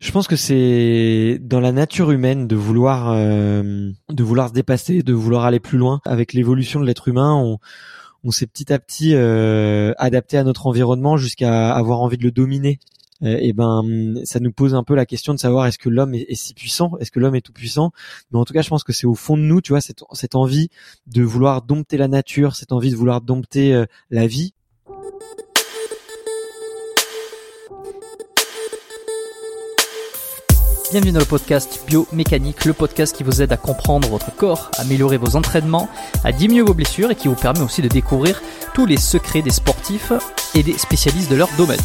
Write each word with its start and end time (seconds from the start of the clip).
Je 0.00 0.12
pense 0.12 0.26
que 0.26 0.36
c'est 0.36 1.38
dans 1.42 1.60
la 1.60 1.72
nature 1.72 2.10
humaine 2.10 2.48
de 2.48 2.56
vouloir 2.56 3.10
euh, 3.10 3.90
de 4.08 4.22
vouloir 4.24 4.48
se 4.48 4.54
dépasser, 4.54 5.02
de 5.02 5.12
vouloir 5.12 5.44
aller 5.44 5.60
plus 5.60 5.76
loin. 5.76 6.00
Avec 6.06 6.32
l'évolution 6.32 6.80
de 6.80 6.86
l'être 6.86 7.08
humain, 7.08 7.34
on, 7.34 7.58
on 8.24 8.30
s'est 8.30 8.46
petit 8.46 8.72
à 8.72 8.78
petit 8.78 9.14
euh, 9.14 9.92
adapté 9.98 10.38
à 10.38 10.44
notre 10.44 10.66
environnement 10.66 11.18
jusqu'à 11.18 11.74
avoir 11.74 12.00
envie 12.00 12.16
de 12.16 12.24
le 12.24 12.30
dominer. 12.30 12.80
Euh, 13.22 13.36
et 13.40 13.52
ben, 13.52 13.82
ça 14.24 14.40
nous 14.40 14.52
pose 14.52 14.74
un 14.74 14.84
peu 14.84 14.94
la 14.94 15.04
question 15.04 15.34
de 15.34 15.38
savoir 15.38 15.66
est-ce 15.66 15.76
que 15.78 15.90
l'homme 15.90 16.14
est, 16.14 16.24
est 16.28 16.34
si 16.34 16.54
puissant, 16.54 16.92
est-ce 17.00 17.10
que 17.10 17.20
l'homme 17.20 17.34
est 17.34 17.42
tout 17.42 17.52
puissant. 17.52 17.92
Mais 18.32 18.38
en 18.38 18.46
tout 18.46 18.54
cas, 18.54 18.62
je 18.62 18.70
pense 18.70 18.84
que 18.84 18.94
c'est 18.94 19.06
au 19.06 19.14
fond 19.14 19.36
de 19.36 19.42
nous, 19.42 19.60
tu 19.60 19.72
vois, 19.72 19.82
cette, 19.82 20.02
cette 20.12 20.34
envie 20.34 20.70
de 21.08 21.22
vouloir 21.22 21.60
dompter 21.60 21.98
la 21.98 22.08
nature, 22.08 22.56
cette 22.56 22.72
envie 22.72 22.90
de 22.90 22.96
vouloir 22.96 23.20
dompter 23.20 23.74
euh, 23.74 23.84
la 24.10 24.26
vie. 24.26 24.54
Bienvenue 30.90 31.12
dans 31.12 31.20
le 31.20 31.24
podcast 31.24 31.84
Biomécanique, 31.86 32.64
le 32.64 32.72
podcast 32.72 33.14
qui 33.16 33.22
vous 33.22 33.40
aide 33.40 33.52
à 33.52 33.56
comprendre 33.56 34.08
votre 34.08 34.34
corps, 34.34 34.72
à 34.76 34.80
améliorer 34.80 35.18
vos 35.18 35.36
entraînements, 35.36 35.88
à 36.24 36.32
diminuer 36.32 36.62
vos 36.62 36.74
blessures 36.74 37.12
et 37.12 37.14
qui 37.14 37.28
vous 37.28 37.36
permet 37.36 37.60
aussi 37.60 37.80
de 37.80 37.86
découvrir 37.86 38.42
tous 38.74 38.86
les 38.86 38.96
secrets 38.96 39.40
des 39.40 39.52
sportifs 39.52 40.12
et 40.56 40.64
des 40.64 40.76
spécialistes 40.76 41.30
de 41.30 41.36
leur 41.36 41.48
domaine. 41.56 41.78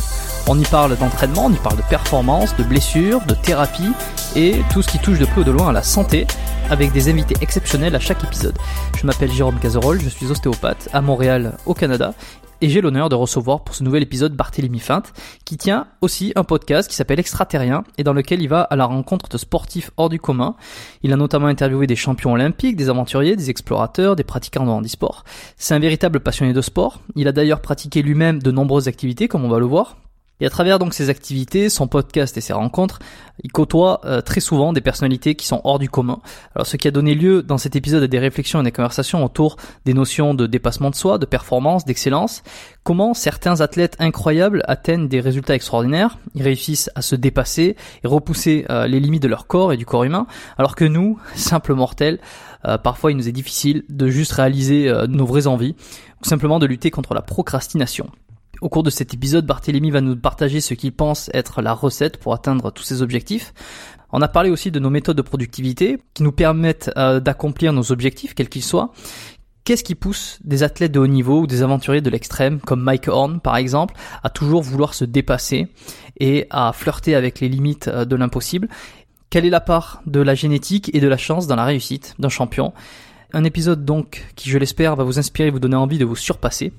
On 0.48 0.60
y 0.60 0.64
parle 0.64 0.98
d'entraînement, 0.98 1.46
on 1.46 1.54
y 1.54 1.58
parle 1.58 1.78
de 1.78 1.84
performance, 1.84 2.56
de 2.56 2.64
blessures, 2.64 3.22
de 3.28 3.36
thérapie 3.36 3.92
et 4.36 4.56
tout 4.74 4.82
ce 4.82 4.88
qui 4.88 4.98
touche 4.98 5.20
de 5.20 5.26
près 5.26 5.42
ou 5.42 5.44
de 5.44 5.52
loin 5.52 5.70
à 5.70 5.72
la 5.72 5.84
santé 5.84 6.26
avec 6.72 6.92
des 6.92 7.08
invités 7.08 7.36
exceptionnels 7.42 7.96
à 7.96 8.00
chaque 8.00 8.24
épisode. 8.24 8.58
Je 8.98 9.06
m'appelle 9.06 9.32
Jérôme 9.32 9.60
Cazerolle, 9.60 10.02
je 10.02 10.10
suis 10.10 10.32
ostéopathe 10.32 10.90
à 10.94 11.02
Montréal 11.02 11.58
au 11.68 11.76
Canada 11.76 12.16
et 12.62 12.70
j'ai 12.70 12.82
l'honneur 12.82 13.10
de 13.10 13.16
recevoir 13.16 13.64
pour 13.64 13.76
ce 13.76 13.84
nouvel 13.84 14.04
épisode 14.04 14.36
Barthélémy 14.36 14.80
Feinte, 14.80 15.14
qui 15.46 15.58
tient 15.58 15.88
aussi 16.02 16.34
un 16.36 16.44
podcast 16.44 16.90
qui 16.90 16.96
s'appelle 16.96 17.20
Extraterrien 17.20 17.84
et 17.98 18.04
dans 18.04 18.14
lequel 18.14 18.42
il 18.42 18.48
va 18.48 18.62
à 18.62 18.76
la 18.76 18.86
rencontre 18.86 19.30
de 19.30 19.38
sportifs 19.38 19.92
hors 19.98 20.10
du 20.10 20.20
commun. 20.20 20.56
Il 21.04 21.14
a 21.14 21.18
notamment 21.18 21.48
interviewé 21.48 21.88
des 21.88 21.96
champions 21.96 22.34
olympiques, 22.34 22.76
des 22.76 22.90
aventuriers, 22.90 23.36
des 23.36 23.50
explorateurs, 23.50 24.16
des 24.16 24.24
pratiquants 24.24 24.66
de 24.66 24.72
handisport. 24.72 25.24
C'est 25.58 25.74
un 25.74 25.80
véritable 25.80 26.20
passionné 26.20 26.54
de 26.54 26.62
sport. 26.62 27.02
Il 27.16 27.28
a 27.28 27.32
d'ailleurs 27.32 27.62
pratiqué 27.62 28.02
lui-même 28.02 28.42
de 28.42 28.52
nombreuses 28.52 28.88
activités, 28.88 29.28
comme 29.28 29.46
on 29.46 29.50
va 29.50 29.60
le 29.60 29.66
voir, 29.66 29.98
et 30.42 30.46
à 30.46 30.50
travers 30.50 30.80
donc 30.80 30.94
ses 30.94 31.10
activités, 31.10 31.70
son 31.70 31.88
podcast 31.88 32.36
et 32.38 32.42
ses 32.42 32.54
rencontres, 32.54 33.00
il 33.44 33.52
côtoie 33.52 34.02
euh, 34.06 34.22
très 34.22 34.42
souvent 34.42 34.74
des 34.74 34.82
personnalités 34.82 35.36
qui 35.36 35.48
sont 35.48 35.62
hors 35.64 35.80
du 35.80 35.90
commun. 35.90 36.20
Alors 36.56 36.68
ce 36.68 36.78
qui 36.78 36.88
a 36.88 36.92
donné 36.92 37.16
lieu 37.16 37.42
dans 37.42 37.58
cet 37.58 37.76
épisode 37.76 38.04
à 38.04 38.08
des 38.08 38.20
réflexions 38.20 38.60
et 38.60 38.64
des 38.64 38.72
conversations 38.72 39.24
autour 39.24 39.56
des 39.86 39.94
notions 39.94 40.34
de 40.34 40.46
dépassement 40.46 40.90
de 40.90 40.96
soi, 40.96 41.18
de 41.18 41.26
performance, 41.26 41.86
d'excellence, 41.86 42.44
comment 42.84 43.14
certains 43.14 43.62
athlètes 43.62 43.96
incroyables 44.00 44.62
atteignent 44.68 45.08
des 45.08 45.22
résultats 45.22 45.56
extraordinaires, 45.56 46.18
ils 46.34 46.44
réussissent 46.44 46.90
à 46.96 47.02
se 47.02 47.16
dépasser 47.16 47.78
et 48.04 48.08
repousser 48.08 48.66
euh, 48.70 48.88
les 48.88 49.00
limites 49.00 49.24
de 49.24 49.30
leur 49.30 49.48
corps 49.48 49.72
et 49.72 49.78
du 49.78 49.86
corps 49.86 50.04
humain, 50.04 50.28
alors 50.58 50.76
que 50.76 50.86
nous, 50.86 51.18
simples 51.36 51.74
mortels, 51.74 52.20
euh, 52.66 52.78
parfois 52.78 53.12
il 53.12 53.18
nous 53.18 53.30
est 53.30 53.34
difficile 53.34 53.86
de 53.90 54.08
juste 54.08 54.34
réaliser 54.34 54.92
nos 55.08 55.26
vraies 55.26 55.48
envies, 55.48 55.76
ou 56.22 56.28
simplement 56.28 56.60
de 56.60 56.66
lutter 56.66 56.92
contre 56.92 57.14
la 57.14 57.22
procrastination. 57.22 58.10
Au 58.62 58.70
cours 58.70 58.84
de 58.84 58.90
cet 58.90 59.14
épisode, 59.14 59.46
Barthélémy 59.46 59.92
va 59.92 60.02
nous 60.02 60.16
partager 60.16 60.62
ce 60.62 60.74
qu'il 60.74 60.94
pense 60.94 61.30
être 61.34 61.62
la 61.62 61.74
recette 61.74 62.18
pour 62.18 62.34
atteindre 62.34 62.72
tous 62.72 62.84
ses 62.84 63.02
objectifs. 63.02 63.54
On 64.12 64.22
a 64.22 64.28
parlé 64.30 64.50
aussi 64.50 64.72
de 64.72 64.80
nos 64.80 64.90
méthodes 64.90 65.18
de 65.18 65.22
productivité 65.22 65.98
qui 66.14 66.24
nous 66.24 66.32
permettent 66.32 66.90
euh, 66.96 67.20
d'accomplir 67.20 67.74
nos 67.74 67.92
objectifs, 67.92 68.34
quels 68.34 68.48
qu'ils 68.48 68.64
soient. 68.64 68.94
Qu'est-ce 69.66 69.84
qui 69.84 69.96
pousse 69.96 70.40
des 70.44 70.64
athlètes 70.64 70.92
de 70.92 71.00
haut 71.00 71.08
niveau 71.08 71.42
ou 71.42 71.48
des 71.48 71.64
aventuriers 71.64 72.02
de 72.02 72.10
l'extrême, 72.10 72.60
comme 72.60 72.82
Mike 72.82 73.08
Horn 73.08 73.42
par 73.42 73.58
exemple, 73.58 73.96
à 74.24 74.30
toujours 74.30 74.62
vouloir 74.62 74.94
se 74.94 75.04
dépasser 75.04 75.68
et 76.20 76.48
à 76.50 76.72
flirter 76.72 77.16
avec 77.16 77.42
les 77.42 77.50
limites 77.50 77.90
euh, 77.90 78.06
de 78.06 78.16
l'impossible? 78.16 78.70
Quelle 79.30 79.46
est 79.46 79.50
la 79.50 79.60
part 79.60 80.02
de 80.06 80.22
la 80.22 80.34
génétique 80.34 80.92
et 80.94 81.02
de 81.02 81.08
la 81.10 81.18
chance 81.18 81.48
dans 81.48 81.58
la 81.58 81.66
réussite 81.66 82.16
d'un 82.20 82.30
champion? 82.30 82.74
Un 83.34 83.44
épisode 83.44 83.84
donc 83.84 84.26
qui, 84.38 84.50
je 84.50 84.58
l'espère, 84.58 84.96
va 84.96 85.04
vous 85.04 85.20
inspirer 85.20 85.50
et 85.50 85.52
vous 85.52 85.60
donner 85.60 85.76
envie 85.76 85.98
de 85.98 86.06
vous 86.06 86.16
surpasser. 86.16 86.72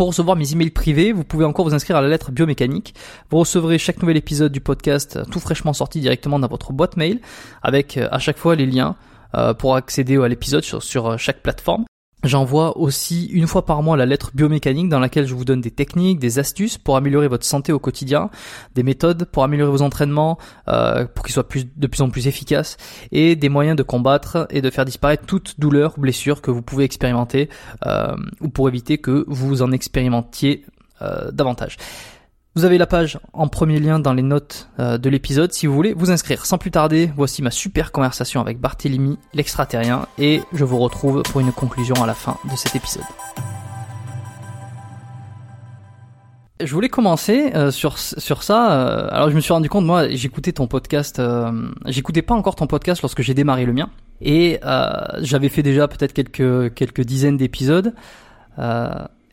Pour 0.00 0.08
recevoir 0.08 0.34
mes 0.34 0.50
emails 0.54 0.70
privés, 0.70 1.12
vous 1.12 1.24
pouvez 1.24 1.44
encore 1.44 1.66
vous 1.66 1.74
inscrire 1.74 1.98
à 1.98 2.00
la 2.00 2.08
lettre 2.08 2.32
biomécanique. 2.32 2.94
Vous 3.28 3.36
recevrez 3.36 3.76
chaque 3.76 4.00
nouvel 4.00 4.16
épisode 4.16 4.50
du 4.50 4.62
podcast 4.62 5.16
euh, 5.16 5.24
tout 5.30 5.40
fraîchement 5.40 5.74
sorti 5.74 6.00
directement 6.00 6.38
dans 6.38 6.48
votre 6.48 6.72
boîte 6.72 6.96
mail 6.96 7.20
avec 7.60 7.98
euh, 7.98 8.08
à 8.10 8.18
chaque 8.18 8.38
fois 8.38 8.56
les 8.56 8.64
liens 8.64 8.96
euh, 9.34 9.52
pour 9.52 9.76
accéder 9.76 10.16
à 10.16 10.26
l'épisode 10.26 10.64
sur, 10.64 11.18
chaque 11.18 11.42
plateforme. 11.42 11.84
J'envoie 12.22 12.76
aussi 12.76 13.26
une 13.26 13.46
fois 13.46 13.64
par 13.64 13.82
mois 13.82 13.96
la 13.96 14.04
lettre 14.04 14.30
biomécanique 14.34 14.90
dans 14.90 14.98
laquelle 14.98 15.26
je 15.26 15.34
vous 15.34 15.46
donne 15.46 15.62
des 15.62 15.70
techniques, 15.70 16.18
des 16.18 16.38
astuces 16.38 16.76
pour 16.76 16.96
améliorer 16.96 17.28
votre 17.28 17.46
santé 17.46 17.72
au 17.72 17.78
quotidien, 17.78 18.28
des 18.74 18.82
méthodes 18.82 19.24
pour 19.24 19.42
améliorer 19.42 19.70
vos 19.70 19.82
entraînements, 19.82 20.36
euh, 20.68 21.06
pour 21.06 21.24
qu'ils 21.24 21.32
soient 21.32 21.48
plus, 21.48 21.66
de 21.74 21.86
plus 21.86 22.02
en 22.02 22.10
plus 22.10 22.26
efficaces, 22.26 22.76
et 23.10 23.36
des 23.36 23.48
moyens 23.48 23.76
de 23.76 23.82
combattre 23.82 24.46
et 24.50 24.60
de 24.60 24.68
faire 24.68 24.84
disparaître 24.84 25.24
toute 25.24 25.58
douleur 25.58 25.94
ou 25.96 26.02
blessure 26.02 26.42
que 26.42 26.50
vous 26.50 26.62
pouvez 26.62 26.84
expérimenter, 26.84 27.48
euh, 27.86 28.14
ou 28.40 28.48
pour 28.48 28.68
éviter 28.68 28.98
que 28.98 29.24
vous 29.26 29.62
en 29.62 29.72
expérimentiez 29.72 30.66
euh, 31.00 31.30
davantage. 31.30 31.78
Vous 32.56 32.64
avez 32.64 32.78
la 32.78 32.86
page 32.88 33.20
en 33.32 33.46
premier 33.46 33.78
lien 33.78 34.00
dans 34.00 34.12
les 34.12 34.22
notes 34.22 34.70
euh, 34.80 34.98
de 34.98 35.08
l'épisode 35.08 35.52
si 35.52 35.68
vous 35.68 35.74
voulez 35.74 35.94
vous 35.94 36.10
inscrire. 36.10 36.44
Sans 36.46 36.58
plus 36.58 36.72
tarder, 36.72 37.08
voici 37.14 37.42
ma 37.42 37.52
super 37.52 37.92
conversation 37.92 38.40
avec 38.40 38.58
Barthélemy, 38.58 39.18
l'extraterrien, 39.34 40.08
et 40.18 40.42
je 40.52 40.64
vous 40.64 40.78
retrouve 40.78 41.22
pour 41.22 41.40
une 41.40 41.52
conclusion 41.52 41.94
à 42.02 42.08
la 42.08 42.14
fin 42.14 42.38
de 42.50 42.56
cet 42.56 42.74
épisode. 42.74 43.04
Je 46.60 46.74
voulais 46.74 46.88
commencer 46.88 47.52
euh, 47.54 47.70
sur 47.70 47.98
sur 47.98 48.42
ça. 48.42 48.72
Euh, 48.72 49.08
alors 49.12 49.30
je 49.30 49.36
me 49.36 49.40
suis 49.40 49.52
rendu 49.52 49.68
compte, 49.68 49.84
moi, 49.84 50.08
j'écoutais 50.08 50.50
ton 50.50 50.66
podcast. 50.66 51.22
j'écoutais 51.86 52.22
pas 52.22 52.34
encore 52.34 52.56
ton 52.56 52.66
podcast 52.66 53.00
lorsque 53.00 53.22
j'ai 53.22 53.32
démarré 53.32 53.64
le 53.64 53.72
mien, 53.72 53.90
et 54.20 54.58
j'avais 55.20 55.50
fait 55.50 55.62
déjà 55.62 55.86
peut-être 55.86 56.12
quelques 56.12 56.74
quelques 56.74 57.02
dizaines 57.02 57.36
d'épisodes. 57.36 57.94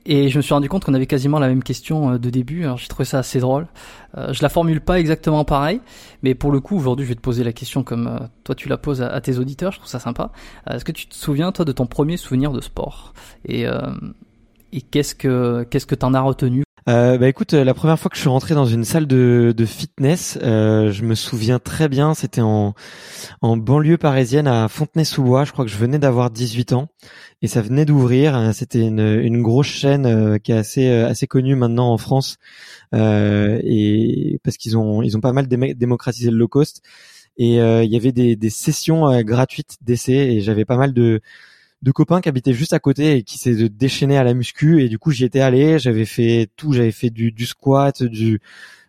Et 0.09 0.29
je 0.29 0.37
me 0.37 0.41
suis 0.41 0.53
rendu 0.53 0.69
compte 0.69 0.85
qu'on 0.85 0.93
avait 0.93 1.05
quasiment 1.05 1.37
la 1.37 1.49
même 1.49 1.61
question 1.61 2.11
euh, 2.11 2.17
de 2.17 2.29
début. 2.29 2.63
Alors 2.63 2.77
j'ai 2.77 2.87
trouvé 2.87 3.03
ça 3.03 3.19
assez 3.19 3.41
drôle. 3.41 3.67
Euh, 4.17 4.31
je 4.31 4.41
la 4.41 4.47
formule 4.47 4.79
pas 4.79 4.99
exactement 5.01 5.43
pareil, 5.43 5.81
mais 6.23 6.33
pour 6.33 6.49
le 6.53 6.61
coup 6.61 6.77
aujourd'hui 6.77 7.05
je 7.05 7.09
vais 7.09 7.15
te 7.15 7.21
poser 7.21 7.43
la 7.43 7.51
question 7.51 7.83
comme 7.83 8.07
euh, 8.07 8.25
toi 8.45 8.55
tu 8.55 8.69
la 8.69 8.77
poses 8.77 9.01
à, 9.01 9.19
tes 9.19 9.37
auditeurs. 9.37 9.73
Je 9.73 9.79
trouve 9.79 9.89
ça 9.89 9.99
sympa. 9.99 10.31
Est-ce 10.69 10.85
que 10.85 10.93
tu 10.93 11.07
te 11.07 11.15
souviens 11.15 11.51
toi 11.51 11.65
de 11.65 11.73
ton 11.73 11.87
premier 11.87 12.15
souvenir 12.15 12.53
de 12.53 12.61
sport? 12.61 13.13
Et, 13.43 13.65
et 14.71 14.81
qu'est-ce 14.81 15.13
que 15.13 15.63
qu'est-ce 15.69 15.85
que 15.85 15.95
t'en 15.95 16.13
as 16.13 16.21
retenu 16.21 16.63
euh, 16.87 17.17
bah 17.17 17.27
écoute, 17.27 17.53
la 17.53 17.73
première 17.73 17.99
fois 17.99 18.09
que 18.09 18.15
je 18.15 18.21
suis 18.21 18.29
rentré 18.29 18.55
dans 18.55 18.65
une 18.65 18.83
salle 18.83 19.07
de, 19.07 19.53
de 19.55 19.65
fitness, 19.65 20.39
euh, 20.41 20.91
je 20.91 21.03
me 21.03 21.15
souviens 21.15 21.59
très 21.59 21.89
bien, 21.89 22.13
c'était 22.13 22.41
en, 22.41 22.73
en 23.41 23.57
banlieue 23.57 23.97
parisienne 23.97 24.47
à 24.47 24.67
Fontenay-sous-Bois, 24.67 25.43
je 25.43 25.51
crois 25.51 25.65
que 25.65 25.71
je 25.71 25.77
venais 25.77 25.99
d'avoir 25.99 26.31
18 26.31 26.73
ans 26.73 26.89
et 27.41 27.47
ça 27.47 27.61
venait 27.61 27.85
d'ouvrir, 27.85 28.51
c'était 28.53 28.81
une, 28.81 28.99
une 28.99 29.41
grosse 29.41 29.67
chaîne 29.67 30.05
euh, 30.05 30.37
qui 30.37 30.51
est 30.51 30.55
assez 30.55 30.87
euh, 30.87 31.07
assez 31.07 31.27
connue 31.27 31.55
maintenant 31.55 31.91
en 31.91 31.97
France 31.97 32.37
euh, 32.95 33.59
et 33.63 34.39
parce 34.43 34.57
qu'ils 34.57 34.77
ont 34.77 35.01
ils 35.03 35.15
ont 35.17 35.21
pas 35.21 35.33
mal 35.33 35.47
démocratisé 35.47 36.31
le 36.31 36.37
low 36.37 36.47
cost. 36.47 36.81
Et 37.39 37.57
il 37.57 37.91
y 37.91 37.95
avait 37.95 38.11
des, 38.11 38.35
des 38.35 38.49
sessions 38.49 39.21
gratuites 39.21 39.77
d'essai 39.81 40.13
et 40.13 40.41
j'avais 40.41 40.65
pas 40.65 40.75
mal 40.75 40.91
de 40.91 41.21
de 41.81 41.91
copains 41.91 42.21
qui 42.21 42.29
habitaient 42.29 42.53
juste 42.53 42.73
à 42.73 42.79
côté 42.79 43.17
et 43.17 43.23
qui 43.23 43.37
s'est 43.37 43.69
déchaîné 43.69 44.17
à 44.17 44.23
la 44.23 44.33
muscu 44.33 44.81
et 44.81 44.89
du 44.89 44.97
coup 44.97 45.11
j'y 45.11 45.25
étais 45.25 45.41
allé 45.41 45.77
j'avais 45.79 46.05
fait 46.05 46.49
tout 46.55 46.73
j'avais 46.73 46.91
fait 46.91 47.09
du, 47.09 47.31
du 47.31 47.45
squat 47.45 48.03
du 48.03 48.39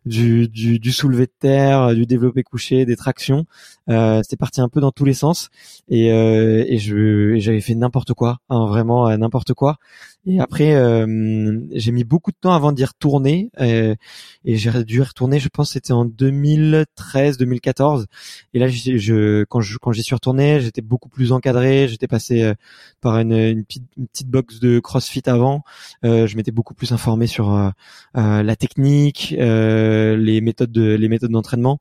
du, 0.06 0.48
du, 0.48 0.78
du 0.78 0.92
soulevé 0.92 1.26
de 1.26 1.32
terre, 1.38 1.94
du 1.94 2.06
développé 2.06 2.42
couché, 2.42 2.86
des 2.86 2.96
tractions. 2.96 3.44
Euh, 3.88 4.22
C'était 4.22 4.36
parti 4.36 4.60
un 4.60 4.68
peu 4.68 4.80
dans 4.80 4.90
tous 4.90 5.04
les 5.04 5.12
sens 5.14 5.50
et, 5.88 6.12
euh, 6.12 6.64
et 6.66 6.78
je 6.78 7.36
j'avais 7.38 7.60
fait 7.60 7.74
n'importe 7.74 8.14
quoi, 8.14 8.38
hein, 8.48 8.66
vraiment 8.66 9.08
euh, 9.08 9.16
n'importe 9.16 9.52
quoi. 9.54 9.76
Et 10.28 10.40
après, 10.40 10.74
euh, 10.74 11.58
j'ai 11.72 11.90
mis 11.90 12.04
beaucoup 12.04 12.32
de 12.32 12.36
temps 12.38 12.52
avant 12.52 12.72
d'y 12.72 12.84
retourner. 12.84 13.50
Euh, 13.60 13.94
et 14.44 14.56
j'ai 14.56 14.84
dû 14.84 14.98
y 14.98 15.00
retourner, 15.00 15.38
je 15.38 15.48
pense, 15.48 15.72
c'était 15.72 15.94
en 15.94 16.04
2013-2014. 16.04 18.04
Et 18.52 18.58
là, 18.58 18.68
je, 18.68 19.44
quand 19.44 19.62
je, 19.62 19.78
quand 19.78 19.92
j'y 19.92 20.02
suis 20.02 20.14
retourné, 20.14 20.60
j'étais 20.60 20.82
beaucoup 20.82 21.08
plus 21.08 21.32
encadré. 21.32 21.88
J'étais 21.88 22.08
passé 22.08 22.42
euh, 22.42 22.52
par 23.00 23.18
une, 23.18 23.32
une, 23.32 23.64
petite, 23.64 23.84
une, 23.96 24.06
petite, 24.06 24.28
box 24.28 24.60
de 24.60 24.80
CrossFit 24.80 25.22
avant. 25.24 25.62
je 26.02 26.36
m'étais 26.36 26.52
beaucoup 26.52 26.74
plus 26.74 26.92
informé 26.92 27.26
sur 27.26 27.72
la 28.14 28.56
technique. 28.56 29.34
les 29.38 30.40
méthodes 30.42 30.72
de, 30.72 30.94
les 30.94 31.08
méthodes 31.08 31.30
d'entraînement. 31.30 31.80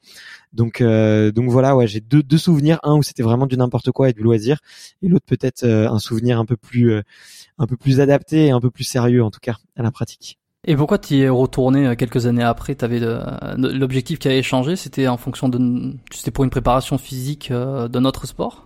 Donc 0.54 0.82
donc 0.82 1.50
voilà, 1.50 1.76
ouais, 1.76 1.88
j'ai 1.88 2.00
deux 2.00 2.24
deux 2.24 2.38
souvenirs, 2.38 2.80
un 2.84 2.96
où 2.96 3.04
c'était 3.04 3.24
vraiment 3.24 3.46
du 3.46 3.58
n'importe 3.58 3.92
quoi 3.92 4.10
et 4.10 4.14
du 4.14 4.22
loisir, 4.22 4.60
et 5.02 5.10
l'autre 5.10 5.26
peut-être 5.26 5.66
un 5.66 6.00
souvenir 6.00 6.40
un 6.40 6.46
peu 6.46 6.56
plus 6.56 7.02
un 7.58 7.68
peu 7.68 7.78
plus 7.78 8.00
adapté 8.00 8.48
et 8.48 8.52
un 8.52 8.60
peu 8.60 8.72
plus 8.72 8.84
sérieux 8.84 9.24
en 9.24 9.32
tout 9.32 9.40
cas 9.42 9.58
à 9.76 9.84
la 9.84 9.92
pratique. 9.92 10.38
Et 10.66 10.76
pourquoi 10.76 10.98
tu 10.98 11.18
es 11.18 11.30
retourné 11.30 11.96
quelques 11.96 12.26
années 12.26 12.44
après? 12.44 12.76
T'avais 12.76 13.00
l'objectif 13.58 14.20
qui 14.20 14.28
avait 14.28 14.44
changé, 14.44 14.76
c'était 14.76 15.08
en 15.08 15.18
fonction 15.18 15.48
de, 15.48 15.94
c'était 16.12 16.32
pour 16.32 16.44
une 16.44 16.50
préparation 16.50 16.98
physique 16.98 17.52
d'un 17.52 18.06
autre 18.06 18.28
sport? 18.28 18.66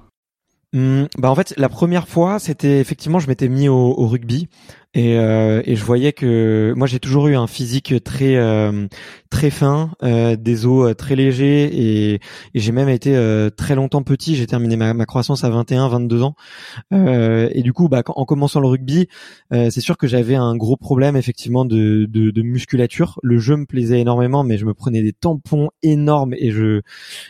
Mmh, 0.73 1.03
bah 1.17 1.29
en 1.29 1.35
fait, 1.35 1.53
la 1.57 1.67
première 1.67 2.07
fois, 2.07 2.39
c'était 2.39 2.79
effectivement, 2.79 3.19
je 3.19 3.27
m'étais 3.27 3.49
mis 3.49 3.67
au, 3.67 3.75
au 3.75 4.07
rugby. 4.07 4.47
Et, 4.93 5.17
euh, 5.17 5.61
et, 5.65 5.77
je 5.77 5.85
voyais 5.85 6.11
que 6.11 6.73
moi 6.75 6.85
j'ai 6.85 6.99
toujours 6.99 7.29
eu 7.29 7.35
un 7.35 7.47
physique 7.47 7.93
très 8.03 8.35
euh, 8.35 8.87
très 9.31 9.49
fin, 9.49 9.91
euh, 10.03 10.35
des 10.35 10.65
os 10.65 10.89
euh, 10.89 10.93
très 10.93 11.15
légers 11.15 11.63
et, 11.63 12.13
et 12.15 12.19
j'ai 12.59 12.73
même 12.73 12.89
été 12.89 13.15
euh, 13.15 13.49
très 13.49 13.75
longtemps 13.75 14.03
petit. 14.03 14.35
J'ai 14.35 14.45
terminé 14.45 14.75
ma, 14.75 14.93
ma, 14.93 15.05
croissance 15.05 15.45
à 15.45 15.49
21, 15.49 15.87
22 15.87 16.21
ans. 16.21 16.35
et 16.91 17.61
du 17.63 17.71
coup, 17.73 17.87
bah, 17.87 18.03
en 18.07 18.25
commençant 18.25 18.59
le 18.59 18.67
rugby, 18.67 19.07
c'est 19.51 19.79
sûr 19.79 19.97
que 19.97 20.05
j'avais 20.05 20.35
un 20.35 20.55
gros 20.57 20.75
problème 20.75 21.15
effectivement 21.15 21.63
de, 21.63 22.05
de, 22.05 22.29
de, 22.31 22.41
musculature. 22.41 23.19
Le 23.23 23.39
jeu 23.39 23.55
me 23.55 23.65
plaisait 23.65 24.01
énormément, 24.01 24.43
mais 24.43 24.57
je 24.57 24.65
me 24.65 24.73
prenais 24.73 25.01
des 25.01 25.13
tampons 25.13 25.69
énormes 25.81 26.33
et 26.33 26.51
je 26.51 26.81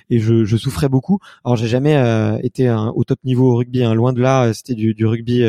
et 0.10 0.20
je, 0.20 0.44
je 0.44 0.58
souffrais 0.58 0.90
beaucoup. 0.90 1.20
Alors 1.46 1.56
j'ai 1.56 1.68
jamais 1.68 1.96
été 2.42 2.70
au 2.96 3.04
top 3.04 3.20
niveau 3.24 3.52
au 3.52 3.56
rugby, 3.58 3.84
hein. 3.84 3.94
loin 3.94 4.12
de 4.14 4.22
là. 4.22 4.52
C'était 4.54 4.74
du, 4.74 4.96
du, 4.96 5.06
rugby 5.06 5.44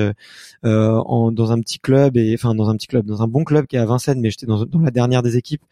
en, 0.62 1.32
dans 1.32 1.53
un 1.53 1.61
petit 1.61 1.79
club 1.79 2.01
et 2.14 2.34
enfin 2.34 2.54
dans 2.54 2.69
un 2.69 2.76
petit 2.76 2.87
club, 2.87 3.06
dans 3.06 3.22
un 3.22 3.28
bon 3.28 3.44
club 3.44 3.66
qui 3.66 3.76
est 3.76 3.78
à 3.78 3.87
Vincennes, 3.87 4.20
mais 4.20 4.31
j'étais 4.31 4.46
dans, 4.46 4.66
la 4.81 4.90
dernière 4.90 5.22
des 5.22 5.37
équipes 5.37 5.62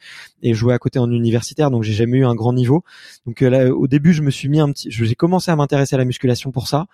et 0.42 0.54
jouais 0.54 0.74
à 0.74 0.78
côté 0.78 0.98
en 0.98 1.10
universitaire, 1.10 1.70
donc 1.70 1.82
j'ai 1.82 1.92
jamais 1.92 2.18
eu 2.18 2.24
un 2.24 2.34
grand 2.34 2.52
niveau. 2.52 2.84
Donc 3.26 3.42
euh, 3.42 3.50
là, 3.50 3.74
au 3.74 3.86
début, 3.86 4.12
je 4.12 4.22
me 4.22 4.30
suis 4.30 4.48
mis 4.48 4.60
un 4.60 4.70
petit, 4.72 4.90
j'ai 4.90 5.14
commencé 5.14 5.50
à 5.50 5.56
m'intéresser 5.56 5.94
à 5.94 5.98
la 5.98 6.04
musculation 6.04 6.50
pour 6.52 6.68
ça. 6.68 6.86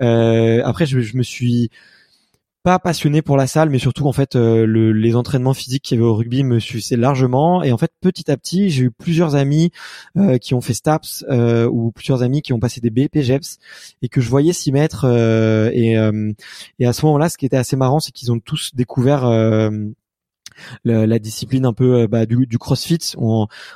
Euh, 0.00 0.62
après, 0.64 0.86
je, 0.86 1.00
je 1.00 1.16
me 1.16 1.22
suis 1.22 1.70
pas 2.62 2.78
passionné 2.78 3.22
pour 3.22 3.36
la 3.36 3.46
salle, 3.46 3.70
mais 3.70 3.78
surtout 3.78 4.06
en 4.06 4.12
fait 4.12 4.36
euh, 4.36 4.66
le, 4.66 4.92
les 4.92 5.16
entraînements 5.16 5.54
physiques 5.54 5.82
qu'il 5.82 5.96
y 5.96 6.00
avait 6.00 6.08
au 6.08 6.14
rugby 6.14 6.44
me 6.44 6.60
suissaient 6.60 6.96
largement. 6.96 7.62
Et 7.62 7.72
en 7.72 7.78
fait, 7.78 7.90
petit 8.00 8.30
à 8.30 8.36
petit, 8.36 8.70
j'ai 8.70 8.84
eu 8.84 8.90
plusieurs 8.90 9.34
amis 9.34 9.70
euh, 10.16 10.38
qui 10.38 10.54
ont 10.54 10.60
fait 10.60 10.74
STAPS 10.74 11.24
euh, 11.28 11.68
ou 11.68 11.90
plusieurs 11.90 12.22
amis 12.22 12.42
qui 12.42 12.52
ont 12.52 12.60
passé 12.60 12.80
des 12.80 12.90
BPGEPS 12.90 13.58
et 14.02 14.08
que 14.08 14.20
je 14.20 14.28
voyais 14.28 14.52
s'y 14.52 14.70
mettre. 14.70 15.04
et, 15.06 15.92
et 16.78 16.86
à 16.86 16.92
ce 16.92 17.06
moment-là, 17.06 17.28
ce 17.28 17.36
qui 17.36 17.46
était 17.46 17.56
assez 17.56 17.76
marrant, 17.76 18.00
c'est 18.00 18.12
qu'ils 18.12 18.30
ont 18.32 18.38
tous 18.38 18.74
découvert 18.74 19.24
la 20.84 21.18
discipline 21.18 21.66
un 21.66 21.72
peu 21.72 22.02
euh, 22.02 22.08
bah, 22.08 22.26
du, 22.26 22.46
du 22.46 22.58
CrossFit. 22.58 23.14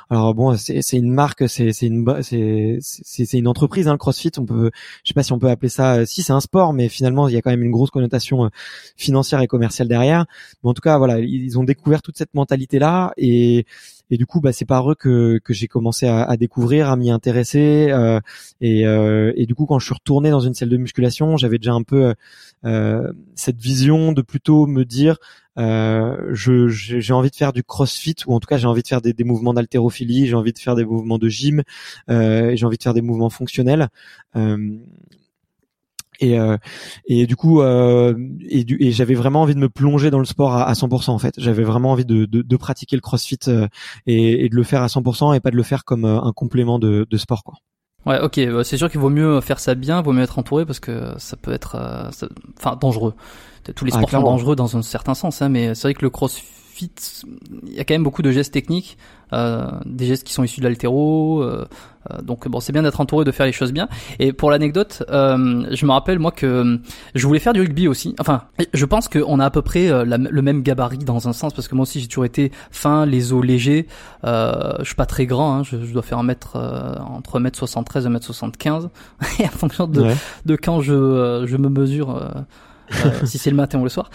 alors 0.09 0.33
bon, 0.33 0.55
c'est 0.57 0.81
une 0.93 1.11
marque, 1.11 1.47
c'est 1.49 1.71
une 1.81 2.05
c'est 2.21 3.37
une 3.37 3.47
entreprise, 3.47 3.87
hein, 3.87 3.93
le 3.93 3.97
CrossFit. 3.97 4.31
On 4.37 4.45
peut, 4.45 4.71
je 5.03 5.09
sais 5.09 5.13
pas 5.13 5.23
si 5.23 5.33
on 5.33 5.39
peut 5.39 5.49
appeler 5.49 5.69
ça. 5.69 5.95
Euh, 5.97 6.05
si 6.05 6.23
c'est 6.23 6.33
un 6.33 6.39
sport, 6.39 6.73
mais 6.73 6.89
finalement 6.89 7.27
il 7.27 7.33
y 7.33 7.37
a 7.37 7.41
quand 7.41 7.49
même 7.49 7.63
une 7.63 7.71
grosse 7.71 7.91
connotation 7.91 8.45
euh, 8.45 8.49
financière 8.95 9.41
et 9.41 9.47
commerciale 9.47 9.87
derrière. 9.87 10.25
Mais 10.63 10.69
en 10.69 10.73
tout 10.73 10.81
cas, 10.81 10.97
voilà, 10.97 11.19
ils 11.19 11.57
ont 11.57 11.63
découvert 11.63 12.01
toute 12.01 12.17
cette 12.17 12.33
mentalité 12.33 12.79
là 12.79 13.13
et 13.17 13.65
et 14.09 14.17
du 14.17 14.25
coup 14.25 14.41
bah 14.41 14.53
c'est 14.53 14.65
par 14.65 14.91
eux 14.91 14.95
que, 14.95 15.39
que 15.43 15.53
j'ai 15.53 15.67
commencé 15.67 16.07
à, 16.07 16.23
à, 16.23 16.37
découvrir 16.37 16.89
à 16.89 16.95
m'y 16.95 17.11
intéresser 17.11 17.87
euh, 17.89 18.19
et, 18.61 18.85
euh, 18.85 19.33
et 19.35 19.45
du 19.45 19.55
coup 19.55 19.65
quand 19.65 19.79
je 19.79 19.85
suis 19.85 19.93
retourné 19.93 20.29
dans 20.29 20.39
une 20.39 20.53
salle 20.53 20.69
de 20.69 20.77
musculation 20.77 21.37
j'avais 21.37 21.57
déjà 21.57 21.73
un 21.73 21.83
peu 21.83 22.13
euh, 22.65 23.11
cette 23.35 23.59
vision 23.59 24.11
de 24.11 24.21
plutôt 24.21 24.65
me 24.65 24.85
dire 24.85 25.17
euh, 25.57 26.15
je 26.33 26.67
j'ai 26.67 27.13
envie 27.13 27.31
de 27.31 27.35
faire 27.35 27.51
du 27.51 27.63
crossfit 27.63 28.15
ou 28.27 28.35
en 28.35 28.39
tout 28.39 28.47
cas 28.47 28.57
j'ai 28.57 28.67
envie 28.67 28.83
de 28.83 28.87
faire 28.87 29.01
des, 29.01 29.13
des 29.13 29.23
mouvements 29.23 29.53
d'haltérophilie 29.53 30.27
j'ai 30.27 30.35
envie 30.35 30.53
de 30.53 30.59
faire 30.59 30.75
des 30.75 30.85
mouvements 30.85 31.17
de 31.17 31.29
gym 31.29 31.63
euh, 32.09 32.55
j'ai 32.55 32.65
envie 32.65 32.77
de 32.77 32.83
faire 32.83 32.93
des 32.93 33.01
mouvements 33.01 33.29
fonctionnels. 33.29 33.89
Euh, 34.35 34.77
et 36.19 36.39
euh, 36.39 36.57
et 37.05 37.25
du 37.25 37.35
coup 37.35 37.61
euh, 37.61 38.15
et, 38.49 38.63
du, 38.63 38.77
et 38.79 38.91
j'avais 38.91 39.13
vraiment 39.13 39.41
envie 39.41 39.55
de 39.55 39.59
me 39.59 39.69
plonger 39.69 40.09
dans 40.09 40.19
le 40.19 40.25
sport 40.25 40.53
à, 40.53 40.63
à 40.67 40.73
100% 40.73 41.11
en 41.11 41.19
fait. 41.19 41.35
J'avais 41.37 41.63
vraiment 41.63 41.91
envie 41.91 42.05
de, 42.05 42.25
de, 42.25 42.41
de 42.41 42.57
pratiquer 42.57 42.95
le 42.95 43.01
CrossFit 43.01 43.39
euh, 43.47 43.67
et, 44.05 44.45
et, 44.45 44.49
de 44.49 44.55
le 44.55 44.63
faire 44.63 44.81
à 44.81 44.87
100% 44.87 45.35
et 45.35 45.39
pas 45.39 45.51
de 45.51 45.55
le 45.55 45.63
faire 45.63 45.85
comme 45.85 46.05
euh, 46.05 46.21
un 46.21 46.33
complément 46.33 46.79
de, 46.79 47.05
de 47.09 47.17
sport 47.17 47.43
quoi. 47.43 47.55
Ouais 48.05 48.19
ok. 48.21 48.39
Bah, 48.51 48.63
c'est 48.63 48.77
sûr 48.77 48.89
qu'il 48.89 48.99
vaut 48.99 49.09
mieux 49.09 49.41
faire 49.41 49.59
ça 49.59 49.75
bien 49.75 50.01
vaut 50.01 50.13
mieux 50.13 50.23
être 50.23 50.39
entouré 50.39 50.65
parce 50.65 50.79
que 50.79 51.13
ça 51.17 51.35
peut 51.37 51.51
être 51.51 51.77
enfin 52.57 52.77
dangereux. 52.79 53.13
Tous 53.75 53.83
les 53.83 53.91
ah, 53.93 53.97
sports 53.97 54.09
sont 54.09 54.21
dangereux 54.21 54.55
dans 54.55 54.77
un 54.77 54.81
certain 54.81 55.13
sens 55.13 55.41
hein, 55.41 55.49
mais 55.49 55.75
c'est 55.75 55.87
vrai 55.87 55.93
que 55.93 56.03
le 56.03 56.09
CrossFit 56.09 56.45
il 56.81 57.73
y 57.73 57.79
a 57.79 57.83
quand 57.83 57.93
même 57.93 58.03
beaucoup 58.03 58.21
de 58.21 58.31
gestes 58.31 58.53
techniques, 58.53 58.97
euh, 59.33 59.69
des 59.85 60.05
gestes 60.05 60.25
qui 60.25 60.33
sont 60.33 60.43
issus 60.43 60.61
de 60.61 60.65
l'altéro. 60.65 61.41
Euh, 61.41 61.67
euh, 62.11 62.21
donc 62.21 62.47
bon, 62.47 62.59
c'est 62.59 62.71
bien 62.71 62.83
d'être 62.83 63.01
entouré, 63.01 63.25
de 63.25 63.31
faire 63.31 63.45
les 63.45 63.51
choses 63.51 63.73
bien. 63.73 63.89
Et 64.19 64.31
pour 64.33 64.51
l'anecdote, 64.51 65.03
je 65.09 65.85
me 65.85 65.91
rappelle 65.91 66.19
moi 66.19 66.31
que 66.31 66.79
je 67.15 67.27
voulais 67.27 67.39
faire 67.39 67.53
du 67.53 67.61
rugby 67.61 67.87
aussi. 67.87 68.15
Enfin, 68.19 68.43
je 68.73 68.85
pense 68.85 69.07
qu'on 69.07 69.39
a 69.39 69.45
à 69.45 69.49
peu 69.49 69.61
près 69.61 69.89
le 70.05 70.41
même 70.41 70.61
gabarit 70.61 70.99
dans 70.99 71.27
un 71.27 71.33
sens 71.33 71.53
parce 71.53 71.67
que 71.67 71.75
moi 71.75 71.83
aussi 71.83 71.99
j'ai 71.99 72.07
toujours 72.07 72.25
été 72.25 72.51
fin, 72.71 73.05
les 73.05 73.33
os 73.33 73.43
légers. 73.43 73.87
je 74.23 74.83
suis 74.83 74.95
pas 74.95 75.05
très 75.05 75.25
grand, 75.25 75.57
hein, 75.57 75.63
je, 75.63 75.77
dois 75.77 76.03
faire 76.03 76.19
un 76.19 76.23
mètre 76.23 76.55
entre 76.55 77.39
1m73 77.39 78.05
et 78.05 78.09
1m75 78.09 78.89
et 79.39 79.45
en 79.45 79.49
fonction 79.49 79.87
de, 79.87 80.05
de 80.45 80.55
quand 80.55 80.81
je, 80.81 81.45
je 81.47 81.57
me 81.57 81.69
mesure. 81.69 82.21
si 83.25 83.37
c'est 83.37 83.49
le 83.49 83.57
matin 83.57 83.79
ou 83.79 83.83
le 83.83 83.89
soir. 83.89 84.09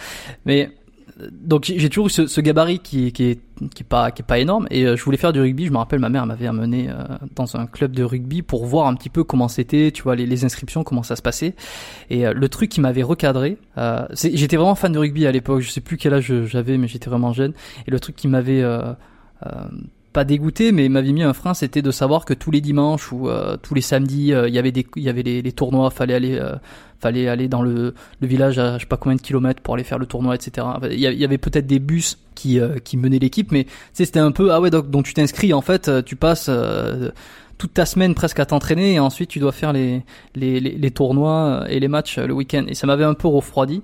Mais 0.45 0.71
donc 1.19 1.65
j'ai 1.65 1.89
toujours 1.89 2.07
eu 2.07 2.09
ce, 2.09 2.41
gabarit 2.41 2.79
qui, 2.79 3.11
qui, 3.11 3.25
est, 3.25 3.39
qui 3.73 3.83
est 3.83 3.87
pas 3.87 4.11
qui 4.11 4.21
est 4.21 4.25
pas 4.25 4.39
énorme 4.39 4.67
et 4.71 4.85
euh, 4.85 4.95
je 4.95 5.03
voulais 5.03 5.17
faire 5.17 5.33
du 5.33 5.39
rugby. 5.39 5.67
Je 5.67 5.71
me 5.71 5.77
rappelle 5.77 5.99
ma 5.99 6.09
mère 6.09 6.25
m'avait 6.25 6.47
amené 6.47 6.89
euh, 6.89 7.03
dans 7.35 7.55
un 7.55 7.67
club 7.67 7.91
de 7.91 8.03
rugby 8.03 8.41
pour 8.41 8.65
voir 8.65 8.87
un 8.87 8.95
petit 8.95 9.09
peu 9.09 9.23
comment 9.23 9.47
c'était, 9.47 9.91
tu 9.91 10.03
vois 10.03 10.15
les, 10.15 10.45
inscriptions, 10.45 10.83
comment 10.83 11.03
ça 11.03 11.15
se 11.15 11.21
passait. 11.21 11.55
Et 12.09 12.25
euh, 12.25 12.33
le 12.33 12.49
truc 12.49 12.69
qui 12.69 12.81
m'avait 12.81 13.03
recadré, 13.03 13.57
j'étais 14.11 14.57
vraiment 14.57 14.75
fan 14.75 14.91
de 14.91 14.99
rugby 14.99 15.27
à 15.27 15.31
l'époque. 15.31 15.61
Je 15.61 15.69
sais 15.69 15.81
plus 15.81 15.97
quel 15.97 16.13
âge 16.13 16.33
j'avais, 16.45 16.77
mais 16.77 16.87
j'étais 16.87 17.09
vraiment 17.09 17.33
jeune. 17.33 17.53
Et 17.87 17.91
le 17.91 17.99
truc 17.99 18.15
qui 18.15 18.27
m'avait 18.27 18.63
pas 20.13 20.23
dégoûté, 20.23 20.71
mais 20.71 20.89
m'avait 20.89 21.11
mis 21.11 21.23
un 21.23 21.33
frein, 21.33 21.53
c'était 21.53 21.81
de 21.81 21.91
savoir 21.91 22.25
que 22.25 22.33
tous 22.33 22.51
les 22.51 22.61
dimanches 22.61 23.11
ou 23.11 23.29
tous 23.61 23.73
les 23.73 23.81
samedis, 23.81 24.33
il 24.47 24.53
y 24.53 24.59
avait 24.59 24.71
des, 24.71 24.85
il 24.95 25.03
y 25.03 25.09
avait 25.09 25.23
les, 25.23 25.41
les 25.41 25.51
tournois, 25.51 25.89
fallait 25.91 26.15
aller 26.15 26.39
fallait 27.03 27.27
aller 27.27 27.47
dans 27.47 27.61
le, 27.61 27.93
le, 28.21 28.27
village 28.27 28.57
à 28.57 28.77
je 28.77 28.83
sais 28.83 28.87
pas 28.87 28.97
combien 28.97 29.17
de 29.17 29.21
kilomètres 29.21 29.61
pour 29.61 29.73
aller 29.73 29.83
faire 29.83 29.99
le 29.99 30.05
tournoi, 30.05 30.35
etc. 30.35 30.65
Il 30.89 30.99
y 30.99 31.25
avait 31.25 31.37
peut-être 31.37 31.67
des 31.67 31.79
bus 31.79 32.17
qui, 32.33 32.59
euh, 32.59 32.79
qui 32.79 32.97
menaient 32.97 33.19
l'équipe, 33.19 33.51
mais 33.51 33.67
c'était 33.91 34.19
un 34.19 34.31
peu 34.31 34.51
ah 34.53 34.61
ouais 34.61 34.69
donc, 34.69 34.89
donc 34.89 35.05
tu 35.05 35.13
t'inscris 35.13 35.53
en 35.53 35.61
fait, 35.61 35.89
euh, 35.89 36.01
tu 36.01 36.15
passes 36.15 36.47
euh, 36.49 37.11
toute 37.57 37.73
ta 37.73 37.85
semaine 37.85 38.15
presque 38.15 38.39
à 38.39 38.45
t'entraîner 38.45 38.93
et 38.93 38.99
ensuite 38.99 39.29
tu 39.29 39.39
dois 39.39 39.51
faire 39.51 39.73
les, 39.73 40.03
les, 40.35 40.59
les, 40.59 40.71
les 40.71 40.91
tournois 40.91 41.65
et 41.67 41.79
les 41.79 41.89
matchs 41.89 42.17
le 42.17 42.33
week-end 42.33 42.65
et 42.67 42.73
ça 42.73 42.87
m'avait 42.87 43.03
un 43.03 43.13
peu 43.13 43.27
refroidi. 43.27 43.83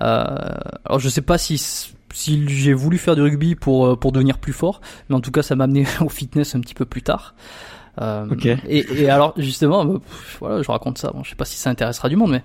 alors 0.00 0.98
je 0.98 1.08
sais 1.08 1.22
pas 1.22 1.38
si 1.38 1.58
si 2.12 2.48
j'ai 2.48 2.72
voulu 2.72 2.98
faire 2.98 3.14
du 3.14 3.22
rugby 3.22 3.54
pour 3.54 3.98
pour 3.98 4.10
devenir 4.10 4.38
plus 4.38 4.52
fort, 4.52 4.80
mais 5.08 5.16
en 5.16 5.20
tout 5.20 5.30
cas 5.30 5.42
ça 5.42 5.54
m'a 5.54 5.64
amené 5.64 5.86
au 6.00 6.08
fitness 6.08 6.54
un 6.54 6.60
petit 6.60 6.74
peu 6.74 6.84
plus 6.84 7.02
tard. 7.02 7.34
Euh, 8.00 8.26
et, 8.68 8.84
et, 9.02 9.10
alors 9.10 9.34
justement, 9.36 9.84
bah, 9.84 10.00
voilà, 10.40 10.62
je 10.62 10.70
raconte 10.70 10.98
ça. 10.98 11.10
Bon, 11.12 11.22
je 11.24 11.30
sais 11.30 11.36
pas 11.36 11.44
si 11.44 11.56
ça 11.56 11.70
intéressera 11.70 12.08
du 12.08 12.16
monde, 12.16 12.30
mais 12.32 12.42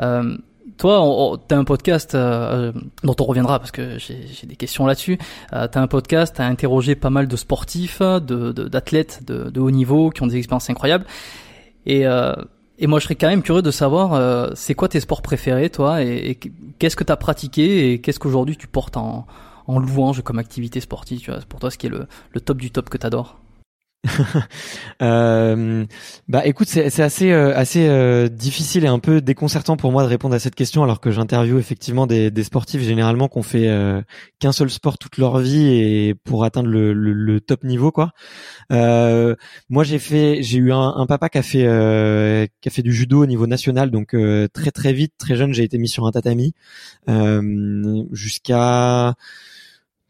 euh, 0.00 0.36
toi, 0.76 1.38
tu 1.48 1.54
as 1.54 1.58
un 1.58 1.64
podcast 1.64 2.14
euh, 2.14 2.72
dont 3.02 3.16
on 3.20 3.24
reviendra 3.24 3.58
parce 3.58 3.70
que 3.70 3.98
j'ai 3.98 4.46
des 4.46 4.56
questions 4.56 4.86
là-dessus. 4.86 5.18
Euh, 5.52 5.68
tu 5.70 5.78
as 5.78 5.82
un 5.82 5.86
podcast, 5.86 6.36
tu 6.36 6.42
as 6.42 6.46
interrogé 6.46 6.94
pas 6.94 7.10
mal 7.10 7.28
de 7.28 7.36
sportifs, 7.36 8.00
d'athlètes 8.00 9.22
de, 9.26 9.44
de, 9.44 9.50
de, 9.50 9.60
haut 9.60 9.70
niveau 9.70 10.10
qui 10.10 10.22
ont 10.22 10.26
des 10.26 10.36
expériences 10.36 10.70
incroyables. 10.70 11.06
Et, 11.86 12.06
euh, 12.06 12.34
et 12.78 12.86
moi, 12.86 12.98
je 12.98 13.04
serais 13.04 13.14
quand 13.14 13.28
même 13.28 13.42
curieux 13.42 13.62
de 13.62 13.70
savoir, 13.70 14.14
euh, 14.14 14.50
c'est 14.54 14.74
quoi 14.74 14.88
tes 14.88 15.00
sports 15.00 15.22
préférés, 15.22 15.70
toi, 15.70 16.02
et, 16.02 16.30
et 16.30 16.40
qu'est-ce 16.78 16.96
que 16.96 17.04
tu 17.04 17.12
as 17.12 17.16
pratiqué 17.16 17.92
et 17.92 18.00
qu'est-ce 18.00 18.18
qu'aujourd'hui 18.18 18.56
tu 18.56 18.66
portes 18.66 18.96
en, 18.96 19.26
en 19.66 19.78
louange 19.78 20.22
comme 20.22 20.38
activité 20.38 20.80
sportive, 20.80 21.20
tu 21.20 21.30
vois, 21.30 21.40
pour 21.48 21.60
toi 21.60 21.70
ce 21.70 21.78
qui 21.78 21.86
est 21.86 21.90
le, 21.90 22.06
le 22.32 22.40
top 22.40 22.58
du 22.58 22.70
top 22.70 22.90
que 22.90 22.98
tu 22.98 23.06
adores 23.06 23.38
euh, 25.02 25.86
bah 26.28 26.46
écoute, 26.46 26.68
c'est 26.68 27.00
assez 27.00 27.30
euh, 27.30 27.56
assez 27.56 27.86
euh, 27.88 28.28
difficile 28.28 28.84
et 28.84 28.88
un 28.88 28.98
peu 28.98 29.20
déconcertant 29.20 29.76
pour 29.76 29.92
moi 29.92 30.02
de 30.02 30.08
répondre 30.08 30.34
à 30.34 30.38
cette 30.38 30.54
question 30.54 30.82
alors 30.82 31.00
que 31.00 31.10
j'interviewe 31.10 31.58
effectivement 31.58 32.06
des, 32.06 32.30
des, 32.30 32.44
sportifs 32.44 32.82
généralement 32.82 33.28
qu'on 33.28 33.42
fait 33.42 33.68
euh, 33.68 34.02
qu'un 34.40 34.52
seul 34.52 34.70
sport 34.70 34.98
toute 34.98 35.18
leur 35.18 35.38
vie 35.38 35.66
et 35.66 36.14
pour 36.14 36.44
atteindre 36.44 36.68
le, 36.68 36.92
le, 36.92 37.40
top 37.40 37.64
niveau 37.64 37.90
quoi. 37.90 38.12
moi 38.70 39.84
j'ai 39.84 39.98
fait 39.98 40.42
j'ai 40.42 40.58
eu 40.58 40.72
un, 40.72 40.94
un, 40.96 41.06
papa 41.06 41.28
qui 41.28 41.38
a 41.38 41.42
fait 41.42 42.50
qui 42.60 42.68
a 42.68 42.72
fait 42.72 42.82
du 42.82 42.92
judo 42.92 43.22
au 43.22 43.26
niveau 43.26 43.46
national 43.46 43.90
donc 43.90 44.14
très 44.52 44.70
très 44.70 44.92
vite 44.92 45.14
très 45.18 45.36
jeune 45.36 45.52
j'ai 45.52 45.64
été 45.64 45.78
mis 45.78 45.88
sur 45.88 46.06
un 46.06 46.12
tatami 46.12 46.54
jusqu'à 48.12 49.14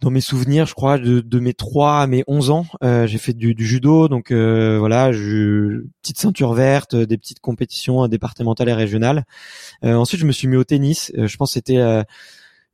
dans 0.05 0.11
mes 0.11 0.21
souvenirs, 0.21 0.67
je 0.67 0.75
crois, 0.75 0.99
de, 0.99 1.21
de 1.21 1.39
mes 1.41 1.55
3 1.55 2.01
à 2.01 2.07
mes 2.07 2.25
11 2.27 2.51
ans, 2.51 2.67
euh, 2.83 3.07
j'ai 3.07 3.17
fait 3.17 3.33
du, 3.33 3.55
du, 3.55 3.67
judo, 3.67 4.07
donc 4.09 4.31
euh, 4.31 4.79
voilà, 4.79 5.13
je, 5.13 5.85
petite 6.03 6.19
ceinture 6.19 6.53
verte, 6.53 6.95
des 6.95 7.17
petites 7.17 7.41
compétitions 7.41 8.07
départementales 8.07 8.69
et 8.69 8.75
régionales. 8.75 9.25
Euh, 9.83 9.95
ensuite, 9.95 10.21
je 10.21 10.27
me 10.27 10.33
suis 10.33 10.47
mis 10.47 10.57
au 10.57 10.65
tennis. 10.65 11.11
je 11.17 11.37
pense 11.37 11.51
que 11.51 11.55
c'était 11.55 12.05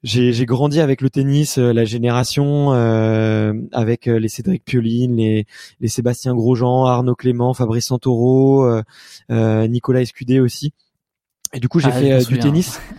j'ai 0.03 0.47
grandi 0.47 0.81
avec 0.81 1.03
le 1.03 1.11
tennis, 1.11 1.59
euh, 1.59 1.73
la 1.73 1.85
génération 1.85 2.73
euh, 2.73 3.53
avec 3.71 4.07
les 4.07 4.29
Cédric 4.29 4.65
Pioline, 4.65 5.17
les, 5.17 5.47
les 5.79 5.89
Sébastien 5.89 6.35
Grosjean, 6.35 6.87
Arnaud 6.87 7.15
Clément, 7.15 7.55
Fabrice 7.55 7.87
Santoro, 7.87 8.67
Nicolas 9.29 10.01
Escudé 10.01 10.41
aussi. 10.41 10.73
Et 11.53 11.59
du 11.59 11.69
coup, 11.69 11.81
j'ai 11.81 11.89
Ah, 11.89 11.93
fait 11.93 12.13
euh, 12.13 12.25
du 12.25 12.39
tennis. 12.39 12.81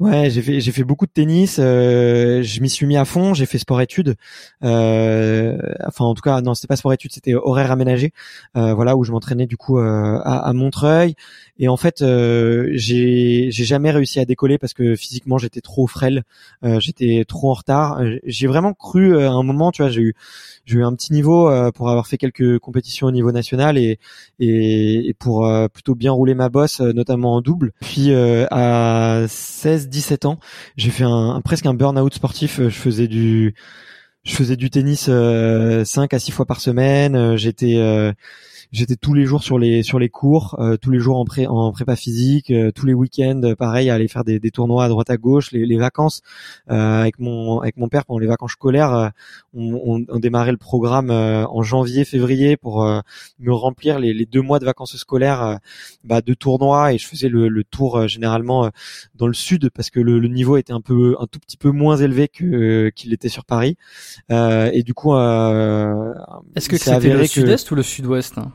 Ouais, 0.00 0.28
j'ai 0.28 0.42
fait 0.42 0.60
j'ai 0.60 0.72
fait 0.72 0.82
beaucoup 0.82 1.06
de 1.06 1.12
tennis. 1.12 1.58
euh, 1.60 2.42
je 2.42 2.60
m'y 2.60 2.68
suis 2.68 2.84
mis 2.84 2.96
à 2.96 3.04
fond. 3.04 3.32
J'ai 3.32 3.46
fait 3.46 3.58
sport-études. 3.58 4.16
Euh, 4.64 5.56
enfin, 5.86 6.04
en 6.04 6.14
tout 6.14 6.20
cas, 6.22 6.40
non, 6.40 6.54
c'était 6.54 6.66
pas 6.66 6.74
sport-études, 6.74 7.12
c'était 7.12 7.34
horaire 7.34 7.70
aménagé. 7.70 8.12
Euh, 8.56 8.74
voilà, 8.74 8.96
où 8.96 9.04
je 9.04 9.12
m'entraînais 9.12 9.46
du 9.46 9.56
coup 9.56 9.78
euh, 9.78 10.18
à, 10.24 10.48
à 10.48 10.52
Montreuil. 10.52 11.14
Et 11.60 11.68
en 11.68 11.76
fait, 11.76 12.02
euh, 12.02 12.70
j'ai 12.72 13.52
j'ai 13.52 13.64
jamais 13.64 13.92
réussi 13.92 14.18
à 14.18 14.24
décoller 14.24 14.58
parce 14.58 14.74
que 14.74 14.96
physiquement 14.96 15.38
j'étais 15.38 15.60
trop 15.60 15.86
frêle. 15.86 16.24
Euh, 16.64 16.80
j'étais 16.80 17.24
trop 17.26 17.50
en 17.50 17.54
retard. 17.54 18.00
J'ai 18.24 18.48
vraiment 18.48 18.74
cru 18.74 19.16
à 19.22 19.30
un 19.30 19.44
moment, 19.44 19.70
tu 19.70 19.82
vois, 19.82 19.92
j'ai 19.92 20.00
eu 20.02 20.14
j'ai 20.66 20.78
eu 20.78 20.84
un 20.84 20.94
petit 20.94 21.12
niveau 21.12 21.48
pour 21.72 21.88
avoir 21.90 22.08
fait 22.08 22.18
quelques 22.18 22.58
compétitions 22.58 23.06
au 23.06 23.10
niveau 23.12 23.30
national 23.30 23.78
et 23.78 23.98
et, 24.40 25.08
et 25.08 25.14
pour 25.14 25.48
plutôt 25.72 25.94
bien 25.94 26.10
rouler 26.10 26.34
ma 26.34 26.48
bosse, 26.48 26.80
notamment 26.80 27.34
en 27.34 27.40
double. 27.42 27.72
Puis 27.80 28.12
à 28.12 29.26
16-17 29.88 30.26
ans, 30.26 30.38
j'ai 30.76 30.90
fait 30.90 31.04
un, 31.04 31.40
presque 31.42 31.66
un 31.66 31.74
burn-out 31.74 32.14
sportif. 32.14 32.60
Euh, 32.60 32.68
Je 32.68 32.76
faisais 32.76 33.08
du 33.08 33.54
je 34.24 34.34
faisais 34.34 34.56
du 34.56 34.70
tennis 34.70 35.06
euh, 35.10 35.84
5 35.84 36.14
à 36.14 36.18
6 36.18 36.30
fois 36.32 36.46
par 36.46 36.60
semaine. 36.60 37.14
Euh, 37.14 37.36
J'étais 37.36 37.76
euh, 37.76 38.12
j'étais 38.74 38.96
tous 38.96 39.14
les 39.14 39.24
jours 39.24 39.42
sur 39.42 39.58
les 39.58 39.82
sur 39.82 39.98
les 39.98 40.08
cours, 40.08 40.56
euh, 40.58 40.76
tous 40.76 40.90
les 40.90 40.98
jours 40.98 41.16
en 41.18 41.24
pré 41.24 41.46
en 41.46 41.70
prépa 41.72 41.96
physique, 41.96 42.50
euh, 42.50 42.70
tous 42.72 42.86
les 42.86 42.92
week-ends, 42.94 43.40
euh, 43.44 43.54
pareil, 43.54 43.88
à 43.88 43.94
aller 43.94 44.08
faire 44.08 44.24
des, 44.24 44.40
des 44.40 44.50
tournois 44.50 44.84
à 44.84 44.88
droite 44.88 45.10
à 45.10 45.16
gauche, 45.16 45.52
les, 45.52 45.64
les 45.64 45.76
vacances 45.78 46.20
euh, 46.70 47.00
avec 47.00 47.18
mon 47.18 47.60
avec 47.60 47.76
mon 47.76 47.88
père 47.88 48.04
pendant 48.04 48.18
les 48.18 48.26
vacances 48.26 48.52
scolaires, 48.52 48.92
euh, 48.92 49.08
on, 49.54 49.80
on, 49.84 50.04
on 50.08 50.18
démarrait 50.18 50.50
le 50.50 50.58
programme 50.58 51.10
euh, 51.10 51.46
en 51.46 51.62
janvier 51.62 52.04
février 52.04 52.56
pour 52.56 52.82
euh, 52.84 53.00
me 53.38 53.52
remplir 53.52 53.98
les, 53.98 54.12
les 54.12 54.26
deux 54.26 54.42
mois 54.42 54.58
de 54.58 54.64
vacances 54.64 54.96
scolaires 54.96 55.58
bah, 56.02 56.20
de 56.20 56.34
tournois 56.34 56.92
et 56.92 56.98
je 56.98 57.06
faisais 57.06 57.28
le, 57.28 57.48
le 57.48 57.64
tour 57.64 57.96
euh, 57.98 58.06
généralement 58.08 58.66
euh, 58.66 58.68
dans 59.14 59.26
le 59.28 59.34
sud 59.34 59.70
parce 59.70 59.90
que 59.90 60.00
le, 60.00 60.18
le 60.18 60.28
niveau 60.28 60.56
était 60.56 60.72
un 60.72 60.80
peu 60.80 61.16
un 61.20 61.26
tout 61.26 61.38
petit 61.38 61.56
peu 61.56 61.70
moins 61.70 61.96
élevé 61.96 62.28
que 62.28 62.90
qu'il 62.96 63.12
était 63.12 63.28
sur 63.28 63.44
Paris. 63.44 63.76
Euh, 64.32 64.70
et 64.72 64.82
du 64.82 64.94
coup 64.94 65.14
euh, 65.14 66.12
Est-ce 66.56 66.68
que 66.68 66.76
c'était 66.76 67.12
le 67.12 67.20
que- 67.20 67.26
sud-est 67.26 67.70
ou 67.70 67.74
le 67.76 67.82
sud-ouest 67.82 68.38
hein? 68.38 68.52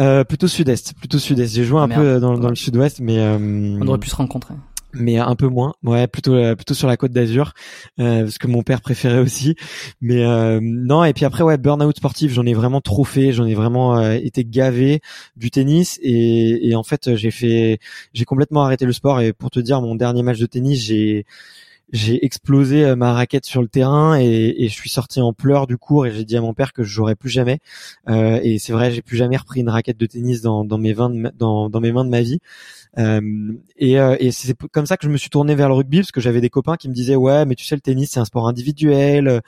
Euh, 0.00 0.24
plutôt 0.24 0.48
sud-est, 0.48 0.94
plutôt 0.94 1.18
sud-est. 1.18 1.54
J'ai 1.54 1.64
joué 1.64 1.78
Ah, 1.80 1.84
un 1.84 1.86
merde. 1.86 2.02
peu 2.02 2.20
dans, 2.20 2.34
dans 2.34 2.42
Ouais. 2.44 2.48
le 2.50 2.54
sud-ouest, 2.56 3.00
mais 3.00 3.18
euh, 3.18 3.38
On 3.80 3.86
aurait 3.86 3.98
pu 3.98 4.08
se 4.10 4.16
rencontrer. 4.16 4.54
mais 4.92 5.18
un 5.18 5.36
peu 5.36 5.46
moins. 5.46 5.74
Ouais, 5.84 6.06
plutôt 6.08 6.34
euh, 6.34 6.56
plutôt 6.56 6.74
sur 6.74 6.88
la 6.88 6.96
Côte 6.96 7.12
d'Azur, 7.12 7.52
euh, 8.00 8.22
parce 8.22 8.38
que 8.38 8.48
mon 8.48 8.62
père 8.64 8.80
préférait 8.80 9.18
aussi. 9.20 9.54
Mais 10.00 10.24
euh, 10.24 10.58
non. 10.60 11.04
Et 11.04 11.12
puis 11.12 11.24
après, 11.24 11.44
ouais, 11.44 11.58
burn-out 11.58 11.96
sportif, 11.96 12.32
j'en 12.32 12.44
ai 12.46 12.54
vraiment 12.54 12.80
trop 12.80 13.04
fait. 13.04 13.32
J'en 13.32 13.46
ai 13.46 13.54
vraiment 13.54 13.96
euh, 13.98 14.12
été 14.20 14.44
gavé 14.44 15.00
du 15.36 15.50
tennis. 15.52 15.98
Et, 16.02 16.68
et 16.70 16.74
en 16.74 16.82
fait, 16.82 17.14
j'ai 17.14 17.30
fait, 17.30 17.78
j'ai 18.14 18.24
complètement 18.24 18.62
arrêté 18.64 18.84
le 18.86 18.92
sport. 18.92 19.20
Et 19.20 19.32
pour 19.32 19.50
te 19.50 19.60
dire, 19.60 19.80
mon 19.80 19.94
dernier 19.94 20.22
match 20.24 20.38
de 20.40 20.46
tennis, 20.46 20.80
j'ai 20.82 21.24
j'ai 21.92 22.24
explosé 22.24 22.84
euh, 22.84 22.96
ma 22.96 23.12
raquette 23.12 23.44
sur 23.46 23.62
le 23.62 23.68
terrain 23.68 24.18
et, 24.18 24.54
et 24.58 24.68
je 24.68 24.74
suis 24.74 24.90
sorti 24.90 25.20
en 25.20 25.32
pleurs 25.32 25.66
du 25.66 25.76
cours 25.76 26.06
et 26.06 26.12
j'ai 26.12 26.24
dit 26.24 26.36
à 26.36 26.40
mon 26.40 26.54
père 26.54 26.72
que 26.72 26.82
je 26.84 26.88
jouerais 26.92 27.16
plus 27.16 27.30
jamais. 27.30 27.58
Euh, 28.08 28.38
et 28.42 28.58
c'est 28.58 28.72
vrai, 28.72 28.90
j'ai 28.92 29.02
plus 29.02 29.16
jamais 29.16 29.36
repris 29.36 29.60
une 29.60 29.68
raquette 29.68 29.98
de 29.98 30.06
tennis 30.06 30.40
dans, 30.42 30.64
dans 30.64 30.78
mes 30.78 30.94
mains 30.94 31.10
de 31.10 31.16
ma- 31.16 31.30
dans, 31.32 31.68
dans 31.68 31.80
mes 31.80 31.92
mains 31.92 32.04
de 32.04 32.10
ma 32.10 32.20
vie. 32.22 32.38
Euh, 32.98 33.20
et 33.76 34.00
euh, 34.00 34.16
et 34.18 34.32
c'est 34.32 34.56
comme 34.72 34.86
ça 34.86 34.96
que 34.96 35.06
je 35.06 35.12
me 35.12 35.16
suis 35.16 35.30
tourné 35.30 35.54
vers 35.54 35.68
le 35.68 35.74
rugby 35.74 35.98
parce 36.00 36.10
que 36.12 36.20
j'avais 36.20 36.40
des 36.40 36.50
copains 36.50 36.76
qui 36.76 36.88
me 36.88 36.94
disaient 36.94 37.14
ouais 37.16 37.44
mais 37.44 37.54
tu 37.54 37.64
sais 37.64 37.76
le 37.76 37.80
tennis 37.80 38.10
c'est 38.12 38.20
un 38.20 38.24
sport 38.24 38.48
individuel, 38.48 39.40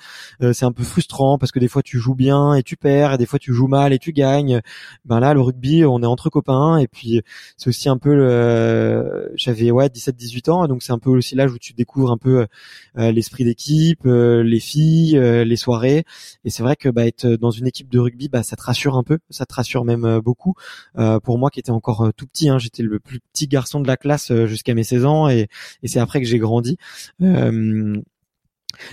euh, 0.43 0.53
c'est 0.53 0.65
un 0.65 0.73
peu 0.73 0.85
frustrant 0.85 1.39
parce 1.39 1.51
que 1.53 1.59
des 1.59 1.67
fois 1.69 1.83
tu 1.83 1.99
joues 1.99 2.15
bien 2.15 2.55
et 2.55 2.63
tu 2.63 2.77
perds 2.77 3.15
et 3.15 3.19
des 3.19 3.27
fois 3.27 3.41
tu 3.41 3.53
joues 3.53 3.67
mal 3.67 3.93
et 3.93 3.99
tu 3.99 4.13
gagnes. 4.13 4.61
Ben 5.05 5.19
là 5.21 5.35
le 5.35 5.41
rugby 5.41 5.85
on 5.85 6.03
est 6.03 6.07
entre 6.07 6.31
copains 6.31 6.79
et 6.79 6.87
puis 6.87 7.21
c'est 7.57 7.69
aussi 7.69 7.89
un 7.89 7.99
peu 7.99 9.31
j'avais 9.37 9.71
ouais 9.71 9.89
17 9.89 10.17
18 10.17 10.49
ans 10.49 10.69
donc 10.69 10.83
c'est 10.83 10.93
un 10.93 10.99
peu 10.99 11.11
aussi 11.11 11.35
l'âge 11.35 11.53
où 11.53 11.59
tu 11.59 11.73
découvres 11.73 12.13
un 12.13 12.19
peu 12.19 12.32
euh, 12.33 13.13
l'esprit 13.13 13.45
d'équipe, 13.45 14.07
euh, 14.07 14.43
les 14.43 14.61
filles, 14.61 15.17
euh, 15.17 15.45
les 15.45 15.57
soirées 15.57 16.05
et 16.45 16.51
c'est 16.51 16.63
vrai 16.63 16.77
que 16.77 16.89
bah 16.89 17.07
être 17.07 17.27
dans 17.27 17.51
une 17.51 17.67
équipe 17.67 17.89
de 17.89 17.99
rugby 17.99 18.29
bah 18.29 18.43
ça 18.43 18.57
te 18.57 18.63
rassure 18.63 18.97
un 18.97 19.03
peu, 19.03 19.19
ça 19.31 19.47
te 19.47 19.55
rassure 19.55 19.85
même 19.85 20.21
beaucoup. 20.21 20.55
Pour 21.25 21.39
moi 21.39 21.51
qui 21.51 21.61
était 21.61 21.71
encore 21.71 22.11
tout 22.17 22.27
petit, 22.27 22.49
hein, 22.49 22.59
j'étais 22.59 22.83
le 22.83 22.99
plus 22.99 23.21
petit 23.33 23.47
garçon 23.49 23.81
de 23.81 23.87
la 23.87 23.97
classe 23.97 24.33
jusqu'à 24.47 24.75
mes 24.75 24.85
16 24.85 25.05
ans 25.05 25.29
et, 25.29 25.49
c'est 25.85 26.01
après 26.01 26.21
que 26.21 26.27
j'ai 26.27 26.39
grandi. 26.39 26.77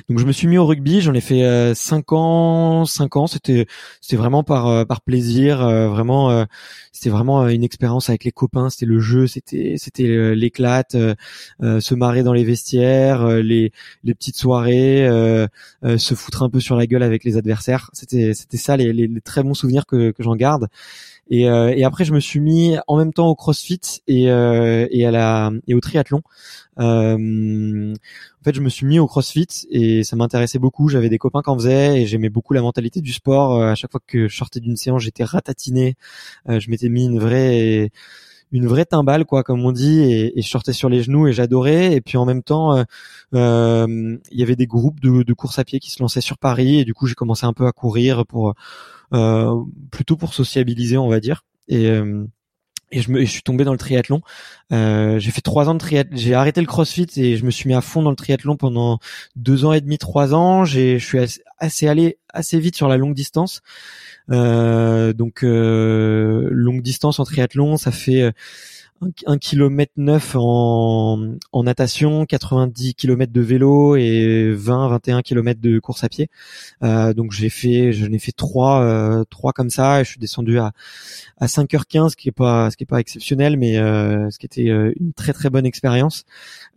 Donc 0.09 0.19
je 0.19 0.25
me 0.25 0.31
suis 0.31 0.48
mis 0.48 0.57
au 0.57 0.65
rugby, 0.65 1.01
j'en 1.01 1.13
ai 1.13 1.21
fait 1.21 1.43
euh, 1.43 1.74
cinq 1.74 2.12
ans, 2.13 2.86
cinq 2.86 3.15
ans. 3.15 3.27
C'était 3.27 3.65
c'était 4.01 4.17
vraiment 4.17 4.43
par 4.43 4.67
euh, 4.67 4.86
par 4.86 5.01
plaisir, 5.01 5.62
euh, 5.62 5.88
vraiment 5.89 6.31
euh, 6.31 6.45
c'était 6.91 7.09
vraiment 7.09 7.43
euh, 7.43 7.48
une 7.50 7.63
expérience 7.63 8.09
avec 8.09 8.24
les 8.24 8.31
copains. 8.31 8.69
C'était 8.69 8.86
le 8.86 9.00
jeu, 9.00 9.27
c'était 9.27 9.75
c'était 9.77 10.07
euh, 10.07 10.33
l'éclate, 10.33 10.95
euh, 10.95 11.15
euh, 11.63 11.79
se 11.79 11.95
marrer 11.95 12.24
dans 12.24 12.33
les 12.33 12.43
vestiaires, 12.43 13.21
euh, 13.24 13.41
les 13.41 13.71
les 14.03 14.13
petites 14.13 14.38
soirées, 14.38 15.07
euh, 15.07 15.48
euh, 15.83 15.98
se 15.98 16.13
foutre 16.13 16.43
un 16.43 16.50
peu 16.50 16.59
sur 16.59 16.75
la 16.75 16.88
gueule 16.88 17.03
avec 17.03 17.24
les 17.24 17.38
adversaires. 17.38 17.89
C'était 17.93 18.33
c'était 18.33 18.57
ça 18.57 18.77
les, 18.77 18.93
les, 18.93 19.07
les 19.07 19.21
très 19.21 19.43
bons 19.43 19.53
souvenirs 19.53 19.86
que 19.86 20.12
que 20.12 20.24
j'en 20.24 20.36
garde. 20.36 20.67
Et, 21.29 21.50
euh, 21.50 21.74
et 21.75 21.83
après, 21.83 22.05
je 22.05 22.13
me 22.13 22.19
suis 22.19 22.39
mis 22.39 22.77
en 22.88 22.98
même 22.98 23.13
temps 23.13 23.27
au 23.27 23.36
CrossFit 23.36 24.01
et, 24.07 24.31
euh, 24.31 24.88
et 24.91 25.05
à 25.05 25.12
la 25.12 25.51
et 25.67 25.75
au 25.75 25.79
triathlon. 25.79 26.21
Euh, 26.79 27.93
en 27.93 28.43
fait, 28.43 28.55
je 28.55 28.62
me 28.62 28.69
suis 28.69 28.86
mis 28.86 29.00
au 29.00 29.07
CrossFit 29.07 29.67
et 29.69 30.03
ça 30.03 30.15
m'intéressait 30.15 30.59
beaucoup. 30.59 30.88
J'avais 30.89 31.09
des 31.09 31.17
copains 31.17 31.41
qui 31.41 31.50
en 31.50 31.57
faisaient 31.57 32.01
et 32.01 32.05
j'aimais 32.07 32.29
beaucoup 32.29 32.53
la 32.53 32.62
mentalité 32.62 33.01
du 33.01 33.13
sport. 33.13 33.62
À 33.62 33.75
chaque 33.75 33.91
fois 33.91 34.01
que 34.05 34.27
je 34.27 34.36
sortais 34.36 34.59
d'une 34.59 34.77
séance, 34.77 35.03
j'étais 35.03 35.24
ratatiné. 35.24 35.95
Je 36.48 36.69
m'étais 36.69 36.89
mis 36.89 37.05
une 37.05 37.19
vraie 37.19 37.91
une 38.51 38.68
vraie 38.68 38.86
timbale 38.86 39.25
quoi 39.25 39.44
comme 39.44 39.63
on 39.65 39.72
dit 39.72 40.00
et, 40.00 40.38
et 40.38 40.41
je 40.41 40.50
sortais 40.50 40.74
sur 40.74 40.89
les 40.89 41.03
genoux 41.03 41.27
et 41.27 41.34
j'adorais 41.34 41.94
et 41.94 42.01
puis 42.01 42.18
en 42.18 42.25
même 42.25 42.44
temps 42.44 42.75
euh, 42.75 42.84
euh, 43.36 44.18
il 44.32 44.39
y 44.39 44.44
avait 44.44 44.56
des 44.56 44.68
groupes 44.68 45.00
de, 45.00 45.24
de 45.24 45.36
à 45.58 45.63
pied 45.63 45.79
qui 45.79 45.91
se 45.91 46.01
lançaient 46.01 46.22
sur 46.22 46.38
Paris 46.38 46.79
et 46.79 46.86
du 46.86 46.94
coup 46.94 47.08
j'ai 47.08 47.15
commencé 47.15 47.46
un 47.46 47.53
peu 47.53 47.68
à 47.68 47.72
courir 47.72 48.25
pour 48.25 48.53
euh, 49.13 49.56
plutôt 49.91 50.18
pour 50.18 50.34
sociabiliser 50.34 50.98
on 50.98 51.10
va 51.10 51.20
dire 51.20 51.44
et 51.68 51.88
euh, 51.89 52.25
et 52.91 53.01
je 53.01 53.12
me 53.12 53.22
et 53.22 53.25
je 53.25 53.32
suis 53.32 53.44
tombé 53.44 53.63
dans 53.63 53.72
le 53.72 53.77
triathlon. 53.77 54.22
Euh, 54.72 55.20
j'ai 55.20 55.32
fait 55.32 55.41
trois 55.41 55.70
ans 55.70 55.74
de 55.74 55.79
triathlon. 55.79 56.18
J'ai 56.18 56.34
arrêté 56.34 56.62
le 56.62 56.68
CrossFit 56.68 57.08
et 57.18 57.38
je 57.38 57.46
me 57.46 57.51
suis 57.51 57.68
mis 57.68 57.75
à 57.75 57.82
fond 57.82 58.01
dans 58.01 58.10
le 58.10 58.15
triathlon 58.15 58.56
pendant 58.58 59.00
deux 59.36 59.65
ans 59.65 59.74
et 59.74 59.82
demi, 59.82 59.98
trois 59.98 60.34
ans. 60.34 60.65
J'ai, 60.65 61.00
je 61.00 61.06
suis 61.06 61.20
assez, 61.20 61.41
assez 61.58 61.88
allé 61.88 62.18
assez 62.34 62.60
vite 62.60 62.75
sur 62.75 62.88
la 62.88 62.98
longue 62.98 63.13
distance. 63.13 63.62
Euh, 64.31 65.13
donc 65.13 65.43
euh, 65.43 66.48
longue 66.51 66.81
distance 66.81 67.19
en 67.19 67.25
triathlon, 67.25 67.77
ça 67.77 67.91
fait 67.91 68.31
euh, 69.03 69.08
un, 69.27 69.34
un 69.34 69.38
kilomètre 69.38 69.94
neuf 69.98 70.36
en, 70.36 71.36
en 71.51 71.63
natation, 71.63 72.25
90 72.25 72.96
kilomètres 72.96 73.34
de 73.34 73.41
vélo 73.41 73.96
et 73.96 74.51
20, 74.53 74.89
21 74.89 75.22
kilomètres 75.22 75.62
de 75.62 75.79
course 75.79 76.03
à 76.03 76.10
pied. 76.10 76.29
Euh, 76.84 77.13
donc 77.13 77.32
j'ai 77.32 77.50
fait, 77.50 77.94
je 77.94 78.06
n'ai 78.06 78.20
fait 78.20 78.32
trois, 78.32 78.82
euh, 78.82 79.24
trois 79.29 79.53
comme 79.53 79.70
ça. 79.70 80.01
Et 80.01 80.03
je 80.03 80.10
suis 80.12 80.20
descendu 80.20 80.60
à 80.60 80.72
à 81.39 81.48
5h15, 81.48 82.10
ce 82.10 82.15
qui 82.15 82.29
est 82.29 82.34
pas, 82.34 82.70
ce 82.70 82.77
qui 82.77 82.84
est 82.84 82.88
pas 82.88 83.00
exceptionnel, 83.00 83.58
mais 83.58 83.77
euh, 83.77 84.29
ce 84.29 84.38
qui 84.38 84.46
était 84.46 84.70
euh, 84.70 84.94
une 85.00 85.13
très 85.13 85.34
très 85.34 85.50
bonne 85.50 85.65
expérience. 85.65 86.25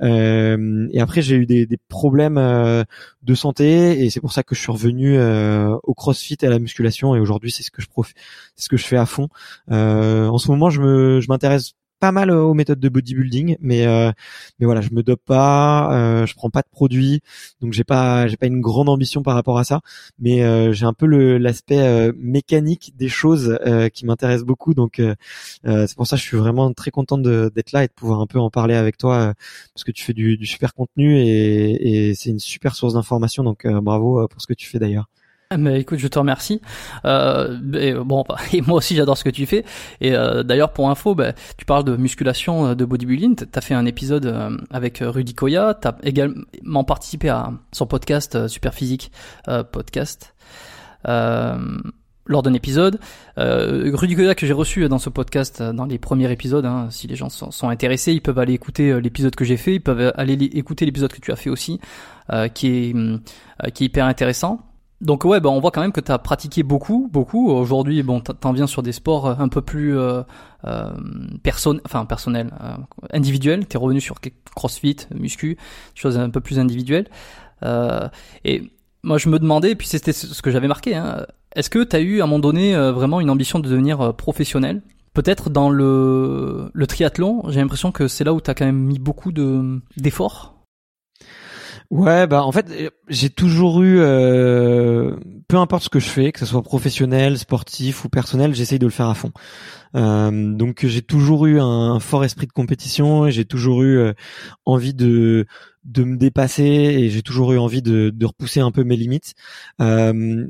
Euh, 0.02 0.88
et 0.92 1.00
après 1.00 1.22
j'ai 1.22 1.36
eu 1.36 1.46
des, 1.46 1.66
des 1.66 1.78
problèmes 1.88 2.38
euh, 2.38 2.84
de 3.22 3.34
santé 3.34 4.04
et 4.04 4.10
c'est 4.10 4.20
pour 4.20 4.32
ça 4.32 4.42
que 4.42 4.54
je 4.54 4.60
suis 4.60 4.72
revenu 4.72 5.18
au 5.82 5.94
CrossFit 5.94 6.36
et 6.42 6.46
à 6.46 6.50
la 6.50 6.58
musculation 6.58 7.14
et 7.14 7.20
aujourd'hui 7.20 7.50
c'est 7.50 7.62
ce 7.62 7.70
que 7.70 7.82
je 7.82 7.88
prof... 7.88 8.12
c'est 8.56 8.64
ce 8.64 8.68
que 8.68 8.76
je 8.76 8.84
fais 8.84 8.96
à 8.96 9.06
fond. 9.06 9.28
En 9.68 10.38
ce 10.38 10.50
moment 10.50 10.70
je 10.70 10.80
me, 10.80 11.20
je 11.20 11.28
m'intéresse 11.28 11.74
pas 12.02 12.10
mal 12.10 12.32
aux 12.32 12.52
méthodes 12.52 12.80
de 12.80 12.88
bodybuilding, 12.88 13.56
mais 13.60 13.86
euh, 13.86 14.10
mais 14.58 14.66
voilà, 14.66 14.80
je 14.80 14.90
me 14.90 15.04
dope 15.04 15.22
pas, 15.24 15.88
euh, 15.94 16.26
je 16.26 16.34
prends 16.34 16.50
pas 16.50 16.62
de 16.62 16.68
produits, 16.68 17.20
donc 17.60 17.74
j'ai 17.74 17.84
pas 17.84 18.26
j'ai 18.26 18.36
pas 18.36 18.48
une 18.48 18.60
grande 18.60 18.88
ambition 18.88 19.22
par 19.22 19.34
rapport 19.36 19.56
à 19.56 19.62
ça, 19.62 19.82
mais 20.18 20.42
euh, 20.42 20.72
j'ai 20.72 20.84
un 20.84 20.94
peu 20.94 21.06
l'aspect 21.06 21.78
euh, 21.78 22.12
mécanique 22.16 22.92
des 22.96 23.08
choses 23.08 23.56
euh, 23.64 23.88
qui 23.88 24.04
m'intéresse 24.04 24.42
beaucoup, 24.42 24.74
donc 24.74 24.98
euh, 24.98 25.14
euh, 25.66 25.86
c'est 25.86 25.94
pour 25.96 26.08
ça 26.08 26.16
que 26.16 26.22
je 26.22 26.26
suis 26.26 26.36
vraiment 26.36 26.72
très 26.72 26.90
content 26.90 27.18
d'être 27.18 27.70
là 27.70 27.84
et 27.84 27.86
de 27.86 27.92
pouvoir 27.92 28.20
un 28.20 28.26
peu 28.26 28.40
en 28.40 28.50
parler 28.50 28.74
avec 28.74 28.96
toi 28.98 29.16
euh, 29.28 29.32
parce 29.72 29.84
que 29.84 29.92
tu 29.92 30.02
fais 30.02 30.12
du, 30.12 30.36
du 30.36 30.46
super 30.46 30.74
contenu 30.74 31.18
et, 31.20 32.08
et 32.08 32.14
c'est 32.16 32.30
une 32.30 32.40
super 32.40 32.74
source 32.74 32.94
d'information, 32.94 33.44
donc 33.44 33.64
euh, 33.64 33.80
bravo 33.80 34.20
euh, 34.20 34.26
pour 34.26 34.42
ce 34.42 34.48
que 34.48 34.54
tu 34.54 34.68
fais 34.68 34.80
d'ailleurs. 34.80 35.06
Ah, 35.52 35.58
Mais 35.58 35.80
écoute, 35.80 35.98
je 35.98 36.08
te 36.08 36.18
remercie. 36.18 36.62
Euh, 37.04 37.58
et, 37.74 37.92
bon, 37.92 38.24
et 38.54 38.62
moi 38.62 38.78
aussi 38.78 38.96
j'adore 38.96 39.18
ce 39.18 39.24
que 39.24 39.28
tu 39.28 39.44
fais. 39.44 39.66
Et 40.00 40.16
euh, 40.16 40.42
d'ailleurs 40.42 40.72
pour 40.72 40.88
info, 40.88 41.14
bah, 41.14 41.34
tu 41.58 41.66
parles 41.66 41.84
de 41.84 41.94
musculation, 41.94 42.68
euh, 42.68 42.74
de 42.74 42.86
bodybuilding. 42.86 43.36
T'as 43.36 43.60
fait 43.60 43.74
un 43.74 43.84
épisode 43.84 44.24
euh, 44.24 44.56
avec 44.70 45.02
euh, 45.02 45.10
Rudy 45.10 45.34
Koya. 45.34 45.74
T'as 45.78 45.92
également 46.04 46.84
participé 46.84 47.28
à 47.28 47.52
son 47.70 47.86
podcast 47.86 48.48
Super 48.48 48.72
Physique 48.72 49.12
euh, 49.48 49.62
podcast. 49.62 50.34
Lors 52.24 52.44
d'un 52.44 52.54
épisode. 52.54 53.00
Euh, 53.36 53.90
Rudy 53.92 54.14
Koda 54.14 54.34
que 54.36 54.46
j'ai 54.46 54.52
reçu 54.52 54.88
dans 54.88 55.00
ce 55.00 55.10
podcast 55.10 55.60
dans 55.60 55.84
les 55.84 55.98
premiers 55.98 56.30
épisodes, 56.30 56.64
hein, 56.64 56.86
si 56.88 57.08
les 57.08 57.16
gens 57.16 57.28
sont, 57.28 57.50
sont, 57.50 57.68
intéressés, 57.68 58.12
ils 58.12 58.22
peuvent 58.22 58.38
aller 58.38 58.52
écouter 58.52 59.00
l'épisode 59.00 59.34
que 59.34 59.44
j'ai 59.44 59.56
fait, 59.56 59.74
ils 59.74 59.80
peuvent 59.80 60.12
aller 60.14 60.34
écouter 60.34 60.86
l'épisode 60.86 61.12
que 61.12 61.20
tu 61.20 61.32
as 61.32 61.36
fait 61.36 61.50
aussi, 61.50 61.80
euh, 62.32 62.46
qui 62.46 62.68
est 62.68 62.94
euh, 62.94 63.18
qui 63.74 63.84
est 63.84 63.86
hyper 63.86 64.06
intéressant. 64.06 64.60
Donc 65.02 65.24
ouais, 65.24 65.40
bah 65.40 65.50
on 65.50 65.60
voit 65.60 65.70
quand 65.70 65.82
même 65.82 65.92
que 65.92 66.00
tu 66.00 66.10
as 66.10 66.18
pratiqué 66.18 66.62
beaucoup, 66.62 67.10
beaucoup. 67.12 67.50
Aujourd'hui, 67.50 68.02
bon, 68.02 68.20
t'en 68.20 68.52
viens 68.52 68.66
sur 68.66 68.82
des 68.82 68.92
sports 68.92 69.28
un 69.28 69.48
peu 69.48 69.60
plus 69.60 69.98
euh, 69.98 70.22
person 71.42 71.80
enfin 71.84 72.06
personnels, 72.06 72.50
euh, 72.62 72.76
individuels. 73.12 73.66
T'es 73.66 73.76
revenu 73.76 74.00
sur 74.00 74.16
CrossFit, 74.56 74.96
muscu, 75.14 75.58
choses 75.94 76.16
un 76.16 76.30
peu 76.30 76.40
plus 76.40 76.58
individuelles. 76.58 77.08
et 78.44 78.72
moi, 79.04 79.18
je 79.18 79.28
me 79.28 79.38
demandais, 79.38 79.74
puis 79.74 79.88
c'était 79.88 80.12
ce 80.12 80.40
que 80.42 80.50
j'avais 80.50 80.68
marqué, 80.68 80.94
hein, 80.94 81.26
est-ce 81.54 81.70
que 81.70 81.82
tu 81.82 81.96
as 81.96 82.00
eu 82.00 82.20
à 82.20 82.24
un 82.24 82.26
moment 82.26 82.38
donné 82.38 82.74
euh, 82.74 82.92
vraiment 82.92 83.20
une 83.20 83.30
ambition 83.30 83.58
de 83.58 83.68
devenir 83.68 84.00
euh, 84.00 84.12
professionnel? 84.12 84.82
Peut-être 85.12 85.50
dans 85.50 85.68
le, 85.68 86.70
le 86.72 86.86
triathlon, 86.86 87.42
j'ai 87.48 87.60
l'impression 87.60 87.92
que 87.92 88.08
c'est 88.08 88.24
là 88.24 88.32
où 88.32 88.40
tu 88.40 88.50
as 88.50 88.54
quand 88.54 88.64
même 88.64 88.78
mis 88.78 88.98
beaucoup 88.98 89.30
de 89.32 89.80
d'efforts. 89.98 90.54
Ouais, 91.92 92.26
bah 92.26 92.42
en 92.42 92.52
fait, 92.52 92.72
j'ai 93.08 93.28
toujours 93.28 93.82
eu, 93.82 93.98
euh, 94.00 95.14
peu 95.46 95.58
importe 95.58 95.84
ce 95.84 95.88
que 95.90 96.00
je 96.00 96.08
fais, 96.08 96.32
que 96.32 96.38
ce 96.38 96.46
soit 96.46 96.62
professionnel, 96.62 97.36
sportif 97.36 98.06
ou 98.06 98.08
personnel, 98.08 98.54
j'essaye 98.54 98.78
de 98.78 98.86
le 98.86 98.90
faire 98.90 99.10
à 99.10 99.14
fond. 99.14 99.30
Euh, 99.94 100.54
donc 100.54 100.86
j'ai 100.86 101.02
toujours 101.02 101.44
eu 101.44 101.60
un, 101.60 102.00
fort 102.00 102.24
esprit 102.24 102.46
de 102.46 102.52
compétition 102.52 103.26
et 103.26 103.30
j'ai 103.30 103.44
toujours 103.44 103.82
eu 103.82 103.98
euh, 103.98 104.14
envie 104.64 104.94
de 104.94 105.44
de 105.84 106.04
me 106.04 106.16
dépasser 106.16 106.62
et 106.62 107.10
j'ai 107.10 107.22
toujours 107.22 107.52
eu 107.52 107.58
envie 107.58 107.82
de, 107.82 108.10
de 108.10 108.26
repousser 108.26 108.60
un 108.60 108.70
peu 108.70 108.84
mes 108.84 108.96
limites. 108.96 109.34
Euh, 109.80 110.46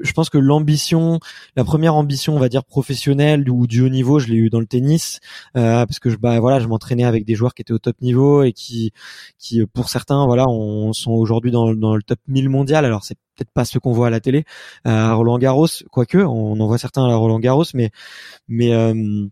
je 0.00 0.12
pense 0.12 0.30
que 0.30 0.38
l'ambition, 0.38 1.20
la 1.56 1.64
première 1.64 1.94
ambition, 1.94 2.34
on 2.34 2.38
va 2.38 2.48
dire 2.48 2.64
professionnelle 2.64 3.48
ou 3.50 3.66
du 3.66 3.82
haut 3.82 3.88
niveau, 3.88 4.18
je 4.18 4.28
l'ai 4.28 4.36
eu 4.36 4.50
dans 4.50 4.60
le 4.60 4.66
tennis 4.66 5.20
euh, 5.56 5.84
parce 5.84 5.98
que 5.98 6.10
je 6.10 6.16
bah 6.16 6.40
voilà, 6.40 6.60
je 6.60 6.66
m'entraînais 6.66 7.04
avec 7.04 7.24
des 7.24 7.34
joueurs 7.34 7.54
qui 7.54 7.62
étaient 7.62 7.72
au 7.72 7.78
top 7.78 8.00
niveau 8.00 8.42
et 8.42 8.52
qui 8.52 8.92
qui 9.38 9.64
pour 9.66 9.88
certains 9.88 10.24
voilà, 10.26 10.48
on, 10.48 10.92
sont 10.92 11.12
aujourd'hui 11.12 11.50
dans, 11.50 11.74
dans 11.74 11.94
le 11.96 12.02
top 12.02 12.18
1000 12.28 12.48
mondial. 12.48 12.84
Alors 12.84 13.04
c'est 13.04 13.16
peut-être 13.36 13.50
pas 13.52 13.64
ce 13.64 13.78
qu'on 13.78 13.92
voit 13.92 14.08
à 14.08 14.10
la 14.10 14.20
télé 14.20 14.44
à 14.84 15.12
Roland 15.14 15.38
Garros, 15.38 15.68
quoique 15.90 16.18
on 16.18 16.58
en 16.58 16.66
voit 16.66 16.78
certains 16.78 17.04
à 17.04 17.14
Roland 17.16 17.38
Garros, 17.40 17.64
mais 17.74 17.90
mais 18.48 18.72
euh, 18.72 19.26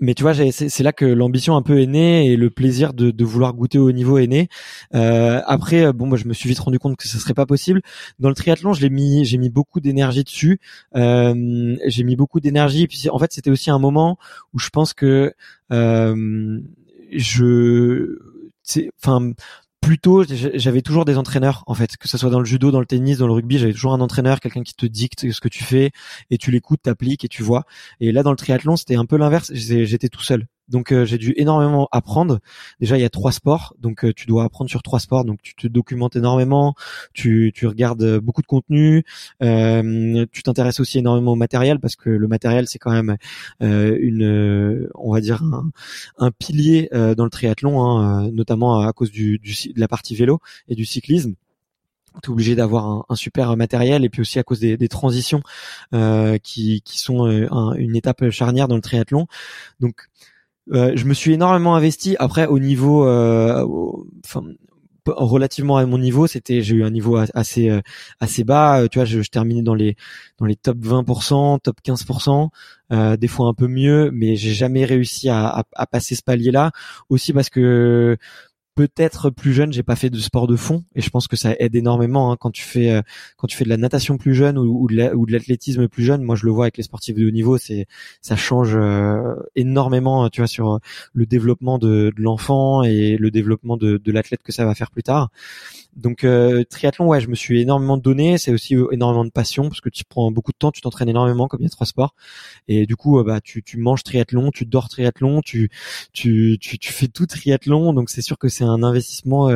mais 0.00 0.14
tu 0.14 0.22
vois, 0.22 0.34
c'est 0.34 0.82
là 0.82 0.92
que 0.92 1.04
l'ambition 1.04 1.56
un 1.56 1.62
peu 1.62 1.80
est 1.80 1.86
née 1.86 2.26
et 2.26 2.36
le 2.36 2.50
plaisir 2.50 2.94
de, 2.94 3.10
de 3.10 3.24
vouloir 3.24 3.54
goûter 3.54 3.78
au 3.78 3.92
niveau 3.92 4.18
est 4.18 4.26
né. 4.26 4.48
Euh, 4.94 5.40
après, 5.46 5.92
bon, 5.92 6.06
moi, 6.06 6.18
je 6.18 6.26
me 6.26 6.34
suis 6.34 6.48
vite 6.48 6.58
rendu 6.58 6.78
compte 6.78 6.96
que 6.96 7.06
ce 7.08 7.18
serait 7.18 7.34
pas 7.34 7.46
possible. 7.46 7.80
Dans 8.18 8.28
le 8.28 8.34
triathlon, 8.34 8.72
je 8.72 8.82
l'ai 8.82 8.90
mis, 8.90 9.24
j'ai 9.24 9.38
mis 9.38 9.50
beaucoup 9.50 9.80
d'énergie 9.80 10.24
dessus. 10.24 10.60
Euh, 10.96 11.76
j'ai 11.86 12.04
mis 12.04 12.16
beaucoup 12.16 12.40
d'énergie. 12.40 12.86
Puis, 12.88 13.08
en 13.08 13.18
fait, 13.18 13.32
c'était 13.32 13.50
aussi 13.50 13.70
un 13.70 13.78
moment 13.78 14.18
où 14.52 14.58
je 14.58 14.68
pense 14.70 14.94
que 14.94 15.32
euh, 15.72 16.60
je, 17.12 18.18
enfin, 19.02 19.32
plutôt 19.84 20.24
j'avais 20.26 20.80
toujours 20.80 21.04
des 21.04 21.18
entraîneurs 21.18 21.62
en 21.66 21.74
fait. 21.74 21.96
Que 21.96 22.08
ce 22.08 22.16
soit 22.16 22.30
dans 22.30 22.38
le 22.38 22.44
judo 22.46 22.70
dans 22.70 22.80
le 22.80 22.86
tennis 22.86 23.18
dans 23.18 23.26
le 23.26 23.34
rugby 23.34 23.58
j'avais 23.58 23.72
toujours 23.72 23.92
un 23.92 24.00
entraîneur 24.00 24.40
quelqu'un 24.40 24.62
qui 24.62 24.74
te 24.74 24.86
dicte 24.86 25.30
ce 25.30 25.40
que 25.40 25.48
tu 25.48 25.62
fais 25.62 25.90
et 26.30 26.38
tu 26.38 26.50
l'écoutes 26.50 26.82
t'appliques 26.82 27.24
et 27.24 27.28
tu 27.28 27.42
vois. 27.42 27.64
Et 28.00 28.10
là 28.10 28.22
dans 28.22 28.30
le 28.30 28.36
triathlon 28.36 28.76
c'était 28.76 28.96
un 28.96 29.04
peu 29.04 29.16
l'inverse. 29.16 29.52
J'étais 29.52 30.08
tout 30.08 30.22
seul 30.22 30.46
donc 30.68 30.92
euh, 30.92 31.04
j'ai 31.04 31.18
dû 31.18 31.34
énormément 31.36 31.88
apprendre. 31.92 32.40
Déjà 32.80 32.96
il 32.96 33.00
y 33.00 33.04
a 33.04 33.10
trois 33.10 33.32
sports, 33.32 33.74
donc 33.78 34.04
euh, 34.04 34.12
tu 34.12 34.26
dois 34.26 34.44
apprendre 34.44 34.70
sur 34.70 34.82
trois 34.82 35.00
sports. 35.00 35.24
Donc 35.24 35.42
tu 35.42 35.54
te 35.54 35.66
documentes 35.66 36.16
énormément, 36.16 36.74
tu, 37.12 37.52
regardes 37.62 38.18
beaucoup 38.18 38.42
de 38.42 38.46
contenu, 38.46 39.04
euh, 39.42 40.26
tu 40.32 40.42
t'intéresses 40.42 40.80
aussi 40.80 40.98
énormément 40.98 41.32
au 41.32 41.36
matériel 41.36 41.78
parce 41.80 41.96
que 41.96 42.10
le 42.10 42.28
matériel 42.28 42.66
c'est 42.66 42.78
quand 42.78 42.92
même 42.92 43.16
euh, 43.62 43.96
une, 44.00 44.88
on 44.94 45.12
va 45.12 45.20
dire 45.20 45.42
un, 46.18 46.30
pilier 46.30 46.88
dans 46.92 47.24
le 47.24 47.30
triathlon, 47.30 47.80
hein, 47.80 48.30
notamment 48.30 48.80
à 48.80 48.92
cause 48.92 49.10
du, 49.10 49.38
de 49.38 49.80
la 49.80 49.88
partie 49.88 50.14
vélo 50.14 50.40
et 50.68 50.74
du 50.74 50.84
cyclisme 50.84 51.34
tu 52.22 52.30
es 52.30 52.32
obligé 52.32 52.54
d'avoir 52.54 53.04
un, 53.08 53.14
super 53.16 53.56
matériel 53.56 54.04
et 54.04 54.08
puis 54.08 54.20
aussi 54.20 54.38
à 54.38 54.42
cause 54.42 54.60
des, 54.60 54.88
transitions 54.88 55.42
euh, 55.94 56.38
qui, 56.38 56.80
qui 56.82 56.98
sont 56.98 57.26
une 57.74 57.96
étape 57.96 58.30
charnière 58.30 58.68
dans 58.68 58.76
le 58.76 58.82
triathlon. 58.82 59.26
Donc 59.80 60.08
euh, 60.72 60.92
je 60.94 61.04
me 61.04 61.14
suis 61.14 61.32
énormément 61.32 61.76
investi. 61.76 62.16
Après, 62.18 62.46
au 62.46 62.58
niveau, 62.58 63.06
euh, 63.06 63.66
enfin, 64.24 64.42
relativement 65.06 65.76
à 65.76 65.86
mon 65.86 65.98
niveau, 65.98 66.26
c'était, 66.26 66.62
j'ai 66.62 66.76
eu 66.76 66.84
un 66.84 66.90
niveau 66.90 67.16
assez 67.34 67.68
euh, 67.70 67.80
assez 68.20 68.44
bas. 68.44 68.86
Tu 68.90 68.98
vois, 68.98 69.04
je, 69.04 69.20
je, 69.20 69.30
terminais 69.30 69.62
dans 69.62 69.74
les 69.74 69.96
dans 70.38 70.46
les 70.46 70.56
top 70.56 70.78
20%, 70.78 71.60
top 71.60 71.76
15%, 71.84 72.48
euh, 72.92 73.16
des 73.16 73.28
fois 73.28 73.48
un 73.48 73.54
peu 73.54 73.68
mieux, 73.68 74.10
mais 74.12 74.36
j'ai 74.36 74.54
jamais 74.54 74.84
réussi 74.84 75.28
à, 75.28 75.46
à, 75.48 75.64
à 75.74 75.86
passer 75.86 76.14
ce 76.14 76.22
palier-là. 76.22 76.72
Aussi 77.10 77.32
parce 77.32 77.50
que 77.50 78.16
peut-être 78.74 79.30
plus 79.30 79.52
jeune, 79.52 79.72
j'ai 79.72 79.82
pas 79.82 79.96
fait 79.96 80.10
de 80.10 80.18
sport 80.18 80.46
de 80.46 80.56
fond 80.56 80.84
et 80.94 81.00
je 81.00 81.10
pense 81.10 81.28
que 81.28 81.36
ça 81.36 81.54
aide 81.58 81.74
énormément 81.74 82.32
hein, 82.32 82.36
quand 82.38 82.50
tu 82.50 82.62
fais 82.62 82.90
euh, 82.90 83.02
quand 83.36 83.46
tu 83.46 83.56
fais 83.56 83.64
de 83.64 83.68
la 83.68 83.76
natation 83.76 84.18
plus 84.18 84.34
jeune 84.34 84.58
ou, 84.58 84.86
de 84.88 85.32
l'athlétisme 85.32 85.88
plus 85.88 86.04
jeune. 86.04 86.22
Moi, 86.22 86.36
je 86.36 86.44
le 86.44 86.52
vois 86.52 86.64
avec 86.64 86.76
les 86.76 86.82
sportifs 86.82 87.16
de 87.16 87.26
haut 87.26 87.30
niveau, 87.30 87.58
c'est 87.58 87.86
ça 88.20 88.36
change 88.36 88.74
euh, 88.74 89.34
énormément, 89.56 90.28
tu 90.30 90.40
vois, 90.40 90.48
sur 90.48 90.80
le 91.12 91.26
développement 91.26 91.78
de, 91.78 92.12
l'enfant 92.16 92.82
et 92.82 93.16
le 93.16 93.30
développement 93.30 93.76
de 93.76 94.12
l'athlète 94.12 94.42
que 94.42 94.52
ça 94.52 94.64
va 94.64 94.74
faire 94.74 94.90
plus 94.90 95.02
tard. 95.02 95.30
Donc 95.96 96.24
euh, 96.24 96.64
triathlon, 96.64 97.06
ouais, 97.06 97.20
je 97.20 97.28
me 97.28 97.34
suis 97.34 97.60
énormément 97.60 97.96
donné. 97.96 98.38
C'est 98.38 98.52
aussi 98.52 98.76
euh, 98.76 98.88
énormément 98.92 99.24
de 99.24 99.30
passion 99.30 99.68
parce 99.68 99.80
que 99.80 99.88
tu 99.88 100.04
prends 100.04 100.30
beaucoup 100.32 100.52
de 100.52 100.56
temps, 100.58 100.72
tu 100.72 100.80
t'entraînes 100.80 101.08
énormément 101.08 101.48
comme 101.48 101.60
il 101.60 101.64
y 101.64 101.66
a 101.66 101.70
trois 101.70 101.86
sports. 101.86 102.14
Et 102.68 102.86
du 102.86 102.96
coup, 102.96 103.18
euh, 103.18 103.24
bah 103.24 103.40
tu, 103.40 103.62
tu 103.62 103.78
manges 103.78 104.02
triathlon, 104.02 104.50
tu 104.50 104.66
dors 104.66 104.88
triathlon, 104.88 105.40
tu 105.42 105.70
tu 106.12 106.58
tu, 106.60 106.78
tu 106.78 106.92
fais 106.92 107.08
tout 107.08 107.26
triathlon. 107.26 107.92
Donc 107.92 108.10
c'est 108.10 108.22
sûr 108.22 108.38
que 108.38 108.48
c'est 108.48 108.64
un 108.64 108.82
investissement. 108.82 109.50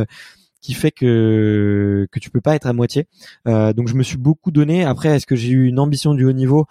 qui 0.60 0.74
fait 0.74 0.90
que 0.92 2.08
que 2.10 2.18
tu 2.20 2.30
peux 2.30 2.40
pas 2.40 2.56
être 2.56 2.66
à 2.66 2.72
moitié. 2.72 3.06
donc 3.46 3.88
je 3.88 3.94
me 3.94 4.02
suis 4.02 4.18
beaucoup 4.18 4.50
donné. 4.50 4.84
Après, 4.84 5.10
est-ce 5.10 5.26
que 5.26 5.36
j'ai 5.36 5.50
eu 5.50 5.66
une 5.66 5.78
ambition 5.78 6.14
du 6.14 6.24
haut 6.24 6.32
niveau? 6.32 6.66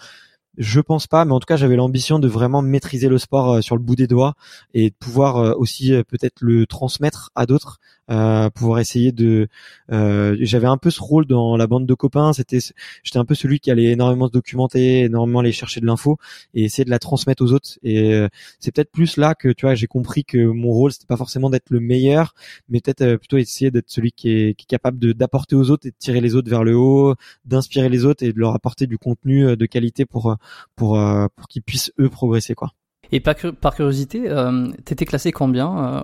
Je 0.57 0.79
pense 0.81 1.07
pas, 1.07 1.25
mais 1.25 1.33
en 1.33 1.39
tout 1.39 1.45
cas, 1.45 1.57
j'avais 1.57 1.75
l'ambition 1.75 2.19
de 2.19 2.27
vraiment 2.27 2.61
maîtriser 2.61 3.09
le 3.09 3.17
sport 3.17 3.63
sur 3.63 3.75
le 3.75 3.81
bout 3.81 3.95
des 3.95 4.07
doigts 4.07 4.35
et 4.73 4.89
de 4.89 4.95
pouvoir 4.95 5.57
aussi 5.57 5.91
peut-être 6.07 6.41
le 6.41 6.65
transmettre 6.65 7.31
à 7.35 7.45
d'autres 7.45 7.79
euh, 8.09 8.49
pouvoir 8.49 8.79
essayer 8.79 9.11
de. 9.11 9.47
Euh, 9.91 10.37
J'avais 10.39 10.67
un 10.67 10.77
peu 10.77 10.89
ce 10.89 11.01
rôle 11.01 11.25
dans 11.25 11.57
la 11.57 11.67
bande 11.67 11.85
de 11.85 11.93
copains. 11.93 12.33
C'était, 12.33 12.59
j'étais 13.03 13.17
un 13.17 13.25
peu 13.25 13.35
celui 13.35 13.59
qui 13.59 13.69
allait 13.71 13.91
énormément 13.91 14.27
se 14.27 14.31
documenter, 14.31 15.01
énormément 15.01 15.39
aller 15.39 15.51
chercher 15.51 15.81
de 15.81 15.85
l'info 15.85 16.17
et 16.53 16.63
essayer 16.63 16.85
de 16.85 16.89
la 16.89 16.99
transmettre 16.99 17.43
aux 17.43 17.51
autres. 17.51 17.77
Et 17.83 18.13
euh, 18.13 18.29
c'est 18.59 18.73
peut-être 18.73 18.91
plus 18.91 19.17
là 19.17 19.35
que 19.35 19.49
tu 19.49 19.65
vois, 19.65 19.75
j'ai 19.75 19.87
compris 19.87 20.23
que 20.23 20.37
mon 20.37 20.69
rôle 20.69 20.91
c'était 20.91 21.05
pas 21.05 21.17
forcément 21.17 21.49
d'être 21.49 21.69
le 21.69 21.79
meilleur, 21.79 22.33
mais 22.69 22.79
peut-être 22.79 23.01
euh, 23.01 23.17
plutôt 23.17 23.37
essayer 23.37 23.71
d'être 23.71 23.89
celui 23.89 24.11
qui 24.11 24.29
est, 24.29 24.67
capable 24.67 25.13
d'apporter 25.13 25.55
aux 25.55 25.69
autres 25.69 25.87
et 25.87 25.91
de 25.91 25.95
tirer 25.97 26.19
les 26.21 26.35
autres 26.35 26.49
vers 26.49 26.63
le 26.63 26.75
haut, 26.75 27.15
d'inspirer 27.45 27.89
les 27.89 28.05
autres 28.05 28.23
et 28.23 28.33
de 28.33 28.39
leur 28.39 28.53
apporter 28.53 28.87
du 28.87 28.97
contenu 28.97 29.45
euh, 29.47 29.55
de 29.55 29.65
qualité 29.65 30.05
pour 30.05 30.35
pour 30.75 30.99
pour 31.35 31.47
qu'ils 31.47 31.63
puissent 31.63 31.91
eux 31.99 32.09
progresser 32.09 32.55
quoi. 32.55 32.71
Et 33.11 33.19
par, 33.19 33.35
par 33.61 33.75
curiosité, 33.75 34.29
euh, 34.29 34.69
t'étais 34.83 35.05
classé 35.05 35.31
combien 35.31 36.03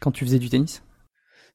quand 0.00 0.10
tu 0.10 0.24
faisais 0.24 0.38
du 0.38 0.48
tennis? 0.48 0.82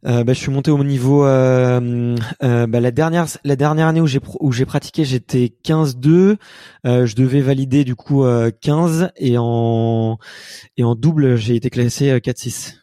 Euh, 0.06 0.24
bah, 0.24 0.34
je 0.34 0.40
suis 0.40 0.52
monté 0.52 0.70
au 0.70 0.84
niveau 0.84 1.26
euh, 1.26 2.16
euh, 2.44 2.68
bah, 2.68 2.80
la 2.80 2.92
dernière 2.92 3.26
la 3.44 3.56
dernière 3.56 3.88
année 3.88 4.00
où 4.00 4.06
j'ai 4.06 4.20
où 4.40 4.52
j'ai 4.52 4.66
pratiqué 4.66 5.04
j'étais 5.04 5.52
15-2 5.66 6.38
euh, 6.86 7.08
je 7.08 7.16
devais 7.16 7.42
valider 7.42 7.84
du 7.84 7.96
coup 7.96 8.24
15 8.62 9.02
euh, 9.02 9.08
et 9.16 9.38
en 9.40 10.20
et 10.78 10.84
en 10.84 10.94
double 10.94 11.36
j'ai 11.36 11.56
été 11.56 11.72
classé 11.72 12.16
4-6 12.16 12.76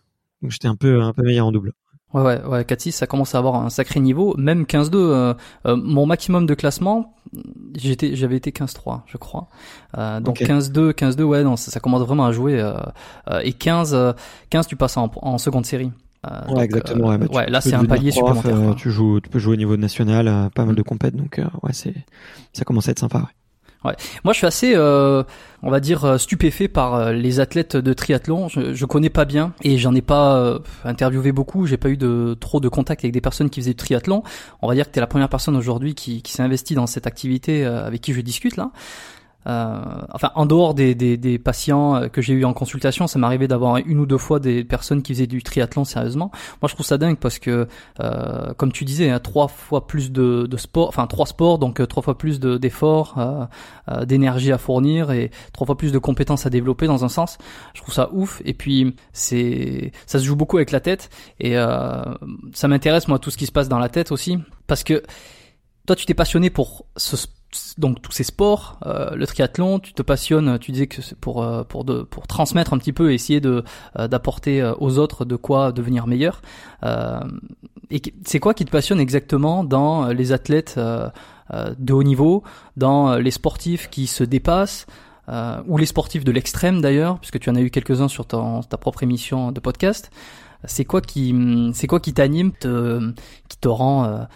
donc 0.42 0.50
j'étais 0.50 0.66
un 0.66 0.74
peu 0.74 1.02
un 1.02 1.12
peu 1.12 1.22
meilleur 1.22 1.46
en 1.46 1.52
double 1.52 1.72
ouais 2.14 2.22
ouais 2.22 2.42
ouais 2.44 2.62
4-6 2.62 2.92
ça 2.92 3.07
commence 3.07 3.35
à 3.35 3.38
avoir 3.38 3.57
un 3.57 3.70
sacré 3.70 4.00
niveau 4.00 4.35
même 4.38 4.62
15-2 4.62 5.37
mon 5.66 6.07
maximum 6.07 6.46
de 6.46 6.55
classement 6.55 7.14
j'étais 7.77 8.16
j'avais 8.16 8.37
été 8.37 8.50
15-3 8.50 9.00
je 9.07 9.16
crois 9.18 9.48
donc 10.20 10.40
15-2 10.40 10.92
15-2 10.92 11.22
ouais 11.22 11.44
non 11.44 11.57
ça, 11.57 11.70
ça, 11.70 11.81
commence 11.81 12.03
vraiment 12.03 12.24
à 12.27 12.33
jouer 12.33 12.64
et 13.42 13.53
15 13.53 14.14
15 14.50 14.66
tu 14.66 14.77
passes 14.77 14.96
en, 14.96 15.11
en 15.16 15.38
seconde 15.38 15.66
série 15.66 15.90
euh, 16.27 16.55
ouais, 16.55 16.64
exactement. 16.64 17.09
Ouais, 17.09 17.18
ouais 17.29 17.50
là, 17.50 17.61
c'est 17.61 17.74
un 17.74 17.85
palier 17.85 18.11
supplémentaire. 18.11 18.57
Euh, 18.57 18.74
tu 18.74 18.90
joues, 18.90 19.20
tu 19.20 19.29
peux 19.29 19.38
jouer 19.38 19.55
au 19.55 19.57
niveau 19.57 19.77
national, 19.77 20.50
pas 20.55 20.64
mal 20.64 20.74
de 20.74 20.83
compètes, 20.83 21.16
donc 21.16 21.40
ouais, 21.62 21.72
c'est, 21.72 21.94
ça 22.53 22.64
commence 22.64 22.88
à 22.88 22.92
être 22.92 22.98
sympa. 22.98 23.18
Ouais. 23.18 23.24
Ouais. 23.84 23.94
Moi, 24.24 24.32
je 24.32 24.38
suis 24.38 24.46
assez, 24.46 24.72
euh, 24.74 25.22
on 25.62 25.70
va 25.70 25.80
dire, 25.80 26.18
stupéfait 26.18 26.68
par 26.68 27.12
les 27.12 27.40
athlètes 27.40 27.76
de 27.76 27.92
triathlon. 27.92 28.48
Je, 28.48 28.74
je 28.74 28.84
connais 28.86 29.10
pas 29.10 29.24
bien 29.24 29.52
et 29.62 29.78
j'en 29.78 29.94
ai 29.94 30.02
pas 30.02 30.58
interviewé 30.84 31.32
beaucoup. 31.32 31.66
J'ai 31.66 31.76
pas 31.76 31.90
eu 31.90 31.96
de 31.96 32.36
trop 32.40 32.60
de 32.60 32.68
contact 32.68 33.04
avec 33.04 33.12
des 33.12 33.20
personnes 33.20 33.50
qui 33.50 33.60
faisaient 33.60 33.72
du 33.72 33.76
triathlon. 33.76 34.22
On 34.62 34.68
va 34.68 34.74
dire 34.74 34.86
que 34.86 34.92
tu 34.92 34.98
es 34.98 35.00
la 35.00 35.06
première 35.06 35.28
personne 35.28 35.56
aujourd'hui 35.56 35.94
qui, 35.94 36.22
qui 36.22 36.32
s'est 36.32 36.42
investie 36.42 36.74
dans 36.74 36.86
cette 36.86 37.06
activité 37.06 37.64
avec 37.64 38.00
qui 38.00 38.12
je 38.12 38.20
discute 38.20 38.56
là. 38.56 38.70
Euh, 39.46 39.83
enfin 40.12 40.30
en 40.35 40.46
dehors 40.46 40.74
des, 40.74 40.94
des, 40.94 41.16
des 41.16 41.38
patients 41.38 41.96
euh, 41.96 42.09
que 42.09 42.22
j'ai 42.22 42.35
eu 42.35 42.44
en 42.44 42.52
consultation, 42.52 43.07
ça 43.07 43.18
m'arrivait 43.18 43.48
d'avoir 43.48 43.76
une 43.78 43.98
ou 43.98 44.07
deux 44.07 44.18
fois 44.18 44.40
des 44.40 44.64
personnes 44.64 45.02
qui 45.02 45.12
faisaient 45.12 45.26
du 45.26 45.42
triathlon 45.42 45.85
sérieusement. 45.85 46.30
Moi, 46.62 46.68
je 46.68 46.74
trouve 46.74 46.87
ça 46.87 46.98
dingue 46.98 47.18
parce 47.18 47.38
que, 47.38 47.68
euh, 48.00 48.54
comme 48.54 48.72
tu 48.72 48.85
disais, 48.85 49.11
hein, 49.11 49.18
trois 49.18 49.48
fois 49.48 49.87
plus 49.87 50.12
de, 50.12 50.46
de 50.46 50.57
sport, 50.57 50.88
enfin 50.88 51.07
trois 51.07 51.26
sports, 51.26 51.59
donc 51.59 51.87
trois 51.88 52.02
fois 52.02 52.16
plus 52.16 52.40
d'efforts, 52.40 53.14
euh, 53.18 54.04
d'énergie 54.04 54.52
à 54.52 54.59
fournir 54.59 55.11
et 55.11 55.30
trois 55.52 55.66
fois 55.66 55.76
plus 55.76 55.92
de 55.92 55.98
compétences 55.98 56.46
à 56.46 56.50
développer 56.50 56.87
dans 56.87 57.04
un 57.04 57.09
sens. 57.09 57.38
Je 57.74 57.83
trouve 57.83 57.94
ça 57.94 58.11
ouf. 58.12 58.40
Et 58.44 58.54
puis 58.54 58.96
c'est, 59.12 59.92
ça 60.07 60.18
se 60.18 60.24
joue 60.24 60.37
beaucoup 60.37 60.57
avec 60.57 60.70
la 60.70 60.80
tête 60.80 61.11
et 61.40 61.54
ça 61.54 62.68
m'intéresse 62.68 63.09
moi 63.09 63.18
tout 63.18 63.30
ce 63.30 63.37
qui 63.37 63.46
se 63.46 63.52
passe 63.52 63.68
dans 63.68 63.78
la 63.78 63.88
tête 63.88 64.12
aussi 64.12 64.38
parce 64.66 64.85
que 64.85 65.02
toi, 65.87 65.96
tu 65.96 66.07
t'es 66.07 66.14
passionné 66.14 66.48
pour 66.50 66.87
ce 66.96 67.16
sport 67.16 67.43
donc 67.78 68.00
tous 68.02 68.12
ces 68.12 68.24
sports, 68.24 68.78
euh, 68.86 69.14
le 69.14 69.26
triathlon, 69.26 69.78
tu 69.78 69.92
te 69.92 70.02
passionnes, 70.02 70.58
tu 70.58 70.72
disais 70.72 70.86
que 70.86 71.02
c'est 71.02 71.18
pour 71.18 71.42
euh, 71.42 71.64
pour 71.64 71.84
de, 71.84 72.02
pour 72.02 72.26
transmettre 72.26 72.72
un 72.72 72.78
petit 72.78 72.92
peu, 72.92 73.12
essayer 73.12 73.40
de 73.40 73.64
euh, 73.98 74.08
d'apporter 74.08 74.62
aux 74.78 74.98
autres 74.98 75.24
de 75.24 75.36
quoi 75.36 75.72
devenir 75.72 76.06
meilleur. 76.06 76.42
et 77.90 78.02
c'est 78.24 78.40
quoi 78.40 78.54
qui 78.54 78.64
te 78.64 78.70
passionne 78.70 79.00
exactement 79.00 79.64
dans 79.64 80.08
les 80.08 80.32
athlètes 80.32 80.78
de 80.78 81.92
haut 81.92 82.02
niveau, 82.02 82.42
dans 82.76 83.16
les 83.16 83.30
sportifs 83.30 83.90
qui 83.90 84.06
se 84.06 84.24
dépassent, 84.24 84.86
ou 85.66 85.76
les 85.76 85.86
sportifs 85.86 86.24
de 86.24 86.32
l'extrême 86.32 86.80
d'ailleurs, 86.80 87.18
puisque 87.18 87.38
tu 87.38 87.50
en 87.50 87.54
as 87.56 87.60
eu 87.60 87.70
quelques-uns 87.70 88.08
sur 88.08 88.26
ta, 88.26 88.60
ta 88.68 88.76
propre 88.76 89.02
émission 89.02 89.52
de 89.52 89.60
podcast. 89.60 90.10
C'est 90.66 90.84
quoi 90.84 91.00
qui 91.00 91.34
c'est 91.74 91.86
quoi 91.86 92.00
qui 92.00 92.14
t'anime, 92.14 92.52
te, 92.52 93.12
qui 93.48 93.58
te 93.58 93.68
rend, 93.68 94.26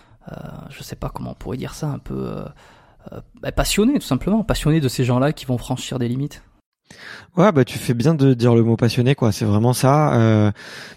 je 0.71 0.83
sais 0.83 0.97
pas 0.97 1.11
comment 1.11 1.33
on 1.33 1.35
pourrait 1.35 1.57
dire 1.57 1.75
ça, 1.75 1.89
un 1.89 1.99
peu 1.99 2.15
euh, 2.15 2.45
bah, 3.41 3.53
passionné 3.53 3.95
tout 3.95 4.07
simplement, 4.07 4.45
passionné 4.45 4.81
de 4.81 4.89
ces 4.89 5.05
gens-là 5.05 5.33
qui 5.33 5.47
vont 5.47 5.59
franchir 5.59 5.99
des 5.99 6.09
limites. 6.09 6.43
Ouais, 7.37 7.53
bah 7.53 7.65
tu 7.65 7.79
fais 7.79 7.95
bien 7.95 8.15
de 8.15 8.35
dire 8.35 8.55
le 8.55 8.63
mot 8.65 8.77
passionné, 8.77 9.15
quoi. 9.15 9.33
C'est 9.33 9.45
vraiment 9.45 9.73
ça. 9.73 10.15
Euh, 10.15 10.51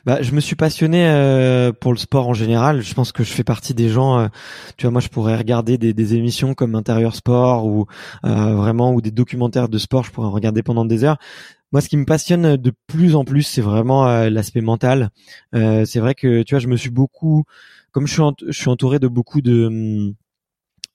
bah, 0.06 0.22
je 0.22 0.32
me 0.34 0.40
suis 0.40 0.56
passionné 0.56 1.06
euh, 1.08 1.72
pour 1.72 1.92
le 1.92 1.98
sport 1.98 2.28
en 2.28 2.34
général. 2.34 2.82
Je 2.82 2.94
pense 2.94 3.12
que 3.12 3.24
je 3.24 3.32
fais 3.32 3.44
partie 3.44 3.74
des 3.74 3.90
gens. 3.90 4.20
Euh, 4.20 4.28
tu 4.78 4.86
vois, 4.86 4.92
moi, 4.92 5.02
je 5.02 5.10
pourrais 5.10 5.38
regarder 5.38 5.78
des, 5.78 5.94
des 5.94 6.16
émissions 6.16 6.54
comme 6.54 6.76
Intérieur 6.76 7.16
Sport 7.16 7.66
ou 7.66 7.86
euh, 8.26 8.56
vraiment 8.56 8.94
ou 8.94 9.02
des 9.02 9.12
documentaires 9.12 9.70
de 9.70 9.78
sport. 9.78 10.04
Je 10.04 10.12
pourrais 10.12 10.28
en 10.28 10.32
regarder 10.32 10.64
pendant 10.64 10.86
des 10.86 11.04
heures. 11.04 11.18
Moi, 11.74 11.82
ce 11.82 11.90
qui 11.90 11.98
me 11.98 12.06
passionne 12.06 12.58
de 12.58 12.74
plus 12.88 13.16
en 13.16 13.24
plus, 13.24 13.44
c'est 13.44 13.62
vraiment 13.62 14.06
l'aspect 14.30 14.60
mental. 14.60 15.10
c'est 15.54 16.00
vrai 16.00 16.16
que 16.16 16.44
tu 16.44 16.54
vois, 16.54 16.60
je 16.60 16.68
me 16.68 16.76
suis 16.76 16.90
beaucoup, 16.90 17.46
comme 17.94 18.08
je 18.08 18.14
suis, 18.14 18.24
je 18.48 18.60
suis 18.60 18.70
entouré 18.70 19.00
de 19.00 19.08
beaucoup 19.08 19.40
de 19.42 19.68
hum, 19.68 20.14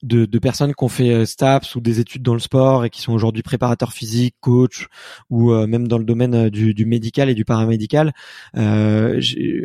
de, 0.02 0.24
de, 0.26 0.38
personnes 0.38 0.74
qui 0.74 0.84
ont 0.84 0.88
fait 0.88 1.10
euh, 1.10 1.24
STAPS 1.24 1.74
ou 1.74 1.80
des 1.80 2.00
études 2.00 2.22
dans 2.22 2.34
le 2.34 2.40
sport 2.40 2.84
et 2.84 2.90
qui 2.90 3.00
sont 3.00 3.12
aujourd'hui 3.12 3.42
préparateurs 3.42 3.92
physiques, 3.92 4.36
coach 4.40 4.88
ou 5.30 5.52
euh, 5.52 5.66
même 5.66 5.88
dans 5.88 5.98
le 5.98 6.04
domaine 6.04 6.34
euh, 6.34 6.50
du, 6.50 6.74
du, 6.74 6.86
médical 6.86 7.28
et 7.28 7.34
du 7.34 7.44
paramédical. 7.44 8.12
Euh, 8.56 9.20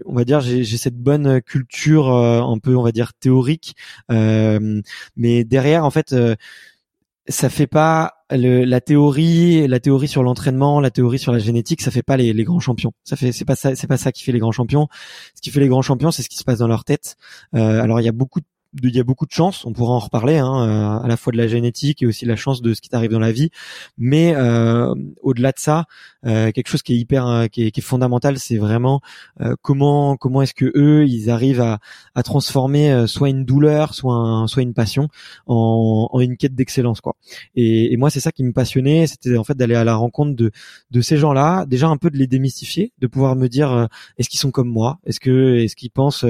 on 0.06 0.14
va 0.14 0.24
dire 0.24 0.42
j'ai 0.42 0.64
cette 0.78 0.98
bonne 0.98 1.42
culture 1.42 2.10
un 2.10 2.58
peu 2.60 2.76
on 2.76 2.84
va 2.84 2.92
dire 2.92 3.14
théorique, 3.14 3.76
mais 4.10 5.44
derrière 5.44 5.86
en 5.86 5.92
fait 5.92 6.16
ça 7.28 7.50
fait 7.50 7.68
pas 7.68 8.14
le, 8.32 8.64
la 8.64 8.82
théorie, 8.82 9.68
la 9.68 9.80
théorie 9.80 10.08
sur 10.08 10.24
l'entraînement, 10.24 10.80
la 10.80 10.92
théorie 10.92 11.20
sur 11.20 11.32
la 11.32 11.40
génétique, 11.40 11.82
ça 11.82 11.92
fait 11.92 12.04
pas 12.04 12.18
les, 12.18 12.34
les 12.34 12.44
grands 12.44 12.60
champions. 12.60 12.94
Ça 13.04 13.16
fait, 13.16 13.32
c'est 13.32 13.46
pas 13.46 13.56
ça, 13.56 13.76
c'est 13.76 13.88
pas 13.88 13.98
ça 13.98 14.12
qui 14.12 14.24
fait 14.24 14.32
les 14.32 14.40
grands 14.40 14.52
champions. 14.52 14.88
Ce 15.36 15.42
qui 15.42 15.52
fait 15.52 15.60
les 15.60 15.68
grands 15.68 15.82
champions, 15.82 16.12
c'est 16.12 16.24
ce 16.24 16.30
qui 16.30 16.38
se 16.38 16.44
passe 16.44 16.60
dans 16.60 16.68
leur 16.68 16.84
tête. 16.84 17.16
Euh, 17.56 17.82
alors 17.82 18.00
il 18.00 18.04
y 18.04 18.10
a 18.10 18.14
beaucoup 18.14 18.40
de 18.40 18.46
il 18.84 18.96
y 18.96 19.00
a 19.00 19.04
beaucoup 19.04 19.26
de 19.26 19.32
chance, 19.32 19.66
on 19.66 19.74
pourra 19.74 19.94
en 19.94 20.00
reparler, 20.00 20.38
hein, 20.38 21.00
euh, 21.02 21.04
à 21.04 21.08
la 21.08 21.18
fois 21.18 21.32
de 21.32 21.38
la 21.38 21.48
génétique 21.48 22.02
et 22.02 22.06
aussi 22.06 22.26
la 22.26 22.36
chance 22.36 22.62
de 22.62 22.74
ce 22.74 22.82
qui 22.82 22.90
t'arrive 22.90 23.12
dans 23.12 23.20
la 23.20 23.32
vie. 23.32 23.50
Mais 23.98 24.34
euh, 24.36 24.94
au-delà 25.22 25.52
de 25.52 25.60
ça, 25.60 25.86
euh, 26.26 26.52
quelque 26.52 26.70
chose 26.70 26.82
qui 26.82 26.94
est 26.94 26.98
hyper, 26.98 27.48
qui 27.52 27.66
est, 27.68 27.72
qui 27.72 27.82
est 27.82 27.84
fondamental, 27.84 28.38
c'est 28.40 28.58
vraiment 28.58 29.02
comment 29.62 30.16
comment 30.18 30.42
est-ce 30.42 30.54
que 30.54 30.72
eux 30.76 31.06
ils 31.08 31.30
arrivent 31.30 31.62
à, 31.62 31.80
à 32.16 32.24
transformer 32.24 33.08
soit 33.08 33.30
une 33.30 33.44
douleur, 33.44 33.94
soit 33.94 34.14
un, 34.14 34.48
soit 34.48 34.62
une 34.62 34.74
passion 34.74 35.08
en, 35.48 36.10
en 36.12 36.20
une 36.20 36.38
quête 36.38 36.56
d'excellence 36.56 37.02
quoi. 37.02 37.16
Et, 37.56 37.92
et 37.92 37.98
moi 37.98 38.10
c'est 38.10 38.20
ça 38.20 38.32
qui 38.32 38.44
me 38.44 38.54
passionnait, 38.54 39.08
c'était 39.08 39.38
en 39.38 39.44
fait 39.44 39.56
d'aller 39.56 39.76
à 39.76 39.84
la 39.84 39.96
rencontre 39.96 40.36
de 40.36 40.52
de 40.92 41.02
ces 41.02 41.18
gens-là, 41.18 41.66
déjà 41.66 41.88
un 41.88 41.98
peu 41.98 42.10
de 42.10 42.18
les 42.18 42.28
démystifier, 42.28 42.94
de 43.00 43.08
pouvoir 43.08 43.36
me 43.36 43.48
dire 43.48 43.88
est-ce 44.18 44.30
qu'ils 44.30 44.40
sont 44.40 44.52
comme 44.52 44.70
moi, 44.70 45.00
est-ce 45.06 45.20
que 45.20 45.56
est-ce 45.56 45.76
qu'ils 45.76 45.92
pensent, 45.92 46.26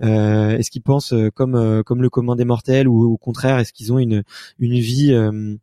est-ce 0.00 0.70
qu'ils 0.70 0.82
pensent 0.82 1.14
comme 1.34 1.73
euh, 1.80 1.82
comme 1.82 2.02
le 2.02 2.10
commun 2.10 2.36
des 2.36 2.44
mortels 2.44 2.88
ou 2.88 3.12
au 3.12 3.16
contraire 3.16 3.58
est-ce 3.58 3.72
qu'ils 3.72 3.92
ont 3.92 3.98
une 3.98 4.22
une 4.58 4.74
vie 4.78 5.12
euh, 5.12 5.56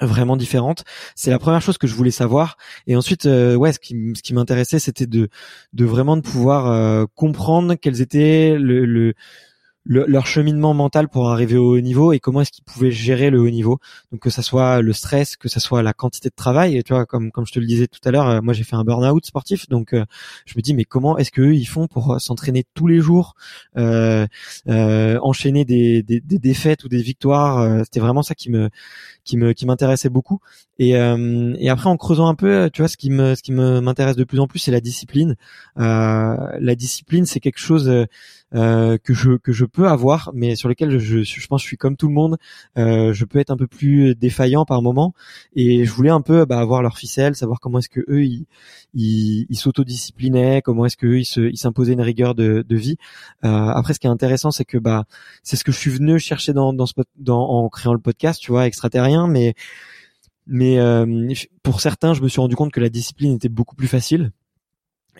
vraiment 0.00 0.36
différente? 0.36 0.84
C'est 1.16 1.30
la 1.30 1.38
première 1.38 1.62
chose 1.62 1.78
que 1.78 1.86
je 1.86 1.94
voulais 1.94 2.10
savoir. 2.12 2.56
Et 2.86 2.96
ensuite 2.96 3.26
euh, 3.26 3.56
ouais 3.56 3.72
ce 3.72 3.78
qui 3.80 3.94
ce 4.14 4.22
qui 4.22 4.34
m'intéressait 4.34 4.78
c'était 4.78 5.06
de 5.06 5.28
de 5.72 5.84
vraiment 5.84 6.16
de 6.16 6.22
pouvoir 6.22 7.06
comprendre 7.14 7.74
quels 7.74 8.00
étaient 8.00 8.56
le, 8.58 8.84
le 8.84 9.14
leur 9.86 10.26
cheminement 10.26 10.74
mental 10.74 11.08
pour 11.08 11.30
arriver 11.30 11.56
au 11.56 11.76
haut 11.76 11.80
niveau 11.80 12.12
et 12.12 12.20
comment 12.20 12.42
est-ce 12.42 12.52
qu'ils 12.52 12.64
pouvaient 12.64 12.90
gérer 12.90 13.30
le 13.30 13.40
haut 13.40 13.50
niveau. 13.50 13.78
Donc 14.12 14.20
que 14.20 14.30
ça 14.30 14.42
soit 14.42 14.82
le 14.82 14.92
stress, 14.92 15.36
que 15.36 15.48
ça 15.48 15.58
soit 15.58 15.82
la 15.82 15.92
quantité 15.92 16.28
de 16.28 16.34
travail. 16.34 16.76
Et 16.76 16.82
tu 16.82 16.92
vois, 16.92 17.06
comme 17.06 17.32
comme 17.32 17.46
je 17.46 17.52
te 17.52 17.58
le 17.58 17.66
disais 17.66 17.86
tout 17.86 18.00
à 18.04 18.10
l'heure, 18.10 18.28
euh, 18.28 18.40
moi 18.42 18.52
j'ai 18.52 18.64
fait 18.64 18.76
un 18.76 18.84
burn-out 18.84 19.24
sportif, 19.24 19.68
donc 19.68 19.94
euh, 19.94 20.04
je 20.44 20.54
me 20.56 20.62
dis 20.62 20.74
mais 20.74 20.84
comment 20.84 21.16
est-ce 21.16 21.30
que 21.30 21.52
ils 21.52 21.64
font 21.64 21.86
pour 21.86 22.12
euh, 22.12 22.18
s'entraîner 22.18 22.64
tous 22.74 22.86
les 22.86 23.00
jours, 23.00 23.34
euh, 23.78 24.26
enchaîner 24.66 25.64
des, 25.64 26.02
des, 26.02 26.20
des, 26.20 26.38
défaites 26.38 26.84
ou 26.84 26.88
des 26.88 27.02
victoires. 27.02 27.84
C'était 27.84 28.00
vraiment 28.00 28.22
ça 28.22 28.34
qui 28.34 28.50
me 28.50 28.68
qui 29.24 29.36
me 29.36 29.52
qui 29.52 29.66
m'intéressait 29.66 30.10
beaucoup. 30.10 30.40
Et, 30.78 30.90
et 30.90 31.68
après 31.68 31.88
en 31.88 31.96
creusant 31.96 32.28
un 32.28 32.34
peu, 32.34 32.70
tu 32.72 32.82
vois, 32.82 32.88
ce 32.88 32.96
qui 32.96 33.10
me 33.10 33.34
ce 33.34 33.42
qui 33.42 33.52
me 33.52 33.80
m'intéresse 33.80 34.16
de 34.16 34.24
plus 34.24 34.40
en 34.40 34.46
plus, 34.46 34.58
c'est 34.58 34.70
la 34.70 34.80
discipline. 34.80 35.36
la 35.76 36.74
discipline, 36.76 37.26
c'est 37.26 37.40
quelque 37.40 37.58
chose 37.58 38.06
euh, 38.54 38.98
que 38.98 39.14
je 39.14 39.32
que 39.36 39.52
je 39.52 39.64
peux 39.64 39.86
avoir, 39.88 40.30
mais 40.34 40.56
sur 40.56 40.68
lesquels 40.68 40.98
je, 40.98 41.22
je, 41.22 41.46
pense 41.46 41.60
que 41.60 41.64
je 41.64 41.68
suis 41.68 41.76
comme 41.76 41.96
tout 41.96 42.08
le 42.08 42.14
monde. 42.14 42.36
Euh, 42.78 43.12
je 43.12 43.24
peux 43.24 43.38
être 43.38 43.50
un 43.50 43.56
peu 43.56 43.66
plus 43.66 44.14
défaillant 44.14 44.64
par 44.64 44.82
moment, 44.82 45.14
et 45.54 45.84
je 45.84 45.92
voulais 45.92 46.10
un 46.10 46.20
peu 46.20 46.44
bah, 46.44 46.58
avoir 46.58 46.82
leur 46.82 46.98
ficelle, 46.98 47.34
savoir 47.36 47.60
comment 47.60 47.78
est-ce 47.78 47.88
que 47.88 48.00
eux 48.08 48.24
ils 48.24 48.46
ils, 48.94 49.56
s'autodisciplinaient, 49.56 50.62
comment 50.62 50.86
est-ce 50.86 50.96
que 50.96 51.06
eux 51.06 51.20
ils 51.20 51.56
s'imposaient 51.56 51.92
une 51.92 52.00
rigueur 52.00 52.34
de, 52.34 52.64
de 52.68 52.76
vie. 52.76 52.96
Euh, 53.44 53.48
après, 53.48 53.94
ce 53.94 54.00
qui 54.00 54.06
est 54.06 54.10
intéressant, 54.10 54.50
c'est 54.50 54.64
que 54.64 54.78
bah 54.78 55.04
c'est 55.42 55.56
ce 55.56 55.64
que 55.64 55.72
je 55.72 55.78
suis 55.78 55.90
venu 55.90 56.18
chercher 56.18 56.52
dans 56.52 56.72
dans, 56.72 56.86
ce, 56.86 56.94
dans 57.16 57.40
en 57.40 57.68
créant 57.68 57.94
le 57.94 58.00
podcast, 58.00 58.40
tu 58.40 58.50
vois, 58.52 58.66
extraterrien, 58.66 59.28
mais 59.28 59.54
mais 60.46 60.78
euh, 60.80 61.32
pour 61.62 61.80
certains, 61.80 62.12
je 62.14 62.22
me 62.22 62.28
suis 62.28 62.40
rendu 62.40 62.56
compte 62.56 62.72
que 62.72 62.80
la 62.80 62.88
discipline 62.88 63.34
était 63.34 63.48
beaucoup 63.48 63.76
plus 63.76 63.88
facile 63.88 64.32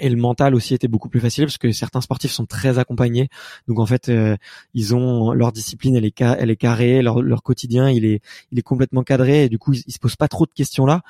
et 0.00 0.08
le 0.08 0.16
mental 0.16 0.54
aussi 0.54 0.74
était 0.74 0.88
beaucoup 0.88 1.08
plus 1.08 1.20
facile 1.20 1.44
parce 1.44 1.58
que 1.58 1.70
certains 1.72 2.00
sportifs 2.00 2.32
sont 2.32 2.46
très 2.46 2.78
accompagnés. 2.78 3.28
Donc 3.68 3.78
en 3.78 3.86
fait 3.86 4.08
euh, 4.08 4.36
ils 4.74 4.94
ont 4.94 5.32
leur 5.32 5.52
discipline 5.52 5.96
elle 5.96 6.04
est 6.04 6.20
elle 6.20 6.50
est 6.50 6.56
carrée 6.56 7.02
leur, 7.02 7.22
leur 7.22 7.42
quotidien 7.42 7.90
il 7.90 8.04
est 8.04 8.20
il 8.50 8.58
est 8.58 8.62
complètement 8.62 9.02
cadré 9.02 9.44
et 9.44 9.48
du 9.48 9.58
coup 9.58 9.72
ils, 9.72 9.92
se 9.92 9.98
posent 9.98 10.16
pas 10.16 10.28
trop 10.28 10.46
de 10.46 10.52
questions 10.52 10.86
là. 10.86 11.02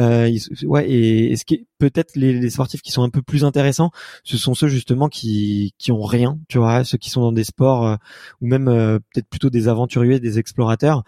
Euh, 0.00 0.30
ouais 0.64 0.90
et, 0.90 1.36
ce 1.36 1.44
qui 1.44 1.54
est 1.54 1.66
peut-être 1.78 2.16
les, 2.16 2.32
les, 2.32 2.50
sportifs 2.50 2.82
qui 2.82 2.92
sont 2.92 3.02
un 3.02 3.10
peu 3.10 3.22
plus 3.22 3.44
intéressants 3.44 3.90
ce 4.24 4.36
sont 4.36 4.54
ceux 4.54 4.68
justement 4.68 5.08
qui 5.08 5.74
qui 5.78 5.92
ont 5.92 6.02
rien 6.02 6.38
tu 6.48 6.58
vois 6.58 6.84
ceux 6.84 6.98
qui 6.98 7.10
sont 7.10 7.20
dans 7.20 7.32
des 7.32 7.44
sports 7.44 7.86
euh, 7.86 7.96
ou 8.40 8.46
même 8.46 8.68
euh, 8.68 8.98
peut-être 9.12 9.28
plutôt 9.28 9.50
des 9.50 9.68
aventuriers 9.68 10.20
des 10.20 10.38
explorateurs 10.38 11.04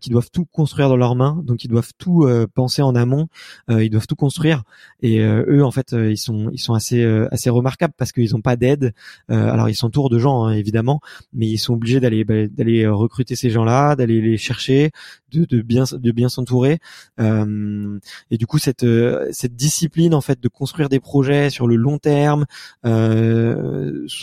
qui 0.00 0.10
doivent 0.10 0.30
tout 0.30 0.44
construire 0.46 0.88
dans 0.88 0.96
leurs 0.96 1.16
mains 1.16 1.42
donc 1.44 1.64
ils 1.64 1.68
doivent 1.68 1.92
tout 1.98 2.26
penser 2.54 2.82
en 2.82 2.94
amont 2.94 3.28
ils 3.68 3.90
doivent 3.90 4.06
tout 4.06 4.16
construire 4.16 4.62
et 5.02 5.20
eux 5.20 5.64
en 5.64 5.70
fait 5.70 5.92
ils 5.92 6.18
sont 6.18 6.50
ils 6.52 6.58
sont 6.58 6.74
assez 6.74 7.02
euh, 7.02 7.28
assez 7.30 7.50
remarquables 7.50 7.94
parce 7.96 8.12
qu'ils 8.12 8.32
n'ont 8.32 8.40
pas 8.40 8.56
d'aide. 8.56 8.92
Euh, 9.30 9.50
alors 9.50 9.68
ils 9.68 9.74
s'entourent 9.74 10.10
de 10.10 10.18
gens 10.18 10.44
hein, 10.44 10.52
évidemment, 10.52 11.00
mais 11.32 11.46
ils 11.46 11.58
sont 11.58 11.74
obligés 11.74 12.00
d'aller 12.00 12.24
bah, 12.24 12.46
d'aller 12.46 12.84
euh, 12.84 12.94
recruter 12.94 13.36
ces 13.36 13.50
gens-là, 13.50 13.96
d'aller 13.96 14.20
les 14.20 14.36
chercher, 14.36 14.90
de, 15.32 15.44
de 15.44 15.62
bien 15.62 15.84
de 15.92 16.12
bien 16.12 16.28
s'entourer. 16.28 16.78
et 17.18 18.38
du 18.38 18.46
coup 18.46 18.58
cette 18.58 18.86
cette 19.32 19.54
discipline 19.54 19.89
de 19.96 20.48
construire 20.48 20.88
des 20.88 21.00
projets 21.00 21.50
sur 21.50 21.66
le 21.66 21.76
long 21.76 21.98
terme, 21.98 22.46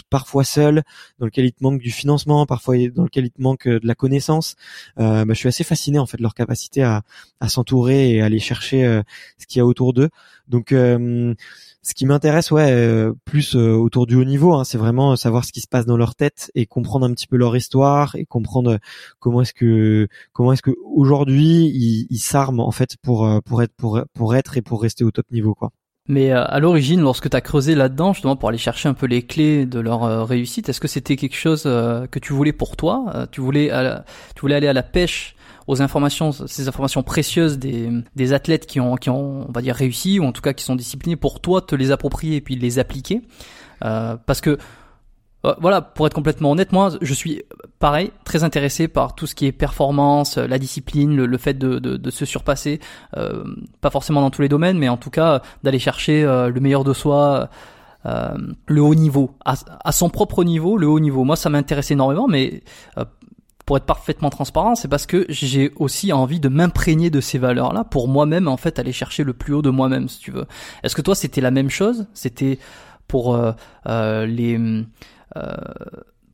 parfois 0.09 0.43
seul, 0.43 0.83
dans 1.19 1.25
lequel 1.25 1.45
il 1.45 1.53
te 1.53 1.63
manque 1.63 1.79
du 1.79 1.91
financement, 1.91 2.45
parfois 2.45 2.75
dans 2.89 3.03
lequel 3.03 3.25
il 3.25 3.31
te 3.31 3.41
manque 3.41 3.67
de 3.67 3.85
la 3.85 3.95
connaissance. 3.95 4.55
bah, 4.97 5.25
je 5.27 5.33
suis 5.33 5.47
assez 5.49 5.63
fasciné 5.63 5.99
en 5.99 6.05
fait 6.05 6.17
de 6.17 6.23
leur 6.23 6.33
capacité 6.33 6.83
à, 6.83 7.03
s'entourer 7.47 8.11
et 8.11 8.21
à 8.21 8.25
aller 8.25 8.39
chercher 8.39 9.01
ce 9.37 9.45
qu'il 9.45 9.59
y 9.59 9.61
a 9.61 9.65
autour 9.65 9.93
d'eux. 9.93 10.09
Ce 11.87 11.93
qui 11.93 12.05
m'intéresse, 12.05 12.51
ouais, 12.51 12.69
euh, 12.69 13.13
plus 13.23 13.55
euh, 13.55 13.71
autour 13.71 14.07
du 14.07 14.15
haut 14.15 14.25
niveau, 14.25 14.53
hein, 14.53 14.65
c'est 14.65 14.77
vraiment 14.77 15.15
savoir 15.15 15.45
ce 15.45 15.53
qui 15.53 15.61
se 15.61 15.69
passe 15.69 15.85
dans 15.85 15.95
leur 15.95 16.15
tête 16.15 16.51
et 16.53 16.65
comprendre 16.65 17.05
un 17.05 17.13
petit 17.13 17.27
peu 17.27 17.37
leur 17.37 17.55
histoire 17.55 18.15
et 18.17 18.25
comprendre 18.25 18.79
comment 19.19 19.41
est-ce 19.41 19.53
que 19.53 20.09
comment 20.33 20.51
est-ce 20.51 20.61
que 20.61 20.75
aujourd'hui 20.83 22.05
ils 22.09 22.19
s'arment 22.19 22.59
en 22.59 22.71
fait 22.71 22.97
pour 22.97 23.25
euh, 23.25 23.39
pour 23.39 23.63
être 23.63 23.73
pour 23.77 24.01
pour 24.13 24.35
être 24.35 24.57
et 24.57 24.61
pour 24.61 24.81
rester 24.81 25.05
au 25.05 25.11
top 25.11 25.31
niveau, 25.31 25.55
quoi. 25.55 25.71
Mais 26.07 26.31
euh, 26.31 26.43
à 26.45 26.59
l'origine, 26.59 27.01
lorsque 27.01 27.29
tu 27.29 27.35
as 27.35 27.41
creusé 27.41 27.75
là-dedans, 27.75 28.13
justement 28.13 28.35
pour 28.35 28.49
aller 28.49 28.57
chercher 28.57 28.89
un 28.89 28.93
peu 28.93 29.05
les 29.05 29.23
clés 29.23 29.65
de 29.65 29.79
leur 29.79 30.03
euh, 30.03 30.23
réussite, 30.23 30.69
est-ce 30.69 30.79
que 30.79 30.87
c'était 30.87 31.15
quelque 31.15 31.35
chose 31.35 31.63
que 31.63 32.19
tu 32.19 32.33
voulais 32.33 32.53
pour 32.53 32.75
toi 32.75 33.27
Tu 33.31 33.41
voulais, 33.41 33.71
tu 34.35 34.41
voulais 34.41 34.55
aller 34.55 34.67
à 34.67 34.73
la 34.73 34.83
pêche 34.83 35.35
aux 35.67 35.81
informations, 35.81 36.31
ces 36.31 36.69
informations 36.69 37.03
précieuses 37.03 37.59
des, 37.59 37.89
des 38.15 38.31
athlètes 38.31 38.65
qui 38.65 38.79
ont, 38.79 38.95
qui 38.95 39.09
ont, 39.09 39.49
on 39.49 39.51
va 39.51 39.61
dire, 39.61 39.75
réussi 39.75 40.19
ou 40.19 40.23
en 40.23 40.31
tout 40.31 40.41
cas 40.41 40.53
qui 40.53 40.63
sont 40.63 40.77
disciplinés 40.77 41.17
pour 41.17 41.41
toi 41.41 41.61
te 41.61 41.75
les 41.75 41.91
approprier 41.91 42.37
et 42.37 42.41
puis 42.41 42.55
les 42.55 42.79
appliquer? 42.79 43.21
parce 43.79 44.41
que 44.41 44.51
euh, 44.51 44.57
voilà, 45.61 45.81
pour 45.81 46.07
être 46.07 46.13
complètement 46.13 46.51
honnête, 46.51 46.71
moi, 46.71 46.91
je 47.01 47.13
suis 47.13 47.43
pareil, 47.79 48.11
très 48.23 48.43
intéressé 48.43 48.87
par 48.87 49.15
tout 49.15 49.27
ce 49.27 49.35
qui 49.35 49.45
est 49.45 49.51
performance, 49.51 50.37
la 50.37 50.57
discipline, 50.57 51.15
le, 51.15 51.37
fait 51.37 51.53
de, 51.53 51.79
de, 51.79 52.09
se 52.09 52.25
surpasser, 52.25 52.79
euh, 53.15 53.43
pas 53.81 53.89
forcément 53.89 54.21
dans 54.21 54.29
tous 54.29 54.41
les 54.41 54.49
domaines, 54.49 54.77
mais 54.77 54.89
en 54.89 54.97
tout 54.97 55.09
cas 55.09 55.41
d'aller 55.63 55.79
chercher 55.79 56.23
euh, 56.23 56.49
le 56.49 56.59
meilleur 56.59 56.83
de 56.83 56.93
soi, 56.93 57.49
le 58.67 58.81
haut 58.81 58.95
niveau, 58.95 59.31
à, 59.43 59.55
à, 59.83 59.91
son 59.91 60.09
propre 60.09 60.45
niveau, 60.45 60.77
le 60.77 60.87
haut 60.87 61.01
niveau. 61.01 61.25
Moi, 61.25 61.35
ça 61.35 61.49
m'intéresse 61.49 61.91
énormément, 61.91 62.29
mais 62.29 62.63
pour 63.65 63.75
être 63.75 63.85
parfaitement 63.85 64.29
transparent, 64.29 64.75
c'est 64.75 64.87
parce 64.87 65.05
que 65.05 65.25
j'ai 65.27 65.73
aussi 65.75 66.13
envie 66.13 66.39
de 66.39 66.47
m'imprégner 66.47 67.09
de 67.09 67.19
ces 67.19 67.37
valeurs-là 67.37 67.83
pour 67.83 68.07
moi-même, 68.07 68.47
en 68.47 68.55
fait, 68.55 68.79
aller 68.79 68.93
chercher 68.93 69.25
le 69.25 69.33
plus 69.33 69.53
haut 69.53 69.61
de 69.61 69.69
moi-même, 69.69 70.07
si 70.07 70.19
tu 70.19 70.31
veux. 70.31 70.45
Est-ce 70.83 70.95
que 70.95 71.01
toi, 71.01 71.15
c'était 71.15 71.41
la 71.41 71.51
même 71.51 71.69
chose? 71.69 72.05
C'était 72.13 72.59
pour 73.09 73.35
les 73.35 74.57
euh, 74.57 74.83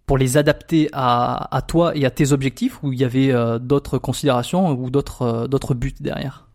pour 0.06 0.18
les 0.18 0.38
adapter 0.38 0.90
à, 0.92 1.56
à, 1.56 1.62
toi 1.62 1.96
et 1.96 2.06
à 2.06 2.12
tes 2.12 2.32
objectifs 2.32 2.84
ou 2.84 2.94
il 2.94 3.00
y 3.00 3.04
avait 3.04 3.32
euh, 3.32 3.60
d'autres 3.60 3.98
considérations 3.98 4.70
ou 4.70 4.90
d'autres 4.90 5.22
euh, 5.22 5.48
d'autres 5.48 5.74
buts 5.74 5.96
derrière? 6.00 6.48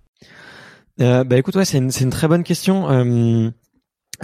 Euh, 1.00 1.24
bah 1.24 1.38
écoute 1.38 1.56
ouais 1.56 1.64
c'est 1.64 1.78
une, 1.78 1.90
une 2.00 2.10
très 2.10 2.28
bonne 2.28 2.44
question. 2.44 2.90
Euh, 2.90 3.50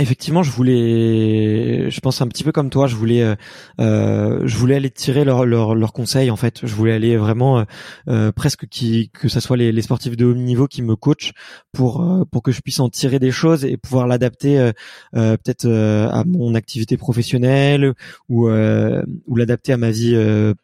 Effectivement, 0.01 0.43
je 0.43 0.51
voulais, 0.51 1.89
je 1.89 2.01
pense 2.01 2.21
un 2.21 2.27
petit 2.27 2.43
peu 2.43 2.51
comme 2.51 2.69
toi, 2.69 2.89
je 2.89 2.97
voulais, 2.97 3.23
euh, 3.23 3.37
euh 3.81 4.41
je 4.45 4.57
voulais 4.57 4.75
aller 4.75 4.91
tirer 4.91 5.25
leurs 5.25 5.47
leur, 5.47 5.77
leur 5.77 5.93
conseils 5.93 6.33
en 6.33 6.37
fait. 6.37 6.67
Je 6.67 6.75
voulais 6.75 6.93
aller 6.93 7.17
vraiment 7.17 7.61
euh, 7.61 7.65
euh, 8.09 8.33
presque 8.33 8.67
qui, 8.67 9.11
que 9.11 9.29
ça 9.29 9.41
soit 9.41 9.57
les, 9.57 9.83
sportifs 9.83 10.17
de 10.17 10.25
haut 10.25 10.35
niveau 10.35 10.67
qui 10.67 10.83
me 10.83 10.97
coachent 10.97 11.33
pour 11.73 12.03
euh, 12.03 12.25
pour 12.25 12.43
que 12.43 12.51
je 12.51 12.61
puisse 12.61 12.81
en 12.81 12.89
tirer 12.89 13.21
des 13.21 13.31
choses 13.31 13.65
et 13.65 13.77
pouvoir 13.77 14.09
l'adapter 14.09 14.73
peut-être 15.13 15.69
à 15.69 16.25
mon 16.25 16.57
activité 16.57 16.97
professionnelle 16.97 17.95
ou 18.29 18.49
ou 18.49 19.37
l'adapter 19.37 19.73
à 19.75 19.77
ma 19.77 19.91
vie 19.93 20.17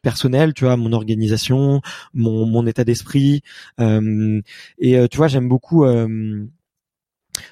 personnelle, 0.02 0.54
tu 0.54 0.64
vois, 0.64 0.76
mon 0.76 0.92
organisation, 0.92 1.82
mon 2.14 2.46
mon 2.46 2.66
état 2.66 2.82
d'esprit. 2.84 3.42
et 3.78 5.08
tu 5.08 5.16
vois, 5.16 5.28
j'aime 5.28 5.48
beaucoup 5.48 5.84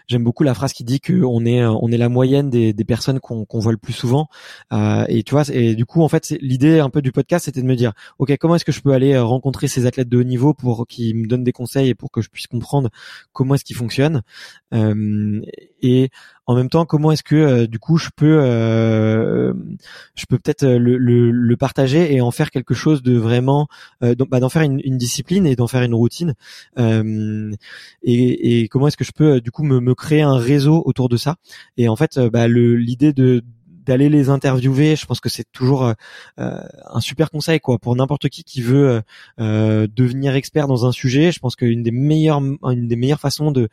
J'aime 0.06 0.24
beaucoup 0.24 0.42
la 0.42 0.54
phrase 0.54 0.72
qui 0.72 0.84
dit 0.84 1.00
qu'on 1.00 1.44
est 1.44 1.64
on 1.64 1.88
est 1.90 1.96
la 1.96 2.08
moyenne 2.08 2.50
des, 2.50 2.72
des 2.72 2.84
personnes 2.84 3.20
qu'on 3.20 3.58
voit 3.58 3.72
le 3.72 3.78
plus 3.78 3.92
souvent. 3.92 4.28
Euh, 4.72 5.04
et 5.08 5.22
tu 5.22 5.32
vois, 5.32 5.44
et 5.52 5.74
du 5.74 5.86
coup, 5.86 6.02
en 6.02 6.08
fait, 6.08 6.34
l'idée 6.40 6.80
un 6.80 6.90
peu 6.90 7.02
du 7.02 7.12
podcast, 7.12 7.46
c'était 7.46 7.62
de 7.62 7.66
me 7.66 7.76
dire, 7.76 7.92
ok, 8.18 8.36
comment 8.38 8.56
est-ce 8.56 8.64
que 8.64 8.72
je 8.72 8.80
peux 8.80 8.92
aller 8.92 9.14
euh, 9.14 9.24
rencontrer 9.24 9.68
ces 9.68 9.86
athlètes 9.86 10.08
de 10.08 10.18
haut 10.18 10.24
niveau 10.24 10.54
pour 10.54 10.86
qu'ils 10.86 11.16
me 11.16 11.26
donnent 11.26 11.44
des 11.44 11.52
conseils 11.52 11.88
et 11.88 11.94
pour 11.94 12.10
que 12.10 12.20
je 12.20 12.28
puisse 12.30 12.46
comprendre 12.46 12.90
comment 13.32 13.54
est-ce 13.54 13.64
qu'ils 13.64 13.76
fonctionnent. 13.76 14.22
Euh, 14.74 15.40
et 15.82 16.10
en 16.46 16.54
même 16.54 16.70
temps, 16.70 16.86
comment 16.86 17.12
est-ce 17.12 17.22
que 17.22 17.36
euh, 17.36 17.66
du 17.66 17.78
coup 17.78 17.98
je 17.98 18.08
peux, 18.14 18.38
euh, 18.40 19.52
je 20.14 20.24
peux 20.26 20.38
peut-être 20.38 20.62
euh, 20.62 20.78
le, 20.78 20.96
le, 20.96 21.30
le, 21.30 21.56
partager 21.56 22.14
et 22.14 22.22
en 22.22 22.30
faire 22.30 22.50
quelque 22.50 22.72
chose 22.72 23.02
de 23.02 23.16
vraiment, 23.16 23.68
bah, 24.00 24.40
d'en 24.40 24.48
faire 24.48 24.62
une, 24.62 24.80
une, 24.82 24.96
discipline 24.96 25.46
et 25.46 25.56
d'en 25.56 25.66
faire 25.66 25.82
une 25.82 25.94
routine. 25.94 26.34
Et, 26.78 28.62
et, 28.62 28.68
comment 28.68 28.88
est-ce 28.88 28.96
que 28.96 29.04
je 29.04 29.12
peux 29.12 29.40
du 29.40 29.50
coup 29.50 29.62
me, 29.62 29.80
me, 29.80 29.94
créer 29.94 30.22
un 30.22 30.36
réseau 30.36 30.82
autour 30.86 31.08
de 31.08 31.16
ça 31.16 31.36
Et 31.76 31.88
en 31.88 31.96
fait, 31.96 32.18
bah, 32.18 32.48
l'idée 32.48 33.12
de 33.12 33.42
d'aller 33.88 34.08
les 34.08 34.28
interviewer, 34.28 34.94
je 34.96 35.06
pense 35.06 35.20
que 35.20 35.28
c'est 35.28 35.50
toujours 35.50 35.84
euh, 35.84 35.94
un 36.36 37.00
super 37.00 37.30
conseil 37.30 37.58
quoi 37.58 37.78
pour 37.78 37.96
n'importe 37.96 38.28
qui 38.28 38.44
qui 38.44 38.62
veut 38.62 39.02
euh, 39.40 39.86
devenir 39.92 40.34
expert 40.34 40.68
dans 40.68 40.86
un 40.86 40.92
sujet. 40.92 41.32
Je 41.32 41.40
pense 41.40 41.56
qu'une 41.56 41.82
des 41.82 41.90
meilleures 41.90 42.40
une 42.40 42.86
des 42.86 42.96
meilleures 42.96 43.20
façons 43.20 43.50
de 43.50 43.68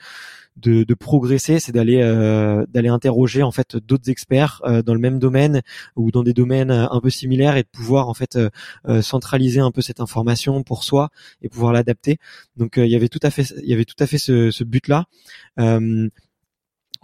de, 0.57 0.83
de 0.83 0.93
progresser, 0.93 1.59
c'est 1.59 1.71
d'aller 1.71 2.01
euh, 2.01 2.65
d'aller 2.69 2.89
interroger 2.89 3.43
en 3.43 3.51
fait 3.51 3.75
d'autres 3.75 4.09
experts 4.09 4.61
euh, 4.65 4.81
dans 4.81 4.93
le 4.93 4.99
même 4.99 5.19
domaine 5.19 5.61
ou 5.95 6.11
dans 6.11 6.23
des 6.23 6.33
domaines 6.33 6.71
euh, 6.71 6.87
un 6.89 7.01
peu 7.01 7.09
similaires 7.09 7.57
et 7.57 7.63
de 7.63 7.67
pouvoir 7.67 8.07
en 8.07 8.13
fait 8.13 8.37
centraliser 9.01 9.59
un 9.59 9.71
peu 9.71 9.81
cette 9.81 9.99
information 9.99 10.63
pour 10.63 10.83
soi 10.83 11.09
et 11.41 11.49
pouvoir 11.49 11.73
l'adapter. 11.73 12.17
Donc 12.55 12.77
il 12.77 12.87
y 12.87 12.95
avait 12.95 13.09
tout 13.09 13.19
à 13.21 13.29
fait 13.29 13.53
il 13.61 13.69
y 13.69 13.73
avait 13.73 13.85
tout 13.85 13.95
à 13.99 14.07
fait 14.07 14.17
ce, 14.17 14.51
ce 14.51 14.63
but 14.63 14.87
là 14.87 15.05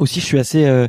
aussi 0.02 0.20
je 0.20 0.26
suis 0.26 0.40
assez 0.40 0.66
euh, 0.66 0.88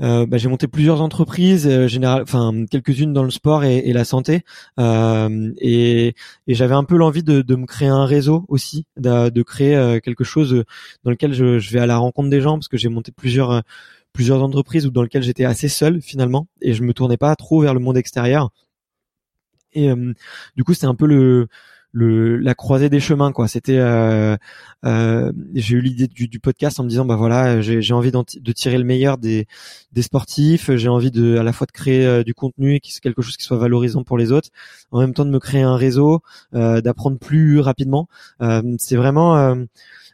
euh, 0.00 0.26
bah, 0.26 0.36
j'ai 0.38 0.48
monté 0.48 0.68
plusieurs 0.68 1.00
entreprises 1.00 1.66
euh, 1.66 1.88
général 1.88 2.22
enfin 2.22 2.52
quelques-unes 2.70 3.12
dans 3.12 3.24
le 3.24 3.30
sport 3.30 3.64
et, 3.64 3.78
et 3.78 3.92
la 3.92 4.04
santé. 4.04 4.42
Euh, 4.78 5.52
et, 5.58 6.14
et 6.46 6.54
j'avais 6.54 6.74
un 6.74 6.84
peu 6.84 6.96
l'envie 6.96 7.22
de, 7.22 7.42
de, 7.42 7.56
me 7.56 7.66
créer 7.66 7.88
un 7.88 8.04
réseau 8.04 8.44
aussi 8.48 8.86
de, 8.96 9.30
de 9.30 9.42
créer 9.42 9.76
euh, 9.76 10.00
quelque 10.00 10.24
chose 10.24 10.64
dans 11.04 11.10
lequel 11.10 11.32
je, 11.32 11.58
je, 11.58 11.72
vais 11.72 11.80
à 11.80 11.86
la 11.86 11.98
rencontre 11.98 12.30
des 12.30 12.40
gens 12.40 12.54
parce 12.54 12.68
que 12.68 12.76
j'ai 12.76 12.88
monté 12.88 13.12
plusieurs 13.12 13.62
plusieurs 14.12 14.42
entreprises 14.42 14.86
ou 14.86 14.90
dans 14.90 15.02
lequel 15.02 15.22
j'étais 15.22 15.44
assez 15.44 15.68
seul 15.68 16.00
finalement 16.02 16.48
et 16.62 16.74
je 16.74 16.82
me 16.82 16.92
tournais 16.94 17.16
pas 17.16 17.34
trop 17.36 17.60
vers 17.62 17.74
le 17.74 17.80
monde 17.80 17.96
extérieur. 17.96 18.50
Et 19.72 19.90
du 20.56 20.64
coup 20.64 20.74
c'est 20.74 20.86
un 20.86 20.94
peu 20.94 21.06
le 21.06 21.48
le 21.92 22.36
la 22.36 22.54
croisée 22.54 22.88
des 22.88 23.00
chemins 23.00 23.32
quoi. 23.32 23.48
C'était 23.48 23.78
euh, 23.78 24.36
euh, 24.84 25.32
j'ai 25.54 25.76
eu 25.76 25.80
l'idée 25.80 26.06
du, 26.06 26.28
du, 26.28 26.40
podcast 26.40 26.78
en 26.80 26.84
me 26.84 26.88
disant 26.88 27.04
bah 27.04 27.16
voilà 27.16 27.60
j'ai 27.60 27.94
envie 27.94 28.12
de 28.12 28.52
tirer 28.52 28.78
le 28.78 28.84
meilleur 28.84 29.18
des 29.18 29.46
des 29.92 30.02
sportifs. 30.02 30.70
J'ai 30.74 30.88
envie 30.88 31.10
de 31.10 31.36
à 31.38 31.42
la 31.42 31.52
fois 31.52 31.66
de 31.66 31.72
créer 31.72 32.06
euh, 32.06 32.22
du 32.22 32.34
contenu 32.34 32.80
qui 32.80 32.98
quelque 33.00 33.22
chose 33.22 33.36
qui 33.36 33.44
soit 33.44 33.58
valorisant 33.58 34.04
pour 34.04 34.18
les 34.18 34.32
autres 34.32 34.50
en 34.90 35.00
même 35.00 35.14
temps 35.14 35.24
de 35.24 35.30
me 35.30 35.38
créer 35.38 35.62
un 35.62 35.76
réseau 35.76 36.20
euh, 36.54 36.80
d'apprendre 36.80 37.18
plus 37.18 37.60
rapidement. 37.60 38.08
Euh, 38.42 38.62
c'est 38.78 38.96
vraiment 38.96 39.56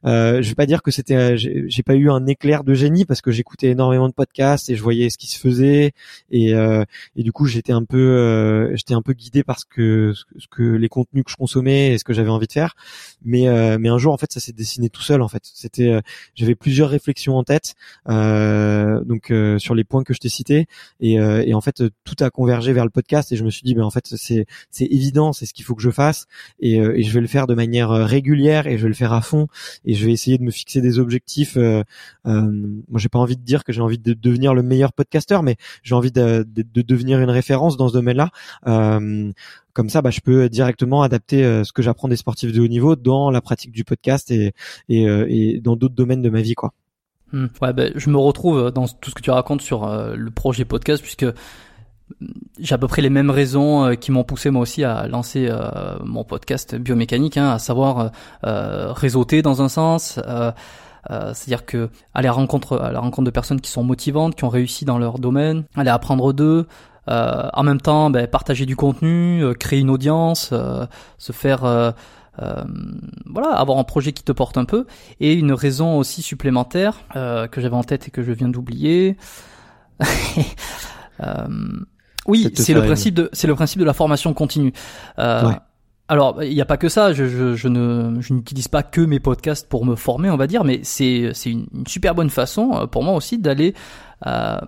euh, 0.07 0.43
je 0.43 0.49
vais 0.49 0.55
pas 0.55 0.67
dire 0.67 0.83
que 0.83 0.91
c'était, 0.91 1.15
euh, 1.15 1.37
j'ai 1.37 1.83
pas 1.83 1.95
eu 1.95 2.11
un 2.11 2.27
éclair 2.27 2.65
de 2.65 2.75
génie 2.75 3.05
parce 3.05 3.21
que 3.21 3.31
j'écoutais 3.31 3.69
énormément 3.69 4.09
de 4.09 4.13
podcasts 4.13 4.69
et 4.69 4.77
je 4.77 4.83
voyais 4.83 5.09
ce 5.11 5.19
qui 5.19 5.29
se 5.29 5.39
faisait 5.39 5.93
et, 6.31 6.55
euh, 6.55 6.85
et 7.17 7.23
du 7.23 7.33
coup 7.33 7.47
j'étais 7.47 7.73
un 7.73 7.85
peu, 7.85 7.99
euh, 7.99 8.77
j'étais 8.77 8.95
un 8.95 9.03
peu 9.03 9.13
guidé 9.13 9.43
par 9.43 9.59
ce 9.59 9.65
que, 9.65 10.13
ce 10.15 10.47
que 10.51 10.63
les 10.63 10.89
contenus 10.89 11.25
que 11.25 11.31
je 11.31 11.37
consommais 11.37 11.93
et 11.93 11.99
ce 11.99 12.05
que 12.05 12.13
j'avais 12.13 12.31
envie 12.31 12.47
de 12.47 12.53
faire. 12.53 12.75
Mais, 13.25 13.45
mais 13.79 13.89
un 13.89 13.99
jour 13.99 14.13
en 14.13 14.17
fait 14.19 14.33
ça 14.33 14.41
s'est 14.41 14.53
dessiné 14.53 14.91
tout 14.91 15.03
seul 15.03 15.23
en 15.23 15.29
fait. 15.29 15.43
C'était, 15.45 16.01
j'avais 16.35 16.55
plusieurs 16.55 16.91
réflexions 16.91 17.37
en 17.37 17.45
tête, 17.45 17.75
donc 18.07 19.33
sur 19.59 19.75
les 19.75 19.85
points 19.85 20.05
que 20.05 20.13
je 20.13 20.19
t'ai 20.19 20.29
cités 20.29 20.67
et, 21.01 21.15
et 21.15 21.55
en 21.55 21.61
fait 21.61 21.83
tout 22.05 22.17
a 22.21 22.31
convergé 22.31 22.73
vers 22.73 22.85
le 22.85 22.91
podcast 22.91 23.33
et 23.33 23.37
je 23.37 23.45
me 23.45 23.51
suis 23.51 23.63
dit 23.63 23.75
ben 23.75 23.85
en 23.85 23.91
fait 23.91 24.07
c'est, 24.07 24.47
c'est 24.71 24.87
évident, 24.87 25.33
c'est 25.33 25.47
ce 25.47 25.55
qu'il 25.55 25.65
faut 25.65 25.75
que 25.75 25.83
je 25.83 25.91
fasse 25.91 26.27
et, 26.61 26.77
et 26.77 27.03
je 27.03 27.13
vais 27.13 27.21
le 27.21 27.27
faire 27.27 27.47
de 27.47 27.55
manière 27.55 27.91
régulière 27.91 28.67
et 28.67 28.77
je 28.77 28.83
vais 28.83 28.89
le 28.89 28.95
faire 28.95 29.13
à 29.13 29.23
fond 29.23 29.47
et 29.85 29.94
je 29.95 30.07
vais 30.07 30.13
essayer 30.13 30.39
de 30.39 30.43
me 30.43 30.51
fixer 30.51 30.81
des 30.81 30.99
objectifs. 30.99 31.57
Euh, 31.57 31.83
euh, 32.27 32.43
moi, 32.89 32.99
j'ai 32.99 33.09
pas 33.09 33.19
envie 33.19 33.37
de 33.37 33.43
dire 33.43 33.65
que 33.65 33.73
j'ai 33.73 33.81
envie 33.81 33.99
de 33.99 34.15
devenir 34.15 34.55
le 34.55 34.63
meilleur 34.63 34.93
podcasteur, 34.93 35.43
mais 35.43 35.57
j'ai 35.83 35.95
envie 35.95 36.13
de, 36.13 36.47
de, 36.47 36.83
devenir 36.83 37.21
une 37.21 37.31
référence 37.31 37.77
dans 37.77 37.89
ce 37.89 37.93
domaine-là. 37.93 38.31
Euh, 38.67 39.33
comme 39.73 39.89
ça, 39.89 40.03
bah, 40.03 40.11
je 40.11 40.21
peux 40.21 40.49
directement 40.49 41.03
adapter 41.03 41.45
euh, 41.45 41.65
ce 41.65 41.73
que 41.73 41.83
j'apprends 41.83 42.09
des 42.09 42.17
sportifs 42.17 42.53
de 42.53 42.61
haut 42.61 42.69
niveau 42.69 42.97
dans 42.97 43.31
la 43.31 43.41
pratique 43.41 43.73
du 43.73 43.85
podcast 43.85 44.31
et, 44.31 44.53
et, 44.89 45.05
et 45.05 45.61
dans 45.61 45.77
d'autres 45.77 45.95
domaines 45.95 46.23
de 46.23 46.31
ma 46.31 46.43
vie, 46.43 46.55
quoi. 46.55 46.73
Hmm. 47.33 47.47
ouais, 47.63 47.73
bah, 47.73 47.87
je 47.95 48.11
me 48.11 48.19
retrouve 48.19 48.71
dans 48.71 48.87
tout 48.87 49.11
ce 49.11 49.15
que 49.15 49.23
tu 49.23 49.31
racontes 49.31 49.63
sur 49.63 49.87
le 49.89 50.31
projet 50.31 50.65
podcast, 50.65 51.03
puisque 51.03 51.27
j'ai 52.59 52.75
à 52.75 52.79
peu 52.79 52.89
près 52.89 53.03
les 53.03 53.11
mêmes 53.11 53.31
raisons 53.31 53.85
euh, 53.85 53.95
qui 53.95 54.13
m'ont 54.13 54.25
poussé 54.25 54.51
moi 54.51 54.63
aussi 54.63 54.85
à 54.85 55.07
lancer 55.07 55.49
euh, 55.51 55.97
mon 56.05 56.25
podcast 56.25 56.75
biomécanique, 56.75 57.37
hein, 57.37 57.51
à 57.51 57.59
savoir 57.59 58.11
euh, 58.45 58.93
réseauter 58.93 59.43
dans 59.43 59.63
un 59.63 59.69
sens. 59.69 60.21
c'est-à-dire 61.09 61.67
que 61.67 61.91
aller 62.15 62.29
à 62.29 62.33
rencontre 62.33 62.79
à 62.79 62.93
la 62.93 63.01
rencontre 63.01 63.27
de 63.27 63.31
personnes 63.31 63.61
qui 63.61 63.71
sont 63.71 63.85
motivantes, 63.85 64.35
qui 64.37 64.45
ont 64.45 64.49
réussi 64.49 64.85
dans 64.85 64.99
leur 64.99 65.19
domaine, 65.19 65.65
aller 65.77 65.91
apprendre 65.91 66.33
d'eux, 66.33 66.67
en 67.09 67.63
même 67.63 67.81
temps 67.81 68.09
ben, 68.11 68.27
partager 68.27 68.65
du 68.65 68.77
contenu, 68.77 69.45
créer 69.59 69.81
une 69.81 69.91
audience, 69.91 70.55
se 71.19 71.33
faire 71.33 71.61
voilà, 73.27 73.51
avoir 73.51 73.79
un 73.79 73.85
projet 73.85 74.13
qui 74.13 74.23
te 74.23 74.33
porte 74.33 74.57
un 74.57 74.65
peu, 74.65 74.87
et 75.21 75.35
une 75.35 75.53
raison 75.53 75.99
aussi 75.99 76.23
supplémentaire 76.23 77.01
que 77.13 77.61
j'avais 77.61 77.77
en 77.77 77.85
tête 77.85 78.09
et 78.09 78.11
que 78.11 78.23
je 78.23 78.33
viens 78.33 78.49
d'oublier. 78.49 79.19
Oui, 82.27 82.51
c'est 82.55 82.75
le 82.75 82.83
principe 82.83 83.15
de 83.15 83.31
c'est 83.33 83.47
le 83.47 83.55
principe 83.55 83.81
de 83.81 83.85
la 83.85 83.93
formation 83.93 84.33
continue. 84.35 84.73
Euh, 85.19 85.51
Alors, 86.09 86.43
il 86.43 86.55
n'y 86.55 86.61
a 86.61 86.67
pas 86.67 86.77
que 86.77 86.89
ça. 86.89 87.13
Je, 87.13 87.27
je, 87.27 87.55
je 87.55 87.69
ne 87.69 88.21
je 88.21 88.35
n'utilise 88.35 88.69
pas 88.69 88.83
que 88.83 89.01
mes 89.01 89.21
podcasts 89.21 89.69
pour 89.69 89.87
me 89.87 89.97
former, 89.97 90.31
on 90.31 90.37
va 90.37 90.47
dire, 90.47 90.65
mais 90.65 90.81
c'est 90.83 91.31
c'est 91.33 91.51
une, 91.51 91.67
super 91.87 92.15
bonne 92.15 92.31
façon 92.31 92.73
euh, 92.75 92.87
pour 92.87 93.03
moi 93.03 93.15
aussi 93.15 93.39
d'aller 93.39 93.75
euh, 94.27 94.59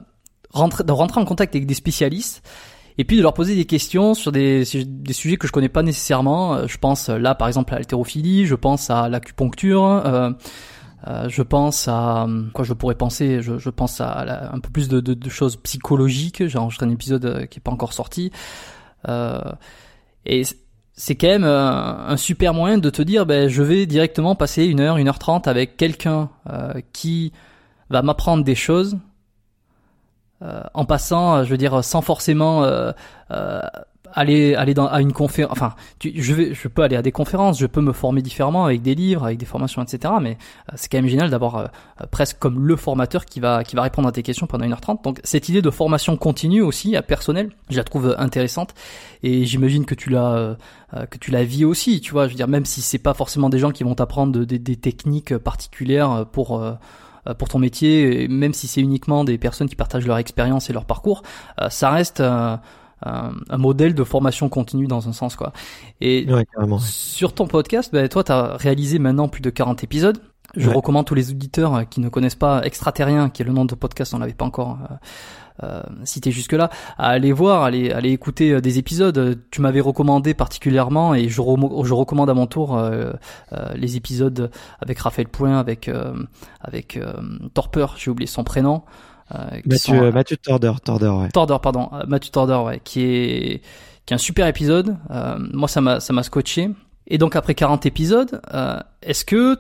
rentrer 0.52 0.84
de 0.84 0.92
rentrer 0.92 1.20
en 1.20 1.24
contact 1.24 1.54
avec 1.54 1.66
des 1.66 1.74
spécialistes 1.74 2.42
et 2.98 3.04
puis 3.04 3.16
de 3.18 3.22
leur 3.22 3.34
poser 3.34 3.54
des 3.54 3.66
questions 3.66 4.14
sur 4.14 4.32
des, 4.32 4.64
des 4.86 5.12
sujets 5.12 5.36
que 5.36 5.46
je 5.46 5.52
connais 5.52 5.68
pas 5.68 5.82
nécessairement. 5.82 6.54
Euh, 6.54 6.66
je 6.66 6.78
pense 6.78 7.08
là 7.08 7.34
par 7.34 7.48
exemple 7.48 7.74
à 7.74 7.78
l'haltérophilie, 7.78 8.46
je 8.46 8.54
pense 8.54 8.90
à 8.90 9.08
l'acupuncture. 9.08 9.84
Euh, 9.84 10.30
Euh, 11.06 11.28
je 11.28 11.42
pense 11.42 11.88
à 11.88 12.26
quoi 12.52 12.64
je 12.64 12.72
pourrais 12.72 12.94
penser. 12.94 13.42
Je, 13.42 13.58
je 13.58 13.70
pense 13.70 14.00
à, 14.00 14.52
un 14.52 14.60
peu 14.60 14.70
plus 14.70 14.88
de, 14.88 15.00
de, 15.00 15.14
de 15.14 15.28
choses 15.30 15.56
psychologiques. 15.56 16.46
J'ai 16.46 16.58
enregistré 16.58 16.86
un 16.86 16.90
épisode 16.90 17.46
qui 17.48 17.58
est 17.58 17.62
pas 17.62 17.72
encore 17.72 17.92
sorti. 17.92 18.32
Euh, 19.08 19.40
et 20.24 20.42
c'est 20.94 21.14
quand 21.14 21.28
même 21.28 21.44
un 21.44 22.16
super 22.16 22.54
moyen 22.54 22.78
de 22.78 22.90
te 22.90 23.02
dire, 23.02 23.26
ben, 23.26 23.48
je 23.48 23.62
vais 23.62 23.86
directement 23.86 24.34
passer 24.34 24.64
une 24.64 24.80
heure, 24.80 24.96
une 24.96 25.08
heure 25.08 25.18
trente 25.18 25.46
avec 25.46 25.76
quelqu'un 25.76 26.30
qui 26.92 27.32
va 27.90 28.02
m'apprendre 28.02 28.42
des 28.42 28.54
choses 28.54 28.96
euh, 30.42 30.62
en 30.74 30.84
passant, 30.84 31.44
je 31.44 31.50
veux 31.50 31.56
dire, 31.56 31.82
sans 31.82 32.02
forcément 32.02 32.62
euh, 32.64 32.92
euh, 33.30 33.60
aller 34.16 34.54
aller 34.54 34.74
dans 34.74 34.86
à 34.86 35.00
une 35.00 35.12
conférence. 35.12 35.52
Enfin, 35.52 35.74
tu, 35.98 36.12
je 36.16 36.34
vais, 36.34 36.54
je 36.54 36.66
peux 36.66 36.82
aller 36.82 36.96
à 36.96 37.02
des 37.02 37.12
conférences, 37.12 37.58
je 37.58 37.66
peux 37.66 37.80
me 37.80 37.92
former 37.92 38.22
différemment 38.22 38.64
avec 38.64 38.82
des 38.82 38.94
livres, 38.94 39.24
avec 39.24 39.38
des 39.38 39.46
formations, 39.46 39.82
etc. 39.82 40.14
Mais 40.20 40.38
c'est 40.74 40.90
quand 40.90 40.98
même 40.98 41.06
génial 41.06 41.30
d'avoir 41.30 41.70
presque 42.10 42.38
comme 42.38 42.66
le 42.66 42.76
formateur 42.76 43.24
qui 43.24 43.38
va 43.38 43.62
qui 43.62 43.76
va 43.76 43.82
répondre 43.82 44.08
à 44.08 44.12
tes 44.12 44.22
questions 44.22 44.46
pendant 44.46 44.66
1h30. 44.66 45.04
Donc 45.04 45.20
cette 45.22 45.48
idée 45.48 45.62
de 45.62 45.70
formation 45.70 46.16
continue 46.16 46.62
aussi, 46.62 46.96
à 46.96 47.02
personnel, 47.02 47.50
je 47.70 47.76
la 47.76 47.84
trouve 47.84 48.16
intéressante 48.18 48.74
et 49.22 49.44
j'imagine 49.44 49.84
que 49.84 49.94
tu 49.94 50.10
l'as 50.10 50.56
que 51.10 51.18
tu 51.18 51.30
la 51.30 51.44
vis 51.44 51.64
aussi. 51.64 52.00
Tu 52.00 52.12
vois, 52.12 52.26
je 52.26 52.30
veux 52.32 52.36
dire, 52.36 52.48
même 52.48 52.64
si 52.64 52.80
c'est 52.80 52.98
pas 52.98 53.14
forcément 53.14 53.50
des 53.50 53.58
gens 53.58 53.70
qui 53.70 53.84
vont 53.84 53.94
t'apprendre 53.94 54.44
des 54.44 54.76
techniques 54.76 55.36
particulières 55.36 56.26
pour 56.32 56.60
euh, 57.26 57.34
pour 57.34 57.48
ton 57.48 57.58
métier, 57.58 58.28
même 58.28 58.52
si 58.52 58.66
c'est 58.66 58.80
uniquement 58.80 59.24
des 59.24 59.38
personnes 59.38 59.68
qui 59.68 59.76
partagent 59.76 60.06
leur 60.06 60.18
expérience 60.18 60.70
et 60.70 60.72
leur 60.72 60.84
parcours, 60.84 61.22
euh, 61.60 61.68
ça 61.70 61.90
reste 61.90 62.22
un, 63.06 63.58
modèle 63.58 63.94
de 63.94 64.04
formation 64.04 64.48
continue 64.48 64.86
dans 64.86 65.08
un 65.08 65.12
sens 65.12 65.36
quoi. 65.36 65.52
Et 66.00 66.26
sur 66.80 67.32
ton 67.32 67.46
podcast, 67.46 67.90
ben, 67.92 68.08
toi 68.08 68.24
tu 68.24 68.32
as 68.32 68.56
réalisé 68.56 68.98
maintenant 68.98 69.28
plus 69.28 69.42
de 69.42 69.50
40 69.50 69.84
épisodes. 69.84 70.18
Je 70.56 70.70
recommande 70.70 71.04
tous 71.04 71.14
les 71.14 71.30
auditeurs 71.30 71.88
qui 71.88 72.00
ne 72.00 72.08
connaissent 72.08 72.36
pas 72.36 72.62
Extraterrien, 72.62 73.28
qui 73.28 73.42
est 73.42 73.44
le 73.44 73.52
nom 73.52 73.64
de 73.64 73.74
podcast, 73.74 74.14
on 74.14 74.18
l'avait 74.18 74.32
pas 74.32 74.44
encore 74.44 74.78
euh, 74.90 74.94
euh, 75.62 75.82
cité 76.04 76.30
jusque-là, 76.30 76.68
à 76.98 77.08
aller 77.08 77.32
voir, 77.32 77.62
à 77.62 77.68
aller, 77.68 77.90
aller 77.90 78.10
écouter 78.10 78.52
euh, 78.52 78.60
des 78.60 78.78
épisodes. 78.78 79.40
Tu 79.50 79.62
m'avais 79.62 79.80
recommandé 79.80 80.34
particulièrement 80.34 81.14
et 81.14 81.28
je, 81.28 81.40
je 81.40 81.94
recommande 81.94 82.28
à 82.28 82.34
mon 82.34 82.46
tour 82.46 82.76
euh, 82.76 83.12
euh, 83.52 83.72
les 83.74 83.96
épisodes 83.96 84.50
avec 84.80 84.98
Raphaël 84.98 85.28
Point, 85.28 85.58
avec 85.58 85.90
avec 86.60 86.98
Torpeur, 87.54 87.94
j'ai 87.96 88.10
oublié 88.10 88.26
son 88.26 88.44
prénom. 88.44 88.82
Mathieu, 89.64 90.12
Mathieu 90.12 90.36
Torder, 90.36 90.72
Torder, 90.84 91.08
ouais. 91.08 91.28
Torder, 91.30 91.56
pardon, 91.62 91.90
Mathieu 92.06 92.30
Torder, 92.30 92.60
ouais, 92.64 92.80
qui 92.84 93.02
est 93.02 93.62
qui 94.04 94.14
est 94.14 94.16
un 94.16 94.18
super 94.18 94.46
épisode. 94.46 94.96
moi, 95.52 95.68
ça 95.68 95.80
m'a 95.80 96.00
ça 96.00 96.12
m'a 96.12 96.22
scotché. 96.22 96.70
Et 97.08 97.18
donc 97.18 97.36
après 97.36 97.54
40 97.54 97.86
épisodes, 97.86 98.40
est-ce 99.02 99.24
que 99.24 99.58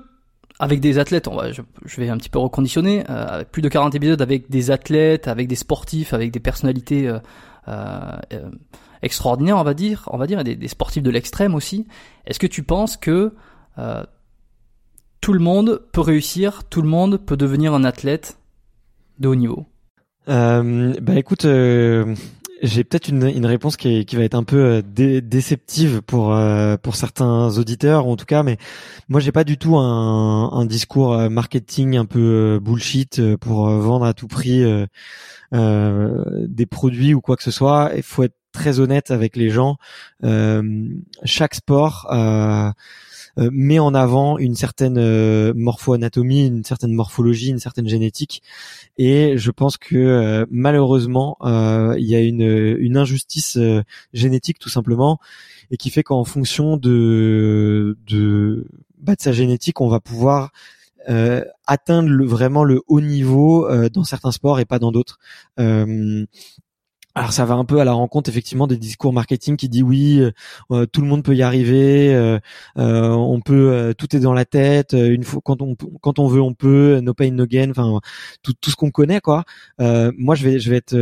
avec 0.58 0.80
des 0.80 0.98
athlètes, 0.98 1.28
on 1.28 1.36
va, 1.36 1.52
je, 1.52 1.62
vais 1.98 2.08
un 2.08 2.16
petit 2.16 2.30
peu 2.30 2.38
reconditionner, 2.38 3.04
euh, 3.10 3.44
plus 3.44 3.62
de 3.62 3.68
40 3.68 3.94
épisodes 3.94 4.22
avec 4.22 4.48
des 4.50 4.70
athlètes, 4.70 5.28
avec 5.28 5.48
des 5.48 5.54
sportifs, 5.54 6.14
avec 6.14 6.30
des 6.30 6.40
personnalités 6.40 7.08
euh, 7.08 7.18
euh, 7.68 8.50
extraordinaires, 9.02 9.58
on 9.58 9.64
va 9.64 9.74
dire, 9.74 10.08
on 10.10 10.16
va 10.16 10.26
dire, 10.26 10.42
des, 10.44 10.56
des 10.56 10.68
sportifs 10.68 11.02
de 11.02 11.10
l'extrême 11.10 11.54
aussi. 11.54 11.86
Est-ce 12.26 12.38
que 12.38 12.46
tu 12.46 12.62
penses 12.62 12.96
que 12.96 13.32
tout 15.20 15.32
le 15.34 15.40
monde 15.40 15.82
peut 15.92 16.00
réussir, 16.00 16.64
tout 16.64 16.80
le 16.80 16.88
monde 16.88 17.18
peut 17.18 17.36
devenir 17.36 17.74
un 17.74 17.84
athlète 17.84 18.38
de 19.18 19.28
haut 19.28 19.34
niveau 19.34 19.66
Bah 20.26 21.14
écoute, 21.14 21.46
j'ai 22.62 22.84
peut-être 22.84 23.08
une, 23.08 23.24
une 23.24 23.46
réponse 23.46 23.76
qui, 23.76 24.04
qui 24.06 24.16
va 24.16 24.22
être 24.24 24.34
un 24.34 24.44
peu 24.44 24.56
euh, 24.56 24.82
dé 24.82 25.20
déceptive 25.20 26.02
pour 26.02 26.34
euh, 26.34 26.76
pour 26.76 26.96
certains 26.96 27.58
auditeurs 27.58 28.06
en 28.06 28.16
tout 28.16 28.24
cas, 28.24 28.42
mais 28.42 28.56
moi 29.08 29.20
j'ai 29.20 29.32
pas 29.32 29.44
du 29.44 29.58
tout 29.58 29.76
un, 29.76 30.50
un 30.52 30.64
discours 30.64 31.12
euh, 31.14 31.28
marketing 31.28 31.96
un 31.96 32.06
peu 32.06 32.58
bullshit 32.62 33.36
pour 33.36 33.68
vendre 33.68 34.06
à 34.06 34.14
tout 34.14 34.26
prix 34.26 34.64
euh, 35.52 36.46
des 36.48 36.66
produits 36.66 37.14
ou 37.14 37.20
quoi 37.20 37.36
que 37.36 37.42
ce 37.42 37.50
soit. 37.50 37.92
Il 37.96 38.02
faut 38.02 38.22
être 38.22 38.36
très 38.52 38.80
honnête 38.80 39.10
avec 39.10 39.36
les 39.36 39.50
gens. 39.50 39.76
chaque 41.24 41.54
sport 41.54 42.06
euh, 43.38 43.50
met 43.52 43.78
en 43.78 43.94
avant 43.94 44.38
une 44.38 44.54
certaine 44.54 44.96
euh, 44.96 45.52
morpho-anatomie, 45.54 46.46
une 46.46 46.64
certaine 46.64 46.92
morphologie, 46.92 47.50
une 47.50 47.58
certaine 47.58 47.86
génétique. 47.86 48.42
Et 48.96 49.36
je 49.36 49.50
pense 49.50 49.76
que 49.76 49.96
euh, 49.96 50.46
malheureusement, 50.50 51.36
il 51.42 52.04
y 52.04 52.14
a 52.14 52.20
une, 52.20 52.96
injustice 52.96 53.58
génétique 54.14 54.58
tout 54.58 54.70
simplement, 54.70 55.18
et 55.70 55.76
qui 55.76 55.90
fait 55.90 56.02
qu'en 56.02 56.24
fonction 56.24 56.78
de, 56.78 57.98
de, 58.06 58.66
bah, 58.98 59.14
sa 59.18 59.32
génétique, 59.32 59.80
on 59.80 59.88
va 59.88 60.00
pouvoir 60.00 60.50
atteindre 61.66 62.24
vraiment 62.24 62.64
le 62.64 62.82
haut 62.88 63.00
niveau 63.00 63.68
dans 63.90 64.02
certains 64.02 64.32
sports 64.32 64.58
et 64.58 64.64
pas 64.64 64.78
dans 64.78 64.90
d'autres. 64.90 65.18
Alors 67.16 67.32
ça 67.32 67.46
va 67.46 67.54
un 67.54 67.64
peu 67.64 67.80
à 67.80 67.86
la 67.86 67.94
rencontre 67.94 68.28
effectivement 68.28 68.66
des 68.66 68.76
discours 68.76 69.10
marketing 69.10 69.56
qui 69.56 69.70
dit 69.70 69.82
oui, 69.82 70.18
euh, 70.20 70.32
euh, 70.70 70.84
tout 70.84 71.00
le 71.00 71.06
monde 71.06 71.24
peut 71.24 71.34
y 71.34 71.42
arriver, 71.42 72.14
euh, 72.14 72.38
on 72.76 73.40
peut, 73.40 73.94
tout 73.96 74.14
est 74.14 74.20
dans 74.20 74.34
la 74.34 74.44
tête, 74.44 74.92
une 74.92 75.24
fois 75.24 75.40
quand 75.42 75.62
on 75.62 75.76
quand 76.02 76.18
on 76.18 76.28
veut 76.28 76.42
on 76.42 76.52
peut, 76.52 77.00
no 77.00 77.14
pain 77.14 77.30
no 77.30 77.46
gain, 77.46 77.70
enfin 77.70 78.00
tout, 78.42 78.52
tout 78.60 78.68
ce 78.70 78.76
qu'on 78.76 78.90
connaît 78.90 79.22
quoi. 79.22 79.44
moi 79.78 80.34
je 80.34 80.44
vais 80.46 80.58
je 80.58 80.68
vais 80.68 80.76
être 80.76 80.94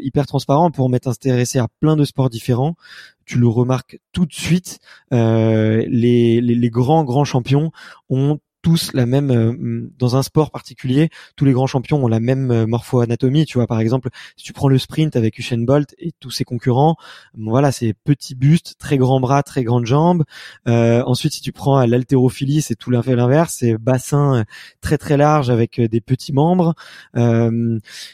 hyper 0.00 0.26
transparent 0.26 0.70
pour 0.70 0.88
m'être 0.88 1.08
intéressé 1.08 1.58
à 1.58 1.66
plein 1.80 1.96
de 1.96 2.04
sports 2.04 2.30
différents. 2.30 2.76
Tu 3.24 3.40
le 3.40 3.48
remarques 3.48 3.98
tout 4.12 4.24
de 4.24 4.32
suite, 4.32 4.78
les, 5.10 5.86
les, 5.88 6.40
les 6.40 6.70
grands 6.70 7.02
grands 7.02 7.24
champions 7.24 7.72
ont 8.08 8.38
tous 8.66 8.90
la 8.94 9.06
même 9.06 9.30
euh, 9.30 9.88
dans 9.96 10.16
un 10.16 10.24
sport 10.24 10.50
particulier, 10.50 11.08
tous 11.36 11.44
les 11.44 11.52
grands 11.52 11.68
champions 11.68 12.04
ont 12.04 12.08
la 12.08 12.18
même 12.18 12.50
euh, 12.50 12.66
morpho-anatomie. 12.66 13.46
Tu 13.46 13.58
vois, 13.58 13.68
par 13.68 13.78
exemple, 13.78 14.08
si 14.34 14.44
tu 14.44 14.52
prends 14.52 14.66
le 14.66 14.76
sprint 14.76 15.14
avec 15.14 15.38
Usain 15.38 15.58
Bolt 15.58 15.94
et 16.00 16.10
tous 16.18 16.32
ses 16.32 16.42
concurrents, 16.42 16.96
voilà, 17.38 17.70
c'est 17.70 17.94
petit 17.94 18.34
buste, 18.34 18.74
très 18.80 18.98
grand 18.98 19.20
bras, 19.20 19.44
très 19.44 19.62
grandes 19.62 19.86
jambes. 19.86 20.24
Euh, 20.66 21.00
ensuite, 21.06 21.34
si 21.34 21.42
tu 21.42 21.52
prends 21.52 21.86
l'haltérophilie, 21.86 22.60
c'est 22.60 22.74
tout 22.74 22.90
l'inverse, 22.90 23.54
c'est 23.60 23.78
bassin 23.78 24.44
très 24.80 24.98
très 24.98 25.16
large 25.16 25.48
avec 25.48 25.80
des 25.80 26.00
petits 26.00 26.32
membres. 26.32 26.74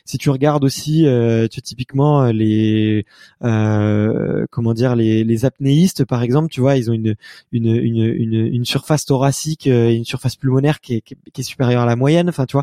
si 0.05 0.19
tu 0.19 0.29
regardes 0.29 0.65
aussi, 0.65 1.07
tu 1.51 1.63
typiquement 1.63 2.27
les 2.27 3.07
comment 3.41 4.75
dire 4.75 4.97
les, 4.97 5.25
les 5.25 5.45
apnéistes, 5.47 6.05
par 6.05 6.23
exemple, 6.23 6.51
tu 6.51 6.61
vois, 6.61 6.77
ils 6.77 6.91
ont 6.91 6.95
une 6.95 7.15
une, 7.53 7.75
une, 7.75 8.05
une, 8.05 8.35
une 8.35 8.65
surface 8.67 9.07
thoracique 9.07 9.67
et 9.67 9.95
une 9.95 10.05
surface 10.05 10.37
pulmonaire 10.43 10.81
qui 10.81 10.95
est, 10.95 11.43
supérieur 11.43 11.83
à 11.83 11.87
la 11.87 11.97
moyenne. 11.97 12.29
Enfin, 12.29 12.47
tu 12.47 12.57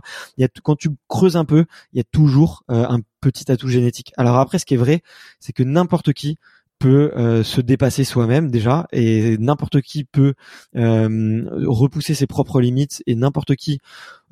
quand 0.61 0.75
tu 0.75 0.89
creuses 1.07 1.37
un 1.37 1.45
peu, 1.45 1.65
il 1.93 1.97
y 1.97 2.01
a 2.01 2.03
toujours 2.03 2.63
euh, 2.69 2.85
un 2.87 2.99
petit 3.21 3.49
atout 3.51 3.69
génétique. 3.69 4.11
Alors 4.17 4.37
après, 4.37 4.59
ce 4.59 4.65
qui 4.65 4.73
est 4.73 4.77
vrai, 4.77 5.01
c'est 5.39 5.53
que 5.53 5.63
n'importe 5.63 6.13
qui 6.13 6.37
peut 6.79 7.11
euh, 7.15 7.43
se 7.43 7.59
dépasser 7.61 8.05
soi-même 8.05 8.49
déjà 8.49 8.87
et 8.93 9.37
n'importe 9.37 9.81
qui 9.81 10.05
peut 10.05 10.33
euh, 10.75 11.43
repousser 11.65 12.13
ses 12.15 12.25
propres 12.25 12.61
limites 12.61 13.03
et 13.05 13.15
n'importe 13.15 13.55
qui 13.55 13.79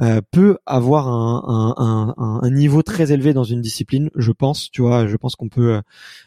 euh, 0.01 0.21
peut 0.31 0.57
avoir 0.65 1.07
un, 1.07 2.49
niveau 2.49 2.81
très 2.81 3.12
élevé 3.12 3.33
dans 3.33 3.43
une 3.43 3.62
discipline 3.62 4.10
je 4.15 4.31
pense 4.31 4.71
tu 4.71 4.81
vois 4.81 5.05
je 5.07 5.15
pense 5.17 5.36
qu'on 5.36 5.49
peut 5.49 5.81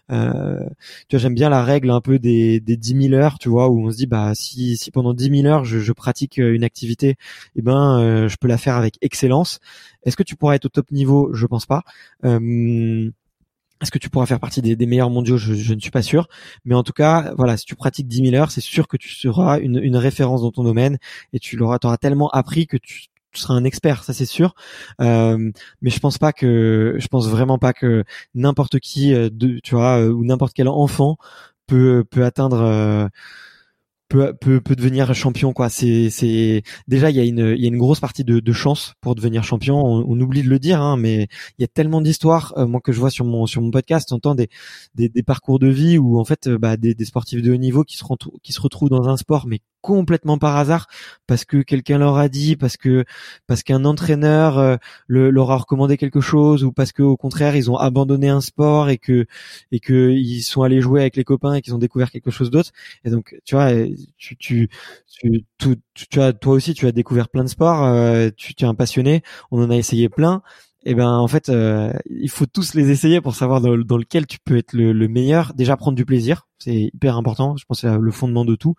tu 0.09 0.14
vois 0.14 1.18
j'aime 1.18 1.35
bien 1.35 1.48
la 1.48 1.64
règle 1.64 1.90
un 1.90 2.00
peu 2.00 2.18
des, 2.18 2.61
des 2.61 2.76
10 2.76 3.09
000 3.09 3.14
heures 3.14 3.38
tu 3.38 3.48
vois 3.48 3.68
où 3.68 3.87
on 3.87 3.90
se 3.90 3.96
dit 3.96 4.06
bah 4.06 4.33
si, 4.35 4.76
si 4.76 4.90
pendant 4.90 5.14
10 5.14 5.42
000 5.42 5.46
heures 5.46 5.64
je, 5.64 5.78
je 5.78 5.92
pratique 5.92 6.37
une 6.37 6.62
activité 6.62 7.16
eh 7.56 7.62
ben 7.62 8.28
je 8.28 8.37
peux 8.37 8.48
la 8.48 8.59
faire 8.59 8.76
avec 8.76 8.98
excellence. 9.00 9.61
Est-ce 10.04 10.16
que 10.16 10.22
tu 10.22 10.37
pourras 10.37 10.54
être 10.54 10.66
au 10.66 10.68
top 10.68 10.90
niveau? 10.90 11.30
Je 11.33 11.46
pense 11.46 11.66
pas 11.66 11.83
est-ce 13.81 13.90
que 13.90 13.99
tu 13.99 14.11
pourras 14.11 14.27
faire 14.27 14.40
partie 14.40 14.61
des, 14.62 14.87
meilleurs 14.87 15.11
mondiaux? 15.11 15.37
Je, 15.38 15.75
ne 15.75 15.81
suis 15.81 15.90
pas 15.90 16.03
sûr. 16.03 16.29
Mais 16.64 16.75
en 16.75 16.83
tout 16.83 16.93
cas, 16.93 17.33
voilà, 17.37 17.57
si 17.57 17.64
tu 17.64 17.77
pratiques 17.77 18.09
10 18.09 18.31
000 18.31 18.35
heures, 18.35 18.51
c'est 18.51 18.61
sûr 18.61 18.88
que 18.88 18.97
tu 18.97 19.09
seras 19.09 19.59
une, 19.59 19.97
référence 19.97 20.43
dans 20.43 20.51
ton 20.51 20.64
domaine 20.64 20.99
et 21.33 21.38
tu 21.38 21.57
l'auras, 21.57 21.79
auras 21.85 21.97
tellement 21.97 22.29
appris 22.31 22.66
que 22.66 22.77
tu, 22.77 23.07
seras 23.33 23.55
un 23.55 23.64
expert, 23.64 24.03
ça 24.05 24.12
c'est 24.12 24.27
sûr. 24.27 24.55
Euh, 25.01 25.51
mais 25.83 25.90
je 25.90 26.01
pense 26.01 26.19
pas 26.19 26.33
que, 26.33 26.97
je 26.99 27.07
pense 27.09 27.29
vraiment 27.29 27.59
pas 27.59 27.73
que 27.73 28.05
n'importe 28.35 28.81
qui, 28.81 29.14
euh, 29.14 29.31
tu 29.62 29.75
vois, 29.75 30.01
euh, 30.01 30.11
ou 30.11 30.25
n'importe 30.25 30.53
quel 30.55 30.69
enfant 30.69 31.16
peut 31.66 32.05
peut 32.11 32.25
atteindre 32.25 33.09
peut, 34.11 34.35
peut, 34.35 34.61
peut 34.61 34.77
devenir 34.77 35.14
champion 35.14 35.55
quoi. 35.55 35.70
C'est 35.70 36.11
c'est 36.11 36.62
déjà 36.88 37.11
il 37.11 37.16
y 37.16 37.20
a 37.20 37.25
une 37.25 37.55
il 37.57 37.62
y 37.62 37.64
a 37.64 37.68
une 37.68 37.79
grosse 37.79 38.01
partie 38.01 38.25
de, 38.25 38.40
de 38.40 38.53
chance 38.53 38.94
pour 39.01 39.14
devenir 39.14 39.44
champion. 39.44 39.81
On, 39.83 40.20
oublie 40.20 40.42
de 40.42 40.51
le 40.51 40.59
dire 40.59 40.83
hein, 40.83 40.99
mais 40.99 41.29
il 41.59 41.62
y 41.62 41.64
a 41.64 41.68
tellement 41.68 42.03
d'histoires 42.03 42.53
euh, 42.59 42.66
moi 42.66 42.81
que 42.83 42.92
je 42.92 43.01
vois 43.01 43.11
sur 43.11 43.25
mon 43.25 43.46
sur 43.46 43.62
mon 43.62 43.70
podcast, 43.70 44.09
j'entends 44.11 44.35
des, 44.35 44.49
des, 44.94 45.09
des 45.09 45.23
parcours 45.23 45.59
de 45.59 45.68
vie 45.68 45.96
où 45.96 46.18
en 46.18 46.25
fait 46.25 46.49
euh, 46.49 46.59
bah, 46.59 46.77
des, 46.77 46.94
des 46.94 47.05
sportifs 47.07 47.40
de 47.40 47.53
haut 47.53 47.57
niveau 47.57 47.85
qui 47.85 47.96
se 47.96 48.05
qui 48.42 48.53
se 48.53 48.61
retrouvent 48.61 48.90
dans 48.90 49.09
un 49.09 49.16
sport 49.16 49.46
mais 49.46 49.61
complètement 49.81 50.38
par 50.38 50.57
hasard 50.57 50.87
parce 51.27 51.45
que 51.45 51.59
quelqu'un 51.62 51.99
leur 51.99 52.16
a 52.16 52.29
dit 52.29 52.57
parce 52.57 52.77
que 52.77 53.05
parce 53.47 53.62
qu'un 53.62 53.85
entraîneur 53.85 54.59
euh, 54.59 54.77
le, 55.07 55.31
leur 55.31 55.51
a 55.51 55.57
recommandé 55.57 55.97
quelque 55.97 56.21
chose 56.21 56.64
ou 56.64 56.73
parce 56.73 56.93
que 56.93 57.03
au 57.03 57.16
contraire 57.16 57.57
ils 57.57 57.71
ont 57.71 57.77
abandonné 57.77 58.29
un 58.29 58.40
sport 58.40 58.90
et 58.90 58.99
que 58.99 59.27
et 59.73 59.81
que 59.81 60.11
ils 60.11 60.42
sont 60.42 60.63
allés 60.63 60.81
jouer 60.81 61.00
avec 61.00 61.17
les 61.17 61.25
copains 61.25 61.54
et 61.54 61.63
qu'ils 61.63 61.75
ont 61.75 61.79
découvert 61.79 62.11
quelque 62.11 62.31
chose 62.31 62.50
d'autre. 62.50 62.73
Et 63.04 63.11
donc 63.11 63.37
tu 63.44 63.54
vois 63.54 63.71
tu 64.17 64.37
tu 64.37 64.69
tu, 65.19 65.44
tu, 65.94 66.21
as 66.21 66.33
toi 66.33 66.54
aussi 66.54 66.75
tu 66.75 66.87
as 66.87 66.92
découvert 66.92 67.29
plein 67.29 67.44
de 67.44 67.48
sports 67.48 67.85
euh, 67.85 68.31
tu, 68.37 68.54
tu 68.54 68.65
es 68.65 68.69
un 68.69 68.75
passionné 68.75 69.23
on 69.50 69.63
en 69.63 69.71
a 69.71 69.77
essayé 69.77 70.09
plein. 70.09 70.42
Eh 70.85 70.94
ben 70.94 71.09
en 71.11 71.29
fait 71.29 71.48
euh, 71.50 71.92
il 72.09 72.31
faut 72.31 72.46
tous 72.46 72.75
les 72.75 72.90
essayer 72.90 73.21
pour 73.21 73.35
savoir 73.35 73.61
dans, 73.61 73.77
dans 73.77 73.98
lequel 73.98 74.27
tu 74.27 74.38
peux 74.44 74.57
être 74.57 74.73
le, 74.73 74.92
le 74.92 75.09
meilleur. 75.09 75.52
Déjà 75.54 75.77
prendre 75.77 75.96
du 75.96 76.04
plaisir 76.07 76.46
c'est 76.63 76.90
hyper 76.94 77.17
important. 77.17 77.56
Je 77.56 77.65
pense 77.65 77.81
c'est 77.81 77.98
le 77.98 78.11
fondement 78.11 78.44
de 78.44 78.54
tout. 78.54 78.75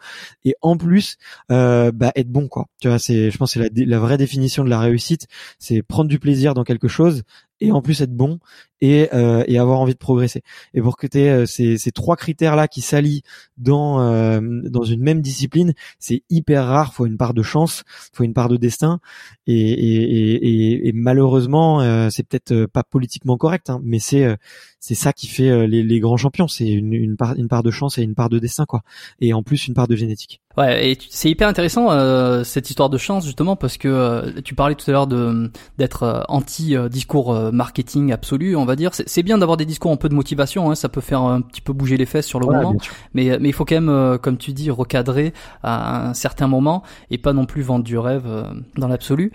Et 0.45 0.55
en 0.61 0.77
plus 0.77 1.17
euh, 1.51 1.91
bah, 1.91 2.11
être 2.15 2.29
bon 2.31 2.47
quoi. 2.47 2.67
Tu 2.79 2.87
vois 2.87 2.99
c'est 2.99 3.31
je 3.31 3.37
pense 3.37 3.53
c'est 3.53 3.69
la, 3.75 3.99
vraie 3.99 4.17
définition 4.17 4.63
de 4.63 4.69
la 4.69 4.79
réussite 4.79 5.27
c'est 5.59 5.81
prendre 5.81 6.09
du 6.09 6.19
plaisir 6.19 6.53
dans 6.53 6.63
quelque 6.63 6.87
chose 6.87 7.23
et 7.61 7.71
en 7.71 7.81
plus 7.81 8.01
être 8.01 8.15
bon 8.15 8.39
et, 8.81 9.09
euh, 9.13 9.43
et 9.47 9.59
avoir 9.59 9.79
envie 9.79 9.93
de 9.93 9.99
progresser. 9.99 10.41
Et 10.73 10.81
pour 10.81 10.97
que 10.97 11.05
tu 11.05 11.19
euh, 11.19 11.45
ces, 11.45 11.77
ces 11.77 11.91
trois 11.91 12.15
critères 12.15 12.55
là 12.55 12.67
qui 12.67 12.81
s'allient 12.81 13.21
dans 13.57 14.01
euh, 14.01 14.41
dans 14.41 14.83
une 14.83 15.01
même 15.01 15.21
discipline 15.21 15.73
c'est 15.99 16.23
hyper 16.29 16.65
rare. 16.65 16.93
Faut 16.93 17.05
une 17.05 17.17
part 17.17 17.33
de 17.33 17.43
chance 17.43 17.83
faut 18.11 18.23
une 18.23 18.33
part 18.33 18.49
de 18.49 18.57
destin. 18.57 18.99
Et, 19.47 19.53
et, 19.53 20.33
et, 20.33 20.87
et 20.87 20.91
malheureusement 20.91 21.81
euh, 21.81 22.09
c'est 22.09 22.27
peut-être 22.27 22.65
pas 22.65 22.83
politiquement 22.83 23.37
correct 23.37 23.69
hein, 23.69 23.79
mais 23.83 23.99
c'est 23.99 24.35
c'est 24.79 24.95
ça 24.95 25.13
qui 25.13 25.27
fait 25.27 25.67
les, 25.67 25.83
les 25.83 25.99
grands 25.99 26.17
champions. 26.17 26.47
C'est 26.47 26.69
une, 26.69 26.93
une 26.93 27.15
part 27.15 27.35
une 27.37 27.47
part 27.47 27.63
de 27.63 27.70
chance 27.71 27.97
et 27.97 28.03
une 28.03 28.15
part 28.15 28.29
de 28.29 28.39
destin 28.39 28.65
quoi 28.65 28.81
et 29.19 29.33
en 29.33 29.43
plus 29.43 29.67
une 29.67 29.73
part 29.73 29.87
de 29.87 29.95
génétique 29.95 30.41
Ouais, 30.57 30.91
et 30.91 30.97
c'est 31.09 31.29
hyper 31.29 31.47
intéressant 31.47 31.91
euh, 31.91 32.43
cette 32.43 32.69
histoire 32.69 32.89
de 32.89 32.97
chance 32.97 33.25
justement 33.25 33.55
parce 33.55 33.77
que 33.77 33.87
euh, 33.87 34.41
tu 34.43 34.53
parlais 34.53 34.75
tout 34.75 34.89
à 34.89 34.93
l'heure 34.93 35.07
de 35.07 35.49
d'être 35.77 36.03
euh, 36.03 36.21
anti 36.27 36.75
discours 36.89 37.33
marketing 37.53 38.11
absolu, 38.11 38.55
on 38.55 38.65
va 38.65 38.75
dire. 38.75 38.91
C'est 38.93 39.23
bien 39.23 39.37
d'avoir 39.37 39.57
des 39.57 39.65
discours 39.65 39.91
un 39.91 39.95
peu 39.95 40.09
de 40.09 40.13
motivation, 40.13 40.69
hein, 40.69 40.75
ça 40.75 40.89
peut 40.89 41.01
faire 41.01 41.21
un 41.21 41.41
petit 41.41 41.61
peu 41.61 41.71
bouger 41.71 41.95
les 41.95 42.05
fesses 42.05 42.25
sur 42.25 42.39
le 42.39 42.47
moment, 42.47 42.75
mais 43.13 43.37
mais 43.39 43.49
il 43.49 43.53
faut 43.53 43.65
quand 43.65 43.79
même, 43.79 44.17
comme 44.19 44.37
tu 44.37 44.51
dis, 44.51 44.69
recadrer 44.69 45.33
à 45.63 46.09
un 46.09 46.13
certain 46.13 46.47
moment 46.47 46.83
et 47.09 47.17
pas 47.17 47.33
non 47.33 47.45
plus 47.45 47.61
vendre 47.61 47.85
du 47.85 47.97
rêve 47.97 48.27
dans 48.75 48.87
l'absolu. 48.87 49.31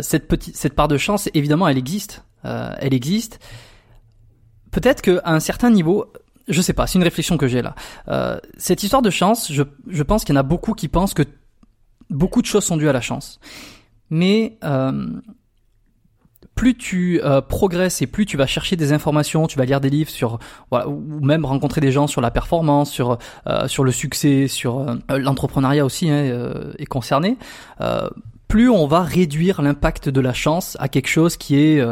cette 0.00 0.28
petite 0.28 0.56
cette 0.56 0.74
part 0.74 0.88
de 0.88 0.96
chance, 0.96 1.28
évidemment, 1.34 1.68
elle 1.68 1.78
existe, 1.78 2.24
elle 2.44 2.94
existe. 2.94 3.40
Peut-être 4.70 5.02
qu'à 5.02 5.22
un 5.24 5.40
certain 5.40 5.70
niveau, 5.70 6.06
je 6.48 6.60
sais 6.60 6.72
pas, 6.72 6.86
c'est 6.86 6.98
une 6.98 7.04
réflexion 7.04 7.36
que 7.36 7.48
j'ai 7.48 7.62
là. 7.62 7.74
Euh, 8.08 8.38
cette 8.56 8.82
histoire 8.82 9.02
de 9.02 9.10
chance, 9.10 9.52
je, 9.52 9.62
je 9.88 10.02
pense 10.02 10.24
qu'il 10.24 10.34
y 10.34 10.38
en 10.38 10.40
a 10.40 10.44
beaucoup 10.44 10.74
qui 10.74 10.88
pensent 10.88 11.14
que 11.14 11.24
beaucoup 12.10 12.42
de 12.42 12.46
choses 12.46 12.64
sont 12.64 12.76
dues 12.76 12.88
à 12.88 12.92
la 12.92 13.00
chance. 13.00 13.40
Mais 14.10 14.56
euh, 14.62 15.20
plus 16.56 16.74
tu 16.74 17.20
euh, 17.22 17.40
progresses 17.40 18.02
et 18.02 18.06
plus 18.06 18.24
tu 18.26 18.36
vas 18.36 18.46
chercher 18.46 18.76
des 18.76 18.92
informations, 18.92 19.46
tu 19.46 19.58
vas 19.58 19.66
lire 19.66 19.80
des 19.80 19.90
livres 19.90 20.10
sur, 20.10 20.38
voilà, 20.70 20.88
ou 20.88 21.20
même 21.20 21.44
rencontrer 21.44 21.80
des 21.80 21.92
gens 21.92 22.06
sur 22.06 22.22
la 22.22 22.30
performance, 22.30 22.90
sur 22.90 23.18
euh, 23.46 23.68
sur 23.68 23.84
le 23.84 23.92
succès, 23.92 24.48
sur 24.48 24.80
euh, 24.80 25.18
l'entrepreneuriat 25.18 25.84
aussi 25.84 26.10
hein, 26.10 26.72
est 26.78 26.86
concerné. 26.86 27.36
plus 28.48 28.70
on 28.70 28.86
va 28.86 29.02
réduire 29.02 29.60
l'impact 29.60 30.08
de 30.08 30.20
la 30.20 30.32
chance 30.32 30.76
à 30.80 30.88
quelque 30.88 31.08
chose 31.08 31.36
qui 31.36 31.56
est 31.56 31.84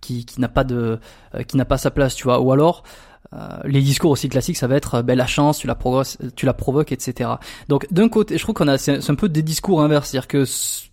qui, 0.00 0.26
qui 0.26 0.40
n'a 0.40 0.48
pas 0.48 0.64
de 0.64 1.00
qui 1.48 1.56
n'a 1.56 1.64
pas 1.64 1.78
sa 1.78 1.90
place, 1.90 2.14
tu 2.14 2.24
vois, 2.24 2.40
ou 2.40 2.52
alors 2.52 2.82
euh, 3.34 3.58
les 3.64 3.82
discours 3.82 4.10
aussi 4.10 4.28
classiques, 4.28 4.56
ça 4.56 4.66
va 4.66 4.76
être 4.76 5.02
ben, 5.02 5.16
la 5.16 5.26
chance, 5.26 5.58
tu 5.58 5.66
la, 5.66 5.76
tu 6.36 6.46
la 6.46 6.54
provoques, 6.54 6.92
etc. 6.92 7.30
Donc 7.68 7.86
d'un 7.90 8.08
côté, 8.08 8.38
je 8.38 8.42
trouve 8.42 8.54
qu'on 8.54 8.68
a 8.68 8.78
c'est 8.78 9.10
un 9.10 9.14
peu 9.14 9.28
des 9.28 9.42
discours 9.42 9.82
inverses, 9.82 10.10
c'est-à-dire 10.10 10.28
que 10.28 10.44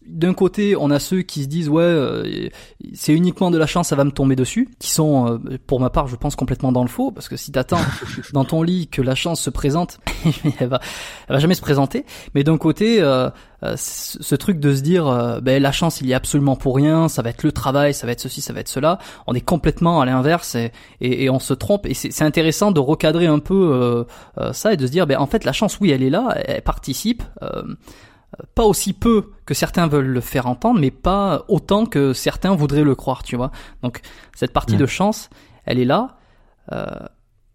d'un 0.07 0.33
côté, 0.33 0.75
on 0.75 0.91
a 0.91 0.99
ceux 0.99 1.21
qui 1.21 1.43
se 1.43 1.47
disent 1.47 1.69
ouais, 1.69 1.83
euh, 1.83 2.49
c'est 2.93 3.13
uniquement 3.13 3.51
de 3.51 3.57
la 3.57 3.65
chance, 3.65 3.89
ça 3.89 3.95
va 3.95 4.03
me 4.03 4.11
tomber 4.11 4.35
dessus, 4.35 4.69
qui 4.79 4.89
sont, 4.89 5.27
euh, 5.27 5.57
pour 5.65 5.79
ma 5.79 5.89
part, 5.89 6.07
je 6.07 6.15
pense 6.15 6.35
complètement 6.35 6.71
dans 6.71 6.83
le 6.83 6.89
faux, 6.89 7.11
parce 7.11 7.29
que 7.29 7.37
si 7.37 7.51
t'attends 7.51 7.79
dans 8.33 8.45
ton 8.45 8.63
lit 8.63 8.87
que 8.87 9.01
la 9.01 9.15
chance 9.15 9.41
se 9.41 9.49
présente, 9.49 9.99
elle 10.59 10.67
va, 10.67 10.79
elle 11.27 11.35
va 11.35 11.39
jamais 11.39 11.55
se 11.55 11.61
présenter. 11.61 12.05
Mais 12.35 12.43
d'un 12.43 12.57
côté, 12.57 13.01
euh, 13.01 13.29
ce 13.75 14.35
truc 14.35 14.59
de 14.59 14.75
se 14.75 14.81
dire, 14.81 15.39
ben 15.41 15.61
la 15.61 15.71
chance, 15.71 16.01
il 16.01 16.07
y 16.07 16.13
a 16.13 16.17
absolument 16.17 16.57
pour 16.57 16.75
rien, 16.75 17.07
ça 17.07 17.21
va 17.21 17.29
être 17.29 17.43
le 17.43 17.53
travail, 17.53 17.93
ça 17.93 18.05
va 18.05 18.11
être 18.11 18.19
ceci, 18.19 18.41
ça 18.41 18.51
va 18.51 18.59
être 18.59 18.67
cela. 18.67 18.99
On 19.25 19.33
est 19.33 19.41
complètement 19.41 20.01
à 20.01 20.05
l'inverse 20.05 20.55
et, 20.55 20.73
et, 20.99 21.29
on 21.29 21.39
se 21.39 21.53
trompe. 21.53 21.85
Et 21.85 21.93
c'est 21.93 22.23
intéressant 22.23 22.71
de 22.71 22.81
recadrer 22.81 23.27
un 23.27 23.39
peu 23.39 24.05
ça 24.51 24.73
et 24.73 24.77
de 24.77 24.85
se 24.85 24.91
dire, 24.91 25.07
ben 25.07 25.17
en 25.17 25.27
fait, 25.27 25.45
la 25.45 25.53
chance, 25.53 25.79
oui, 25.79 25.91
elle 25.91 26.03
est 26.03 26.09
là, 26.09 26.35
elle 26.43 26.61
participe 26.61 27.23
pas 28.55 28.63
aussi 28.63 28.93
peu 28.93 29.31
que 29.45 29.53
certains 29.53 29.87
veulent 29.87 30.07
le 30.07 30.21
faire 30.21 30.47
entendre, 30.47 30.79
mais 30.79 30.91
pas 30.91 31.45
autant 31.47 31.85
que 31.85 32.13
certains 32.13 32.55
voudraient 32.55 32.83
le 32.83 32.95
croire, 32.95 33.23
tu 33.23 33.35
vois. 33.35 33.51
Donc 33.81 34.01
cette 34.35 34.53
partie 34.53 34.77
de 34.77 34.85
chance, 34.85 35.29
elle 35.65 35.79
est 35.79 35.85
là. 35.85 36.17
Euh, 36.71 36.85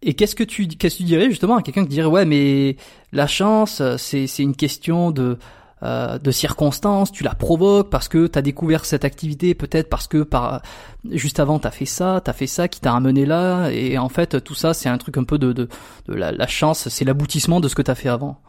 et 0.01 0.13
qu'est-ce 0.13 0.35
que 0.35 0.43
tu 0.43 0.67
qu'est-ce 0.67 0.95
que 0.95 0.99
tu 0.99 1.05
dirais 1.05 1.29
justement 1.29 1.57
à 1.57 1.61
quelqu'un 1.61 1.83
qui 1.83 1.89
dirait 1.89 2.07
ouais 2.07 2.23
mais 2.23 2.77
la 3.11 3.27
chance 3.27 3.81
c'est 3.97 4.27
c'est 4.27 4.43
une 4.43 4.55
question 4.55 5.11
de 5.11 5.37
euh, 5.81 6.17
de 6.17 6.31
circonstances, 6.31 7.09
tu 7.09 7.23
la 7.23 7.33
provoques 7.33 7.89
parce 7.89 8.09
que 8.09 8.27
t'as 8.27 8.41
découvert 8.41 8.83
cette 8.83 9.05
activité, 9.05 9.53
peut-être 9.53 9.87
parce 9.87 10.07
que 10.07 10.23
par 10.23 10.61
juste 11.09 11.39
avant 11.39 11.57
t'as 11.57 11.71
fait 11.71 11.85
ça, 11.85 12.19
t'as 12.21 12.33
fait 12.33 12.47
ça 12.47 12.67
qui 12.67 12.81
t'a 12.81 12.93
amené 12.93 13.25
là, 13.25 13.69
et 13.69 13.97
en 13.97 14.09
fait 14.09 14.43
tout 14.43 14.55
ça 14.55 14.73
c'est 14.73 14.89
un 14.89 14.97
truc 14.97 15.15
un 15.17 15.23
peu 15.23 15.37
de 15.37 15.53
de, 15.53 15.69
de 16.07 16.13
la, 16.13 16.33
la, 16.33 16.47
chance, 16.47 16.89
c'est 16.89 17.05
l'aboutissement 17.05 17.61
de 17.61 17.69
ce 17.69 17.75
que 17.75 17.81
t'as 17.81 17.95
fait 17.95 18.09
avant. 18.09 18.41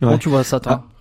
Ouais. 0.00 0.06
Comment 0.08 0.18
tu 0.18 0.30
vois 0.30 0.44
ça 0.44 0.58
toi? 0.58 0.84
Ah, 0.86 0.95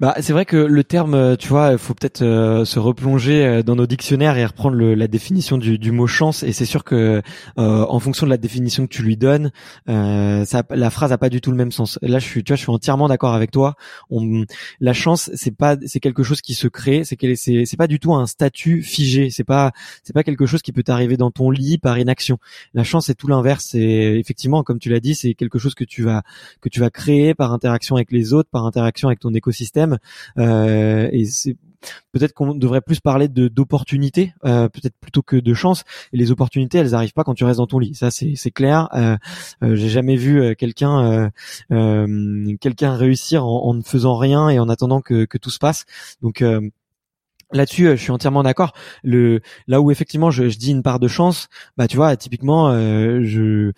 bah, 0.00 0.14
c'est 0.20 0.32
vrai 0.32 0.44
que 0.44 0.56
le 0.56 0.84
terme, 0.84 1.14
euh, 1.14 1.34
tu 1.34 1.48
vois, 1.48 1.72
il 1.72 1.78
faut 1.78 1.92
peut-être 1.92 2.22
euh, 2.22 2.64
se 2.64 2.78
replonger 2.78 3.44
euh, 3.44 3.62
dans 3.64 3.74
nos 3.74 3.86
dictionnaires 3.86 4.36
et 4.36 4.46
reprendre 4.46 4.76
le, 4.76 4.94
la 4.94 5.08
définition 5.08 5.58
du, 5.58 5.76
du, 5.76 5.90
mot 5.90 6.06
chance. 6.06 6.44
Et 6.44 6.52
c'est 6.52 6.66
sûr 6.66 6.84
que, 6.84 7.20
en 7.56 7.98
fonction 7.98 8.24
de 8.24 8.30
la 8.30 8.36
définition 8.36 8.86
que 8.86 8.92
tu 8.92 9.02
lui 9.02 9.16
donnes, 9.16 9.50
ça, 9.86 10.62
la 10.70 10.90
phrase 10.90 11.12
a 11.12 11.18
pas 11.18 11.28
du 11.28 11.40
tout 11.40 11.50
le 11.50 11.56
même 11.56 11.72
sens. 11.72 11.98
Là, 12.02 12.20
je 12.20 12.26
suis, 12.26 12.44
tu 12.44 12.52
vois, 12.52 12.56
je 12.56 12.62
suis 12.62 12.70
entièrement 12.70 13.08
d'accord 13.08 13.34
avec 13.34 13.50
toi. 13.50 13.74
La 14.80 14.92
chance, 14.92 15.30
c'est 15.34 15.56
pas, 15.56 15.76
c'est 15.86 16.00
quelque 16.00 16.22
chose 16.22 16.40
qui 16.40 16.54
se 16.54 16.68
crée. 16.68 17.02
C'est 17.04 17.16
c'est, 17.34 17.64
c'est 17.64 17.76
pas 17.76 17.88
du 17.88 17.98
tout 17.98 18.14
un 18.14 18.26
statut 18.26 18.82
figé. 18.82 19.30
C'est 19.30 19.44
pas, 19.44 19.72
c'est 20.04 20.12
pas 20.12 20.22
quelque 20.22 20.46
chose 20.46 20.62
qui 20.62 20.72
peut 20.72 20.84
t'arriver 20.84 21.16
dans 21.16 21.30
ton 21.30 21.50
lit 21.50 21.78
par 21.78 21.98
inaction. 21.98 22.38
La 22.74 22.84
chance, 22.84 23.06
c'est 23.06 23.14
tout 23.14 23.26
l'inverse. 23.28 23.68
C'est 23.70 23.80
effectivement, 24.18 24.62
comme 24.62 24.78
tu 24.78 24.90
l'as 24.90 25.00
dit, 25.00 25.14
c'est 25.14 25.34
quelque 25.34 25.58
chose 25.58 25.74
que 25.74 25.84
tu 25.84 26.02
vas, 26.02 26.22
que 26.60 26.68
tu 26.68 26.78
vas 26.78 26.90
créer 26.90 27.34
par 27.34 27.52
interaction 27.52 27.96
avec 27.96 28.12
les 28.12 28.32
autres, 28.32 28.48
par 28.50 28.64
interaction 28.64 29.08
avec 29.08 29.18
ton 29.18 29.34
écosystème 29.34 29.87
euh, 30.38 31.08
et 31.12 31.24
c'est 31.24 31.56
peut-être 32.12 32.32
qu'on 32.32 32.54
devrait 32.54 32.80
plus 32.80 33.00
parler 33.00 33.28
de 33.28 33.46
d'opportunités 33.46 34.34
euh, 34.44 34.68
peut-être 34.68 34.96
plutôt 35.00 35.22
que 35.22 35.36
de 35.36 35.54
chance. 35.54 35.84
Et 36.12 36.16
les 36.16 36.30
opportunités 36.30 36.78
elles 36.78 36.94
arrivent 36.94 37.12
pas 37.12 37.24
quand 37.24 37.34
tu 37.34 37.44
restes 37.44 37.58
dans 37.58 37.66
ton 37.66 37.78
lit. 37.78 37.94
Ça 37.94 38.10
c'est 38.10 38.34
c'est 38.36 38.50
clair. 38.50 38.88
Euh, 38.94 39.16
j'ai 39.62 39.88
jamais 39.88 40.16
vu 40.16 40.56
quelqu'un 40.56 41.30
quelqu'un 41.70 42.94
réussir 42.94 43.44
en, 43.44 43.66
en, 43.66 43.74
ne 43.74 43.82
faisant 43.82 44.16
rien 44.16 44.48
et 44.48 44.58
en 44.58 44.68
attendant 44.68 45.00
que 45.00 45.24
que 45.24 45.38
tout 45.38 45.50
se 45.50 45.58
passe. 45.58 45.84
Donc 46.22 46.42
Là-dessus, 47.52 47.86
euh, 47.86 47.96
je 47.96 48.02
suis 48.02 48.10
entièrement 48.10 48.42
d'accord. 48.42 48.74
Le 49.02 49.40
là 49.66 49.80
où 49.80 49.90
effectivement 49.90 50.30
je, 50.30 50.50
je, 50.50 50.58
dis 50.58 50.70
une 50.70 50.82
part 50.82 51.00
de 51.00 51.08
chance, 51.08 51.48
bah 51.78 51.88
tu 51.88 51.96
vois, 51.96 52.14
typiquement, 52.16 52.68
euh, 52.70 53.20
je 53.22 53.72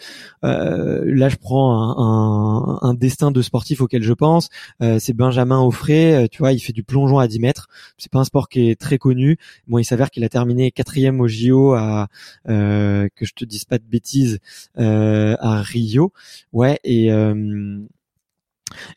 euh, 0.45 1.05
là 1.07 1.29
je 1.29 1.37
prends 1.37 1.73
un, 1.73 2.79
un, 2.83 2.89
un, 2.89 2.95
destin 2.95 3.31
de 3.31 3.43
sportif 3.43 3.81
auquel 3.81 4.03
je 4.03 4.13
pense. 4.13 4.49
Euh, 4.83 4.99
c'est 4.99 5.13
Benjamin 5.13 5.61
Offray, 5.61 6.29
tu 6.31 6.39
vois, 6.39 6.53
il 6.53 6.59
fait 6.59 6.73
du 6.73 6.83
plongeon 6.83 7.19
à 7.19 7.29
10 7.29 7.39
mètres. 7.39 7.69
C'est 7.97 8.11
pas 8.11 8.19
un 8.19 8.25
sport 8.25 8.49
qui 8.49 8.71
est 8.71 8.81
très 8.81 8.99
connu. 8.99 9.39
Bon, 9.69 9.79
il 9.79 9.85
s'avère 9.85 10.11
qu'il 10.11 10.25
a 10.25 10.29
terminé 10.29 10.73
quatrième 10.73 11.21
au 11.21 11.29
JO 11.29 11.75
à 11.75 12.09
que 12.47 13.25
je 13.25 13.33
te 13.35 13.45
dise 13.45 13.65
pas 13.65 13.79
de 13.79 13.85
bêtises 13.85 14.41
à 14.77 15.63
Rio. 15.63 16.13
Ouais 16.53 16.81
et 16.83 17.11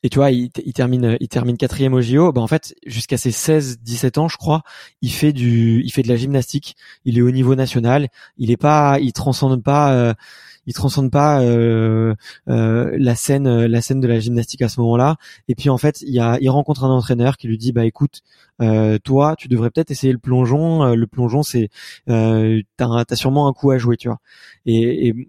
et 0.04 0.10
tu 0.10 0.20
vois, 0.20 0.32
il, 0.32 0.50
termine, 0.50 1.18
il 1.20 1.28
termine 1.28 1.58
quatrième 1.58 1.94
au 1.94 2.02
JO. 2.02 2.32
Bah 2.32 2.42
en 2.42 2.48
fait, 2.48 2.76
jusqu'à 2.86 3.18
ses 3.18 3.32
16-17 3.32 4.20
ans, 4.20 4.28
je 4.28 4.38
crois, 4.38 4.64
il 5.02 5.12
fait 5.12 5.34
du, 5.34 5.82
il 5.84 5.92
fait 5.92 6.04
de 6.04 6.08
la 6.08 6.16
gymnastique. 6.16 6.76
Il 7.06 7.18
est 7.18 7.22
au 7.22 7.32
niveau 7.32 7.56
national. 7.56 8.10
Il 8.38 8.52
est 8.52 8.58
pas, 8.58 9.00
il 9.00 9.14
transcende 9.14 9.64
pas, 9.64 9.94
euh, 9.94 10.14
il 10.66 10.74
transcende 10.74 11.12
pas 11.12 11.42
euh, 11.42 12.16
euh, 12.48 12.96
la 12.98 13.16
scène, 13.16 13.66
la 13.66 13.82
scène 13.82 14.00
de 14.00 14.08
la 14.08 14.20
gymnastique 14.20 14.62
à 14.62 14.70
ce 14.70 14.80
moment-là. 14.82 15.18
Et 15.48 15.56
puis 15.56 15.70
en 15.70 15.78
fait, 15.78 16.02
il 16.02 16.14
y 16.14 16.20
a, 16.20 16.38
il 16.42 16.50
rencontre 16.50 16.84
un 16.84 16.90
entraîneur 16.90 17.38
qui 17.38 17.48
lui 17.48 17.58
dit, 17.58 17.72
bah 17.72 17.86
écoute, 17.86 18.22
toi, 19.04 19.36
tu 19.38 19.48
devrais 19.48 19.70
peut-être 19.72 19.92
essayer 19.92 20.14
le 20.14 20.20
plongeon. 20.20 20.94
le 20.96 21.08
plongeon, 21.08 21.44
c'est, 21.44 21.70
t'as, 22.08 22.66
as 23.10 23.16
sûrement 23.16 23.48
un 23.48 23.54
coup 23.54 23.72
à 23.72 23.78
jouer, 23.78 23.98
tu 23.98 24.08
vois. 24.08 24.20
Et, 24.66 25.10
et 25.10 25.28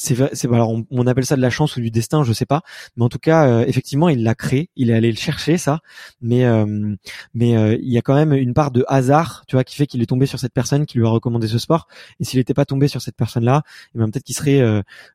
c'est 0.00 0.46
alors 0.46 0.74
on, 0.90 1.06
appelle 1.06 1.26
ça 1.26 1.36
de 1.36 1.42
la 1.42 1.50
chance 1.50 1.76
ou 1.76 1.80
du 1.80 1.90
destin, 1.90 2.24
je 2.24 2.32
sais 2.32 2.46
pas, 2.46 2.62
mais 2.96 3.04
en 3.04 3.10
tout 3.10 3.18
cas 3.18 3.46
euh, 3.46 3.64
effectivement 3.66 4.08
il 4.08 4.22
l'a 4.22 4.34
créé, 4.34 4.70
il 4.74 4.88
est 4.88 4.94
allé 4.94 5.10
le 5.10 5.16
chercher 5.16 5.58
ça, 5.58 5.80
mais 6.22 6.44
euh, 6.46 6.96
mais 7.34 7.54
euh, 7.54 7.76
il 7.78 7.92
y 7.92 7.98
a 7.98 8.02
quand 8.02 8.14
même 8.14 8.32
une 8.32 8.54
part 8.54 8.70
de 8.70 8.82
hasard, 8.88 9.44
tu 9.46 9.56
vois, 9.56 9.64
qui 9.64 9.76
fait 9.76 9.86
qu'il 9.86 10.00
est 10.00 10.06
tombé 10.06 10.24
sur 10.24 10.38
cette 10.38 10.54
personne 10.54 10.86
qui 10.86 10.96
lui 10.96 11.06
a 11.06 11.10
recommandé 11.10 11.48
ce 11.48 11.58
sport. 11.58 11.86
Et 12.18 12.24
s'il 12.24 12.38
n'était 12.38 12.54
pas 12.54 12.64
tombé 12.64 12.88
sur 12.88 13.02
cette 13.02 13.14
personne-là, 13.14 13.62
et 13.66 13.90
eh 13.94 13.98
ben 13.98 14.10
peut-être 14.10 14.24
qu'il 14.24 14.34
serait 14.34 14.62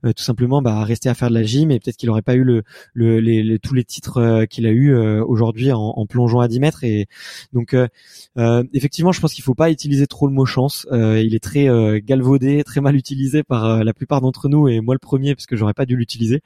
tout 0.04 0.24
simplement 0.24 0.62
bah, 0.62 0.84
resté 0.84 1.10
à 1.10 1.16
faire 1.16 1.30
de 1.30 1.34
la 1.34 1.44
gym 1.44 1.72
et 1.72 1.80
peut-être 1.80 1.98
qu'il 1.98 2.10
aurait 2.12 2.22
pas 2.22 2.36
eu 2.36 2.44
le, 2.44 2.64
le 2.94 3.58
tous 3.58 3.74
les 3.74 3.84
titres 3.84 4.46
qu'il 4.46 4.68
a 4.68 4.72
eu 4.72 4.96
aujourd'hui 5.22 5.72
en, 5.72 5.80
en, 5.80 6.06
plongeant 6.06 6.42
à 6.42 6.48
10 6.48 6.60
mètres. 6.60 6.84
Et 6.84 7.08
donc 7.54 7.76
effectivement, 8.74 9.12
je 9.12 9.20
pense 9.20 9.34
qu'il 9.34 9.44
faut 9.44 9.56
pas 9.56 9.72
utiliser 9.72 10.06
trop 10.06 10.28
le 10.28 10.34
mot 10.34 10.46
chance. 10.46 10.86
il 10.92 11.34
est 11.34 11.44
très 11.44 11.68
galvaudé, 12.02 12.64
très 12.64 12.82
mal 12.82 12.96
utilisé 12.96 13.42
par 13.42 13.84
la 13.84 13.94
plupart 13.94 14.22
d'entre 14.22 14.48
nous 14.48 14.75
moi 14.82 14.96
le 14.96 15.00
premier 15.00 15.36
parce 15.36 15.46
que 15.46 15.56
j'aurais 15.56 15.74
pas 15.74 15.86
dû 15.86 15.96
l'utiliser. 15.96 16.42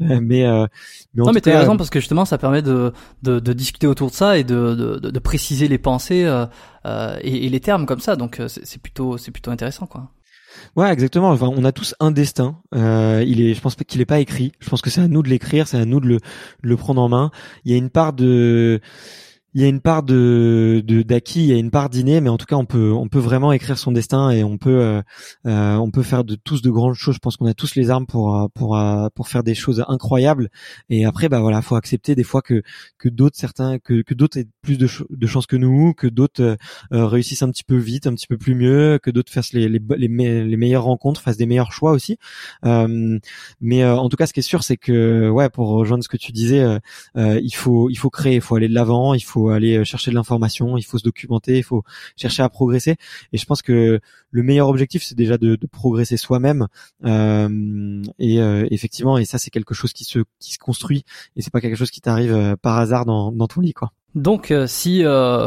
Euh, 0.00 0.20
mais 0.22 0.44
euh, 0.44 0.66
mais 1.14 1.24
non, 1.24 1.32
mais 1.32 1.40
t'as 1.40 1.58
raison 1.58 1.76
parce 1.76 1.90
que 1.90 2.00
justement 2.00 2.24
ça 2.24 2.38
permet 2.38 2.62
de, 2.62 2.92
de, 3.22 3.40
de 3.40 3.52
discuter 3.52 3.86
autour 3.86 4.10
de 4.10 4.14
ça 4.14 4.38
et 4.38 4.44
de, 4.44 4.74
de, 4.74 5.10
de 5.10 5.18
préciser 5.18 5.68
les 5.68 5.78
pensées 5.78 6.24
euh, 6.24 7.16
et, 7.20 7.46
et, 7.46 7.48
les 7.48 7.60
termes 7.60 7.86
comme 7.86 8.00
ça. 8.00 8.16
Donc 8.16 8.40
c'est 8.48 8.80
plutôt 8.80 9.18
c'est 9.18 9.30
plutôt 9.30 9.50
intéressant 9.50 9.86
quoi. 9.86 10.10
Ouais, 10.76 10.92
exactement. 10.92 11.30
Enfin, 11.30 11.50
on 11.54 11.64
a 11.64 11.72
tous 11.72 11.94
un 12.00 12.10
destin. 12.10 12.58
Euh, 12.74 13.24
il 13.26 13.40
est, 13.40 13.54
je 13.54 13.60
pense 13.60 13.76
qu'il 13.76 14.00
est 14.00 14.06
pas 14.06 14.20
écrit. 14.20 14.52
Je 14.60 14.68
pense 14.68 14.82
que 14.82 14.90
c'est 14.90 15.00
à 15.00 15.08
nous 15.08 15.22
de 15.22 15.28
l'écrire, 15.28 15.68
c'est 15.68 15.78
à 15.78 15.84
nous 15.84 16.00
de 16.00 16.06
le, 16.06 16.16
de 16.16 16.68
le 16.68 16.76
prendre 16.76 17.00
en 17.00 17.08
main. 17.08 17.30
Il 17.64 17.72
y 17.72 17.74
a 17.74 17.78
une 17.78 17.90
part 17.90 18.12
de 18.12 18.80
il 19.54 19.62
y 19.62 19.64
a 19.64 19.68
une 19.68 19.80
part 19.80 20.02
de 20.02 20.82
d'acquis, 21.06 21.44
il 21.44 21.46
y 21.46 21.52
a 21.52 21.56
une 21.56 21.70
part 21.70 21.88
d'inné, 21.88 22.20
mais 22.20 22.28
en 22.28 22.36
tout 22.36 22.46
cas 22.46 22.56
on 22.56 22.64
peut 22.66 22.92
on 22.92 23.08
peut 23.08 23.20
vraiment 23.20 23.52
écrire 23.52 23.78
son 23.78 23.92
destin 23.92 24.30
et 24.30 24.42
on 24.42 24.58
peut 24.58 24.80
euh, 24.80 25.02
euh 25.46 25.76
on 25.76 25.90
peut 25.92 26.02
faire 26.02 26.24
de 26.24 26.34
tous 26.34 26.60
de 26.60 26.70
grandes 26.70 26.94
choses. 26.94 27.14
Je 27.14 27.20
pense 27.20 27.36
qu'on 27.36 27.46
a 27.46 27.54
tous 27.54 27.76
les 27.76 27.88
armes 27.90 28.06
pour 28.06 28.36
euh, 28.36 28.48
pour 28.52 28.76
euh, 28.76 29.08
pour 29.14 29.28
faire 29.28 29.44
des 29.44 29.54
choses 29.54 29.84
incroyables. 29.86 30.50
Et 30.90 31.04
après 31.04 31.28
bah 31.28 31.40
voilà, 31.40 31.62
faut 31.62 31.76
accepter 31.76 32.16
des 32.16 32.24
fois 32.24 32.42
que 32.42 32.62
que 32.98 33.08
d'autres 33.08 33.36
certains 33.38 33.78
que 33.78 34.02
que 34.02 34.12
d'autres 34.14 34.38
aient 34.38 34.48
plus 34.62 34.76
de, 34.76 34.88
de 35.10 35.26
chance 35.26 35.46
que 35.46 35.56
nous, 35.56 35.94
que 35.94 36.08
d'autres 36.08 36.56
réussissent 36.90 37.42
un 37.42 37.50
petit 37.50 37.64
peu 37.64 37.76
vite, 37.76 38.06
un 38.08 38.14
petit 38.14 38.26
peu 38.26 38.38
plus 38.38 38.56
mieux, 38.56 38.98
que 39.02 39.10
d'autres 39.10 39.32
fassent 39.32 39.52
les 39.52 39.68
les, 39.68 39.80
les, 39.96 40.44
les 40.44 40.56
meilleures 40.56 40.84
rencontres, 40.84 41.20
fassent 41.20 41.36
des 41.36 41.46
meilleurs 41.46 41.72
choix 41.72 41.92
aussi. 41.92 42.18
mais 43.60 43.84
en 43.84 44.08
tout 44.08 44.16
cas, 44.16 44.26
ce 44.26 44.32
qui 44.32 44.40
est 44.40 44.42
sûr, 44.42 44.64
c'est 44.64 44.76
que 44.76 45.28
ouais, 45.30 45.48
pour 45.48 45.68
rejoindre 45.68 46.02
ce 46.02 46.08
que 46.08 46.16
tu 46.16 46.32
disais, 46.32 46.78
il 47.16 47.54
faut 47.54 47.90
il 47.90 47.96
faut 47.96 48.10
créer, 48.10 48.36
il 48.36 48.40
faut 48.40 48.56
aller 48.56 48.68
de 48.68 48.74
l'avant, 48.74 49.14
il 49.14 49.22
faut 49.24 49.43
aller 49.50 49.78
euh, 49.78 49.84
chercher 49.84 50.10
de 50.10 50.16
l'information, 50.16 50.76
il 50.76 50.82
faut 50.82 50.98
se 50.98 51.04
documenter, 51.04 51.58
il 51.58 51.62
faut 51.62 51.82
chercher 52.16 52.42
à 52.42 52.48
progresser. 52.48 52.96
Et 53.32 53.38
je 53.38 53.46
pense 53.46 53.62
que 53.62 54.00
le 54.30 54.42
meilleur 54.42 54.68
objectif, 54.68 55.02
c'est 55.02 55.14
déjà 55.14 55.38
de, 55.38 55.58
progresser 55.70 56.16
soi-même. 56.16 56.66
Euh, 57.04 58.02
et 58.18 58.40
euh, 58.40 58.66
effectivement, 58.70 59.18
et 59.18 59.24
ça, 59.24 59.38
c'est 59.38 59.50
quelque 59.50 59.74
chose 59.74 59.92
qui 59.92 60.04
se 60.04 60.20
qui 60.38 60.52
se 60.52 60.58
construit. 60.58 61.04
Et 61.36 61.42
c'est 61.42 61.52
pas 61.52 61.60
quelque 61.60 61.76
chose 61.76 61.90
qui 61.90 62.00
t'arrive 62.00 62.56
par 62.62 62.78
hasard 62.78 63.04
dans, 63.06 63.32
dans 63.32 63.46
ton 63.46 63.60
lit, 63.60 63.72
quoi. 63.72 63.92
Donc 64.14 64.54
si 64.68 65.02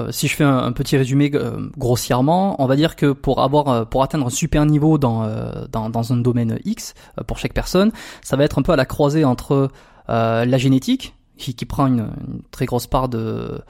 si 0.09 0.27
je 0.27 0.35
fais 0.35 0.43
un, 0.43 0.73
petit 0.73 0.97
résumé 0.97 1.31
grossièrement, 1.77 2.61
on 2.61 2.65
va 2.65 2.75
dire 2.75 2.97
que 2.97 3.13
pour 3.13 3.41
avoir 3.41 3.87
pour 3.87 4.03
atteindre 4.03 4.25
un 4.25 4.29
super 4.29 4.65
niveau 4.65 4.97
dans 4.97 5.25
dans, 5.71 5.89
dans 5.89 6.11
un 6.11 6.17
domaine 6.17 6.59
X 6.65 6.93
pour 7.27 7.37
chaque 7.37 7.53
personne, 7.53 7.93
ça 8.21 8.35
va 8.35 8.43
être 8.43 8.59
un 8.59 8.63
peu 8.63 8.73
à 8.73 8.75
la 8.75 8.85
croisée 8.85 9.23
entre 9.23 9.69
la 10.09 10.57
génétique 10.57 11.16
qui, 11.37 11.55
qui 11.55 11.65
prend 11.65 11.87
une, 11.87 12.09
une, 12.27 12.41
très 12.51 12.65
grosse 12.65 12.87
part 12.87 13.09
de 13.09 13.61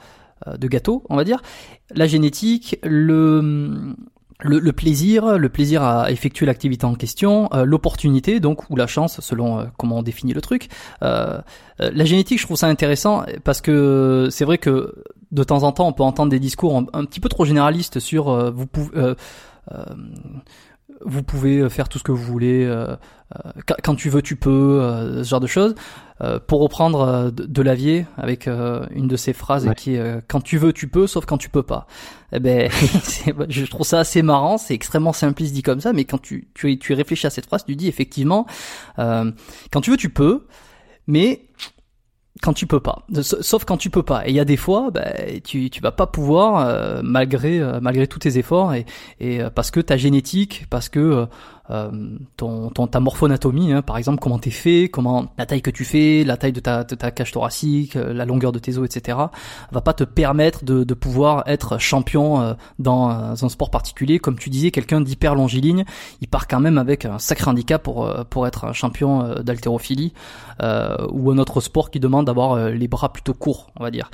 euh, 0.46 0.56
de 0.56 0.68
gâteau, 0.68 1.04
on 1.08 1.16
va 1.16 1.24
dire. 1.24 1.42
La 1.94 2.06
génétique, 2.06 2.78
le, 2.84 3.94
le, 4.40 4.72
plaisir, 4.72 5.36
le 5.36 5.48
plaisir 5.48 5.82
à 5.82 6.12
effectuer 6.12 6.46
l'activité 6.46 6.84
en 6.84 6.94
question, 6.94 7.48
euh, 7.52 7.64
l'opportunité 7.64 8.38
donc 8.38 8.70
ou 8.70 8.76
la 8.76 8.86
chance 8.86 9.20
selon 9.20 9.58
euh, 9.58 9.64
comment 9.78 9.98
on 9.98 10.02
définit 10.02 10.34
le 10.34 10.40
truc. 10.40 10.68
la 11.00 12.04
génétique, 12.04 12.38
je 12.38 12.44
trouve 12.44 12.56
ça 12.56 12.68
intéressant 12.68 13.24
parce 13.42 13.60
que 13.60 14.28
c'est 14.30 14.44
vrai 14.44 14.58
que 14.58 15.02
de 15.32 15.42
temps 15.42 15.64
en 15.64 15.72
temps 15.72 15.88
on 15.88 15.92
peut 15.92 16.04
entendre 16.04 16.30
des 16.30 16.40
discours 16.40 16.76
un, 16.92 17.04
petit 17.04 17.20
peu 17.20 17.28
trop 17.28 17.44
généralistes 17.44 17.98
sur 17.98 18.52
vous 18.52 18.66
pouvez 18.66 19.14
vous 21.04 21.22
pouvez 21.22 21.68
faire 21.70 21.88
tout 21.88 21.98
ce 21.98 22.04
que 22.04 22.12
vous 22.12 22.22
voulez 22.22 22.66
quand 23.82 23.94
tu 23.94 24.08
veux 24.08 24.22
tu 24.22 24.36
peux 24.36 24.80
ce 25.22 25.28
genre 25.28 25.40
de 25.40 25.46
choses 25.46 25.74
euh, 26.20 26.40
pour 26.44 26.60
reprendre 26.60 27.00
euh, 27.02 27.30
de, 27.30 27.62
Lavier 27.62 28.04
avec 28.16 28.48
euh, 28.48 28.84
une 28.90 29.06
de 29.06 29.16
ses 29.16 29.32
phrases 29.32 29.70
qui 29.76 29.94
est 29.94 30.20
quand 30.26 30.40
tu 30.40 30.58
veux 30.58 30.72
tu 30.72 30.88
peux 30.88 31.06
sauf 31.06 31.26
quand 31.26 31.38
tu 31.38 31.48
peux 31.48 31.62
pas. 31.62 31.86
Eh 32.32 32.40
ben 32.40 32.68
je 33.48 33.64
trouve 33.66 33.86
ça 33.86 34.00
assez 34.00 34.22
marrant, 34.22 34.58
c'est 34.58 34.74
extrêmement 34.74 35.12
simpliste 35.12 35.54
dit 35.54 35.62
comme 35.62 35.80
ça 35.80 35.92
mais 35.92 36.04
quand 36.04 36.20
tu 36.20 36.48
tu 36.54 36.76
tu 36.78 36.92
réfléchis 36.92 37.28
à 37.28 37.30
cette 37.30 37.46
phrase, 37.46 37.64
tu 37.64 37.76
dis 37.76 37.86
effectivement 37.86 38.46
quand 38.96 39.80
tu 39.80 39.92
veux 39.92 39.96
tu 39.96 40.10
peux 40.10 40.46
mais 41.06 41.42
quand 42.42 42.52
tu 42.52 42.66
peux 42.66 42.80
pas, 42.80 43.02
sauf 43.22 43.64
quand 43.64 43.76
tu 43.76 43.90
peux 43.90 44.02
pas. 44.02 44.26
Et 44.26 44.30
il 44.30 44.36
y 44.36 44.40
a 44.40 44.44
des 44.44 44.56
fois, 44.56 44.90
ben, 44.90 45.40
tu 45.44 45.70
tu 45.70 45.80
vas 45.80 45.92
pas 45.92 46.06
pouvoir 46.06 47.02
malgré 47.02 47.60
malgré 47.80 48.06
tous 48.06 48.20
tes 48.20 48.38
efforts 48.38 48.74
et 48.74 48.86
et 49.20 49.40
parce 49.54 49.70
que 49.70 49.80
ta 49.80 49.96
génétique, 49.96 50.66
parce 50.70 50.88
que 50.88 50.98
euh, 50.98 51.26
ton, 52.36 52.70
ton, 52.70 52.86
ta 52.86 53.00
morphonatomie, 53.00 53.72
hein, 53.72 53.82
par 53.82 53.98
exemple, 53.98 54.20
comment 54.20 54.38
t'es 54.38 54.50
fait, 54.50 54.88
comment 54.88 55.26
la 55.36 55.44
taille 55.44 55.60
que 55.60 55.70
tu 55.70 55.84
fais, 55.84 56.24
la 56.24 56.36
taille 56.36 56.52
de 56.52 56.60
ta, 56.60 56.84
de 56.84 56.94
ta 56.94 57.10
cage 57.10 57.32
thoracique, 57.32 57.96
euh, 57.96 58.14
la 58.14 58.24
longueur 58.24 58.52
de 58.52 58.58
tes 58.58 58.78
os, 58.78 58.84
etc., 58.86 59.18
va 59.70 59.80
pas 59.80 59.92
te 59.92 60.04
permettre 60.04 60.64
de, 60.64 60.84
de 60.84 60.94
pouvoir 60.94 61.42
être 61.46 61.78
champion 61.78 62.40
euh, 62.40 62.54
dans 62.78 63.10
un 63.10 63.48
sport 63.48 63.70
particulier. 63.70 64.18
Comme 64.18 64.38
tu 64.38 64.48
disais, 64.48 64.70
quelqu'un 64.70 65.00
d'hyper 65.00 65.34
longiligne, 65.34 65.84
il 66.20 66.28
part 66.28 66.48
quand 66.48 66.60
même 66.60 66.78
avec 66.78 67.04
un 67.04 67.18
sacré 67.18 67.50
handicap 67.50 67.82
pour 67.82 68.08
pour 68.30 68.46
être 68.46 68.64
un 68.64 68.72
champion 68.72 69.42
d'haltérophilie 69.42 70.12
ou 70.60 71.30
un 71.30 71.38
autre 71.38 71.60
sport 71.60 71.90
qui 71.90 72.00
demande 72.00 72.26
d'avoir 72.26 72.70
les 72.70 72.88
bras 72.88 73.12
plutôt 73.12 73.34
courts, 73.34 73.70
on 73.76 73.82
va 73.82 73.90
dire. 73.90 74.10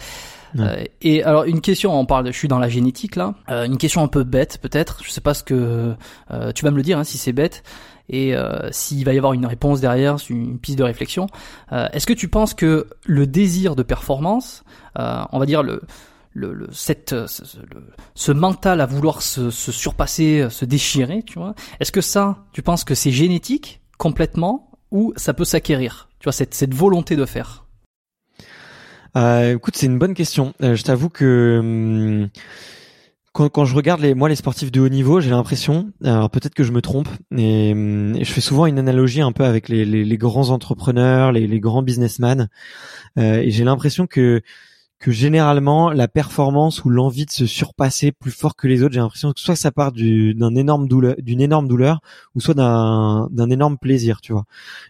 Euh, 0.59 0.85
et 1.03 1.23
alors 1.23 1.45
une 1.45 1.61
question, 1.61 1.99
on 1.99 2.07
parle, 2.07 2.27
je 2.27 2.39
suis 2.39 2.49
dans 2.49 2.59
la 2.59 2.69
génétique 2.69 3.17
là, 3.17 3.35
euh, 3.51 3.65
une 3.65 3.79
question 3.79 4.03
un 4.03 4.09
peu 4.09 4.23
bête 4.23 4.59
peut-être, 4.59 5.03
je 5.05 5.11
sais 5.11 5.21
pas 5.21 5.35
ce 5.35 5.43
que 5.43 5.95
euh, 6.31 6.53
tu 6.53 6.65
vas 6.65 6.71
me 6.71 6.77
le 6.77 6.83
dire 6.83 6.99
hein, 6.99 7.05
si 7.05 7.19
c'est 7.19 7.33
bête 7.33 7.63
et 8.11 8.35
s'il 8.71 9.03
va 9.07 9.15
y 9.15 9.17
avoir 9.17 9.33
une 9.33 9.47
réponse 9.47 9.81
derrière, 9.81 10.19
une 10.29 10.59
piste 10.59 10.77
de 10.77 10.85
réflexion. 10.85 11.27
Est-ce 11.73 12.07
que 12.07 12.13
tu 12.13 12.29
penses 12.29 12.53
que 12.53 12.87
le 13.07 13.27
désir 13.27 13.77
de 13.77 13.83
performance, 13.83 14.63
on 14.95 15.39
va 15.39 15.47
dire 15.47 15.63
le 15.63 15.81
le, 16.35 16.69
cette, 16.71 17.15
ce, 17.27 18.33
mental 18.33 18.83
à 18.83 18.87
vouloir 18.87 19.23
se, 19.23 19.51
se, 19.51 19.73
surpasser, 19.73 20.49
se 20.51 20.67
déchirer, 20.67 21.23
tu 21.23 21.39
vois. 21.39 21.55
Est-ce 21.81 21.93
que 21.93 22.03
ça, 22.03 22.45
tu 22.53 22.61
penses 22.61 22.85
que 22.85 22.95
c'est 22.95 23.13
génétique 23.13 23.81
complètement 23.97 24.71
ou 24.91 25.15
ça 25.17 25.33
peut 25.33 25.45
s'acquérir 25.45 26.11
Tu 26.19 26.25
vois 26.25 26.33
cette, 26.33 26.53
cette 26.53 26.75
volonté 26.75 27.17
de 27.17 27.25
faire? 27.25 27.64
Euh, 29.17 29.55
écoute, 29.57 29.77
c'est 29.77 29.87
une 29.87 29.99
bonne 29.99 30.15
question. 30.15 30.55
Euh, 30.63 30.75
je 30.75 30.83
t'avoue 30.83 31.09
que 31.09 31.59
hum, 31.61 32.29
quand, 33.33 33.65
je 33.65 33.75
regarde 33.75 34.01
les, 34.01 34.15
moi 34.15 34.29
les 34.29 34.37
sportifs 34.37 34.71
de 34.71 34.81
haut 34.81 34.89
niveau, 34.89 35.21
j'ai 35.21 35.31
l'impression, 35.31 35.93
alors 36.05 36.31
peut-être 36.31 36.55
que 36.55 36.63
je 36.63 36.73
me 36.73 36.81
trompe, 36.81 37.09
et, 37.37 37.73
hum, 37.73 38.17
je 38.19 38.33
fais 38.33 38.41
souvent 38.41 38.67
une 38.67 38.79
analogie 38.79 39.21
un 39.21 39.33
peu 39.33 39.45
avec 39.45 39.69
les 39.69 40.19
grands 40.19 40.51
entrepreneurs, 40.51 41.33
les, 41.33 41.47
les 41.47 41.61
grands 41.61 41.83
businessmen, 41.83 42.49
euh, 43.19 43.37
et 43.37 43.51
j'ai 43.51 43.65
l'impression 43.65 44.07
que 44.07 44.43
que 44.99 45.11
généralement 45.11 45.91
la 45.91 46.09
performance 46.09 46.85
ou 46.85 46.91
l'envie 46.91 47.27
de 47.27 47.31
se 47.31 47.47
surpasser 47.47 48.13
plus 48.13 48.31
fort 48.31 48.57
que 48.57 48.67
les 48.67 48.83
autres, 48.83 48.95
j'ai 48.95 49.01
l'impression 49.01 49.33
que 49.33 49.41
soit 49.41 49.57
ça 49.57 49.71
part 49.71 49.93
d'un 49.93 50.55
énorme 50.55 50.89
douleur, 50.89 51.17
d'une 51.19 51.41
énorme 51.41 51.69
douleur, 51.69 52.01
ou 52.35 52.41
soit 52.41 52.55
d'un 52.55 53.29
d'un 53.31 53.51
énorme 53.51 53.77
plaisir, 53.79 54.21
tu 54.21 54.33
vois. 54.33 54.45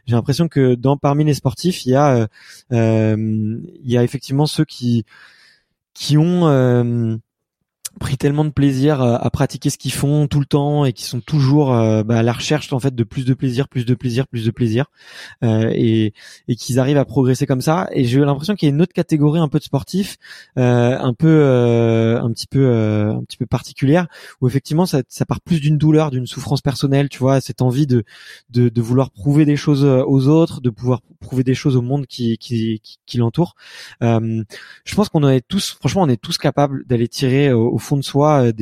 J'ai 0.06 0.14
l'impression 0.14 0.48
que 0.48 0.74
dans 0.74 0.96
parmi 0.96 1.24
les 1.24 1.34
sportifs, 1.34 1.84
il 1.86 1.90
y 1.90 1.94
a 1.96 2.16
euh, 2.16 2.26
euh 2.72 3.58
il 3.82 3.90
y 3.90 3.96
a 3.98 4.04
effectivement 4.04 4.46
ceux 4.46 4.64
qui 4.64 5.04
qui 5.94 6.18
ont 6.18 6.48
euh, 6.48 7.16
pris 7.98 8.16
tellement 8.16 8.44
de 8.44 8.50
plaisir 8.50 9.00
à, 9.00 9.30
pratiquer 9.30 9.70
ce 9.70 9.78
qu'ils 9.78 9.92
font 9.92 10.26
tout 10.26 10.40
le 10.40 10.46
temps 10.46 10.84
et 10.84 10.92
qui 10.92 11.04
sont 11.04 11.20
toujours 11.20 11.72
euh, 11.72 12.02
bah, 12.02 12.18
à 12.18 12.22
la 12.22 12.32
recherche 12.32 12.72
en 12.72 12.78
fait 12.78 12.94
de 12.94 13.04
plus 13.04 13.24
de 13.24 13.34
plaisir, 13.34 13.68
plus 13.68 13.84
de 13.84 13.94
plaisir, 13.94 14.26
plus 14.26 14.44
de 14.44 14.50
plaisir 14.50 14.86
euh, 15.42 15.70
et, 15.74 16.12
et 16.48 16.56
qu'ils 16.56 16.78
arrivent 16.78 16.98
à 16.98 17.04
progresser 17.04 17.46
comme 17.46 17.60
ça. 17.60 17.88
Et 17.92 18.04
j'ai 18.04 18.20
l'impression 18.20 18.54
qu'il 18.54 18.68
y 18.68 18.72
a 18.72 18.74
une 18.74 18.82
autre 18.82 18.92
catégorie 18.92 19.40
un 19.40 19.48
peu 19.48 19.58
de 19.58 19.64
sportifs, 19.64 20.16
euh, 20.58 20.98
un 20.98 21.14
peu 21.14 21.28
euh, 21.28 22.20
un 22.20 22.30
petit 22.32 22.46
peu 22.46 22.72
un 22.74 23.22
petit 23.24 23.36
peu 23.36 23.46
particulière 23.46 24.06
où 24.40 24.48
effectivement 24.48 24.86
ça, 24.86 25.02
ça 25.08 25.24
part 25.24 25.40
plus 25.40 25.60
d'une 25.60 25.78
douleur, 25.78 26.10
d'une 26.10 26.26
souffrance 26.26 26.60
personnelle, 26.60 27.08
tu 27.08 27.18
vois, 27.18 27.40
cette 27.40 27.62
envie 27.62 27.86
de, 27.86 28.04
de, 28.50 28.68
de 28.68 28.82
vouloir 28.82 29.10
prouver 29.10 29.44
des 29.44 29.56
choses 29.56 29.84
aux 29.84 30.28
autres, 30.28 30.60
de 30.60 30.70
pouvoir 30.70 31.00
prouver 31.20 31.44
des 31.44 31.54
choses 31.54 31.76
au 31.76 31.82
monde 31.82 32.06
qui 32.06 32.38
qui, 32.38 32.80
qui, 32.82 32.98
qui 33.06 33.18
l'entoure. 33.18 33.54
je 34.00 34.94
pense 34.94 35.08
qu'on 35.08 35.26
est 35.28 35.46
tous, 35.46 35.76
franchement, 35.78 36.02
on 36.02 36.08
est 36.08 36.20
tous 36.20 36.38
capables 36.38 36.84
d'aller 36.86 37.08
tirer 37.08 37.52
au 37.52 37.78
fond 37.84 37.96
de 37.96 38.02
soi 38.02 38.44
euh, 38.46 38.52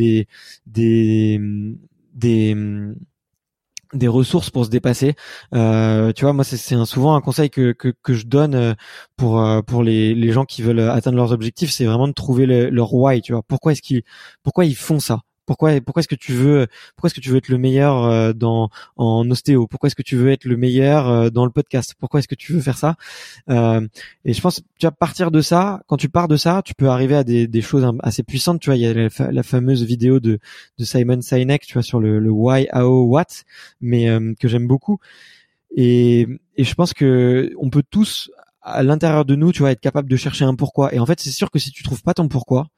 des 3.94 4.08
ressources 4.08 4.50
pour 4.50 4.64
se 4.64 4.70
dépasser. 4.70 5.14
Euh, 5.54 6.12
tu 6.12 6.24
vois, 6.24 6.32
moi 6.32 6.44
c'est 6.44 6.56
souvent 6.86 7.14
un 7.14 7.20
conseil 7.20 7.50
que, 7.50 7.72
que, 7.72 8.14
je 8.14 8.26
donne 8.26 8.54
euh, 8.54 8.74
pour 9.16 9.44
pour 9.66 9.82
les, 9.82 10.14
les 10.14 10.32
gens 10.32 10.44
qui 10.44 10.62
veulent 10.62 10.80
atteindre 10.80 11.16
leurs 11.16 11.32
objectifs, 11.32 11.70
c'est 11.70 11.84
vraiment 11.84 12.08
de 12.08 12.12
trouver 12.12 12.46
leur 12.46 12.94
why. 12.94 13.20
Tu 13.22 13.32
vois, 13.32 13.42
pourquoi 13.42 13.72
est-ce 13.72 13.82
qu'ils 13.82 14.02
pourquoi 14.42 14.64
ils 14.64 14.76
font 14.76 15.00
ça? 15.00 15.22
Pourquoi 15.46 15.80
pourquoi 15.80 16.00
est-ce 16.00 16.08
que 16.08 16.14
tu 16.14 16.32
veux 16.32 16.66
pourquoi 16.94 17.08
est-ce 17.08 17.14
que 17.14 17.20
tu 17.20 17.30
veux 17.30 17.36
être 17.36 17.48
le 17.48 17.58
meilleur 17.58 18.04
euh, 18.04 18.32
dans 18.32 18.70
en 18.96 19.28
ostéo? 19.30 19.66
Pourquoi 19.66 19.88
est-ce 19.88 19.96
que 19.96 20.02
tu 20.02 20.16
veux 20.16 20.30
être 20.30 20.44
le 20.44 20.56
meilleur 20.56 21.08
euh, 21.08 21.30
dans 21.30 21.44
le 21.44 21.50
podcast? 21.50 21.94
Pourquoi 21.98 22.20
est-ce 22.20 22.28
que 22.28 22.34
tu 22.34 22.52
veux 22.52 22.60
faire 22.60 22.78
ça? 22.78 22.96
Euh, 23.50 23.86
Et 24.24 24.32
je 24.32 24.40
pense 24.40 24.62
tu 24.78 24.86
vas 24.86 24.92
partir 24.92 25.30
de 25.30 25.40
ça. 25.40 25.82
Quand 25.86 25.96
tu 25.96 26.08
pars 26.08 26.28
de 26.28 26.36
ça, 26.36 26.62
tu 26.64 26.74
peux 26.74 26.88
arriver 26.88 27.16
à 27.16 27.24
des, 27.24 27.46
des 27.46 27.62
choses 27.62 27.86
assez 28.02 28.22
puissantes. 28.22 28.60
Tu 28.60 28.70
vois, 28.70 28.76
il 28.76 28.82
y 28.82 28.86
a 28.86 28.94
la, 29.30 29.42
fameuse 29.42 29.82
vidéo 29.84 30.20
de 30.20 30.38
de 30.78 30.84
Simon 30.84 31.20
Sinek, 31.20 31.66
tu 31.66 31.74
vois, 31.74 31.82
sur 31.82 32.00
le, 32.00 32.18
le 32.18 32.30
why, 32.30 32.68
how, 32.72 33.06
what, 33.06 33.26
mais 33.80 34.08
que 34.38 34.48
j'aime 34.48 34.66
beaucoup. 34.66 34.98
Et, 35.74 36.26
et 36.56 36.64
je 36.64 36.74
pense 36.74 36.92
que 36.94 37.52
on 37.58 37.70
peut 37.70 37.82
tous 37.88 38.30
à 38.62 38.82
l'intérieur 38.82 39.24
de 39.24 39.34
nous, 39.34 39.52
tu 39.52 39.62
vas 39.62 39.72
être 39.72 39.80
capable 39.80 40.08
de 40.08 40.16
chercher 40.16 40.44
un 40.44 40.54
pourquoi. 40.54 40.94
Et 40.94 40.98
en 40.98 41.06
fait, 41.06 41.20
c'est 41.20 41.30
sûr 41.30 41.50
que 41.50 41.58
si 41.58 41.70
tu 41.72 41.82
trouves 41.82 42.02
pas 42.02 42.14
ton 42.14 42.28
pourquoi, 42.28 42.68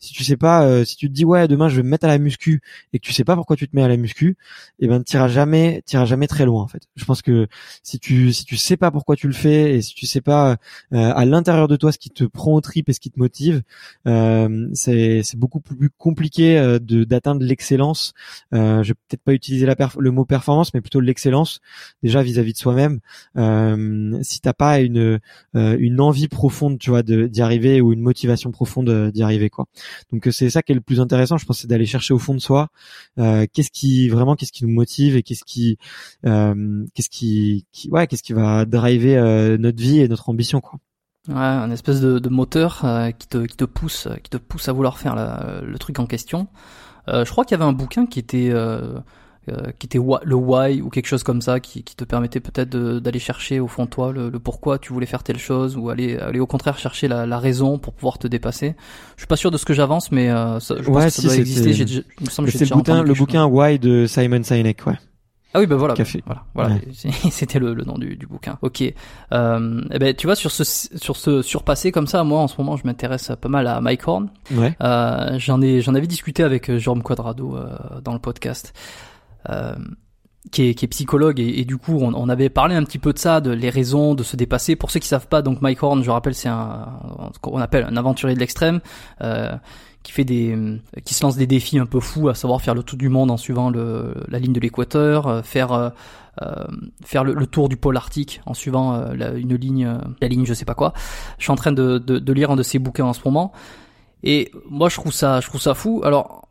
si 0.00 0.12
tu 0.12 0.24
sais 0.24 0.36
pas, 0.36 0.64
euh, 0.64 0.84
si 0.84 0.96
tu 0.96 1.08
te 1.08 1.12
dis 1.14 1.24
ouais 1.24 1.46
demain 1.48 1.68
je 1.68 1.76
vais 1.76 1.82
me 1.82 1.88
mettre 1.88 2.06
à 2.06 2.08
la 2.08 2.18
muscu 2.18 2.60
et 2.92 2.98
que 2.98 3.06
tu 3.06 3.12
sais 3.12 3.24
pas 3.24 3.36
pourquoi 3.36 3.56
tu 3.56 3.68
te 3.68 3.76
mets 3.76 3.82
à 3.82 3.88
la 3.88 3.96
muscu, 3.96 4.36
et 4.80 4.86
eh 4.86 4.88
ben 4.88 5.02
t'iras 5.02 5.28
jamais, 5.28 5.82
t'iras 5.86 6.06
jamais 6.06 6.26
très 6.26 6.44
loin 6.46 6.62
en 6.62 6.68
fait. 6.68 6.82
Je 6.96 7.04
pense 7.04 7.22
que 7.22 7.46
si 7.82 7.98
tu 7.98 8.32
si 8.32 8.44
tu 8.44 8.56
sais 8.56 8.76
pas 8.76 8.90
pourquoi 8.90 9.16
tu 9.16 9.26
le 9.26 9.32
fais 9.32 9.74
et 9.76 9.82
si 9.82 9.94
tu 9.94 10.06
sais 10.06 10.20
pas 10.20 10.56
euh, 10.92 11.12
à 11.14 11.24
l'intérieur 11.24 11.68
de 11.68 11.76
toi 11.76 11.92
ce 11.92 11.98
qui 11.98 12.10
te 12.10 12.24
prend 12.24 12.54
au 12.54 12.60
trip 12.60 12.88
et 12.88 12.92
ce 12.92 13.00
qui 13.00 13.10
te 13.10 13.18
motive, 13.18 13.62
euh, 14.06 14.68
c'est 14.74 15.22
c'est 15.22 15.38
beaucoup 15.38 15.60
plus 15.60 15.90
compliqué 15.90 16.58
euh, 16.58 16.78
de 16.78 17.04
d'atteindre 17.04 17.44
l'excellence. 17.44 18.12
Euh, 18.54 18.82
je 18.82 18.88
vais 18.88 18.94
peut-être 19.08 19.22
pas 19.22 19.32
utiliser 19.32 19.66
la 19.66 19.76
le 19.98 20.10
mot 20.10 20.24
performance, 20.24 20.72
mais 20.74 20.80
plutôt 20.80 21.00
l'excellence 21.00 21.60
déjà 22.02 22.22
vis-à-vis 22.22 22.52
de 22.52 22.58
soi-même. 22.58 23.00
Euh, 23.36 24.18
si 24.22 24.40
t'as 24.40 24.52
pas 24.52 24.80
une 24.80 25.20
une 25.54 26.00
envie 26.00 26.28
profonde, 26.28 26.78
tu 26.78 26.90
vois, 26.90 27.02
d'y 27.02 27.42
arriver 27.42 27.80
ou 27.80 27.92
une 27.92 28.00
motivation 28.00 28.50
profonde 28.50 29.10
d'y 29.12 29.22
arriver 29.22 29.50
quoi. 29.50 29.66
Donc 30.12 30.26
euh, 30.26 30.30
c'est 30.30 30.50
ça 30.50 30.62
qui 30.62 30.72
est 30.72 30.74
le 30.74 30.80
plus 30.80 31.00
intéressant, 31.00 31.38
je 31.38 31.46
pense, 31.46 31.60
c'est 31.60 31.68
d'aller 31.68 31.86
chercher 31.86 32.14
au 32.14 32.18
fond 32.18 32.34
de 32.34 32.38
soi 32.40 32.68
euh, 33.18 33.46
qu'est-ce 33.52 33.70
qui 33.70 34.08
vraiment 34.08 34.36
qu'est-ce 34.36 34.52
qui 34.52 34.64
nous 34.64 34.72
motive 34.72 35.16
et 35.16 35.22
qu'est-ce 35.22 35.44
qui 35.44 35.78
euh, 36.26 36.84
qu'est-ce 36.94 37.10
qui, 37.10 37.66
ouais 37.90 38.06
qu'est-ce 38.06 38.22
qui 38.22 38.32
va 38.32 38.64
driver 38.64 39.16
euh, 39.16 39.58
notre 39.58 39.80
vie 39.80 40.00
et 40.00 40.08
notre 40.08 40.28
ambition 40.28 40.60
quoi. 40.60 40.78
Ouais, 41.28 41.34
un 41.36 41.70
espèce 41.70 42.00
de, 42.00 42.18
de 42.18 42.28
moteur 42.30 42.84
euh, 42.84 43.10
qui 43.10 43.28
te 43.28 43.44
qui 43.44 43.56
te 43.56 43.64
pousse 43.64 44.08
qui 44.22 44.30
te 44.30 44.38
pousse 44.38 44.68
à 44.68 44.72
vouloir 44.72 44.98
faire 44.98 45.14
la, 45.14 45.60
le 45.62 45.78
truc 45.78 45.98
en 45.98 46.06
question. 46.06 46.48
je 47.08 47.28
crois 47.30 47.44
qu'il 47.44 47.58
y 47.58 47.60
avait 47.60 47.68
un 47.68 47.72
bouquin 47.74 48.06
qui 48.06 48.18
était 48.18 48.52
euh, 49.50 49.70
qui 49.78 49.86
était 49.86 49.98
le 49.98 50.34
why 50.34 50.80
ou 50.80 50.88
quelque 50.88 51.06
chose 51.06 51.22
comme 51.22 51.42
ça 51.42 51.60
qui, 51.60 51.82
qui 51.82 51.96
te 51.96 52.04
permettait 52.04 52.40
peut-être 52.40 52.70
d'aller 52.70 53.18
chercher 53.18 53.60
au 53.60 53.66
fond 53.66 53.84
de 53.84 53.90
toi 53.90 54.12
le, 54.12 54.30
pourquoi 54.38 54.78
tu 54.78 54.92
voulais 54.92 55.06
faire 55.06 55.22
telle 55.22 55.38
chose 55.38 55.76
ou 55.76 55.90
aller 55.90 56.16
aller 56.18 56.40
au 56.40 56.46
contraire 56.46 56.78
chercher 56.78 57.08
la, 57.08 57.26
la 57.26 57.38
raison 57.38 57.78
pour 57.78 57.92
pouvoir 57.94 58.18
te 58.18 58.26
dépasser. 58.26 58.74
Je 59.16 59.22
suis 59.22 59.26
pas 59.26 59.36
sûr 59.36 59.50
de 59.50 59.58
ce 59.58 59.64
que 59.64 59.74
j'avance 59.74 60.12
mais 60.12 60.30
euh, 60.30 60.60
ça, 60.60 60.76
je 60.80 60.86
pense 60.86 61.04
que 61.04 61.10
ça 61.10 61.22
doit 61.22 61.36
exister. 61.36 62.02
Il 62.20 62.26
me 62.26 62.30
semble 62.30 62.50
que 62.50 62.58
c'est 62.58 62.68
le 62.68 62.76
bouquin 62.76 63.02
le 63.02 63.14
bouquin 63.14 63.46
Why 63.46 63.78
de 63.78 64.06
Simon 64.06 64.42
Sinek 64.42 64.86
ouais. 64.86 64.98
Ah 65.52 65.58
oui, 65.58 65.66
ben 65.66 65.76
voilà. 65.76 65.94
Café. 65.94 66.22
Voilà, 66.26 66.44
voilà. 66.54 66.76
C'était 67.30 67.58
le, 67.58 67.74
le, 67.74 67.84
nom 67.84 67.98
du, 67.98 68.16
du 68.16 68.26
bouquin. 68.26 68.58
Ok. 68.62 68.82
Euh, 69.32 69.80
eh 69.90 69.98
ben, 69.98 70.14
tu 70.14 70.26
vois, 70.26 70.36
sur 70.36 70.50
ce, 70.52 70.62
sur 70.64 71.16
ce 71.16 71.42
surpassé 71.42 71.90
comme 71.90 72.06
ça, 72.06 72.22
moi, 72.22 72.40
en 72.40 72.48
ce 72.48 72.54
moment, 72.58 72.76
je 72.76 72.86
m'intéresse 72.86 73.32
pas 73.40 73.48
mal 73.48 73.66
à 73.66 73.80
Mike 73.80 74.06
Horn. 74.06 74.30
Ouais. 74.52 74.76
Euh, 74.80 75.38
j'en 75.38 75.60
ai, 75.60 75.80
j'en 75.80 75.94
avais 75.94 76.06
discuté 76.06 76.44
avec 76.44 76.76
Jérôme 76.76 77.02
Quadrado 77.02 77.56
euh, 77.56 78.00
dans 78.00 78.12
le 78.12 78.20
podcast. 78.20 78.72
Euh, 79.48 79.74
qui 80.50 80.68
est, 80.68 80.74
qui 80.74 80.86
est, 80.86 80.88
psychologue 80.88 81.38
et, 81.38 81.64
du 81.64 81.76
coup 81.76 81.98
on, 82.00 82.14
on, 82.14 82.28
avait 82.28 82.48
parlé 82.48 82.74
un 82.74 82.82
petit 82.84 82.98
peu 82.98 83.12
de 83.12 83.18
ça, 83.18 83.40
de 83.40 83.50
les 83.50 83.70
raisons 83.70 84.14
de 84.14 84.22
se 84.22 84.36
dépasser. 84.36 84.74
Pour 84.74 84.90
ceux 84.90 85.00
qui 85.00 85.08
savent 85.08 85.28
pas, 85.28 85.42
donc 85.42 85.60
Mike 85.60 85.82
Horn, 85.82 86.02
je 86.02 86.10
rappelle, 86.10 86.34
c'est 86.34 86.48
un 86.48 86.88
qu'on 87.40 87.60
appelle 87.60 87.84
un 87.84 87.96
aventurier 87.96 88.34
de 88.34 88.40
l'extrême. 88.40 88.80
Euh, 89.20 89.54
qui 90.02 90.12
fait 90.12 90.24
des 90.24 90.56
qui 91.04 91.12
se 91.12 91.22
lance 91.22 91.36
des 91.36 91.46
défis 91.46 91.78
un 91.78 91.84
peu 91.84 92.00
fous 92.00 92.30
à 92.30 92.34
savoir 92.34 92.62
faire 92.62 92.74
le 92.74 92.82
tour 92.82 92.96
du 92.96 93.10
monde 93.10 93.30
en 93.30 93.36
suivant 93.36 93.68
le, 93.68 94.14
la 94.28 94.38
ligne 94.38 94.54
de 94.54 94.60
l'équateur 94.60 95.26
euh, 95.26 95.42
faire 95.42 95.72
euh, 95.72 95.90
faire 97.04 97.22
le, 97.22 97.46
tour 97.46 97.68
du 97.68 97.76
pôle 97.76 97.98
arctique 97.98 98.40
en 98.46 98.54
suivant 98.54 98.98
la, 99.12 99.32
une 99.32 99.54
ligne 99.56 100.00
la 100.22 100.28
ligne 100.28 100.46
je 100.46 100.54
sais 100.54 100.64
pas 100.64 100.72
quoi 100.74 100.94
je 101.36 101.42
suis 101.42 101.52
en 101.52 101.56
train 101.56 101.72
de, 101.72 101.98
de, 101.98 102.18
de, 102.18 102.32
lire 102.32 102.50
un 102.50 102.56
de 102.56 102.62
ses 102.62 102.78
bouquins 102.78 103.04
en 103.04 103.12
ce 103.12 103.20
moment 103.26 103.52
et 104.22 104.50
moi 104.70 104.88
je 104.88 104.96
trouve 104.96 105.12
ça 105.12 105.42
je 105.42 105.48
trouve 105.48 105.60
ça 105.60 105.74
fou 105.74 106.00
alors 106.02 106.48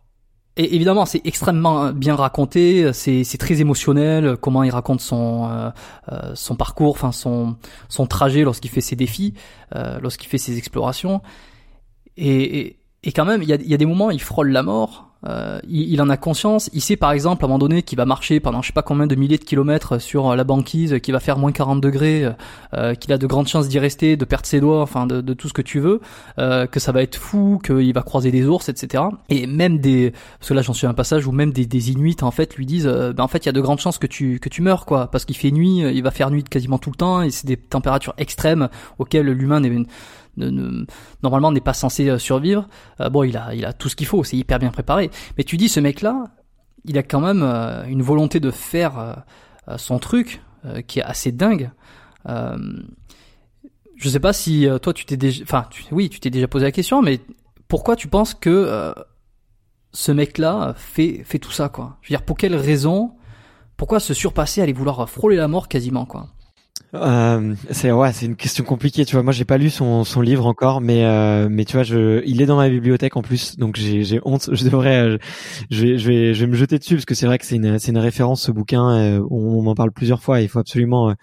et 0.60 0.76
évidemment, 0.76 1.06
c'est 1.06 1.22
extrêmement 1.26 1.94
bien 1.94 2.16
raconté, 2.16 2.92
c'est 2.92 3.38
très 3.38 3.62
émotionnel 3.62 4.36
comment 4.36 4.64
il 4.64 4.72
raconte 4.72 5.00
son 5.00 5.50
euh, 5.50 5.70
euh, 6.12 6.36
son 6.36 6.58
parcours, 6.58 6.92
enfin 6.92 7.14
son 7.14 7.56
son 7.88 8.06
trajet 8.08 8.44
lorsqu'il 8.44 8.70
fait 8.70 8.82
ses 8.82 8.98
défis, 8.98 9.36
euh, 9.74 10.00
lorsqu'il 10.02 10.28
fait 10.28 10.38
ses 10.38 10.58
explorations. 10.58 11.22
Et, 12.18 12.60
et, 12.60 12.80
et, 13.04 13.14
quand 13.14 13.24
même, 13.24 13.42
il 13.42 13.48
y 13.48 13.54
a, 13.54 13.56
y 13.56 13.74
a 13.74 13.78
des 13.78 13.86
moments, 13.86 14.12
il 14.12 14.22
frôle 14.22 14.50
la 14.50 14.62
mort. 14.62 15.09
Euh, 15.28 15.60
il, 15.68 16.02
en 16.02 16.10
a 16.10 16.16
conscience. 16.16 16.70
Il 16.74 16.82
sait 16.82 16.96
par 16.96 17.12
exemple 17.12 17.44
à 17.44 17.46
un 17.46 17.50
moment 17.50 17.60
donné 17.60 17.84
qu'il 17.84 17.98
va 17.98 18.06
marcher 18.06 18.40
pendant 18.40 18.62
je 18.62 18.68
sais 18.68 18.74
pas 18.74 18.82
combien 18.82 19.06
de 19.06 19.16
milliers 19.16 19.38
de 19.38 19.44
kilomètres 19.44 20.00
sur 20.00 20.36
la 20.36 20.44
banquise, 20.44 21.00
qu'il 21.02 21.14
va 21.14 21.20
faire 21.20 21.38
moins 21.38 21.52
40 21.52 21.82
degrés, 21.82 22.30
euh, 22.74 22.94
qu'il 22.96 23.12
a 23.12 23.18
de 23.18 23.28
grandes 23.28 23.48
chances 23.48 23.68
d'y 23.68 23.80
rester, 23.80 24.16
de 24.16 24.26
perdre 24.26 24.46
ses 24.46 24.62
doigts, 24.62 24.82
enfin 24.82 25.08
de, 25.08 25.34
tout 25.34 25.50
ce 25.50 25.54
que 25.54 25.62
tu 25.62 25.80
veux, 25.80 26.00
euh, 26.38 26.68
que 26.68 26.80
ça 26.80 26.92
va 26.92 27.02
être 27.02 27.18
fou, 27.18 27.60
qu'il 27.64 27.94
va 27.94 28.02
croiser 28.02 28.32
des 28.32 28.46
ours, 28.46 28.70
etc. 28.70 29.04
Et 29.30 29.46
même 29.46 29.80
des, 29.80 30.14
parce 30.40 30.50
que 30.50 30.54
là 30.54 30.62
j'en 30.62 30.74
suis 30.74 30.88
à 30.88 30.90
un 30.90 30.94
passage 30.94 31.28
où 31.28 31.32
même 31.32 31.52
des, 31.52 31.66
des 31.66 31.92
Inuits 31.92 32.18
en 32.22 32.32
fait 32.32 32.56
lui 32.56 32.66
disent, 32.66 32.88
ben 32.88 33.24
en 33.24 33.28
fait 33.28 33.46
il 33.46 33.48
y 33.48 33.50
a 33.50 33.54
de 33.54 33.62
grandes 33.62 33.80
chances 33.80 33.98
que 33.98 34.08
tu 34.08 34.40
que 34.40 34.50
tu 34.50 34.62
meurs 34.62 34.86
quoi, 34.86 35.12
parce 35.12 35.26
qu'il 35.26 35.36
fait 35.36 35.52
nuit, 35.52 35.80
il 35.80 36.02
va 36.02 36.12
faire 36.12 36.32
nuit 36.32 36.44
quasiment 36.44 36.78
tout 36.78 36.92
le 36.92 36.96
temps 36.96 37.22
et 37.22 37.30
c'est 37.30 37.48
des 37.48 37.58
températures 37.58 38.14
extrêmes 38.18 38.70
auxquelles 39.00 39.28
l'humain 39.28 39.60
n'est 39.60 39.70
ne, 40.40 40.86
normalement 41.24 41.52
n'est 41.52 41.62
pas 41.62 41.74
censé 41.74 42.10
euh, 42.10 42.18
survivre. 42.18 42.68
Euh, 43.02 43.10
bon, 43.10 43.24
il 43.24 43.38
a, 43.38 43.54
il 43.54 43.70
tout 43.78 43.90
ce 43.90 43.96
qu'il 43.96 44.08
faut, 44.08 44.24
c'est 44.24 44.38
hyper 44.38 44.60
bien 44.60 44.70
préparé. 44.70 45.12
Mais 45.38 45.44
tu 45.44 45.58
dis, 45.58 45.70
ce 45.70 45.80
mec-là, 45.80 46.26
il 46.86 46.98
a 46.98 47.04
quand 47.04 47.22
même 47.22 47.44
euh, 47.44 47.86
une 47.86 48.02
volonté 48.02 48.40
de 48.40 48.52
faire 48.52 49.24
son 49.78 50.00
truc 50.00 50.42
qui 50.88 51.00
est 51.00 51.04
assez 51.04 51.32
dingue. 51.32 51.70
je 52.26 54.10
sais 54.10 54.20
pas 54.20 54.34
si 54.34 54.68
toi 54.82 54.94
tu 54.94 55.06
t'es 55.06 55.16
déjà, 55.16 55.44
enfin, 55.44 55.68
oui, 55.92 56.10
tu 56.10 56.20
t'es 56.20 56.32
déjà 56.32 56.48
posé 56.48 56.66
la 56.66 56.72
question, 56.72 57.04
mais 57.04 57.22
pourquoi 57.68 57.96
tu 57.96 58.08
penses 58.08 58.34
que 58.34 58.94
ce 59.92 60.12
mec-là 60.12 60.74
fait 60.76 61.24
fait 61.24 61.38
tout 61.38 61.52
ça, 61.52 61.70
quoi? 61.70 61.98
Je 62.02 62.16
veux 62.16 62.20
pour 62.22 62.36
quelle 62.36 62.56
raison? 62.56 63.12
Pourquoi 63.78 64.00
se 64.00 64.16
surpasser, 64.16 64.62
aller 64.62 64.74
vouloir 64.74 65.08
frôler 65.08 65.36
la 65.36 65.48
mort 65.48 65.68
quasiment, 65.68 66.06
quoi? 66.06 66.30
Euh, 66.96 67.54
c'est 67.70 67.92
ouais, 67.92 68.12
c'est 68.14 68.26
une 68.26 68.36
question 68.36 68.64
compliquée. 68.64 69.06
Tu 69.06 69.16
vois, 69.16 69.24
moi 69.24 69.32
j'ai 69.32 69.46
pas 69.46 69.58
lu 69.58 69.70
son, 69.70 70.04
son 70.04 70.22
livre 70.22 70.46
encore, 70.48 70.82
mais 70.82 71.06
euh, 71.06 71.48
mais 71.50 71.66
tu 71.66 71.74
vois, 71.74 71.84
je, 71.84 72.24
il 72.26 72.42
est 72.42 72.46
dans 72.48 72.58
ma 72.58 72.70
bibliothèque 72.70 73.16
en 73.16 73.22
plus, 73.22 73.58
donc 73.58 73.76
j'ai, 73.76 74.04
j'ai 74.04 74.20
honte. 74.26 74.50
Je 74.52 74.64
devrais, 74.64 74.98
euh, 74.98 75.18
je, 75.70 75.86
vais, 75.86 75.98
je 76.00 76.08
vais, 76.08 76.34
je 76.34 76.46
vais 76.46 76.52
me 76.52 76.56
jeter 76.56 76.80
dessus 76.80 76.96
parce 76.96 77.06
que 77.06 77.14
c'est 77.16 77.28
vrai 77.28 77.38
que 77.38 77.46
c'est 77.46 77.58
une, 77.58 77.78
c'est 77.78 77.92
une 77.92 78.00
référence 78.00 78.42
ce 78.42 78.52
bouquin. 78.52 78.90
Euh, 78.90 79.28
on, 79.30 79.62
m'en 79.62 79.76
parle 79.76 79.92
plusieurs 79.92 80.22
fois. 80.24 80.42
Il 80.42 80.50
faut 80.50 80.60
absolument 80.60 81.14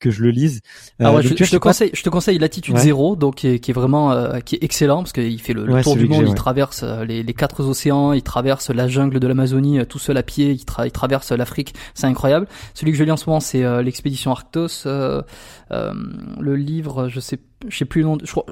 que 0.00 0.10
je 0.10 0.22
le 0.22 0.30
lise. 0.30 0.62
Ah 0.98 1.12
ouais, 1.12 1.22
je, 1.22 1.34
te 1.34 1.56
conseille, 1.56 1.90
je 1.92 2.02
te 2.02 2.08
conseille 2.08 2.38
Latitude 2.38 2.76
Zéro, 2.78 3.14
donc 3.14 3.36
qui 3.36 3.48
est, 3.48 3.58
qui 3.60 3.70
est 3.70 3.74
vraiment 3.74 4.10
euh, 4.10 4.40
qui 4.40 4.56
est 4.56 4.64
excellent 4.64 5.02
parce 5.02 5.12
qu'il 5.12 5.40
fait 5.40 5.52
le, 5.52 5.82
tour 5.82 5.94
du 5.94 6.08
monde, 6.08 6.24
il 6.26 6.34
traverse 6.34 6.82
euh, 6.82 7.04
les, 7.04 7.22
les, 7.22 7.34
quatre 7.34 7.62
océans, 7.62 8.12
il 8.12 8.22
traverse 8.22 8.70
la 8.70 8.88
jungle 8.88 9.20
de 9.20 9.26
l'Amazonie 9.28 9.86
tout 9.86 9.98
seul 9.98 10.16
à 10.16 10.22
pied, 10.22 10.50
il, 10.50 10.64
tra 10.64 10.86
il 10.86 10.90
traverse 10.90 11.30
l'Afrique, 11.30 11.74
c'est 11.94 12.06
incroyable. 12.06 12.48
Celui 12.74 12.92
que 12.92 12.98
je 12.98 13.04
lis 13.04 13.10
en 13.10 13.16
ce 13.16 13.26
moment, 13.26 13.40
c'est 13.40 13.82
l'expédition 13.82 14.32
Arctos. 14.32 14.84
le 14.86 16.56
livre, 16.56 17.08
je 17.08 17.20
sais, 17.20 17.38
je 17.68 17.76
sais 17.76 17.84
plus 17.84 18.00
le 18.00 18.06
nom. 18.06 18.16
De, 18.16 18.26
je 18.26 18.30
crois, 18.32 18.46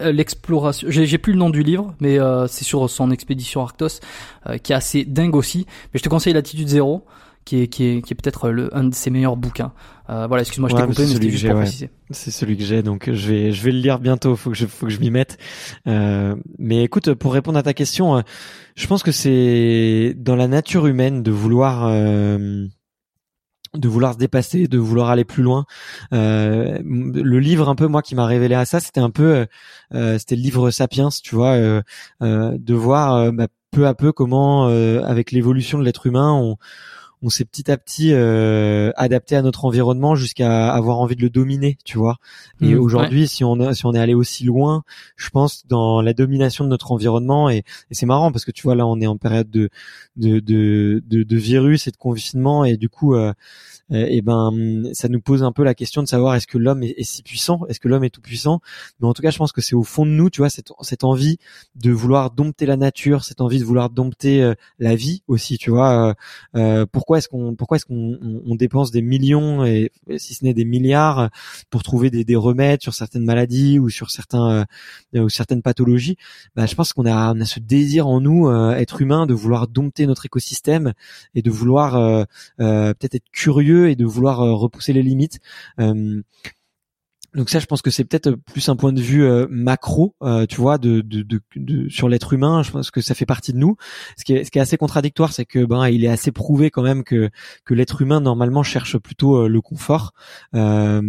l'exploration. 0.00 0.88
J'ai 0.90 1.18
plus 1.18 1.34
le 1.34 1.38
nom 1.38 1.50
du 1.50 1.62
livre, 1.62 1.94
mais 2.00 2.18
c'est 2.48 2.64
sur 2.64 2.88
son 2.88 3.10
expédition 3.10 3.60
Arctos, 3.62 4.00
qui 4.62 4.72
est 4.72 4.76
assez 4.76 5.04
dingue 5.04 5.36
aussi. 5.36 5.66
Mais 5.92 5.98
je 5.98 6.02
te 6.02 6.08
conseille 6.08 6.32
Latitude 6.32 6.68
Zéro 6.68 7.04
qui 7.48 7.62
est, 7.62 7.68
qui 7.68 7.84
est, 7.84 8.02
qui 8.02 8.12
est 8.12 8.14
peut-être 8.14 8.52
un 8.72 8.84
de 8.84 8.94
ses 8.94 9.08
meilleurs 9.08 9.36
bouquins. 9.36 9.72
Euh, 10.10 10.26
voilà, 10.26 10.42
excuse-moi, 10.42 10.68
je 10.68 10.76
t'ai 10.76 10.82
coupé, 10.82 11.02
mais 11.02 11.14
c'était 11.14 11.30
juste 11.30 11.46
pour 11.46 11.56
préciser. 11.56 11.90
C'est 12.10 12.30
celui 12.30 12.58
que 12.58 12.62
j'ai, 12.62 12.82
donc 12.82 13.10
je 13.10 13.32
vais, 13.32 13.52
je 13.52 13.62
vais 13.62 13.72
le 13.72 13.78
lire 13.78 14.00
bientôt. 14.00 14.36
Faut 14.36 14.50
que 14.50 14.56
je, 14.56 14.66
faut 14.66 14.84
que 14.84 14.92
je 14.92 15.00
m'y 15.00 15.10
mette. 15.10 15.38
Euh, 15.86 16.36
mais 16.58 16.84
écoute, 16.84 17.14
pour 17.14 17.32
répondre 17.32 17.58
à 17.58 17.62
ta 17.62 17.72
question, 17.72 18.18
euh, 18.18 18.20
je 18.74 18.86
pense 18.86 19.02
que 19.02 19.12
c'est 19.12 20.14
dans 20.18 20.36
la 20.36 20.46
nature 20.46 20.86
humaine 20.86 21.22
de 21.22 21.30
vouloir. 21.30 21.86
Euh, 21.86 22.66
de 23.74 23.88
vouloir 23.88 24.14
se 24.14 24.18
dépasser, 24.18 24.66
de 24.66 24.78
vouloir 24.78 25.08
aller 25.08 25.24
plus 25.24 25.42
loin. 25.42 25.64
Euh, 26.12 26.78
le 26.84 27.38
livre 27.38 27.68
un 27.68 27.74
peu 27.74 27.86
moi 27.86 28.00
qui 28.02 28.14
m'a 28.14 28.26
révélé 28.26 28.54
à 28.54 28.64
ça, 28.64 28.80
c'était 28.80 29.00
un 29.00 29.10
peu, 29.10 29.46
euh, 29.94 30.18
c'était 30.18 30.36
le 30.36 30.42
livre 30.42 30.70
Sapiens, 30.70 31.10
tu 31.22 31.34
vois, 31.34 31.52
euh, 31.52 31.82
de 32.20 32.74
voir 32.74 33.30
bah, 33.32 33.46
peu 33.70 33.86
à 33.86 33.94
peu 33.94 34.10
comment, 34.10 34.66
avec 34.66 35.32
l'évolution 35.32 35.78
de 35.78 35.84
l'être 35.84 36.06
humain, 36.06 36.32
on, 36.32 36.56
on 37.22 37.30
s'est 37.30 37.44
petit 37.44 37.70
à 37.70 37.76
petit 37.76 38.12
euh, 38.12 38.90
adapté 38.96 39.36
à 39.36 39.42
notre 39.42 39.64
environnement 39.64 40.14
jusqu'à 40.14 40.72
avoir 40.72 41.00
envie 41.00 41.16
de 41.16 41.22
le 41.22 41.30
dominer, 41.30 41.78
tu 41.84 41.98
vois. 41.98 42.16
Et 42.60 42.74
Mmh, 42.74 42.80
aujourd'hui, 42.80 43.28
si 43.28 43.44
on 43.44 43.72
si 43.72 43.86
on 43.86 43.94
est 43.94 43.98
allé 43.98 44.14
aussi 44.14 44.44
loin, 44.44 44.82
je 45.16 45.30
pense 45.30 45.66
dans 45.66 46.00
la 46.00 46.12
domination 46.12 46.64
de 46.64 46.70
notre 46.70 46.92
environnement 46.92 47.50
et, 47.50 47.58
et 47.90 47.94
c'est 47.94 48.06
marrant 48.06 48.32
parce 48.32 48.44
que 48.44 48.50
tu 48.50 48.62
vois 48.62 48.74
là, 48.74 48.86
on 48.86 49.00
est 49.00 49.06
en 49.06 49.16
période 49.16 49.50
de 49.50 49.70
de 50.16 50.40
de 50.40 51.02
de, 51.06 51.22
de 51.22 51.36
virus 51.36 51.86
et 51.86 51.90
de 51.90 51.96
confinement 51.96 52.64
et 52.64 52.76
du 52.76 52.88
coup. 52.88 53.14
Euh, 53.14 53.32
et 53.90 54.20
ben 54.20 54.52
ça 54.92 55.08
nous 55.08 55.20
pose 55.20 55.42
un 55.42 55.52
peu 55.52 55.64
la 55.64 55.74
question 55.74 56.02
de 56.02 56.08
savoir 56.08 56.34
est-ce 56.34 56.46
que 56.46 56.58
l'homme 56.58 56.82
est, 56.82 56.94
est 56.98 57.04
si 57.04 57.22
puissant, 57.22 57.60
est-ce 57.68 57.80
que 57.80 57.88
l'homme 57.88 58.04
est 58.04 58.10
tout 58.10 58.20
puissant? 58.20 58.60
Mais 59.00 59.08
en 59.08 59.14
tout 59.14 59.22
cas, 59.22 59.30
je 59.30 59.38
pense 59.38 59.52
que 59.52 59.60
c'est 59.60 59.74
au 59.74 59.82
fond 59.82 60.04
de 60.04 60.10
nous, 60.10 60.28
tu 60.28 60.42
vois, 60.42 60.50
cette, 60.50 60.72
cette 60.82 61.04
envie 61.04 61.38
de 61.74 61.90
vouloir 61.90 62.30
dompter 62.30 62.66
la 62.66 62.76
nature, 62.76 63.24
cette 63.24 63.40
envie 63.40 63.58
de 63.58 63.64
vouloir 63.64 63.88
dompter 63.90 64.42
euh, 64.42 64.54
la 64.78 64.94
vie 64.94 65.22
aussi, 65.26 65.56
tu 65.56 65.70
vois. 65.70 66.10
Euh, 66.10 66.14
euh, 66.56 66.86
pourquoi 67.08 67.18
est-ce 67.20 67.28
qu'on 67.30 67.54
pourquoi 67.54 67.76
est-ce 67.76 67.86
qu'on 67.86 68.18
on, 68.44 68.54
dépense 68.54 68.90
des 68.90 69.00
millions 69.00 69.64
et 69.64 69.90
si 70.18 70.34
ce 70.34 70.44
n'est 70.44 70.52
des 70.52 70.66
milliards 70.66 71.30
pour 71.70 71.82
trouver 71.82 72.10
des, 72.10 72.22
des 72.22 72.36
remèdes 72.36 72.82
sur 72.82 72.92
certaines 72.92 73.24
maladies 73.24 73.78
ou 73.78 73.88
sur 73.88 74.10
certains 74.10 74.66
euh, 75.14 75.20
ou 75.22 75.30
certaines 75.30 75.62
pathologies? 75.62 76.18
Bah, 76.54 76.66
je 76.66 76.74
pense 76.74 76.92
qu'on 76.92 77.06
a 77.06 77.34
ce 77.46 77.60
désir 77.60 78.08
en 78.08 78.20
nous 78.20 78.46
euh, 78.48 78.72
être 78.72 79.00
humain 79.00 79.24
de 79.24 79.32
vouloir 79.32 79.68
dompter 79.68 80.06
notre 80.06 80.26
écosystème 80.26 80.92
et 81.34 81.40
de 81.40 81.50
vouloir 81.50 81.96
euh, 81.96 82.24
peut-être 82.58 83.14
être 83.14 83.30
curieux 83.32 83.88
et 83.88 83.96
de 83.96 84.04
vouloir 84.04 84.40
repousser 84.40 84.92
les 84.92 85.02
limites. 85.02 85.40
Donc 87.34 87.50
ça, 87.50 87.58
je 87.58 87.66
pense 87.66 87.82
que 87.82 87.90
c'est 87.90 88.04
peut-être 88.04 88.32
plus 88.32 88.68
un 88.70 88.76
point 88.76 88.92
de 88.92 89.00
vue 89.00 89.22
euh, 89.24 89.46
macro, 89.50 90.14
euh, 90.22 90.46
tu 90.46 90.56
vois, 90.56 90.78
de, 90.78 91.02
de, 91.02 91.22
de, 91.22 91.40
de- 91.56 91.88
sur 91.90 92.08
l'être 92.08 92.32
humain. 92.32 92.62
Je 92.62 92.70
pense 92.70 92.90
que 92.90 93.00
ça 93.02 93.14
fait 93.14 93.26
partie 93.26 93.52
de 93.52 93.58
nous. 93.58 93.76
Ce 94.16 94.24
qui 94.24 94.32
est, 94.32 94.44
ce 94.44 94.50
qui 94.50 94.58
est 94.58 94.62
assez 94.62 94.78
contradictoire, 94.78 95.32
c'est 95.32 95.44
que 95.44 95.64
ben 95.64 95.88
il 95.88 96.04
est 96.04 96.08
assez 96.08 96.32
prouvé 96.32 96.70
quand 96.70 96.82
même 96.82 97.04
que 97.04 97.28
que 97.66 97.74
l'être 97.74 98.00
humain 98.00 98.20
normalement 98.20 98.62
cherche 98.62 98.96
plutôt 98.96 99.36
euh, 99.44 99.48
le 99.48 99.60
confort, 99.60 100.14
euh, 100.54 101.02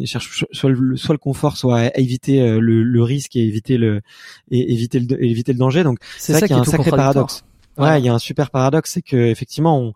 il 0.00 0.06
cherche 0.06 0.44
soit 0.50 0.70
le, 0.70 0.96
soit 0.96 1.14
le 1.14 1.18
confort, 1.18 1.56
soit 1.58 1.96
éviter 1.98 2.40
euh, 2.40 2.58
le, 2.58 2.82
le 2.82 3.02
risque 3.02 3.36
et 3.36 3.46
éviter 3.46 3.76
le 3.76 4.00
et 4.50 4.72
éviter 4.72 4.98
le 4.98 5.22
éviter 5.24 5.52
le 5.52 5.58
danger. 5.58 5.84
Donc 5.84 5.98
C'est 6.16 6.32
ça 6.32 6.46
qui 6.48 6.52
est 6.54 6.56
un 6.56 6.64
sacré 6.70 6.90
paradoxe. 6.96 7.44
Ouais, 7.78 8.00
il 8.00 8.06
y 8.06 8.08
a 8.08 8.14
un 8.14 8.18
super 8.18 8.50
paradoxe, 8.50 8.92
c'est 8.92 9.02
que 9.02 9.16
effectivement, 9.16 9.78
on, 9.78 9.92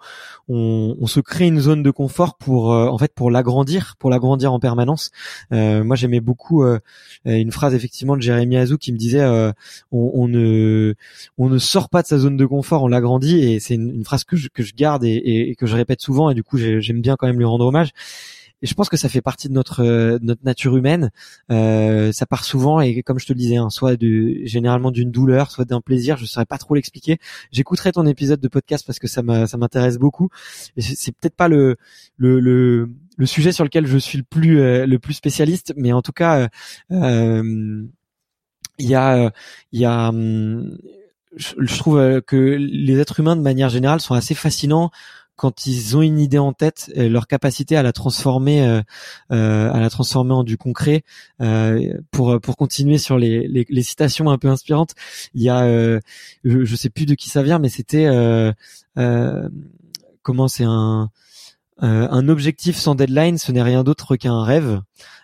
on, 0.51 0.97
on 1.01 1.07
se 1.07 1.19
crée 1.21 1.47
une 1.47 1.61
zone 1.61 1.83
de 1.83 1.91
confort 1.91 2.37
pour, 2.37 2.75
euh, 2.75 2.89
en 2.89 2.99
fait, 2.99 3.15
pour 3.15 3.31
l'agrandir, 3.31 3.95
pour 3.99 4.11
l'agrandir 4.11 4.53
en 4.53 4.61
permanence. 4.61 5.11
Euh, 5.53 5.83
moi, 5.83 5.97
j'aimais 5.97 6.21
beaucoup 6.21 6.63
euh, 6.63 6.79
une 7.25 7.51
phrase 7.53 7.73
effectivement 7.75 8.17
de 8.19 8.23
Jérémy 8.23 8.59
Azou 8.59 8.77
qui 8.77 8.93
me 8.93 8.99
disait, 8.99 9.21
euh, 9.23 9.51
on, 9.93 10.11
on 10.13 10.29
ne, 10.29 10.95
on 11.39 11.49
ne 11.49 11.57
sort 11.57 11.89
pas 11.89 12.03
de 12.03 12.07
sa 12.07 12.19
zone 12.19 12.37
de 12.37 12.45
confort, 12.45 12.83
on 12.83 12.89
l'agrandit, 12.89 13.39
et 13.39 13.61
c'est 13.61 13.77
une, 13.77 13.95
une 13.95 14.05
phrase 14.05 14.25
que 14.25 14.37
je, 14.37 14.49
que 14.49 14.63
je 14.63 14.75
garde 14.75 15.03
et, 15.05 15.15
et- 15.51 15.55
que 15.57 15.65
je 15.67 15.75
répète 15.75 16.03
souvent, 16.03 16.29
et 16.29 16.35
du 16.35 16.43
coup, 16.45 16.59
j'ai- 16.59 16.83
j'aime 16.83 17.01
bien 17.01 17.17
quand 17.17 17.27
même 17.29 17.39
lui 17.39 17.47
rendre 17.47 17.65
hommage. 17.65 17.93
Et 18.63 18.67
je 18.67 18.75
pense 18.75 18.89
que 18.89 18.97
ça 18.97 19.09
fait 19.09 19.21
partie 19.21 19.49
de 19.49 19.55
notre 19.55 19.83
euh, 19.85 20.19
notre 20.23 20.45
nature 20.45 20.77
humaine. 20.77 21.11
Euh, 21.51 22.13
ça 22.13 22.27
part 22.27 22.45
souvent 22.45 22.81
et 22.81 23.03
comme 23.03 23.19
je 23.19 23.27
te 23.27 23.33
le 23.33 23.39
disais, 23.39 23.57
hein, 23.57 23.71
soit 23.71 23.97
de 23.97 24.41
généralement 24.45 24.91
d'une 24.91 25.11
douleur, 25.11 25.51
soit 25.51 25.65
d'un 25.65 25.81
plaisir. 25.81 26.17
Je 26.17 26.27
saurais 26.27 26.47
pas 26.47 26.59
trop 26.59 26.75
l'expliquer. 26.75 27.19
J'écouterai 27.53 27.93
ton 27.93 28.07
épisode 28.07 28.41
de 28.41 28.49
podcast 28.49 28.87
parce 28.87 28.99
que 28.99 29.09
ça 29.09 29.23
m'intéresse 29.23 29.99
beaucoup. 29.99 30.29
Et 30.77 30.83
c'est 30.83 31.13
peut-être 31.13 31.37
pas 31.37 31.49
le, 31.49 31.77
le 32.19 32.91
le 33.21 33.27
sujet 33.27 33.53
sur 33.53 33.65
lequel 33.65 33.87
je 33.87 33.99
suis 33.99 34.17
le 34.17 34.25
plus 34.25 34.61
euh, 34.61 34.87
le 34.87 34.99
plus 34.99 35.13
spécialiste, 35.13 35.75
mais 35.77 35.93
en 35.93 36.01
tout 36.01 36.13
cas, 36.13 36.39
euh, 36.41 36.49
euh, 36.91 37.85
il 38.79 38.89
y 38.89 38.95
a 38.95 39.31
il 39.73 39.81
y 39.81 39.85
a 39.85 40.09
hum, 40.09 40.79
je, 41.37 41.77
trouve 41.77 42.23
que 42.23 42.37
les 42.37 42.99
êtres 42.99 43.21
humains 43.21 43.37
de 43.37 43.43
manière 43.43 43.69
générale 43.69 44.01
sont 44.01 44.15
assez 44.15 44.35
fascinants 44.35 44.91
quand 45.41 45.65
ils 45.65 45.97
ont 45.97 46.03
une 46.03 46.21
idée 46.21 46.37
en 46.37 46.53
tête, 46.53 46.93
euh, 46.99 47.09
leur 47.09 47.27
capacité 47.27 47.75
à 47.75 47.83
la 47.83 47.95
transformer, 47.95 48.63
euh, 48.63 48.83
euh, 49.33 49.73
à 49.73 49.81
la 49.81 49.89
transformer 49.89 50.35
en 50.35 50.45
du 50.45 50.59
concret. 50.59 51.03
Euh, 51.41 51.95
pour 52.11 52.39
pour 52.43 52.59
continuer 52.59 52.99
sur 52.99 53.17
les, 53.17 53.49
les, 53.49 53.65
les 53.67 53.83
citations 53.83 54.29
un 54.29 54.37
peu 54.37 54.49
inspirantes, 54.49 54.93
il 55.33 55.43
y 55.43 55.49
a, 55.49 55.63
euh, 55.63 55.99
je, 56.45 56.67
je 56.67 56.77
sais 56.77 56.91
plus 56.91 57.07
de 57.07 57.15
qui 57.15 57.31
ça 57.31 57.43
vient, 57.43 57.59
mais 57.59 57.71
c'était 57.71 58.05
euh, 58.05 58.53
comment 60.23 60.47
c'est 60.47 60.65
un 60.65 61.09
un 61.83 62.29
objectif 62.29 62.77
sans 62.77 62.95
deadline, 62.95 63.39
ce 63.39 63.51
n'est 63.51 63.63
rien 63.63 63.83
d'autre 63.83 64.17
qu'un 64.17 64.45
rêve. 64.45 64.83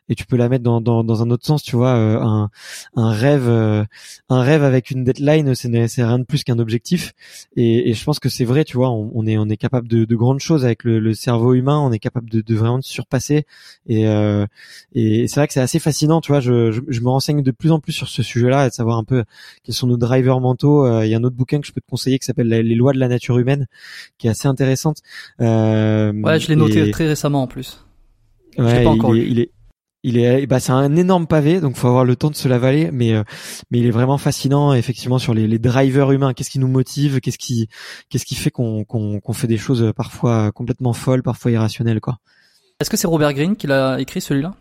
Et 0.09 0.15
tu 0.15 0.25
peux 0.27 0.37
la 0.37 0.49
mettre 0.49 0.63
dans, 0.63 0.81
dans, 0.81 1.03
dans 1.03 1.23
un 1.23 1.31
autre 1.31 1.45
sens, 1.45 1.63
tu 1.63 1.75
vois, 1.77 1.95
euh, 1.97 2.21
un, 2.21 2.51
un 2.95 3.11
rêve, 3.11 3.49
euh, 3.49 3.85
un 4.29 4.43
rêve 4.43 4.63
avec 4.63 4.91
une 4.91 5.03
deadline, 5.05 5.55
ce 5.55 5.67
n'est 5.69 5.89
c'est 5.89 6.05
rien 6.05 6.19
de 6.21 6.25
plus 6.25 6.45
qu'un 6.45 6.59
objectif. 6.61 7.13
Et, 7.57 7.91
et 7.91 7.95
je 7.95 8.05
pense 8.05 8.21
que 8.21 8.29
c'est 8.29 8.45
vrai, 8.45 8.65
tu 8.65 8.77
vois, 8.77 8.91
on, 8.91 9.11
on 9.15 9.27
est 9.27 9.37
on 9.37 9.49
est 9.49 9.57
capable 9.57 9.89
de, 9.89 10.05
de 10.05 10.17
grandes 10.17 10.41
choses 10.41 10.65
avec 10.65 10.85
le, 10.85 11.01
le 11.01 11.15
cerveau 11.15 11.55
humain, 11.55 11.79
on 11.81 11.91
est 11.93 11.99
capable 11.99 12.31
de, 12.31 12.41
de 12.41 12.55
vraiment 12.55 12.81
se 12.83 12.91
surpasser. 12.91 13.47
Et, 13.89 14.07
euh, 14.07 14.47
et 14.95 15.27
c'est 15.29 15.41
vrai 15.41 15.47
que 15.49 15.53
c'est 15.53 15.61
assez 15.61 15.79
fascinant, 15.81 16.21
tu 16.21 16.31
vois. 16.33 16.41
Je, 16.41 16.71
je, 16.73 16.81
je 16.87 17.01
me 17.01 17.09
renseigne 17.09 17.43
de 17.43 17.51
plus 17.51 17.73
en 17.73 17.81
plus 17.81 17.93
sur 17.93 18.09
ce 18.09 18.23
sujet-là 18.23 18.67
et 18.67 18.69
de 18.69 18.75
savoir 18.75 18.99
un 18.99 19.05
peu 19.05 19.25
quels 19.65 19.75
sont 19.75 19.87
nos 19.89 19.97
drivers 19.97 20.41
mentaux. 20.41 20.87
Euh, 20.87 21.05
Il 21.05 21.11
y 21.11 21.15
a 21.15 21.19
un 21.19 21.25
autre 21.25 21.37
bouquin 21.37 21.61
que 21.61 21.67
je 21.67 21.73
peux 21.73 21.81
te 21.81 21.91
conseiller 21.91 22.19
qui 22.19 22.27
s'appelle 22.27 22.49
Les 22.49 22.75
lois 22.75 22.93
de 22.93 22.99
la 22.99 23.09
nature 23.09 23.39
humaine, 23.39 23.67
qui 24.19 24.29
est 24.29 24.31
assez 24.31 24.47
intéressante. 24.49 24.99
Euh, 25.41 26.13
Ouais, 26.23 26.39
je 26.39 26.49
l'ai 26.49 26.57
noté 26.57 26.87
et- 26.89 26.91
très 26.93 27.07
récemment 27.09 27.43
en 27.43 27.47
plus. 27.47 27.85
Je 28.59 28.63
Ouais, 28.63 28.85
pas 28.85 28.91
encore 28.91 29.15
il, 29.15 29.23
est, 29.23 29.27
il 29.31 29.39
est, 29.41 29.51
il 30.09 30.19
est, 30.19 30.47
bah 30.47 30.61
c'est 30.61 30.71
un 30.73 30.95
énorme 30.95 31.27
pavé, 31.27 31.61
donc 31.61 31.75
faut 31.77 31.89
avoir 31.89 32.05
le 32.05 32.15
temps 32.15 32.31
de 32.31 32.37
se 32.37 32.47
l'avaler, 32.49 32.91
mais 32.93 33.13
euh, 33.13 33.25
mais 33.71 33.81
il 33.81 33.87
est 33.87 33.91
vraiment 33.91 34.19
fascinant 34.19 34.73
effectivement 34.73 35.19
sur 35.19 35.35
les, 35.35 35.47
les 35.49 35.59
drivers 35.59 36.13
humains. 36.13 36.33
Qu'est-ce 36.33 36.51
qui 36.51 36.61
nous 36.61 36.69
motive 36.69 37.21
Qu'est-ce 37.21 37.39
qui 37.39 37.69
qu'est-ce 38.09 38.25
qui 38.25 38.37
fait 38.37 38.51
qu'on 38.51 38.85
qu'on 38.85 39.19
qu'on 39.21 39.33
fait 39.33 39.49
des 39.49 39.59
choses 39.59 39.83
euh, 39.83 39.93
parfois 39.93 40.53
complètement 40.53 40.93
folles, 40.93 41.23
parfois 41.23 41.51
irrationnelles, 41.51 42.01
quoi. 42.01 42.19
Est-ce 42.79 42.89
que 42.91 42.97
c'est 42.97 43.07
Robert 43.09 43.33
Greene 43.35 43.57
qui 43.57 43.67
l'a 43.67 44.01
écrit 44.01 44.21
celui-là? 44.21 44.55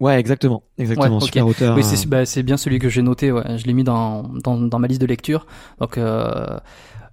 Ouais, 0.00 0.18
exactement, 0.18 0.62
exactement, 0.78 1.18
Ouais, 1.18 1.24
super 1.24 1.46
auteur. 1.46 1.76
Oui, 1.76 1.82
euh, 1.82 1.86
c'est 1.86 2.08
bah, 2.08 2.24
c'est 2.24 2.42
bien 2.42 2.56
celui 2.56 2.78
que 2.78 2.88
j'ai 2.88 3.02
noté. 3.02 3.32
Ouais. 3.32 3.58
Je 3.58 3.66
l'ai 3.66 3.74
mis 3.74 3.84
dans, 3.84 4.22
dans 4.42 4.56
dans 4.56 4.78
ma 4.78 4.86
liste 4.86 5.00
de 5.02 5.06
lecture. 5.06 5.46
Donc 5.78 5.98
euh, 5.98 6.58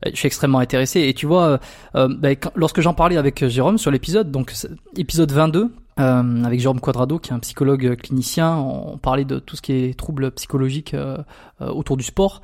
je 0.06 0.16
suis 0.16 0.28
extrêmement 0.28 0.60
intéressé. 0.60 1.02
Et 1.02 1.14
tu 1.14 1.26
vois, 1.26 1.44
euh, 1.48 1.58
euh, 1.96 2.08
bah, 2.18 2.32
quand- 2.36 2.52
lorsque 2.56 2.80
j'en 2.80 2.94
parlais 2.94 3.18
avec 3.18 3.46
Jérôme 3.48 3.78
sur 3.78 3.92
l'épisode, 3.92 4.32
donc 4.32 4.54
épisode 4.96 5.32
22. 5.34 5.70
Euh, 6.00 6.44
avec 6.44 6.60
Jérôme 6.60 6.80
Quadrado, 6.80 7.20
qui 7.20 7.32
est 7.32 7.34
un 7.34 7.40
psychologue 7.40 7.96
clinicien, 7.96 8.56
on 8.56 8.98
parlait 8.98 9.26
de 9.26 9.40
tout 9.40 9.56
ce 9.56 9.62
qui 9.62 9.74
est 9.74 9.98
troubles 9.98 10.32
psychologiques 10.32 10.94
euh, 10.94 11.18
euh, 11.62 11.70
autour 11.70 11.98
du 11.98 12.04
sport. 12.04 12.42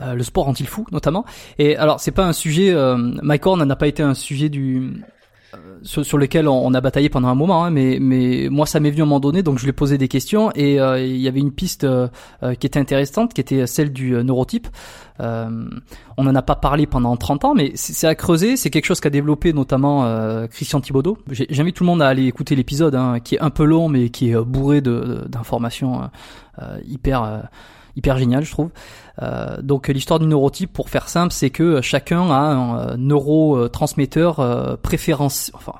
Euh, 0.00 0.14
le 0.14 0.22
sport 0.22 0.44
rend-il 0.44 0.66
fou, 0.66 0.86
notamment. 0.92 1.24
Et 1.58 1.76
alors, 1.76 2.00
c'est 2.00 2.10
pas 2.10 2.26
un 2.26 2.32
sujet. 2.32 2.74
Mike 3.22 3.46
Horn 3.46 3.62
n'a 3.64 3.76
pas 3.76 3.86
été 3.86 4.02
un 4.02 4.14
sujet 4.14 4.48
du 4.48 5.02
sur, 5.82 6.04
sur 6.04 6.18
lequel 6.18 6.48
on, 6.48 6.66
on 6.66 6.74
a 6.74 6.80
bataillé 6.80 7.08
pendant 7.08 7.28
un 7.28 7.34
moment, 7.34 7.64
hein, 7.64 7.70
mais, 7.70 7.98
mais 8.00 8.48
moi 8.50 8.66
ça 8.66 8.80
m'est 8.80 8.90
venu 8.90 9.02
à 9.02 9.04
un 9.04 9.06
moment 9.06 9.20
donné, 9.20 9.42
donc 9.42 9.58
je 9.58 9.64
lui 9.64 9.70
ai 9.70 9.72
posé 9.72 9.98
des 9.98 10.08
questions 10.08 10.50
et 10.54 10.80
euh, 10.80 11.00
il 11.00 11.16
y 11.16 11.28
avait 11.28 11.40
une 11.40 11.52
piste 11.52 11.84
euh, 11.84 12.08
euh, 12.42 12.54
qui 12.54 12.66
était 12.66 12.78
intéressante, 12.78 13.34
qui 13.34 13.40
était 13.40 13.66
celle 13.66 13.92
du 13.92 14.14
euh, 14.14 14.22
neurotype. 14.22 14.68
Euh, 15.20 15.68
on 16.16 16.24
n'en 16.24 16.34
a 16.34 16.42
pas 16.42 16.56
parlé 16.56 16.86
pendant 16.86 17.16
30 17.16 17.44
ans, 17.44 17.54
mais 17.54 17.72
c'est 17.74 18.06
à 18.06 18.14
creuser. 18.14 18.56
C'est 18.56 18.70
quelque 18.70 18.86
chose 18.86 19.00
qu'a 19.00 19.10
développé 19.10 19.52
notamment 19.52 20.04
euh, 20.04 20.46
Christian 20.46 20.80
Thibaudot. 20.80 21.18
J'invite 21.30 21.76
tout 21.76 21.84
le 21.84 21.88
monde 21.88 22.02
à 22.02 22.08
aller 22.08 22.26
écouter 22.26 22.54
l'épisode, 22.56 22.94
hein, 22.94 23.20
qui 23.20 23.36
est 23.36 23.40
un 23.40 23.50
peu 23.50 23.64
long, 23.64 23.88
mais 23.88 24.10
qui 24.10 24.30
est 24.30 24.36
euh, 24.36 24.44
bourré 24.44 24.80
d'informations 24.80 26.02
euh, 26.02 26.06
euh, 26.62 26.78
hyper 26.86 27.22
euh, 27.22 27.38
hyper 27.96 28.18
génial, 28.18 28.44
je 28.44 28.50
trouve. 28.50 28.70
Euh, 29.22 29.60
donc 29.62 29.88
l'histoire 29.88 30.20
du 30.20 30.26
neurotype, 30.26 30.72
pour 30.72 30.90
faire 30.90 31.08
simple, 31.08 31.32
c'est 31.32 31.50
que 31.50 31.80
chacun 31.80 32.30
a 32.30 32.38
un 32.38 32.78
euh, 32.78 32.96
neurotransmetteur 32.96 34.40
euh, 34.40 34.76
préférence. 34.76 35.50
Enfin, 35.54 35.72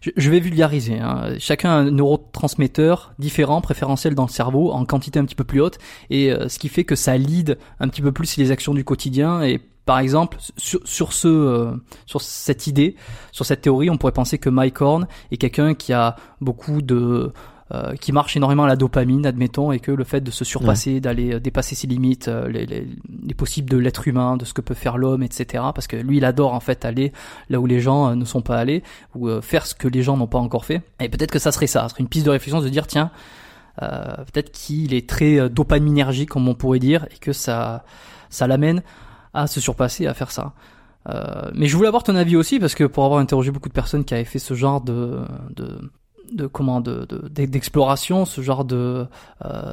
je, 0.00 0.10
je 0.16 0.30
vais 0.30 0.40
vulgariser. 0.40 0.98
Hein. 0.98 1.34
Chacun 1.38 1.70
a 1.70 1.74
un 1.74 1.90
neurotransmetteur 1.90 3.14
différent, 3.18 3.60
préférentiel 3.60 4.14
dans 4.14 4.26
le 4.26 4.30
cerveau, 4.30 4.70
en 4.70 4.84
quantité 4.84 5.18
un 5.18 5.24
petit 5.24 5.34
peu 5.34 5.44
plus 5.44 5.60
haute, 5.60 5.78
et 6.10 6.30
euh, 6.30 6.48
ce 6.48 6.58
qui 6.58 6.68
fait 6.68 6.84
que 6.84 6.94
ça 6.94 7.16
lead 7.16 7.58
un 7.80 7.88
petit 7.88 8.02
peu 8.02 8.12
plus 8.12 8.36
les 8.36 8.50
actions 8.50 8.74
du 8.74 8.84
quotidien. 8.84 9.42
Et 9.42 9.58
par 9.84 9.98
exemple, 9.98 10.38
sur, 10.56 10.80
sur 10.84 11.12
ce, 11.12 11.28
euh, 11.28 11.72
sur 12.06 12.20
cette 12.20 12.66
idée, 12.66 12.94
sur 13.32 13.44
cette 13.44 13.62
théorie, 13.62 13.90
on 13.90 13.96
pourrait 13.96 14.12
penser 14.12 14.38
que 14.38 14.48
Mike 14.48 14.80
Horn 14.80 15.06
est 15.30 15.38
quelqu'un 15.38 15.74
qui 15.74 15.92
a 15.92 16.16
beaucoup 16.40 16.82
de 16.82 17.32
euh, 17.72 17.94
qui 17.94 18.12
marche 18.12 18.36
énormément 18.36 18.64
à 18.64 18.68
la 18.68 18.76
dopamine, 18.76 19.24
admettons, 19.24 19.72
et 19.72 19.80
que 19.80 19.90
le 19.92 20.04
fait 20.04 20.20
de 20.20 20.30
se 20.30 20.44
surpasser, 20.44 21.00
d'aller 21.00 21.34
euh, 21.34 21.40
dépasser 21.40 21.74
ses 21.74 21.86
limites, 21.86 22.28
euh, 22.28 22.48
les, 22.48 22.66
les, 22.66 22.86
les 23.24 23.34
possibles 23.34 23.70
de 23.70 23.78
l'être 23.78 24.06
humain, 24.06 24.36
de 24.36 24.44
ce 24.44 24.52
que 24.52 24.60
peut 24.60 24.74
faire 24.74 24.98
l'homme, 24.98 25.22
etc. 25.22 25.64
Parce 25.74 25.86
que 25.86 25.96
lui, 25.96 26.18
il 26.18 26.24
adore 26.24 26.52
en 26.52 26.60
fait 26.60 26.84
aller 26.84 27.12
là 27.48 27.60
où 27.60 27.66
les 27.66 27.80
gens 27.80 28.08
euh, 28.08 28.14
ne 28.14 28.24
sont 28.24 28.42
pas 28.42 28.56
allés, 28.56 28.82
ou 29.14 29.28
faire 29.40 29.66
ce 29.66 29.74
que 29.74 29.88
les 29.88 30.02
gens 30.02 30.16
n'ont 30.16 30.26
pas 30.26 30.38
encore 30.38 30.64
fait. 30.64 30.82
Et 31.00 31.08
peut-être 31.08 31.30
que 31.30 31.38
ça 31.38 31.52
serait 31.52 31.66
ça, 31.66 31.82
ça 31.82 31.88
serait 31.90 32.00
une 32.00 32.08
piste 32.08 32.26
de 32.26 32.30
réflexion 32.30 32.60
de 32.60 32.68
dire, 32.68 32.86
tiens, 32.86 33.10
euh, 33.80 34.16
peut-être 34.32 34.52
qu'il 34.52 34.92
est 34.92 35.08
très 35.08 35.48
dopaminergique, 35.48 36.30
comme 36.30 36.48
on 36.48 36.54
pourrait 36.54 36.78
dire, 36.78 37.06
et 37.14 37.18
que 37.18 37.32
ça, 37.32 37.84
ça 38.28 38.46
l'amène 38.46 38.82
à 39.34 39.46
se 39.46 39.60
surpasser, 39.60 40.06
à 40.06 40.14
faire 40.14 40.30
ça. 40.30 40.52
Euh, 41.08 41.50
mais 41.54 41.66
je 41.66 41.76
voulais 41.76 41.88
avoir 41.88 42.04
ton 42.04 42.14
avis 42.14 42.36
aussi 42.36 42.60
parce 42.60 42.74
que 42.74 42.84
pour 42.84 43.04
avoir 43.04 43.20
interrogé 43.20 43.50
beaucoup 43.50 43.68
de 43.68 43.74
personnes 43.74 44.04
qui 44.04 44.14
avaient 44.14 44.24
fait 44.24 44.38
ce 44.38 44.54
genre 44.54 44.80
de, 44.80 45.20
de 45.50 45.90
de 46.30 46.46
comment 46.46 46.80
de 46.80 47.06
de- 47.06 47.46
d'exploration, 47.46 48.24
ce 48.24 48.40
genre 48.40 48.64
de, 48.64 49.06
euh, 49.44 49.72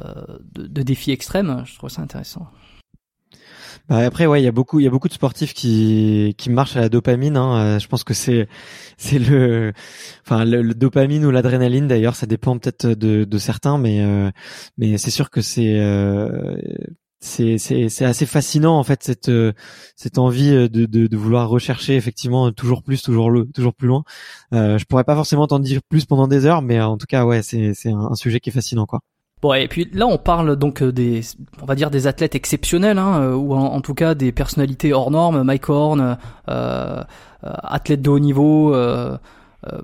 de 0.54 0.66
de 0.66 0.82
défi 0.82 1.10
extrême, 1.10 1.62
je 1.66 1.76
trouve 1.76 1.90
ça 1.90 2.02
intéressant. 2.02 2.48
Bah 3.88 3.98
après 3.98 4.26
ouais, 4.26 4.40
il 4.40 4.44
y 4.44 4.48
a 4.48 4.52
beaucoup 4.52 4.78
il 4.80 4.84
y 4.84 4.86
a 4.86 4.90
beaucoup 4.90 5.08
de 5.08 5.12
sportifs 5.12 5.54
qui 5.54 6.34
qui 6.38 6.50
marchent 6.50 6.76
à 6.76 6.80
la 6.80 6.88
dopamine 6.88 7.36
hein. 7.36 7.78
je 7.78 7.86
pense 7.88 8.04
que 8.04 8.14
c'est 8.14 8.48
c'est 8.98 9.18
le 9.18 9.72
enfin 10.24 10.44
le, 10.44 10.74
dopamine 10.74 11.24
ou 11.24 11.30
l'adrénaline 11.30 11.88
d'ailleurs, 11.88 12.14
ça 12.14 12.26
dépend 12.26 12.58
peut-être 12.58 12.86
de 12.86 13.24
de 13.24 13.38
certains 13.38 13.78
mais 13.78 14.04
mais 14.78 14.98
c'est 14.98 15.10
sûr 15.10 15.30
que 15.30 15.40
c'est 15.40 15.78
c'est 17.20 17.58
c'est 17.58 18.04
assez 18.04 18.24
fascinant 18.24 18.78
en 18.78 18.82
fait 18.82 19.02
cette 19.02 19.30
cette 19.94 20.16
envie 20.16 20.50
de, 20.50 20.86
de, 20.86 21.06
de 21.06 21.16
vouloir 21.16 21.50
rechercher 21.50 21.94
effectivement 21.96 22.50
toujours 22.50 22.82
plus 22.82 23.02
toujours 23.02 23.30
le 23.30 23.44
toujours 23.44 23.74
plus 23.74 23.88
loin. 23.88 24.04
Euh, 24.54 24.78
je 24.78 24.86
pourrais 24.86 25.04
pas 25.04 25.14
forcément 25.14 25.46
t'en 25.46 25.58
dire 25.58 25.80
plus 25.86 26.06
pendant 26.06 26.26
des 26.28 26.46
heures 26.46 26.62
mais 26.62 26.80
en 26.80 26.96
tout 26.96 27.06
cas 27.06 27.26
ouais 27.26 27.42
c'est 27.42 27.72
c'est 27.74 27.90
un, 27.90 28.14
sujet 28.14 28.40
qui 28.40 28.48
est 28.48 28.52
fascinant 28.52 28.86
quoi. 28.86 29.00
Bon 29.42 29.52
et 29.52 29.68
puis 29.68 29.90
là 29.92 30.06
on 30.06 30.16
parle 30.16 30.56
donc 30.56 30.82
euh, 30.82 30.92
des 30.92 31.20
on 31.60 31.66
va 31.66 31.74
dire 31.74 31.90
des 31.90 32.06
athlètes 32.06 32.34
exceptionnels 32.34 32.98
hein, 32.98 33.20
euh, 33.20 33.34
ou 33.34 33.54
en, 33.54 33.80
tout 33.82 33.94
cas 33.94 34.14
des 34.14 34.32
personnalités 34.32 34.94
hors 34.94 35.10
normes. 35.10 35.42
Mike 35.42 35.68
Horn 35.68 36.16
euh, 36.48 37.02
athlète 37.42 38.00
de 38.00 38.08
haut 38.08 38.18
niveau 38.18 38.74
euh, 38.74 39.18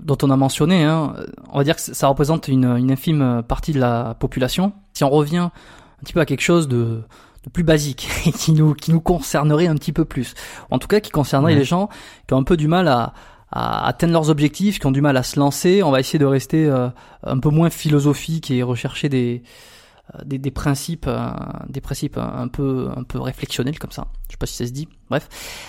dont 0.01 0.17
on 0.23 0.31
a 0.31 0.37
mentionné 0.37 0.85
hein, 0.85 1.15
on 1.53 1.59
va 1.59 1.65
dire 1.65 1.77
que 1.77 1.83
ça 1.83 2.09
représente 2.09 2.49
une, 2.49 2.65
une 2.65 2.91
infime 2.91 3.43
partie 3.47 3.73
de 3.73 3.81
la 3.81 4.17
population. 4.19 4.73
Si 4.95 5.05
on 5.05 5.11
revient 5.11 5.37
un 5.99 6.03
petit 6.03 6.15
peu 6.15 6.21
à 6.21 6.27
quelque 6.27 6.43
chose 6.43 6.67
de 6.67 7.03
plus 7.53 7.65
basique 7.65 8.09
et 8.27 8.33
qui 8.33 8.53
nous 8.53 8.75
qui 8.75 8.93
nous 8.93 9.01
concernerait 9.01 9.67
un 9.67 9.75
petit 9.75 9.93
peu 9.93 10.05
plus. 10.05 10.35
En 10.71 10.79
tout 10.79 10.89
cas, 10.89 11.01
qui 11.01 11.11
concernerait 11.11 11.55
les 11.55 11.65
gens 11.65 11.89
qui 12.27 12.35
ont 12.35 12.39
un 12.39 12.45
peu 12.45 12.57
du 12.57 12.69
mal 12.69 12.89
à, 12.89 13.13
à 13.51 13.87
atteindre 13.87 14.13
leurs 14.13 14.31
objectifs, 14.31 14.79
qui 14.79 14.87
ont 14.87 14.93
du 14.93 15.01
mal 15.01 15.17
à 15.17 15.23
se 15.23 15.39
lancer. 15.39 15.83
On 15.83 15.91
va 15.91 16.01
essayer 16.01 16.19
de 16.19 16.27
rester 16.27 16.67
euh, 16.67 16.89
un 17.23 17.39
peu 17.39 17.51
moins 17.51 17.71
philosophique 17.71 18.51
et 18.51 18.63
rechercher 18.63 19.09
des 19.09 19.43
euh, 20.15 20.23
des, 20.25 20.39
des, 20.39 20.53
principes, 20.53 21.07
euh, 21.09 21.31
des 21.69 21.81
principes 21.81 22.17
un 22.17 22.47
peu 22.47 22.89
un 22.95 23.03
peu 23.03 23.19
réflexionnels 23.21 23.79
comme 23.79 23.91
ça. 23.91 24.07
Je 24.29 24.33
sais 24.33 24.37
pas 24.37 24.47
si 24.47 24.57
ça 24.57 24.67
se 24.67 24.73
dit. 24.73 24.89
Bref, 25.11 25.29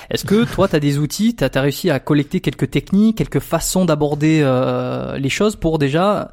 est-ce 0.10 0.26
que 0.26 0.44
toi, 0.44 0.68
tu 0.68 0.76
as 0.76 0.80
des 0.80 0.98
outils, 0.98 1.36
tu 1.36 1.44
as, 1.44 1.62
réussi 1.62 1.90
à 1.90 2.00
collecter 2.00 2.42
quelques 2.42 2.70
techniques, 2.70 3.18
quelques 3.18 3.40
façons 3.40 3.86
d'aborder 3.86 4.42
les 5.18 5.30
choses 5.30 5.56
pour 5.56 5.80
déjà 5.80 6.32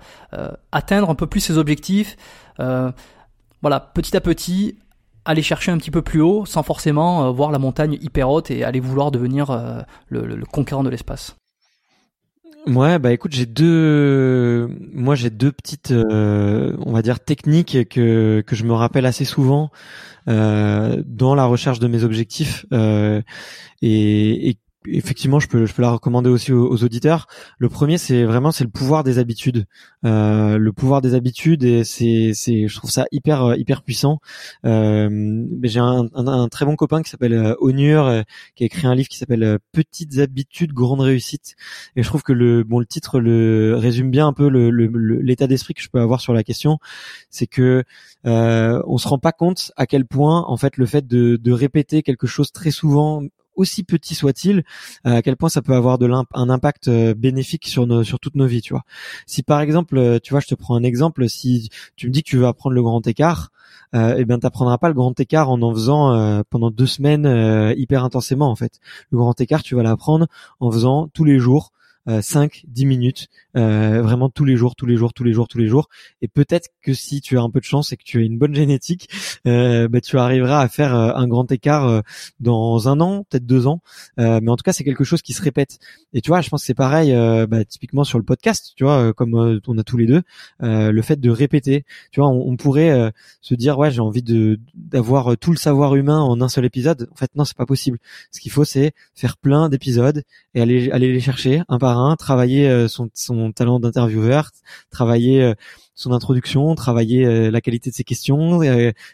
atteindre 0.73 1.09
un 1.11 1.15
peu 1.15 1.27
plus 1.27 1.41
ses 1.41 1.57
objectifs 1.57 2.17
Voilà, 2.59 3.81
petit 3.81 4.17
à 4.17 4.21
petit, 4.21 4.77
aller 5.25 5.43
chercher 5.43 5.71
un 5.73 5.79
petit 5.79 5.91
peu 5.91 6.03
plus 6.03 6.21
haut 6.21 6.45
sans 6.47 6.63
forcément 6.63 7.27
euh, 7.27 7.31
voir 7.31 7.51
la 7.51 7.59
montagne 7.59 7.99
hyper 8.01 8.31
haute 8.31 8.51
et 8.51 8.65
aller 8.65 8.81
vouloir 8.81 9.11
devenir 9.11 9.51
euh, 9.51 9.81
le, 10.09 10.45
conquérant 10.47 10.85
de 10.85 10.91
l'espace. 10.91 11.37
Ouais, 12.67 12.99
bah 12.99 13.13
écoute, 13.13 13.33
j'ai 13.35 13.45
deux, 13.45 14.71
moi 14.93 15.15
j'ai 15.15 15.29
deux 15.29 15.53
petites, 15.53 15.91
euh, 15.91 16.75
on 16.81 16.93
va 16.93 17.03
dire 17.03 17.21
techniques 17.21 17.89
que 17.91 18.43
que 18.47 18.57
je 18.57 18.65
me 18.65 18.73
rappelle 18.73 19.05
assez 19.05 19.27
souvent 19.27 19.71
dans 20.27 21.35
la 21.35 21.45
recherche 21.45 21.79
de 21.79 21.87
mes 21.89 22.03
objectifs 22.05 22.65
et 23.83 24.57
effectivement, 24.87 25.41
je 25.41 25.49
peux, 25.49 25.67
je 25.67 25.75
peux 25.75 25.83
la 25.83 25.91
recommander 25.91 26.31
aussi 26.31 26.53
aux, 26.53 26.85
auditeurs. 26.85 27.27
Le 27.59 27.69
premier, 27.69 27.99
c'est 27.99 28.25
vraiment, 28.25 28.53
c'est 28.53 28.65
le 28.65 28.71
pouvoir 28.71 29.05
des 29.05 29.19
habitudes. 29.19 29.67
Euh, 30.05 30.59
le 30.59 30.73
pouvoir 30.73 31.01
des 31.01 31.15
habitudes, 31.15 31.65
et 31.65 31.85
c'est, 31.85 32.33
c'est, 32.35 32.69
je 32.69 32.77
trouve 32.77 32.91
ça 32.91 33.07
hyper, 33.11 33.45
euh, 33.45 33.57
hyper 33.57 33.83
puissant. 33.83 34.21
Euh, 34.65 35.47
j'ai 35.63 35.81
un, 35.81 36.07
un, 36.15 36.49
très 36.49 36.67
bon 36.67 36.77
copain 36.77 37.03
qui 37.03 37.11
s'appelle 37.11 37.35
euh, 37.35 37.55
Onur, 37.61 38.07
euh, 38.07 38.23
qui 38.55 38.65
a 38.65 38.67
écrit 38.67 38.87
un 38.87 38.95
livre 38.95 39.09
qui 39.09 39.17
s'appelle 39.17 39.59
Petites 39.73 40.19
habitudes, 40.19 40.73
grande 40.73 41.01
réussite. 41.01 41.57
Et 41.97 42.03
je 42.03 42.09
trouve 42.09 42.23
que 42.23 42.33
le, 42.33 42.65
bon, 42.65 42.79
le 42.79 42.87
titre 42.87 43.21
le 43.21 43.77
résume 43.77 44.11
bien 44.11 44.27
un 44.27 44.33
peu 44.33 44.49
le, 44.49 44.71
l'état 44.71 45.47
d'esprit 45.47 45.75
que 45.75 45.83
je 45.83 45.89
peux 45.89 46.01
avoir 46.01 46.21
sur 46.21 46.33
la 46.33 46.43
question. 46.43 46.79
C'est 47.31 47.47
que 47.47 47.85
on 48.25 48.99
se 48.99 49.09
rend 49.09 49.19
pas 49.19 49.33
compte 49.33 49.73
à 49.77 49.87
quel 49.87 50.07
point, 50.07 50.45
en 50.47 50.57
fait, 50.57 50.77
le 50.77 50.87
fait 50.87 51.07
de, 51.07 51.37
de 51.37 51.53
répéter 51.53 52.03
quelque 52.03 52.27
chose 52.27 52.53
très 52.53 52.71
souvent 52.71 53.23
aussi 53.57 53.85
petit 53.85 54.15
soit-il, 54.15 54.65
euh, 55.07 55.17
à 55.17 55.23
quel 55.23 55.37
point 55.37 55.49
ça 55.49 55.63
peut 55.63 55.75
avoir 55.75 55.99
un 56.35 56.49
impact 56.51 56.89
euh, 56.89 57.15
bénéfique 57.15 57.67
sur 57.67 57.87
nos, 57.87 58.05
sur 58.05 58.21
toutes 58.21 58.37
nos 58.37 58.47
vies, 58.47 58.63
tu 58.63 58.73
vois. 58.73 58.85
Si 59.27 59.43
par 59.43 59.61
exemple, 59.61 59.97
euh, 59.97 60.19
tu 60.23 60.33
vois, 60.33 60.41
je 60.41 60.47
te 60.47 60.55
prends 60.55 60.77
un 60.77 60.83
exemple, 60.83 61.29
si 61.29 61.69
tu 61.97 62.09
me 62.09 62.13
dis 62.13 62.23
que 62.23 62.29
tu 62.29 62.37
veux 62.37 62.47
apprendre 62.47 62.75
le 62.75 62.83
grand 62.83 63.07
écart, 63.07 63.51
euh, 63.95 64.17
eh 64.19 64.25
bien 64.25 64.39
t'apprendras 64.39 64.79
pas 64.79 64.89
le 64.89 64.95
grand 64.95 65.19
écart 65.21 65.51
en 65.51 65.63
en 65.63 65.73
faisant 65.73 66.43
pendant 66.51 66.71
deux 66.71 66.87
semaines 66.87 67.73
hyper 67.77 68.05
intensément 68.05 68.51
en 68.51 68.57
fait. 68.57 68.81
Le 69.11 69.19
grand 69.19 69.41
écart, 69.41 69.63
tu 69.63 69.75
vas 69.75 69.83
l'apprendre 69.83 70.27
en 70.61 70.71
faisant 70.71 71.09
tous 71.15 71.25
les 71.25 71.39
jours 71.39 71.73
5, 72.07 72.65
10 72.69 72.87
minutes, 72.87 73.29
euh, 73.57 74.03
vraiment 74.03 74.29
tous 74.29 74.45
les 74.45 74.57
jours, 74.57 74.75
tous 74.75 74.87
les 74.87 74.97
jours, 74.97 75.13
tous 75.13 75.25
les 75.25 75.33
jours, 75.33 75.49
tous 75.49 75.59
les 75.59 75.69
jours. 75.69 75.89
Et 76.23 76.29
peut-être 76.29 76.69
que 76.83 76.93
si 76.93 77.21
tu 77.21 77.39
as 77.39 77.43
un 77.43 77.51
peu 77.51 77.61
de 77.61 77.65
chance 77.65 77.93
et 77.93 77.97
que 77.97 78.03
tu 78.05 78.19
as 78.19 78.23
une 78.23 78.39
bonne 78.39 78.55
génétique, 78.55 79.09
euh, 79.47 79.89
bah, 79.89 80.01
tu 80.01 80.19
arriveras 80.19 80.61
à 80.61 80.69
faire 80.69 80.95
euh, 80.95 81.13
un 81.15 81.29
grand 81.29 81.51
écart 81.53 82.03
dans 82.41 82.89
un 82.89 83.01
an, 83.01 83.25
peut-être 83.29 83.47
deux 83.47 83.67
ans. 83.67 83.81
mais 84.19 84.49
en 84.49 84.57
tout 84.57 84.63
cas, 84.63 84.73
c'est 84.73 84.85
quelque 84.85 85.05
chose 85.05 85.23
qui 85.23 85.33
se 85.33 85.43
répète. 85.43 85.79
Et 86.13 86.21
tu 86.21 86.29
vois, 86.29 86.41
je 86.41 86.49
pense 86.49 86.63
que 86.63 86.67
c'est 86.67 86.75
pareil, 86.75 87.15
bah, 87.47 87.65
typiquement 87.65 88.05
sur 88.05 88.19
le 88.19 88.25
podcast, 88.25 88.73
tu 88.77 88.85
vois, 88.85 89.13
comme 89.13 89.35
on 89.67 89.79
a 89.79 89.85
tous 89.85 89.97
les 89.97 90.07
deux, 90.07 90.23
le 90.61 91.03
fait 91.03 91.21
de 91.21 91.31
répéter. 91.31 91.85
Tu 92.11 92.21
vois, 92.21 92.29
on, 92.29 92.57
pourrait 92.57 93.13
se 93.41 93.55
dire, 93.55 93.79
ouais, 93.79 93.91
j'ai 93.91 94.01
envie 94.01 94.23
de 94.23 94.61
d'avoir 94.75 95.37
tout 95.37 95.51
le 95.51 95.57
savoir 95.57 95.95
humain 95.95 96.21
en 96.21 96.41
un 96.41 96.49
seul 96.49 96.65
épisode. 96.65 97.09
En 97.13 97.17
fait, 97.17 97.31
non, 97.35 97.45
c'est 97.45 97.57
pas 97.57 97.67
possible. 97.67 97.99
Ce 98.31 98.41
qu'il 98.41 98.53
faut, 98.53 98.65
c'est 98.65 98.93
faire 99.15 99.37
plein 99.37 99.69
d'épisodes 99.69 100.23
et 100.55 100.61
aller 100.61 100.91
aller 100.91 101.13
les 101.13 101.21
chercher 101.21 101.63
un 101.69 101.79
par 101.79 101.94
travailler 102.19 102.69
euh, 102.69 102.89
son, 102.89 103.53
talent 103.53 103.81
d'intervieweur, 103.81 104.51
travailler 104.91 105.43
euh, 105.43 105.55
son 105.95 106.13
introduction, 106.13 106.75
travailler 106.75 107.25
euh, 107.25 107.51
la 107.51 107.61
qualité 107.61 107.91
de 107.91 107.95
ses 107.95 108.05
questions, 108.05 108.61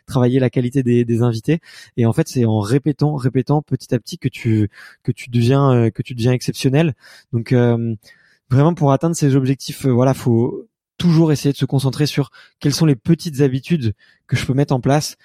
travailler 0.07 0.41
la 0.41 0.51
qualité 0.51 0.83
des, 0.83 1.23
invités. 1.23 1.61
Et 1.97 2.07
en 2.07 2.13
fait, 2.13 2.29
c'est 2.29 2.45
en 2.45 2.61
répétant, 2.61 3.17
répétant 3.17 3.63
petit 3.63 3.95
à 3.95 3.99
petit 3.99 4.19
que 4.19 4.29
tu 4.29 4.71
que 5.03 5.13
tu 5.13 5.31
deviens 5.31 5.91
que 5.91 6.03
tu 6.03 6.15
deviens 6.15 6.33
exceptionnel. 6.33 6.95
Donc 7.33 7.53
vraiment 8.51 8.75
pour 8.75 8.93
atteindre 8.93 9.17
ces 9.17 9.37
objectifs, 9.37 9.87
voilà, 9.87 10.15
faut 10.15 10.69
toujours 10.99 11.33
essayer 11.33 11.53
de 11.53 11.59
se 11.59 11.65
concentrer 11.65 12.07
sur 12.07 12.31
quelles 12.61 12.75
sont 12.75 12.87
les 12.87 12.97
petites 12.97 13.41
habitudes 13.41 13.95
que 14.27 14.37
je 14.37 14.47
peux 14.47 14.55
mettre 14.55 14.75
en 14.75 14.81
place 14.81 15.17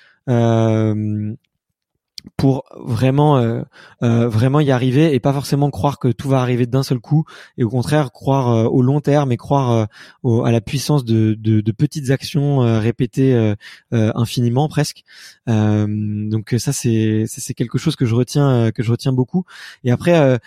pour 2.37 2.63
vraiment 2.75 3.37
euh, 3.37 3.61
euh, 4.03 4.27
vraiment 4.27 4.59
y 4.59 4.71
arriver 4.71 5.13
et 5.13 5.19
pas 5.19 5.33
forcément 5.33 5.69
croire 5.69 5.99
que 5.99 6.07
tout 6.09 6.29
va 6.29 6.41
arriver 6.41 6.65
d'un 6.65 6.83
seul 6.83 6.99
coup 6.99 7.25
et 7.57 7.63
au 7.63 7.69
contraire 7.69 8.11
croire 8.11 8.49
euh, 8.49 8.63
au 8.65 8.81
long 8.81 9.01
terme 9.01 9.31
et 9.31 9.37
croire 9.37 9.87
à 10.23 10.51
la 10.51 10.61
puissance 10.61 11.05
de, 11.05 11.35
de, 11.39 11.61
de 11.61 11.71
petites 11.71 12.09
actions 12.09 12.59
répétées 12.79 13.55
infiniment 13.91 14.67
presque. 14.67 15.03
Donc 15.47 16.55
ça 16.57 16.73
c'est 16.73 17.25
c'est 17.27 17.53
quelque 17.53 17.77
chose 17.77 17.95
que 17.95 18.05
je 18.05 18.15
retiens 18.15 18.71
que 18.71 18.83
je 18.83 18.91
retiens 18.91 19.13
beaucoup. 19.13 19.45
Et 19.83 19.91
après 19.91 20.39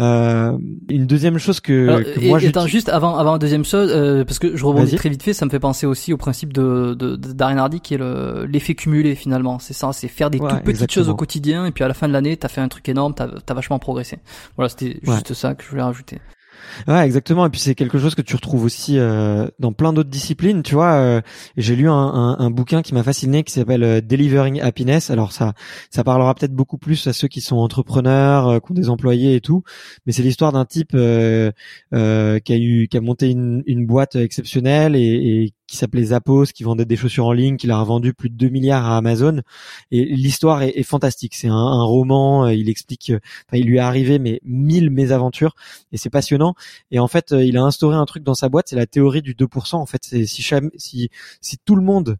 euh, 0.00 0.56
une 0.88 1.06
deuxième 1.06 1.38
chose 1.38 1.60
que, 1.60 2.02
que 2.14 2.26
moi, 2.26 2.38
attends, 2.38 2.66
juste 2.66 2.88
avant, 2.88 3.18
avant 3.18 3.32
la 3.32 3.38
deuxième 3.38 3.64
chose, 3.64 3.90
euh, 3.92 4.24
parce 4.24 4.38
que 4.38 4.56
je 4.56 4.64
rebondis 4.64 4.96
très 4.96 5.10
vite 5.10 5.22
fait, 5.22 5.34
ça 5.34 5.44
me 5.44 5.50
fait 5.50 5.60
penser 5.60 5.86
aussi 5.86 6.12
au 6.12 6.16
principe 6.16 6.52
de, 6.52 6.94
de, 6.94 7.16
de 7.16 7.42
Hardy 7.42 7.80
qui 7.80 7.94
est 7.94 7.98
le, 7.98 8.46
l'effet 8.46 8.74
cumulé 8.74 9.14
finalement. 9.14 9.58
C'est 9.58 9.74
ça, 9.74 9.92
c'est 9.92 10.08
faire 10.08 10.30
des 10.30 10.38
toutes 10.38 10.62
petites 10.62 10.90
choses 10.90 11.08
au 11.08 11.14
quotidien 11.14 11.66
et 11.66 11.70
puis 11.70 11.84
à 11.84 11.88
la 11.88 11.94
fin 11.94 12.08
de 12.08 12.12
l'année, 12.12 12.36
t'as 12.36 12.48
fait 12.48 12.60
un 12.60 12.68
truc 12.68 12.88
énorme, 12.88 13.14
t'as, 13.14 13.28
as 13.46 13.54
vachement 13.54 13.78
progressé. 13.78 14.18
Voilà, 14.56 14.68
c'était 14.68 14.98
juste 15.02 15.34
ça 15.34 15.54
que 15.54 15.62
je 15.64 15.68
voulais 15.68 15.82
rajouter. 15.82 16.18
Ouais, 16.88 17.04
exactement. 17.04 17.46
Et 17.46 17.50
puis 17.50 17.60
c'est 17.60 17.74
quelque 17.74 17.98
chose 17.98 18.14
que 18.14 18.22
tu 18.22 18.34
retrouves 18.36 18.64
aussi 18.64 18.98
euh, 18.98 19.48
dans 19.58 19.72
plein 19.72 19.92
d'autres 19.92 20.10
disciplines. 20.10 20.62
Tu 20.62 20.74
vois, 20.74 20.92
euh, 20.94 21.20
j'ai 21.56 21.76
lu 21.76 21.88
un, 21.88 21.92
un, 21.92 22.38
un, 22.38 22.50
bouquin 22.50 22.82
qui 22.82 22.94
m'a 22.94 23.02
fasciné 23.02 23.42
qui 23.44 23.52
s'appelle 23.52 23.82
euh, 23.82 24.00
Delivering 24.00 24.60
Happiness. 24.60 25.10
Alors 25.10 25.32
ça, 25.32 25.54
ça 25.90 26.04
parlera 26.04 26.34
peut-être 26.34 26.54
beaucoup 26.54 26.78
plus 26.78 27.06
à 27.06 27.12
ceux 27.12 27.28
qui 27.28 27.40
sont 27.40 27.56
entrepreneurs, 27.56 28.48
euh, 28.48 28.58
qui 28.58 28.72
ont 28.72 28.74
des 28.74 28.90
employés 28.90 29.36
et 29.36 29.40
tout. 29.40 29.62
Mais 30.06 30.12
c'est 30.12 30.22
l'histoire 30.22 30.52
d'un 30.52 30.64
type 30.64 30.90
euh, 30.94 31.50
qui 31.90 32.52
a 32.52 32.56
eu, 32.56 32.88
qui 32.88 32.96
a 32.96 33.00
monté 33.00 33.30
une, 33.30 33.62
une 33.66 33.86
boîte 33.86 34.16
exceptionnelle 34.16 34.96
et, 34.96 35.00
et 35.44 35.54
qui 35.70 35.76
s'appelait 35.76 36.02
Zappos, 36.02 36.46
qui 36.46 36.64
vendait 36.64 36.84
des 36.84 36.96
chaussures 36.96 37.26
en 37.26 37.32
ligne, 37.32 37.56
qui 37.56 37.68
l'a 37.68 37.78
revendu 37.78 38.12
plus 38.12 38.28
de 38.28 38.34
2 38.34 38.48
milliards 38.48 38.86
à 38.86 38.96
Amazon. 38.96 39.40
Et 39.92 40.04
l'histoire 40.04 40.62
est, 40.62 40.82
fantastique. 40.82 41.36
C'est 41.36 41.46
un, 41.48 41.54
un, 41.54 41.84
roman. 41.84 42.48
Il 42.48 42.68
explique, 42.68 43.12
enfin, 43.46 43.58
il 43.58 43.66
lui 43.66 43.76
est 43.76 43.80
arrivé 43.80 44.18
mais 44.18 44.40
mille 44.44 44.90
mésaventures 44.90 45.54
et 45.92 45.96
c'est 45.96 46.10
passionnant. 46.10 46.54
Et 46.90 46.98
en 46.98 47.06
fait, 47.06 47.30
il 47.30 47.56
a 47.56 47.62
instauré 47.62 47.96
un 47.96 48.04
truc 48.04 48.24
dans 48.24 48.34
sa 48.34 48.48
boîte, 48.48 48.68
c'est 48.68 48.76
la 48.76 48.86
théorie 48.86 49.22
du 49.22 49.34
2%. 49.34 49.76
En 49.76 49.86
fait, 49.86 50.00
c'est 50.02 50.26
si, 50.26 50.42
si 50.76 51.10
si 51.40 51.58
tout 51.64 51.76
le 51.76 51.82
monde 51.82 52.10
euh, 52.10 52.16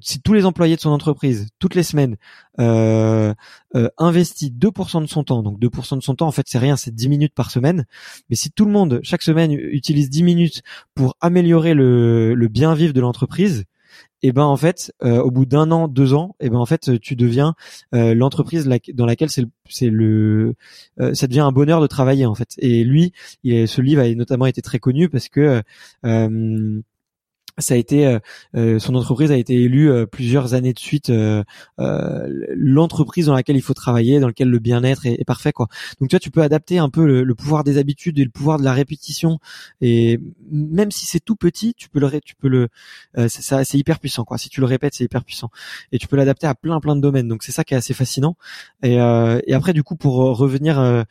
si 0.00 0.20
tous 0.20 0.32
les 0.32 0.44
employés 0.44 0.76
de 0.76 0.80
son 0.80 0.90
entreprise, 0.90 1.48
toutes 1.58 1.74
les 1.74 1.82
semaines, 1.82 2.16
euh, 2.60 3.34
euh, 3.74 3.88
investit 3.98 4.50
2% 4.50 5.00
de 5.02 5.06
son 5.06 5.24
temps, 5.24 5.42
donc 5.42 5.58
2% 5.58 5.96
de 5.96 6.02
son 6.02 6.14
temps, 6.14 6.26
en 6.26 6.32
fait, 6.32 6.46
c'est 6.46 6.58
rien, 6.58 6.76
c'est 6.76 6.94
10 6.94 7.08
minutes 7.08 7.34
par 7.34 7.50
semaine. 7.50 7.86
Mais 8.30 8.36
si 8.36 8.50
tout 8.50 8.64
le 8.64 8.70
monde, 8.70 9.00
chaque 9.02 9.22
semaine, 9.22 9.52
utilise 9.52 10.10
10 10.10 10.22
minutes 10.22 10.62
pour 10.94 11.16
améliorer 11.20 11.74
le, 11.74 12.34
le 12.34 12.48
bien 12.48 12.74
vivre 12.74 12.92
de 12.92 13.00
l'entreprise, 13.00 13.64
et 14.24 14.28
eh 14.28 14.32
ben 14.32 14.44
en 14.44 14.56
fait, 14.56 14.92
euh, 15.02 15.20
au 15.20 15.32
bout 15.32 15.46
d'un 15.46 15.72
an, 15.72 15.88
deux 15.88 16.14
ans, 16.14 16.36
et 16.38 16.46
eh 16.46 16.50
ben 16.50 16.58
en 16.58 16.64
fait, 16.64 17.00
tu 17.00 17.16
deviens 17.16 17.54
euh, 17.92 18.14
l'entreprise 18.14 18.70
dans 18.94 19.04
laquelle 19.04 19.30
c'est 19.30 19.42
le, 19.90 20.54
le, 20.96 21.14
ça 21.14 21.26
devient 21.26 21.40
un 21.40 21.50
bonheur 21.50 21.80
de 21.80 21.88
travailler 21.88 22.24
en 22.24 22.34
fait. 22.34 22.54
Et 22.58 22.84
lui, 22.84 23.12
il, 23.42 23.66
ce 23.66 23.80
livre 23.80 24.00
a 24.00 24.14
notamment 24.14 24.46
été 24.46 24.62
très 24.62 24.78
connu 24.78 25.08
parce 25.08 25.28
que 25.28 25.62
ça 27.58 27.74
a 27.74 27.76
été 27.76 28.06
euh, 28.06 28.18
euh, 28.56 28.78
son 28.78 28.94
entreprise 28.94 29.30
a 29.30 29.36
été 29.36 29.54
élue 29.54 29.90
euh, 29.90 30.06
plusieurs 30.06 30.54
années 30.54 30.72
de 30.72 30.78
suite 30.78 31.12
l'entreprise 31.78 33.26
dans 33.26 33.34
laquelle 33.34 33.56
il 33.56 33.62
faut 33.62 33.74
travailler 33.74 34.20
dans 34.20 34.28
laquelle 34.28 34.48
le 34.48 34.58
bien-être 34.58 35.06
est, 35.06 35.24
parfait 35.24 35.52
quoi. 35.52 35.68
Donc 36.00 36.08
tu 36.08 36.14
vois 36.14 36.20
tu 36.20 36.30
peux 36.30 36.42
adapter 36.42 36.78
un 36.78 36.88
peu 36.88 37.22
le, 37.22 37.34
pouvoir 37.34 37.64
des 37.64 37.78
habitudes 37.78 38.18
et 38.18 38.24
le 38.24 38.30
pouvoir 38.30 38.58
de 38.58 38.64
la 38.64 38.72
répétition. 38.72 39.38
Et 39.80 40.20
même 40.50 40.90
si 40.90 41.06
c'est 41.06 41.20
tout 41.20 41.36
petit 41.36 41.74
tu 41.74 41.88
peux 41.88 42.00
le 42.00 42.20
tu 42.20 42.34
peux 42.36 42.48
le 42.48 42.68
ça 43.28 43.64
c'est 43.64 43.78
hyper 43.78 43.98
puissant 43.98 44.24
quoi. 44.24 44.38
Si 44.38 44.48
tu 44.48 44.60
le 44.60 44.66
répètes 44.66 44.94
c'est 44.94 45.04
hyper 45.04 45.24
puissant. 45.24 45.50
Et 45.92 45.98
tu 45.98 46.08
peux 46.08 46.16
l'adapter 46.16 46.46
à 46.46 46.54
plein 46.54 46.80
plein 46.80 46.96
de 46.96 47.00
domaines. 47.00 47.28
Donc 47.28 47.42
c'est 47.42 47.52
ça 47.52 47.64
qui 47.64 47.74
est 47.74 47.76
assez 47.76 47.94
fascinant. 47.94 48.36
Et, 48.82 48.94
et 48.94 49.54
après 49.54 49.72
du 49.72 49.82
coup 49.82 49.96
pour 49.96 50.14
revenir 50.14 51.04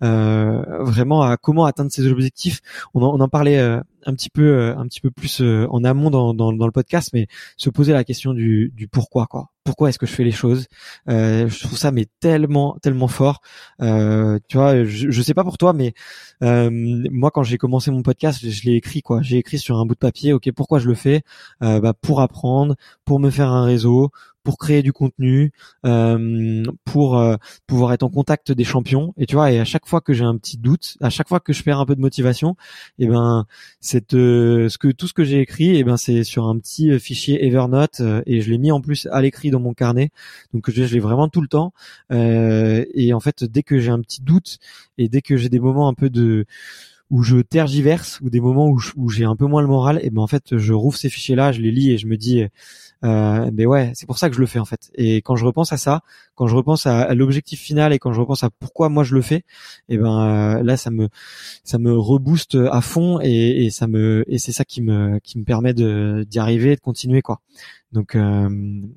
vraiment 0.00 1.22
à 1.22 1.36
comment 1.36 1.64
atteindre 1.64 1.90
ses 1.90 2.06
objectifs 2.06 2.60
on 2.94 3.02
en, 3.02 3.14
on 3.14 3.20
en 3.20 3.28
parlait 3.28 3.80
un 4.06 4.14
petit 4.14 4.30
peu 4.30 4.42
euh, 4.42 4.76
un 4.76 4.86
petit 4.86 5.00
peu 5.00 5.10
plus 5.10 5.40
euh, 5.40 5.66
en 5.70 5.84
amont 5.84 6.10
dans, 6.10 6.34
dans, 6.34 6.52
dans, 6.52 6.66
le 6.66 6.72
podcast 6.72 7.10
mais 7.12 7.26
se 7.56 7.70
poser 7.70 7.92
la 7.92 8.04
question 8.04 8.34
du, 8.34 8.72
du 8.74 8.88
pourquoi 8.88 9.26
quoi 9.26 9.50
pourquoi 9.68 9.90
est-ce 9.90 9.98
que 9.98 10.06
je 10.06 10.14
fais 10.14 10.24
les 10.24 10.30
choses 10.30 10.66
euh, 11.10 11.46
je 11.46 11.60
trouve 11.60 11.76
ça 11.76 11.90
mais 11.90 12.06
tellement 12.20 12.78
tellement 12.80 13.06
fort. 13.06 13.42
Euh, 13.82 14.38
tu 14.48 14.56
vois 14.56 14.84
je, 14.84 15.10
je 15.10 15.22
sais 15.22 15.34
pas 15.34 15.44
pour 15.44 15.58
toi 15.58 15.74
mais 15.74 15.92
euh, 16.42 16.70
moi 17.10 17.30
quand 17.30 17.42
j'ai 17.42 17.58
commencé 17.58 17.90
mon 17.90 18.02
podcast 18.02 18.40
je, 18.42 18.64
l'ai 18.64 18.76
écrit 18.76 19.02
quoi. 19.02 19.20
J'ai 19.20 19.36
écrit 19.36 19.58
sur 19.58 19.76
un 19.76 19.84
bout 19.84 19.92
de 19.92 19.98
papier 19.98 20.32
ok 20.32 20.50
pourquoi 20.52 20.78
je 20.78 20.88
le 20.88 20.94
fais? 20.94 21.20
Bah, 21.60 21.92
pour 22.00 22.22
apprendre 22.22 22.76
pour 23.04 23.20
me 23.20 23.28
faire 23.28 23.50
un 23.50 23.64
réseau 23.64 24.10
pour 24.48 24.56
créer 24.56 24.82
du 24.82 24.94
contenu, 24.94 25.52
euh, 25.84 26.62
pour 26.86 27.18
euh, 27.18 27.36
pouvoir 27.66 27.92
être 27.92 28.02
en 28.02 28.08
contact 28.08 28.50
des 28.50 28.64
champions. 28.64 29.12
Et 29.18 29.26
tu 29.26 29.34
vois, 29.34 29.52
et 29.52 29.60
à 29.60 29.66
chaque 29.66 29.86
fois 29.86 30.00
que 30.00 30.14
j'ai 30.14 30.24
un 30.24 30.38
petit 30.38 30.56
doute, 30.56 30.96
à 31.02 31.10
chaque 31.10 31.28
fois 31.28 31.38
que 31.38 31.52
je 31.52 31.62
perds 31.62 31.80
un 31.80 31.84
peu 31.84 31.94
de 31.94 32.00
motivation, 32.00 32.56
et 32.98 33.04
eh 33.04 33.08
ben 33.08 33.44
c'est 33.80 34.14
euh, 34.14 34.70
ce 34.70 34.78
que 34.78 34.88
tout 34.88 35.06
ce 35.06 35.12
que 35.12 35.22
j'ai 35.22 35.40
écrit, 35.40 35.76
et 35.76 35.80
eh 35.80 35.84
ben 35.84 35.98
c'est 35.98 36.24
sur 36.24 36.46
un 36.46 36.58
petit 36.58 36.98
fichier 36.98 37.44
Evernote 37.44 38.00
et 38.24 38.40
je 38.40 38.50
l'ai 38.50 38.56
mis 38.56 38.72
en 38.72 38.80
plus 38.80 39.06
à 39.12 39.20
l'écrit 39.20 39.50
mon 39.58 39.74
carnet. 39.74 40.10
Donc 40.54 40.70
je, 40.70 40.82
l'ai 40.82 41.00
vraiment 41.00 41.28
tout 41.28 41.40
le 41.40 41.48
temps. 41.48 41.72
et 42.10 43.12
en 43.12 43.20
fait, 43.20 43.44
dès 43.44 43.62
que 43.62 43.78
j'ai 43.78 43.90
un 43.90 44.00
petit 44.00 44.22
doute 44.22 44.58
et 44.96 45.08
dès 45.08 45.22
que 45.22 45.36
j'ai 45.36 45.48
des 45.48 45.60
moments 45.60 45.88
un 45.88 45.94
peu 45.94 46.10
de 46.10 46.46
où 47.10 47.22
je 47.22 47.38
tergiverse 47.38 48.20
ou 48.20 48.30
des 48.30 48.40
moments 48.40 48.68
où, 48.68 48.80
où 48.96 49.08
j'ai 49.08 49.24
un 49.24 49.36
peu 49.36 49.46
moins 49.46 49.62
le 49.62 49.68
moral, 49.68 50.00
et 50.02 50.10
ben 50.10 50.22
en 50.22 50.26
fait 50.26 50.56
je 50.56 50.72
rouvre 50.72 50.96
ces 50.96 51.08
fichiers-là, 51.08 51.52
je 51.52 51.60
les 51.60 51.70
lis 51.70 51.92
et 51.92 51.98
je 51.98 52.06
me 52.06 52.16
dis 52.16 52.44
euh, 53.04 53.50
mais 53.54 53.66
ouais, 53.66 53.92
c'est 53.94 54.06
pour 54.06 54.18
ça 54.18 54.28
que 54.28 54.34
je 54.34 54.40
le 54.40 54.46
fais 54.46 54.58
en 54.58 54.64
fait. 54.64 54.90
Et 54.94 55.18
quand 55.18 55.36
je 55.36 55.44
repense 55.44 55.72
à 55.72 55.76
ça, 55.76 56.02
quand 56.34 56.46
je 56.48 56.56
repense 56.56 56.86
à, 56.86 57.14
l'objectif 57.14 57.60
final 57.60 57.92
et 57.92 57.98
quand 57.98 58.12
je 58.12 58.20
repense 58.20 58.42
à 58.42 58.50
pourquoi 58.50 58.88
moi 58.88 59.04
je 59.04 59.14
le 59.14 59.22
fais, 59.22 59.42
et 59.88 59.98
ben 59.98 60.58
euh, 60.58 60.62
là 60.62 60.76
ça 60.76 60.90
me 60.90 61.08
ça 61.64 61.78
me 61.78 61.92
rebooste 61.96 62.56
à 62.70 62.80
fond 62.80 63.20
et, 63.22 63.66
et 63.66 63.70
ça 63.70 63.86
me 63.86 64.24
et 64.26 64.38
c'est 64.38 64.52
ça 64.52 64.64
qui 64.64 64.82
me 64.82 65.18
qui 65.20 65.38
me 65.38 65.44
permet 65.44 65.74
de 65.74 66.26
d'y 66.28 66.38
arriver 66.38 66.72
et 66.72 66.76
de 66.76 66.80
continuer 66.80 67.22
quoi. 67.22 67.40
Donc 67.92 68.14
euh, 68.16 68.48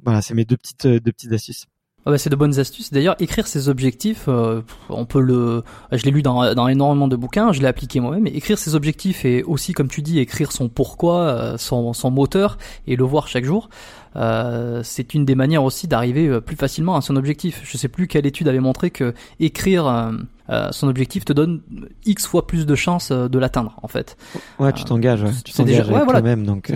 voilà, 0.04 0.22
c'est 0.22 0.34
mes 0.34 0.46
deux 0.46 0.58
petites 0.58 0.88
deux 0.88 1.12
petites 1.12 1.34
astuces. 1.34 1.68
Ah 2.06 2.12
bah, 2.12 2.18
c'est 2.18 2.32
de 2.32 2.36
bonnes 2.36 2.58
astuces. 2.58 2.92
D'ailleurs, 2.92 3.16
écrire 3.20 3.46
ses 3.46 3.70
objectifs, 3.70 4.26
euh, 4.28 4.62
on 4.90 5.06
peut 5.06 5.22
le. 5.22 5.64
Je 5.92 6.04
l'ai 6.04 6.12
lu 6.12 6.24
dans, 6.24 6.56
dans, 6.56 6.68
énormément 6.68 7.08
de 7.08 7.16
bouquins, 7.16 7.52
je 7.52 7.62
l'ai 7.62 7.68
appliqué 7.68 8.00
moi-même. 8.00 8.26
Écrire 8.26 8.58
ses 8.58 8.74
objectifs 8.74 9.24
et 9.24 9.44
aussi, 9.44 9.74
comme 9.74 9.88
tu 9.88 10.02
dis, 10.02 10.18
écrire 10.18 10.52
son 10.52 10.68
pourquoi, 10.68 11.20
euh, 11.20 11.58
son, 11.58 11.94
son 11.94 12.10
moteur 12.10 12.58
et 12.88 12.96
le 12.96 13.04
voir 13.04 13.28
chaque 13.28 13.46
jour, 13.46 13.70
euh, 14.16 14.82
c'est 14.84 15.14
une 15.14 15.26
des 15.26 15.36
manières 15.36 15.64
aussi 15.64 15.88
d'arriver 15.88 16.28
euh, 16.28 16.42
plus 16.42 16.56
facilement 16.56 16.96
à 16.96 17.02
son 17.02 17.16
objectif. 17.16 17.62
Je 17.64 17.78
sais 17.78 17.88
plus 17.88 18.08
quelle 18.08 18.26
étude 18.26 18.48
avait 18.48 18.60
montré 18.60 18.90
que 18.90 19.14
écrire 19.40 20.12
son 20.72 20.90
objectif 20.90 21.24
te 21.24 21.32
donne 21.32 21.62
x 22.06 22.26
fois 22.26 22.46
plus 22.46 22.66
de 22.66 22.76
chances 22.76 23.12
de 23.12 23.40
l'atteindre, 23.40 23.78
en 23.84 23.88
fait. 23.88 24.18
Ouais, 24.60 24.74
tu 24.74 24.84
t'engages. 24.84 25.24
Ouais. 25.24 25.32
Tu 25.46 25.54
t'engages 25.54 25.80
avec 25.82 25.96
ouais, 25.96 26.06
toi-même, 26.06 26.46
donc. 26.46 26.74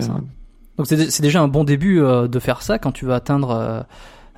Donc 0.78 0.86
c'est 0.86 1.22
déjà 1.22 1.40
un 1.40 1.48
bon 1.48 1.64
début 1.64 1.98
de 2.00 2.38
faire 2.38 2.62
ça 2.62 2.78
quand 2.78 2.92
tu 2.92 3.06
veux 3.06 3.14
atteindre 3.14 3.50
euh, 3.50 3.80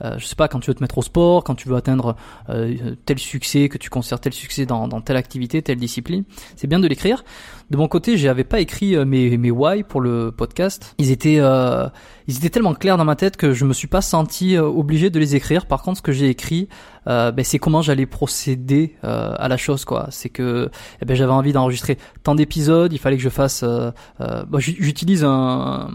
je 0.00 0.24
sais 0.24 0.36
pas, 0.36 0.48
quand 0.48 0.60
tu 0.60 0.70
veux 0.70 0.74
te 0.74 0.82
mettre 0.82 0.98
au 0.98 1.02
sport, 1.02 1.44
quand 1.44 1.54
tu 1.54 1.68
veux 1.68 1.76
atteindre 1.76 2.16
euh, 2.48 2.94
tel 3.04 3.18
succès, 3.18 3.68
que 3.68 3.78
tu 3.78 3.90
considères 3.90 4.20
tel 4.20 4.32
succès 4.32 4.66
dans, 4.66 4.88
telle 5.00 5.16
activité, 5.16 5.62
telle 5.62 5.78
discipline, 5.78 6.24
c'est 6.56 6.66
bien 6.66 6.78
de 6.78 6.86
l'écrire. 6.86 7.24
De 7.70 7.76
mon 7.76 7.88
côté, 7.88 8.16
j'avais 8.16 8.44
pas 8.44 8.60
écrit 8.60 8.96
euh, 8.96 9.04
mes, 9.04 9.36
mes 9.36 9.50
why 9.50 9.82
pour 9.82 10.00
le 10.00 10.32
podcast. 10.32 10.94
Ils 10.98 11.10
étaient, 11.10 11.38
euh, 11.38 11.86
ils 12.26 12.36
étaient 12.36 12.50
tellement 12.50 12.74
clairs 12.74 12.96
dans 12.96 13.04
ma 13.04 13.16
tête 13.16 13.36
que 13.36 13.52
je 13.52 13.64
me 13.64 13.72
suis 13.72 13.88
pas 13.88 14.00
senti 14.00 14.56
obligé 14.56 15.10
de 15.10 15.18
les 15.18 15.36
écrire. 15.36 15.66
Par 15.66 15.82
contre, 15.82 15.98
ce 15.98 16.02
que 16.02 16.12
j'ai 16.12 16.28
écrit, 16.28 16.68
euh, 17.08 17.32
ben, 17.32 17.44
c'est 17.44 17.58
comment 17.58 17.80
j'allais 17.80 18.06
procéder 18.06 18.96
euh, 19.04 19.34
à 19.38 19.48
la 19.48 19.56
chose 19.56 19.84
quoi. 19.84 20.08
C'est 20.10 20.28
que 20.28 20.70
eh 21.00 21.04
ben, 21.04 21.14
j'avais 21.14 21.32
envie 21.32 21.52
d'enregistrer 21.52 21.96
tant 22.22 22.34
d'épisodes, 22.34 22.92
il 22.92 22.98
fallait 22.98 23.16
que 23.16 23.22
je 23.22 23.28
fasse. 23.28 23.62
Euh, 23.62 23.90
bah, 24.18 24.58
j'utilise 24.58 25.24
un, 25.24 25.90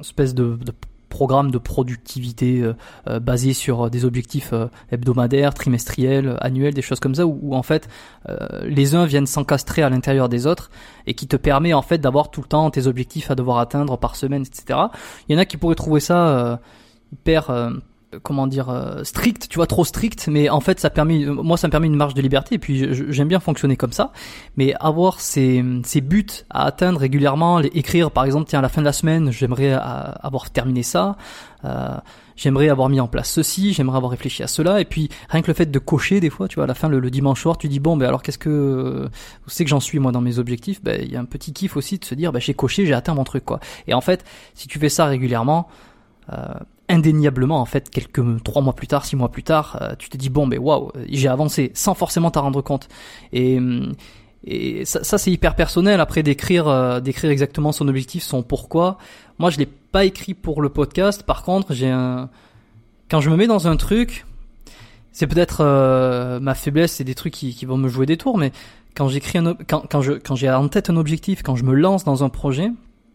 espèce 0.00 0.34
de 0.34 0.58
programme 1.08 1.50
de 1.50 1.58
productivité 1.58 2.60
euh, 2.60 2.74
euh, 3.08 3.20
basé 3.20 3.52
sur 3.52 3.90
des 3.90 4.04
objectifs 4.04 4.52
euh, 4.52 4.66
hebdomadaires, 4.90 5.54
trimestriels, 5.54 6.36
annuels, 6.40 6.74
des 6.74 6.82
choses 6.82 7.00
comme 7.00 7.14
ça, 7.14 7.26
où, 7.26 7.54
en 7.54 7.62
fait 7.62 7.88
les 8.64 8.94
uns 8.94 9.06
viennent 9.06 9.26
s'encastrer 9.26 9.82
à 9.82 9.88
l'intérieur 9.88 10.28
des 10.28 10.46
autres 10.46 10.70
et 11.06 11.14
qui 11.14 11.26
te 11.26 11.36
permet 11.36 11.72
en 11.72 11.80
fait 11.80 11.96
d'avoir 11.96 12.30
tout 12.30 12.42
le 12.42 12.46
temps 12.46 12.70
tes 12.70 12.86
objectifs 12.86 13.30
à 13.30 13.34
devoir 13.34 13.58
atteindre 13.58 13.96
par 13.96 14.16
semaine, 14.16 14.42
etc. 14.42 14.78
Il 15.28 15.34
y 15.34 15.36
en 15.36 15.38
a 15.38 15.46
qui 15.46 15.56
pourraient 15.56 15.74
trouver 15.74 16.00
ça 16.00 16.60
hyper 17.10 17.50
comment 18.22 18.46
dire 18.46 18.70
euh, 18.70 19.04
strict 19.04 19.48
tu 19.48 19.56
vois 19.56 19.66
trop 19.66 19.84
strict 19.84 20.28
mais 20.28 20.48
en 20.48 20.60
fait 20.60 20.80
ça 20.80 20.88
permet 20.88 21.26
moi 21.26 21.58
ça 21.58 21.68
me 21.68 21.70
permet 21.70 21.88
une 21.88 21.96
marge 21.96 22.14
de 22.14 22.22
liberté 22.22 22.54
et 22.54 22.58
puis 22.58 22.88
j'aime 23.12 23.28
bien 23.28 23.40
fonctionner 23.40 23.76
comme 23.76 23.92
ça. 23.92 24.12
Mais 24.56 24.74
avoir 24.80 25.20
ces, 25.20 25.64
ces 25.84 26.00
buts 26.00 26.26
à 26.50 26.64
atteindre 26.64 27.00
régulièrement 27.00 27.58
les 27.58 27.68
écrire 27.68 28.10
par 28.10 28.24
exemple 28.24 28.48
tiens 28.48 28.60
à 28.60 28.62
la 28.62 28.68
fin 28.68 28.80
de 28.80 28.86
la 28.86 28.92
semaine 28.92 29.30
j'aimerais 29.30 29.74
euh, 29.74 29.78
avoir 29.78 30.50
terminé 30.50 30.82
ça 30.82 31.16
euh, 31.64 31.96
j'aimerais 32.36 32.70
avoir 32.70 32.88
mis 32.88 33.00
en 33.00 33.08
place 33.08 33.30
ceci 33.30 33.74
j'aimerais 33.74 33.98
avoir 33.98 34.10
réfléchi 34.10 34.42
à 34.42 34.46
cela 34.46 34.80
et 34.80 34.84
puis 34.86 35.10
rien 35.28 35.42
que 35.42 35.48
le 35.48 35.54
fait 35.54 35.70
de 35.70 35.78
cocher 35.78 36.20
des 36.20 36.30
fois 36.30 36.48
tu 36.48 36.54
vois 36.54 36.64
à 36.64 36.68
la 36.68 36.74
fin 36.74 36.88
le, 36.88 37.10
dimanche 37.10 37.42
soir 37.42 37.58
tu 37.58 37.68
dis 37.68 37.80
bon 37.80 37.96
ben 37.96 38.06
alors 38.06 38.22
qu'est-ce 38.22 38.38
que 38.38 39.08
savez 39.46 39.64
que 39.64 39.70
j'en 39.70 39.80
suis 39.80 39.98
moi 39.98 40.12
dans 40.12 40.20
mes 40.20 40.38
objectifs? 40.38 40.82
Ben 40.82 41.00
il 41.02 41.12
y 41.12 41.16
a 41.16 41.20
un 41.20 41.26
petit 41.26 41.52
kiff 41.52 41.76
aussi 41.76 41.98
de 41.98 42.04
se 42.04 42.14
dire 42.14 42.32
ben 42.32 42.40
j'ai 42.40 42.54
coché 42.54 42.86
j'ai 42.86 42.94
atteint 42.94 43.14
mon 43.14 43.24
truc 43.24 43.44
quoi. 43.44 43.60
Et 43.86 43.92
en 43.92 44.00
fait 44.00 44.24
si 44.54 44.66
tu 44.66 44.78
fais 44.78 44.88
ça 44.88 45.06
régulièrement 45.06 45.68
euh, 46.32 46.54
indéniablement 46.88 47.60
en 47.60 47.66
fait 47.66 47.90
quelques 47.90 48.42
trois 48.42 48.62
mois 48.62 48.74
plus 48.74 48.86
tard, 48.86 49.04
six 49.04 49.16
mois 49.16 49.30
plus 49.30 49.42
tard, 49.42 49.78
euh, 49.80 49.94
tu 49.98 50.08
te 50.08 50.16
dis 50.16 50.30
bon 50.30 50.46
ben 50.46 50.58
waouh, 50.58 50.90
j'ai 51.08 51.28
avancé 51.28 51.70
sans 51.74 51.94
forcément 51.94 52.30
t'en 52.30 52.42
rendre 52.42 52.62
compte. 52.62 52.88
Et 53.32 53.58
et 54.44 54.84
ça, 54.84 55.02
ça 55.04 55.18
c'est 55.18 55.30
hyper 55.30 55.54
personnel 55.56 56.00
après 56.00 56.22
d'écrire 56.22 56.68
euh, 56.68 57.00
d'écrire 57.00 57.30
exactement 57.30 57.72
son 57.72 57.88
objectif, 57.88 58.22
son 58.22 58.42
pourquoi. 58.42 58.98
Moi 59.38 59.50
je 59.50 59.58
l'ai 59.58 59.66
pas 59.66 60.04
écrit 60.04 60.34
pour 60.34 60.62
le 60.62 60.68
podcast. 60.68 61.22
Par 61.22 61.42
contre 61.42 61.74
j'ai 61.74 61.90
un 61.90 62.30
quand 63.10 63.20
je 63.20 63.30
me 63.30 63.36
mets 63.36 63.46
dans 63.46 63.68
un 63.68 63.76
truc, 63.76 64.26
c'est 65.12 65.26
peut-être 65.26 65.62
euh, 65.62 66.40
ma 66.40 66.54
faiblesse, 66.54 66.92
c'est 66.92 67.04
des 67.04 67.14
trucs 67.14 67.32
qui, 67.32 67.54
qui, 67.54 67.64
vont 67.64 67.78
me 67.78 67.88
jouer 67.88 68.06
des 68.06 68.16
tours, 68.16 68.38
mais 68.38 68.52
quand 68.94 69.08
j'écris 69.08 69.38
un 69.38 69.54
quand 69.54 69.86
quand 69.90 70.02
quand 70.24 70.36
j'ai 70.36 70.50
en 70.50 70.68
tête 70.68 70.90
un 70.90 70.96
objectif, 70.96 71.42
quand 71.42 71.56
je 71.56 71.64
me 71.64 71.74
lance 71.74 72.04
dans 72.04 72.24
un 72.24 72.28
projet, 72.28 72.70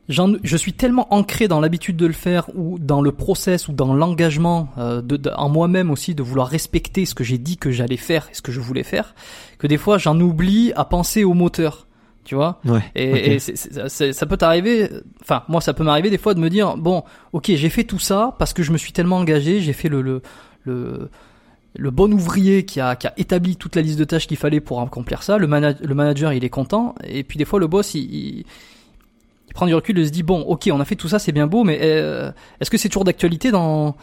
je 0.09 0.57
suis 0.57 0.73
tellement 0.73 1.13
ancré 1.13 1.47
dans 1.47 1.61
l'habitude 1.61 1.95
de 1.95 2.05
le 2.05 2.13
faire 2.13 2.49
ou 2.55 2.77
dans 2.77 3.01
le 3.01 3.11
process 3.11 3.67
ou 3.67 3.73
dans 3.73 3.93
l'engagement 3.93 4.69
euh, 4.77 5.01
de, 5.01 5.31
en 5.35 5.49
moi-même 5.49 5.91
aussi 5.91 6.13
de 6.13 6.21
vouloir 6.21 6.47
respecter 6.47 7.05
ce 7.05 7.15
que 7.15 7.23
j'ai 7.23 7.37
dit 7.37 7.57
que 7.57 7.71
j'allais 7.71 7.97
faire 7.97 8.27
et 8.29 8.33
ce 8.33 8.41
que 8.41 8.51
je 8.51 8.59
voulais 8.59 8.83
faire 8.83 9.15
que 9.59 9.67
des 9.67 9.77
fois 9.77 9.97
j'en 9.97 10.19
oublie 10.19 10.73
à 10.75 10.83
penser 10.83 11.23
au 11.23 11.33
moteur 11.33 11.87
tu 12.25 12.35
vois? 12.35 12.61
Ouais, 12.63 12.81
et, 12.95 13.39
ça 13.39 14.25
peut 14.25 14.37
t'arriver 14.37 14.89
enfin 15.21 15.43
moi 15.47 15.61
ça 15.61 15.73
peut 15.73 15.83
m'arriver 15.83 16.09
des 16.09 16.17
fois 16.17 16.33
de 16.33 16.39
me 16.39 16.49
dire 16.49 16.77
bon 16.77 17.03
ok 17.31 17.51
j'ai 17.55 17.69
fait 17.69 17.83
tout 17.83 17.99
ça 17.99 18.35
parce 18.39 18.53
que 18.53 18.63
je 18.63 18.71
me 18.71 18.77
suis 18.77 18.91
tellement 18.91 19.17
engagé 19.17 19.61
j'ai 19.61 19.73
fait 19.73 19.89
le 19.89 20.01
le, 20.01 20.21
le 20.63 21.09
le 21.75 21.91
bon 21.91 22.13
ouvrier 22.13 22.65
qui 22.65 22.79
a, 22.79 22.95
qui 22.95 23.07
a 23.07 23.13
établi 23.17 23.55
toute 23.55 23.75
la 23.75 23.81
liste 23.81 23.97
de 23.97 24.03
tâches 24.03 24.27
qu'il 24.27 24.37
fallait 24.37 24.59
pour 24.59 24.79
accomplir 24.79 25.23
ça, 25.23 25.39
le, 25.39 25.47
le 25.47 25.95
manager 25.95 26.31
il 26.31 26.43
est 26.43 26.49
content, 26.49 26.93
et 27.03 27.23
puis 27.23 27.37
des 27.37 27.45
fois 27.45 27.59
le 27.59 27.65
boss 27.65 27.95
il 27.95 28.45
prendre 29.53 29.69
du 29.69 29.75
recul 29.75 29.97
et 29.99 30.05
se 30.05 30.11
dit 30.11 30.23
bon, 30.23 30.41
ok, 30.41 30.69
on 30.71 30.79
a 30.79 30.85
fait 30.85 30.95
tout 30.95 31.07
ça, 31.07 31.19
c'est 31.19 31.31
bien 31.31 31.47
beau, 31.47 31.63
mais 31.63 31.79
euh, 31.81 32.31
est-ce 32.59 32.69
que 32.69 32.77
c'est 32.77 32.89
toujours 32.89 33.03
d'actualité 33.05 33.51
dans 33.51 33.95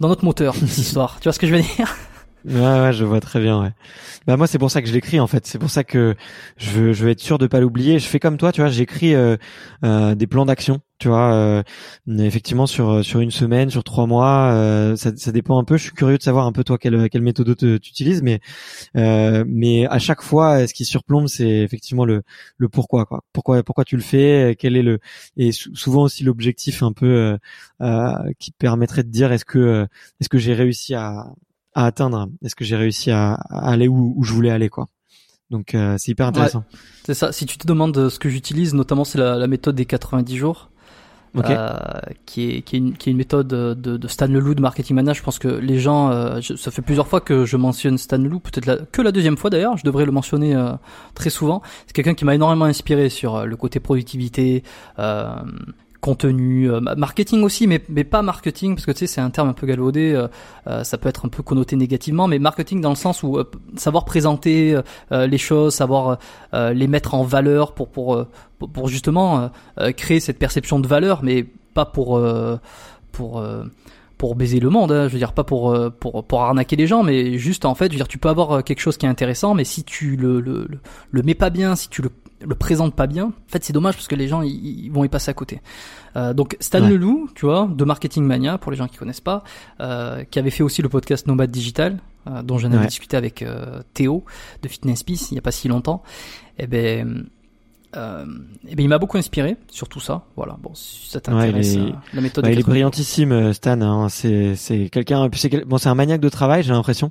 dans 0.00 0.08
notre 0.08 0.24
moteur 0.24 0.54
cette 0.66 0.78
histoire? 0.78 1.18
Tu 1.20 1.24
vois 1.24 1.32
ce 1.32 1.38
que 1.38 1.46
je 1.46 1.54
veux 1.54 1.62
dire? 1.62 1.94
Ouais, 2.44 2.80
ouais, 2.80 2.92
je 2.92 3.04
vois 3.04 3.20
très 3.20 3.40
bien. 3.40 3.60
Ouais. 3.60 3.70
Bah 4.26 4.36
moi, 4.36 4.46
c'est 4.46 4.58
pour 4.58 4.70
ça 4.70 4.80
que 4.80 4.88
je 4.88 4.92
l'écris 4.92 5.20
en 5.20 5.26
fait. 5.26 5.46
C'est 5.46 5.58
pour 5.58 5.70
ça 5.70 5.84
que 5.84 6.14
je 6.56 6.70
veux, 6.70 6.92
je 6.92 7.04
veux 7.04 7.10
être 7.10 7.20
sûr 7.20 7.38
de 7.38 7.46
pas 7.46 7.60
l'oublier. 7.60 7.98
Je 7.98 8.06
fais 8.06 8.20
comme 8.20 8.36
toi, 8.36 8.52
tu 8.52 8.60
vois. 8.60 8.70
J'écris 8.70 9.14
euh, 9.14 9.36
euh, 9.84 10.14
des 10.14 10.26
plans 10.26 10.46
d'action, 10.46 10.80
tu 10.98 11.08
vois. 11.08 11.32
Euh, 11.32 11.62
effectivement, 12.08 12.66
sur 12.66 13.04
sur 13.04 13.20
une 13.20 13.30
semaine, 13.30 13.70
sur 13.70 13.84
trois 13.84 14.06
mois, 14.06 14.52
euh, 14.52 14.96
ça, 14.96 15.16
ça 15.16 15.32
dépend 15.32 15.58
un 15.58 15.64
peu. 15.64 15.76
Je 15.76 15.84
suis 15.84 15.92
curieux 15.92 16.18
de 16.18 16.22
savoir 16.22 16.46
un 16.46 16.52
peu 16.52 16.64
toi 16.64 16.78
quelle 16.78 17.08
quelle 17.10 17.22
méthode 17.22 17.56
tu 17.56 17.76
utilises, 17.76 18.22
mais 18.22 18.40
euh, 18.96 19.44
mais 19.46 19.86
à 19.86 19.98
chaque 19.98 20.22
fois, 20.22 20.66
ce 20.66 20.74
qui 20.74 20.84
surplombe, 20.84 21.28
c'est 21.28 21.48
effectivement 21.48 22.04
le 22.04 22.22
le 22.56 22.68
pourquoi, 22.68 23.06
quoi. 23.06 23.24
Pourquoi 23.32 23.62
pourquoi 23.62 23.84
tu 23.84 23.96
le 23.96 24.02
fais 24.02 24.56
Quel 24.58 24.76
est 24.76 24.82
le 24.82 24.98
et 25.36 25.52
souvent 25.52 26.02
aussi 26.02 26.24
l'objectif 26.24 26.82
un 26.82 26.92
peu 26.92 27.38
qui 28.38 28.52
permettrait 28.52 29.04
de 29.04 29.10
dire 29.10 29.32
est-ce 29.32 29.44
que 29.44 29.86
est-ce 30.20 30.28
que 30.28 30.38
j'ai 30.38 30.54
réussi 30.54 30.94
à 30.94 31.32
à 31.78 31.86
atteindre 31.86 32.28
Est-ce 32.44 32.56
que 32.56 32.64
j'ai 32.64 32.76
réussi 32.76 33.12
à, 33.12 33.34
aller 33.50 33.86
où, 33.86 34.22
je 34.22 34.32
voulais 34.32 34.50
aller 34.50 34.68
quoi 34.68 34.88
Donc 35.50 35.74
euh, 35.74 35.96
c'est 35.96 36.10
hyper 36.10 36.26
intéressant. 36.26 36.64
c'est 37.04 37.14
ça. 37.14 37.30
Si 37.30 37.46
tu 37.46 37.56
te 37.56 37.66
demandes 37.68 38.08
ce 38.08 38.18
que 38.18 38.28
j'utilise, 38.28 38.74
notamment 38.74 39.04
c'est 39.04 39.18
la, 39.18 39.46
méthode 39.46 39.76
des 39.76 39.86
90 39.86 40.36
jours. 40.36 40.70
Euh, 41.44 41.78
qui, 42.26 42.50
est, 42.50 42.62
qui, 42.62 42.76
est 42.76 42.78
une, 42.78 42.96
qui 42.96 43.08
est 43.08 43.12
une 43.12 43.18
méthode 43.18 43.48
de, 43.48 43.74
de 43.74 44.08
Stan 44.08 44.26
Leloup 44.26 44.54
de 44.54 44.60
Marketing 44.60 44.96
Mania. 44.96 45.12
Je 45.12 45.22
pense 45.22 45.38
que 45.38 45.48
les 45.48 45.78
gens, 45.78 46.10
euh, 46.10 46.40
ça 46.56 46.70
fait 46.70 46.82
plusieurs 46.82 47.06
fois 47.06 47.20
que 47.20 47.44
je 47.44 47.56
mentionne 47.56 47.98
Stan 47.98 48.18
Leloup, 48.18 48.40
peut-être 48.40 48.90
que 48.90 49.02
la 49.02 49.12
deuxième 49.12 49.36
fois 49.36 49.50
d'ailleurs, 49.50 49.76
je 49.76 49.84
devrais 49.84 50.04
le 50.04 50.12
mentionner 50.12 50.54
euh, 50.54 50.72
très 51.14 51.30
souvent. 51.30 51.62
C'est 51.86 51.92
quelqu'un 51.92 52.14
qui 52.14 52.24
m'a 52.24 52.34
énormément 52.34 52.64
inspiré 52.64 53.08
sur 53.08 53.46
le 53.46 53.56
côté 53.56 53.80
productivité, 53.80 54.62
contenu, 56.00 56.70
marketing 56.96 57.42
aussi, 57.42 57.66
mais, 57.66 57.82
mais 57.88 58.04
pas 58.04 58.22
marketing, 58.22 58.74
parce 58.76 58.86
que 58.86 58.92
tu 58.92 59.00
sais, 59.00 59.06
c'est 59.06 59.20
un 59.20 59.30
terme 59.30 59.48
un 59.48 59.52
peu 59.52 59.66
galvaudé, 59.66 60.26
ça 60.82 60.96
peut 60.96 61.08
être 61.08 61.26
un 61.26 61.28
peu 61.28 61.42
connoté 61.42 61.74
négativement, 61.74 62.28
mais 62.28 62.38
marketing 62.38 62.80
dans 62.80 62.90
le 62.90 62.96
sens 62.96 63.22
où 63.22 63.38
savoir 63.76 64.04
présenter 64.04 64.78
les 65.10 65.38
choses, 65.38 65.74
savoir 65.74 66.18
les 66.52 66.86
mettre 66.86 67.14
en 67.14 67.24
valeur 67.24 67.74
pour, 67.74 67.88
pour, 67.88 68.26
pour 68.66 68.88
justement 68.88 69.40
euh, 69.40 69.48
euh, 69.78 69.92
créer 69.92 70.20
cette 70.20 70.38
perception 70.38 70.80
de 70.80 70.88
valeur, 70.88 71.22
mais 71.22 71.46
pas 71.74 71.86
pour 71.86 72.16
euh, 72.16 72.56
pour 73.12 73.42
pour 74.16 74.34
baiser 74.34 74.58
le 74.58 74.68
monde, 74.68 74.90
hein. 74.90 75.06
je 75.06 75.12
veux 75.12 75.18
dire 75.18 75.32
pas 75.32 75.44
pour, 75.44 75.76
pour 76.00 76.24
pour 76.24 76.42
arnaquer 76.42 76.74
les 76.74 76.86
gens, 76.86 77.04
mais 77.04 77.38
juste 77.38 77.64
en 77.64 77.74
fait, 77.74 77.88
dire 77.88 78.08
tu 78.08 78.18
peux 78.18 78.28
avoir 78.28 78.64
quelque 78.64 78.80
chose 78.80 78.96
qui 78.96 79.06
est 79.06 79.08
intéressant, 79.08 79.54
mais 79.54 79.64
si 79.64 79.84
tu 79.84 80.16
le 80.16 80.40
le, 80.40 80.68
le, 81.10 81.22
mets 81.22 81.34
pas 81.34 81.50
bien, 81.50 81.76
si 81.76 81.88
tu 81.88 82.02
le 82.02 82.10
le 82.40 82.54
présentes 82.54 82.94
pas 82.94 83.06
bien, 83.06 83.26
en 83.26 83.32
fait 83.48 83.64
c'est 83.64 83.72
dommage 83.72 83.94
parce 83.94 84.08
que 84.08 84.14
les 84.14 84.28
gens 84.28 84.42
ils, 84.42 84.90
vont 84.90 85.04
y 85.04 85.08
passer 85.08 85.30
à 85.30 85.34
côté. 85.34 85.60
donc 86.34 86.56
Stan 86.60 86.80
Leloup, 86.80 87.28
tu 87.34 87.46
vois, 87.46 87.68
de 87.72 87.84
Marketing 87.84 88.24
Mania 88.24 88.58
pour 88.58 88.70
les 88.72 88.78
gens 88.78 88.86
qui 88.86 88.96
connaissent 88.96 89.20
pas, 89.20 89.42
qui 89.78 90.38
avait 90.38 90.50
fait 90.50 90.62
aussi 90.62 90.82
le 90.82 90.88
podcast 90.88 91.26
Nomade 91.26 91.50
Digital, 91.50 91.98
dont 92.44 92.58
j'en 92.58 92.72
avais 92.72 92.86
discuté 92.86 93.16
avec 93.16 93.44
Théo 93.94 94.24
de 94.62 94.68
Fitness 94.68 95.02
Peace 95.02 95.28
il 95.30 95.34
y 95.34 95.38
a 95.38 95.42
pas 95.42 95.52
si 95.52 95.68
longtemps. 95.68 96.02
Et 96.58 96.64
eh 96.64 96.66
ben 96.66 97.28
euh, 97.96 98.26
et 98.68 98.74
bien 98.74 98.84
il 98.84 98.88
m'a 98.88 98.98
beaucoup 98.98 99.16
inspiré 99.16 99.56
sur 99.70 99.88
tout 99.88 100.00
ça. 100.00 100.26
Voilà. 100.36 100.58
Bon, 100.62 100.74
si 100.74 101.08
ça 101.08 101.20
t'intéresse, 101.20 101.76
euh, 101.76 101.90
la 102.12 102.20
méthode. 102.20 102.46
il 102.46 102.58
est 102.58 102.62
brillantissime, 102.62 103.32
euh, 103.32 103.52
Stan. 103.54 103.80
Hein. 103.80 104.08
C'est 104.10 104.56
c'est 104.56 104.90
quelqu'un. 104.90 105.28
C'est 105.32 105.64
bon, 105.64 105.78
c'est 105.78 105.88
un 105.88 105.94
maniaque 105.94 106.20
de 106.20 106.28
travail, 106.28 106.62
j'ai 106.62 106.72
l'impression. 106.72 107.10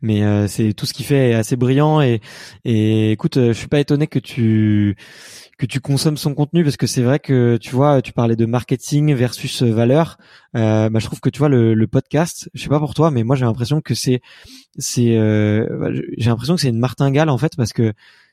Mais 0.00 0.22
euh, 0.22 0.46
c'est 0.46 0.74
tout 0.74 0.86
ce 0.86 0.94
qu'il 0.94 1.06
fait 1.06 1.30
est 1.30 1.34
assez 1.34 1.56
brillant. 1.56 2.00
Et 2.00 2.20
et 2.64 3.10
écoute, 3.10 3.34
je 3.36 3.52
suis 3.52 3.66
pas 3.66 3.80
étonné 3.80 4.06
que 4.06 4.20
tu 4.20 4.96
que 5.58 5.66
tu 5.66 5.80
consommes 5.80 6.16
son 6.16 6.34
contenu 6.34 6.62
parce 6.62 6.76
que 6.76 6.86
c'est 6.86 7.02
vrai 7.02 7.18
que 7.18 7.56
tu 7.56 7.70
vois, 7.74 8.00
tu 8.00 8.12
parlais 8.12 8.36
de 8.36 8.46
marketing 8.46 9.14
versus 9.14 9.62
valeur. 9.62 10.18
Euh, 10.54 10.88
bah, 10.88 11.00
je 11.00 11.06
trouve 11.06 11.20
que 11.20 11.30
tu 11.30 11.40
vois 11.40 11.48
le, 11.48 11.74
le 11.74 11.86
podcast. 11.88 12.48
Je 12.54 12.62
sais 12.62 12.68
pas 12.68 12.78
pour 12.78 12.94
toi, 12.94 13.10
mais 13.10 13.24
moi 13.24 13.34
j'ai 13.34 13.44
l'impression 13.44 13.80
que 13.80 13.94
c'est 13.94 14.22
c'est 14.78 15.16
bah, 15.68 15.88
j'ai 16.16 16.30
l'impression 16.30 16.54
que 16.54 16.60
c'est 16.60 16.68
une 16.68 16.78
martingale 16.78 17.28
en 17.28 17.38
fait 17.38 17.56
parce 17.56 17.72
que 17.72 17.92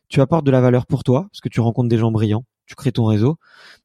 tu 0.10 0.22
apportes 0.22 0.45
de 0.45 0.51
la 0.51 0.62
valeur 0.62 0.86
pour 0.86 1.03
toi 1.03 1.28
parce 1.32 1.41
que 1.41 1.49
tu 1.49 1.60
rencontres 1.60 1.89
des 1.89 1.97
gens 1.97 2.12
brillants, 2.12 2.43
tu 2.66 2.76
crées 2.76 2.91
ton 2.91 3.05
réseau, 3.05 3.38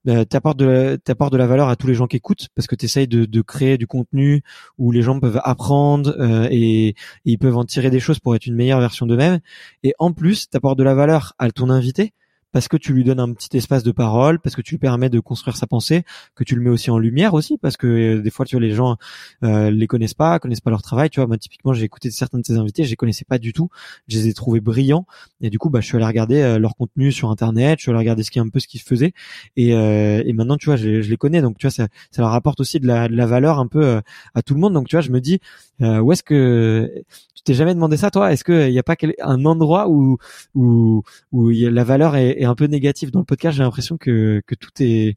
euh, 0.08 0.24
tu 0.28 0.36
apportes 0.36 0.58
de, 0.58 1.36
la 1.36 1.46
valeur 1.46 1.68
à 1.68 1.76
tous 1.76 1.86
les 1.86 1.94
gens 1.94 2.06
qui 2.06 2.16
écoutent 2.16 2.48
parce 2.54 2.66
que 2.66 2.74
tu 2.74 2.86
essayes 2.86 3.08
de, 3.08 3.42
créer 3.42 3.78
du 3.78 3.86
contenu 3.86 4.42
où 4.78 4.90
les 4.90 5.02
gens 5.02 5.20
peuvent 5.20 5.40
apprendre 5.44 6.14
euh, 6.18 6.48
et, 6.50 6.88
et, 6.88 6.94
ils 7.24 7.38
peuvent 7.38 7.56
en 7.56 7.64
tirer 7.64 7.90
des 7.90 8.00
choses 8.00 8.18
pour 8.18 8.34
être 8.34 8.46
une 8.46 8.54
meilleure 8.54 8.80
version 8.80 9.06
d'eux-mêmes. 9.06 9.40
Et 9.82 9.94
en 9.98 10.12
plus, 10.12 10.48
tu 10.50 10.56
apportes 10.56 10.78
de 10.78 10.84
la 10.84 10.94
valeur 10.94 11.34
à 11.38 11.50
ton 11.50 11.70
invité 11.70 12.12
parce 12.54 12.68
que 12.68 12.76
tu 12.76 12.92
lui 12.92 13.02
donnes 13.02 13.18
un 13.18 13.32
petit 13.32 13.56
espace 13.56 13.82
de 13.82 13.90
parole, 13.90 14.38
parce 14.38 14.54
que 14.54 14.62
tu 14.62 14.74
lui 14.74 14.78
permets 14.78 15.10
de 15.10 15.18
construire 15.18 15.56
sa 15.56 15.66
pensée, 15.66 16.04
que 16.36 16.44
tu 16.44 16.54
le 16.54 16.60
mets 16.60 16.70
aussi 16.70 16.88
en 16.88 16.98
lumière 16.98 17.34
aussi, 17.34 17.58
parce 17.58 17.76
que 17.76 17.88
euh, 17.88 18.22
des 18.22 18.30
fois, 18.30 18.46
tu 18.46 18.54
vois, 18.54 18.64
les 18.64 18.72
gens 18.72 18.96
euh, 19.42 19.72
les 19.72 19.88
connaissent 19.88 20.14
pas, 20.14 20.38
connaissent 20.38 20.60
pas 20.60 20.70
leur 20.70 20.80
travail. 20.80 21.10
Tu 21.10 21.18
vois, 21.18 21.26
moi, 21.26 21.36
typiquement, 21.36 21.72
j'ai 21.72 21.82
écouté 21.82 22.12
certains 22.12 22.38
de 22.38 22.44
tes 22.44 22.52
invités, 22.52 22.84
je 22.84 22.90
les 22.90 22.96
connaissais 22.96 23.24
pas 23.24 23.38
du 23.38 23.52
tout, 23.52 23.70
je 24.06 24.18
les 24.18 24.28
ai 24.28 24.34
trouvés 24.34 24.60
brillants, 24.60 25.04
et 25.40 25.50
du 25.50 25.58
coup, 25.58 25.68
bah, 25.68 25.80
je 25.80 25.86
suis 25.86 25.96
allé 25.96 26.06
regarder 26.06 26.42
euh, 26.42 26.60
leur 26.60 26.76
contenu 26.76 27.10
sur 27.10 27.28
Internet, 27.28 27.80
je 27.80 27.82
suis 27.82 27.90
allé 27.90 27.98
regarder 27.98 28.22
ce 28.22 28.30
qui 28.30 28.38
un 28.38 28.48
peu 28.48 28.60
ce 28.60 28.68
qu'ils 28.68 28.82
faisaient, 28.82 29.14
et, 29.56 29.74
euh, 29.74 30.22
et 30.24 30.32
maintenant, 30.32 30.56
tu 30.56 30.66
vois, 30.66 30.76
je, 30.76 30.88
les 30.88 31.16
connais, 31.16 31.42
donc 31.42 31.58
tu 31.58 31.66
vois, 31.66 31.72
ça, 31.72 31.88
ça 32.12 32.22
leur 32.22 32.34
apporte 32.34 32.60
aussi 32.60 32.78
de 32.78 32.86
la, 32.86 33.08
de 33.08 33.16
la 33.16 33.26
valeur 33.26 33.58
un 33.58 33.66
peu 33.66 34.00
à 34.34 34.42
tout 34.42 34.54
le 34.54 34.60
monde. 34.60 34.74
Donc, 34.74 34.86
tu 34.86 34.94
vois, 34.94 35.00
je 35.00 35.10
me 35.10 35.20
dis, 35.20 35.40
où 35.80 36.12
est-ce 36.12 36.22
que 36.22 37.02
t'es 37.44 37.54
jamais 37.54 37.74
demandé 37.74 37.96
ça, 37.96 38.10
toi? 38.10 38.32
Est-ce 38.32 38.42
qu'il 38.42 38.70
n'y 38.70 38.78
a 38.78 38.82
pas 38.82 38.96
un 39.20 39.44
endroit 39.44 39.88
où 39.88 40.16
où 40.54 41.02
où 41.30 41.50
la 41.50 41.84
valeur 41.84 42.16
est, 42.16 42.43
un 42.46 42.54
peu 42.54 42.66
négative 42.66 43.10
dans 43.10 43.20
le 43.20 43.24
podcast 43.24 43.56
J'ai 43.56 43.62
l'impression 43.62 43.96
que 43.96 44.42
que 44.46 44.54
tout 44.54 44.70
est 44.80 45.16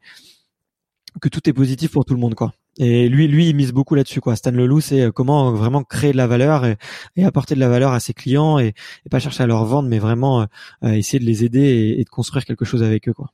que 1.22 1.30
tout 1.30 1.48
est 1.50 1.54
positif 1.54 1.92
pour 1.92 2.06
tout 2.06 2.14
le 2.14 2.20
monde, 2.20 2.36
quoi. 2.36 2.54
Et 2.80 3.10
lui, 3.10 3.28
lui, 3.28 3.50
il 3.50 3.56
mise 3.56 3.74
beaucoup 3.74 3.96
là-dessus, 3.96 4.22
quoi. 4.22 4.36
Stan 4.36 4.52
Leloup, 4.52 4.82
c'est 4.82 5.02
euh, 5.02 5.12
comment 5.12 5.52
vraiment 5.52 5.84
créer 5.84 6.12
de 6.12 6.18
la 6.18 6.28
valeur 6.28 6.66
et, 6.66 6.78
apporter 7.24 7.56
de 7.56 7.60
la 7.60 7.70
valeur 7.70 7.92
à 7.92 8.00
ses 8.00 8.14
clients 8.14 8.60
et, 8.60 8.74
pas 9.10 9.20
chercher 9.20 9.44
à 9.44 9.48
leur 9.48 9.66
vendre, 9.66 9.90
mais 9.90 10.00
vraiment 10.00 10.42
euh, 10.84 10.92
essayer 10.92 11.20
de 11.20 11.26
les 11.26 11.44
aider 11.44 11.96
et 11.98 12.04
de 12.04 12.10
construire 12.10 12.46
quelque 12.46 12.66
chose 12.66 12.84
avec 12.84 13.08
eux, 13.10 13.14
quoi. 13.14 13.32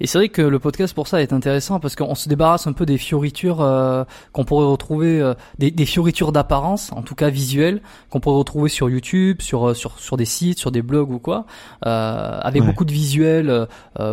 Et 0.00 0.06
c'est 0.06 0.18
vrai 0.18 0.28
que 0.28 0.42
le 0.42 0.58
podcast 0.58 0.94
pour 0.94 1.06
ça 1.06 1.22
est 1.22 1.32
intéressant 1.32 1.78
parce 1.78 1.94
qu'on 1.94 2.14
se 2.14 2.28
débarrasse 2.28 2.66
un 2.66 2.72
peu 2.72 2.86
des 2.86 2.98
fioritures 2.98 3.60
euh, 3.60 4.04
qu'on 4.32 4.44
pourrait 4.44 4.66
retrouver, 4.66 5.20
euh, 5.20 5.34
des, 5.58 5.70
des, 5.70 5.86
fioritures 5.86 6.32
d'apparence, 6.32 6.90
en 6.92 7.02
tout 7.02 7.14
cas 7.14 7.28
visuelles, 7.28 7.82
qu'on 8.10 8.18
pourrait 8.18 8.38
retrouver 8.38 8.68
sur 8.68 8.90
YouTube, 8.90 9.40
sur 9.40 9.68
euh, 9.68 9.74
sur 9.74 9.98
sur 10.00 10.16
des 10.16 10.24
sites, 10.24 10.58
sur 10.58 10.72
des 10.72 10.82
blogs 10.82 11.10
ou 11.10 11.18
quoi, 11.18 11.46
avec 11.82 12.64
beaucoup 12.64 12.84
de 12.84 12.92
visuels. 12.92 13.68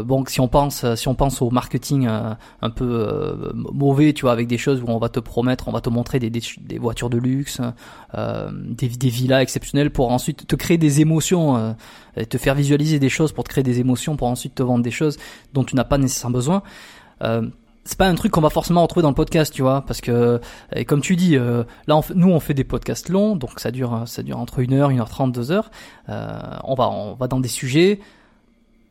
bon, 0.06 0.24
si 0.28 0.40
on 0.42 0.48
pense 0.48 0.86
si 0.96 1.08
on 1.08 1.16
pense 1.16 1.42
au 1.42 1.50
marketing 1.50 2.08
un 2.08 2.70
peu 2.70 3.52
mauvais, 3.54 4.14
tu 4.14 4.24
vois, 4.24 4.32
avec 4.32 4.48
des 4.48 4.58
choses 4.58 4.82
où 4.82 4.86
on 4.88 5.00
va 5.00 5.10
te 5.10 5.20
promettre, 5.20 5.68
on 5.68 5.72
va 5.72 5.82
te 5.82 5.90
montrer 5.90 6.20
des 6.20 6.30
des, 6.30 6.42
des 6.60 6.78
voitures 6.78 7.10
de 7.10 7.18
luxe, 7.18 7.62
des 8.16 8.90
des 8.90 9.10
villas 9.10 9.42
exceptionnelles 9.42 9.92
pour 9.92 10.12
ensuite 10.12 10.46
te 10.46 10.56
créer 10.56 10.78
des 10.78 11.02
émotions 11.02 11.76
te 12.30 12.38
faire 12.38 12.56
visualiser 12.56 13.00
des 13.00 13.10
choses 13.10 13.32
pour 13.32 13.44
te 13.44 13.50
créer 13.50 13.64
des 13.64 13.80
émotions, 13.80 14.16
pour 14.16 14.28
ensuite 14.28 14.56
te 14.56 14.64
vendre 14.64 14.84
des 14.84 14.92
choses 14.92 15.18
dont 15.54 15.64
tu 15.64 15.76
n'as 15.76 15.84
pas 15.84 15.98
nécessairement 15.98 16.36
besoin. 16.36 16.64
Euh, 17.24 17.48
c'est 17.86 17.98
pas 17.98 18.08
un 18.08 18.16
truc 18.16 18.32
qu'on 18.32 18.42
va 18.42 18.52
forcément 18.52 18.84
retrouver 18.84 19.02
dans 19.02 19.10
le 19.10 19.16
podcast, 19.16 19.52
tu 19.54 19.64
vois, 19.64 19.82
parce 19.82 20.00
que 20.00 20.40
et 20.76 20.86
comme 20.86 21.02
tu 21.02 21.16
dis, 21.16 21.38
euh, 21.38 21.64
là, 21.88 22.00
nous 22.14 22.30
on 22.30 22.40
fait 22.40 22.54
des 22.54 22.64
podcasts 22.64 23.10
longs, 23.10 23.36
donc 23.36 23.60
ça 23.60 23.72
dure 23.72 24.04
ça 24.06 24.22
dure 24.22 24.38
entre 24.38 24.60
une 24.60 24.74
heure, 24.74 24.92
une 24.92 25.00
heure 25.00 25.10
trente, 25.10 25.32
deux 25.32 25.52
heures. 25.52 25.72
Euh, 26.10 26.40
on 26.66 26.76
va 26.76 26.90
on 26.90 27.16
va 27.16 27.28
dans 27.28 27.40
des 27.40 27.50
sujets 27.50 28.00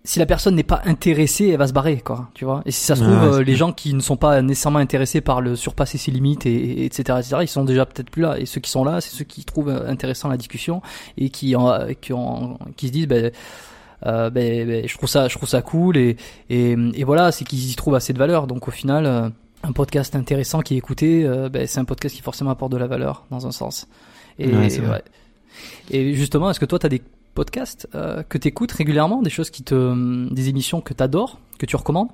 si 0.05 0.19
la 0.19 0.27
personne 0.27 0.55
n'est 0.55 0.63
pas 0.63 0.81
intéressée, 0.85 1.49
elle 1.49 1.59
va 1.59 1.67
se 1.67 1.73
barrer, 1.73 2.01
quoi, 2.01 2.31
tu 2.35 2.45
vois. 2.45 2.63
Et 2.65 2.71
si 2.71 2.85
ça 2.85 2.97
se 2.97 3.03
trouve, 3.03 3.41
euh, 3.41 3.43
les 3.43 3.57
gens 3.57 3.73
qui 3.73 3.93
ne 3.95 4.01
sont 4.01 4.17
pas 4.17 4.41
nécessairement 4.41 4.79
intéressés 4.79 5.21
par 5.21 5.41
le 5.41 5.57
surpasser 5.57 5.99
ses 5.99 6.11
limites 6.11 6.47
et, 6.47 6.85
etc., 6.85 7.19
etc., 7.19 7.37
ils 7.43 7.49
sont 7.49 7.65
déjà 7.65 7.85
peut-être 7.85 8.11
plus 8.11 8.23
là. 8.23 8.39
Et 8.39 8.47
ceux 8.47 8.61
qui 8.61 8.71
sont 8.71 8.85
là, 8.85 9.01
c'est 9.01 9.15
ceux 9.15 9.25
qui 9.25 9.45
trouvent 9.45 9.69
euh, 9.69 9.91
intéressant 9.91 10.29
la 10.29 10.37
discussion 10.37 10.83
et 11.17 11.31
qui 11.31 11.55
en, 11.57 11.89
qui, 12.01 12.13
en, 12.13 12.59
qui 12.77 12.87
se 12.89 12.93
disent, 12.93 13.09
ben, 13.09 13.33
euh, 14.07 14.31
ben, 14.31 14.67
ben, 14.67 14.89
je 14.89 14.97
trouve 14.97 15.09
ça, 15.09 15.29
je 15.29 15.37
trouve 15.37 15.49
ça 15.49 15.61
cool 15.63 15.97
et 15.97 16.17
et, 16.49 16.77
et 16.95 17.05
voilà, 17.05 17.33
c'est 17.33 17.45
qu'ils 17.45 17.71
y 17.71 17.75
trouvent 17.75 17.97
assez 17.97 18.13
de 18.13 18.19
valeur. 18.19 18.47
Donc 18.47 18.69
au 18.69 18.71
final, 18.71 19.05
euh, 19.05 19.29
un 19.65 19.73
podcast 19.73 20.15
intéressant 20.15 20.61
qui 20.61 20.75
est 20.75 20.79
écouté, 20.79 21.29
ben, 21.53 21.67
c'est 21.67 21.81
un 21.81 21.85
podcast 21.85 22.15
qui 22.15 22.23
forcément 22.23 22.51
apporte 22.51 22.73
de 22.73 22.79
la 22.79 22.87
valeur 22.87 23.27
dans 23.31 23.47
un 23.47 23.51
sens. 23.53 23.89
Et, 24.39 24.47
ouais, 24.47 25.03
et 25.91 26.15
justement, 26.15 26.49
est-ce 26.49 26.61
que 26.61 26.65
toi, 26.65 26.79
tu 26.79 26.87
as 26.87 26.89
des 26.89 27.03
podcasts 27.39 27.87
euh, 27.95 28.25
que 28.25 28.37
tu 28.37 28.49
écoutes 28.49 28.73
régulièrement, 28.73 29.23
des 29.23 29.31
choses 29.31 29.51
qui 29.51 29.63
te, 29.63 30.35
des 30.35 30.49
émissions 30.49 30.81
que 30.81 30.93
tu 30.93 31.05
adores, 31.05 31.39
que 31.57 31.67
tu 31.67 31.77
recommandes? 31.77 32.09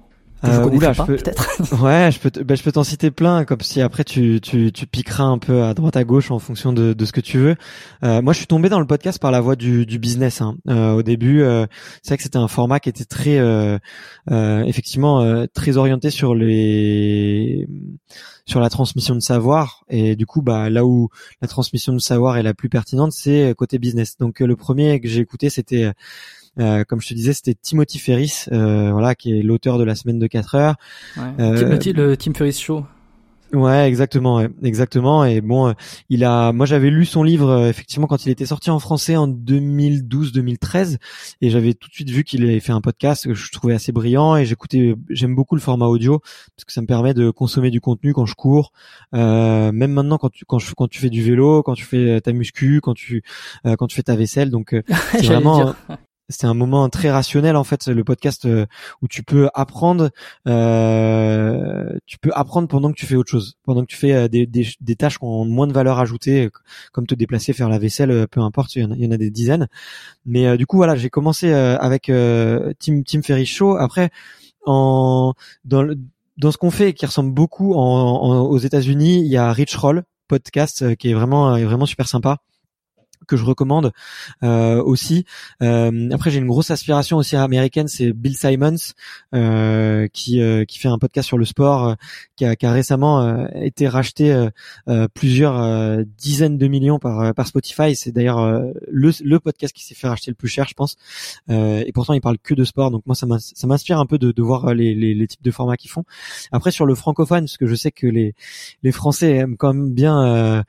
Euh, 0.45 0.69
oula, 0.69 0.93
je 0.93 1.03
peux, 1.03 1.17
ouais, 1.83 2.11
je 2.13 2.19
peux, 2.19 2.43
ben, 2.43 2.57
je 2.57 2.63
peux 2.63 2.73
t'en 2.73 2.85
citer 2.85 3.11
plein, 3.11 3.45
comme 3.45 3.61
si 3.61 3.81
après 3.81 4.05
tu, 4.05 4.41
tu, 4.41 4.73
tu 4.73 4.87
piqueras 4.87 5.25
un 5.25 5.39
peu 5.39 5.63
à 5.63 5.75
droite 5.75 5.97
à 5.97 6.05
gauche 6.05 6.31
en 6.31 6.39
fonction 6.39 6.73
de, 6.73 6.93
de 6.93 7.05
ce 7.05 7.13
que 7.13 7.21
tu 7.21 7.39
veux. 7.39 7.57
Euh, 8.05 8.23
moi, 8.23 8.33
je 8.33 8.39
suis 8.39 8.47
tombé 8.47 8.69
dans 8.69 8.81
le 8.81 8.87
podcast 8.87 9.19
par 9.19 9.31
la 9.31 9.41
voie 9.41 9.57
du, 9.57 9.87
du 9.87 9.99
business. 9.99 10.41
Hein. 10.41 10.57
Euh, 10.69 10.93
au 10.93 11.03
début, 11.03 11.43
euh, 11.43 11.67
c'est 12.03 12.11
vrai 12.11 12.17
que 12.19 12.23
c'était 12.23 12.39
un 12.39 12.49
format 12.49 12.81
qui 12.81 12.89
était 12.89 13.05
très, 13.05 13.39
euh, 13.39 13.79
effectivement, 14.29 15.47
très 15.55 15.77
orienté 15.77 16.11
sur 16.11 16.35
les, 16.35 17.67
sur 18.47 18.61
la 18.61 18.69
transmission 18.69 19.15
de 19.15 19.21
savoir. 19.21 19.85
Et 19.89 20.17
du 20.17 20.27
coup, 20.27 20.43
bah 20.43 20.71
là 20.71 20.85
où 20.85 21.09
la 21.41 21.49
transmission 21.49 21.93
de 21.93 21.99
savoir 21.99 22.37
est 22.37 22.43
la 22.43 22.55
plus 22.55 22.69
pertinente, 22.69 23.13
c'est 23.13 23.55
côté 23.57 23.79
business. 23.79 24.17
Donc 24.19 24.41
le 24.41 24.57
premier 24.57 25.01
que 25.01 25.09
j'ai 25.09 25.21
écouté, 25.21 25.51
c'était 25.51 25.93
euh, 26.59 26.85
comme 26.85 27.01
je 27.01 27.09
te 27.09 27.15
disais, 27.15 27.33
c'était 27.33 27.55
Timothy 27.55 27.99
Ferris, 27.99 28.45
euh, 28.53 28.93
voilà, 28.93 29.15
qui 29.15 29.39
est 29.39 29.43
l'auteur 29.43 29.79
de 29.79 29.85
la 29.85 29.95
semaine 29.95 30.19
de 30.19 30.27
4 30.27 30.55
heures. 30.55 30.75
Ouais. 31.17 31.23
Euh, 31.41 31.79
le 31.95 32.17
Tim 32.17 32.35
Ferris 32.35 32.53
Show. 32.53 32.85
Ouais, 33.53 33.87
exactement, 33.87 34.45
exactement. 34.65 35.25
Et 35.25 35.41
bon, 35.41 35.75
il 36.09 36.25
a, 36.25 36.53
moi 36.53 36.67
j'avais 36.67 36.91
lu 36.91 37.05
son 37.05 37.23
livre 37.23 37.67
effectivement 37.67 38.09
quand 38.09 38.27
il 38.27 38.31
était 38.31 38.47
sorti 38.47 38.71
en 38.71 38.81
français 38.81 39.17
en 39.17 39.29
2012-2013, 39.29 40.97
et 41.41 41.51
j'avais 41.51 41.75
tout 41.75 41.89
de 41.89 41.95
suite 41.95 42.11
vu 42.11 42.25
qu'il 42.25 42.43
avait 42.43 42.59
fait 42.59 42.73
un 42.73 42.81
podcast 42.81 43.25
que 43.25 43.35
je 43.35 43.53
trouvais 43.53 43.75
assez 43.75 43.93
brillant. 43.93 44.35
Et 44.37 44.45
j'écoutais, 44.45 44.97
j'aime 45.09 45.37
beaucoup 45.37 45.55
le 45.55 45.61
format 45.61 45.87
audio 45.87 46.19
parce 46.19 46.65
que 46.67 46.73
ça 46.73 46.81
me 46.81 46.87
permet 46.87 47.15
de 47.15 47.31
consommer 47.31 47.71
du 47.71 47.81
contenu 47.81 48.13
quand 48.13 48.27
je 48.27 48.35
cours, 48.35 48.73
euh, 49.15 49.71
même 49.71 49.93
maintenant 49.93 50.19
quand 50.19 50.31
tu 50.31 50.45
quand, 50.45 50.59
je, 50.59 50.75
quand 50.75 50.89
tu 50.89 50.99
fais 50.99 51.11
du 51.11 51.23
vélo, 51.23 51.63
quand 51.63 51.75
tu 51.75 51.85
fais 51.85 52.21
ta 52.23 52.33
muscu, 52.33 52.81
quand 52.81 52.95
tu 52.95 53.23
euh, 53.67 53.77
quand 53.77 53.87
tu 53.87 53.95
fais 53.95 54.03
ta 54.03 54.17
vaisselle. 54.17 54.51
Donc 54.51 54.75
c'est 55.13 55.27
vraiment 55.27 55.77
c'est 56.29 56.47
un 56.47 56.55
moment 56.55 56.89
très 56.89 57.11
rationnel 57.11 57.57
en 57.57 57.65
fait 57.65 57.87
le 57.87 58.03
podcast 58.03 58.47
euh, 58.47 58.67
où 59.03 59.09
tu 59.09 59.23
peux 59.23 59.51
apprendre 59.53 60.11
euh, 60.49 61.99
tu 62.07 62.19
peux 62.19 62.31
apprendre 62.33 62.67
pendant 62.67 62.91
que 62.91 62.97
tu 62.97 63.07
fais 63.07 63.17
autre 63.17 63.31
chose 63.31 63.57
pendant 63.63 63.83
que 63.83 63.87
tu 63.87 63.97
fais 63.97 64.13
euh, 64.15 64.29
des, 64.29 64.97
tâches 64.97 65.19
qui 65.19 65.25
ont 65.25 65.45
moins 65.45 65.67
de 65.67 65.73
valeur 65.73 65.99
ajoutée 65.99 66.49
comme 66.93 67.07
te 67.07 67.15
déplacer 67.15 67.53
faire 67.53 67.69
la 67.69 67.79
vaisselle 67.79 68.27
peu 68.29 68.41
importe 68.41 68.77
il 68.77 68.83
y 68.83 69.07
en 69.07 69.11
a, 69.11 69.17
des 69.17 69.31
dizaines. 69.31 69.69
Mais 70.25 70.57
du 70.57 70.67
coup 70.67 70.77
voilà 70.77 70.97
j'ai 70.97 71.11
commencé 71.11 71.53
avec 71.53 72.07
Tim 72.07 73.03
Tim 73.07 73.23
Ferry 73.23 73.47
Show. 73.47 73.77
Après 73.77 74.11
dans 74.67 75.35
dans 75.67 76.51
ce 76.51 76.57
qu'on 76.57 76.71
fait 76.71 76.95
qui 76.95 77.07
ressemble 77.07 77.33
beaucoup 77.33 77.75
aux 77.75 78.59
États-Unis, 78.59 79.21
il 79.21 79.27
y 79.27 79.37
a 79.37 79.53
Rich 79.53 79.77
Roll 79.77 80.05
podcast 80.29 80.97
qui 80.97 81.11
est 81.11 81.15
vraiment 81.15 81.59
vraiment 81.59 81.87
super 81.87 82.09
sympa 82.09 82.39
que 83.27 83.37
je 83.37 83.45
recommande 83.45 83.93
euh, 84.43 84.83
aussi. 84.83 85.25
Euh, 85.63 86.11
après, 86.13 86.31
j'ai 86.31 86.39
une 86.39 86.47
grosse 86.47 86.71
aspiration 86.71 87.17
aussi 87.17 87.37
américaine, 87.37 87.89
c'est 87.89 88.13
Bill 88.13 88.37
Simons 88.37 88.77
euh, 89.35 90.09
qui 90.13 90.41
euh, 90.41 90.65
qui 90.65 90.79
fait 90.79 90.89
un 90.89 90.99
podcast 90.99 91.27
sur 91.27 91.39
le 91.39 91.45
sport, 91.45 91.89
euh, 91.89 91.95
qui 92.37 92.45
a, 92.45 92.57
qui, 92.57 92.67
a, 92.67 92.73
récemment 92.73 93.23
euh, 93.23 93.47
été 93.55 93.89
racheté 93.89 94.49
plusieurs 95.15 96.05
dizaines 96.19 96.59
de 96.59 96.67
millions 96.67 96.99
par 96.99 97.35
par 97.35 97.47
Spotify. 97.47 97.95
C'est 97.97 98.13
d'ailleurs 98.13 98.63
le, 98.91 99.11
le 99.23 99.41
podcast 99.41 99.75
qui 99.75 99.85
s'est 99.85 99.95
fait 99.95 100.09
racheter 100.09 100.31
le 100.31 100.35
plus 100.35 100.49
cher, 100.49 100.67
je 100.69 100.75
pense. 100.75 100.97
et 101.49 101.91
pourtant, 101.93 102.15
il 102.15 102.21
parle 102.21 102.39
que 102.39 102.55
de 102.55 102.65
sport, 102.65 102.91
donc 102.91 103.03
moi, 103.07 103.15
ça 103.15 103.27
m'inspire 103.67 103.99
un 103.99 104.07
peu 104.07 104.19
de, 104.19 104.33
de 104.33 104.43
voir 104.43 104.75
les, 104.75 104.95
les, 104.95 105.15
les, 105.15 105.27
types 105.27 105.43
de 105.43 105.51
formats 105.51 105.77
qu'ils 105.77 105.91
font. 105.91 106.05
Après, 106.53 106.71
sur 106.71 106.87
le 106.87 106.95
francophone, 106.95 107.45
parce 107.45 107.57
que 107.57 107.67
je 107.67 107.75
sais 107.75 107.91
que 107.91 108.07
les 108.07 108.35
les 108.83 108.93
Français 108.93 109.33
aiment 109.33 109.57
quand 109.57 109.73
même 109.73 109.93
bien 109.93 110.65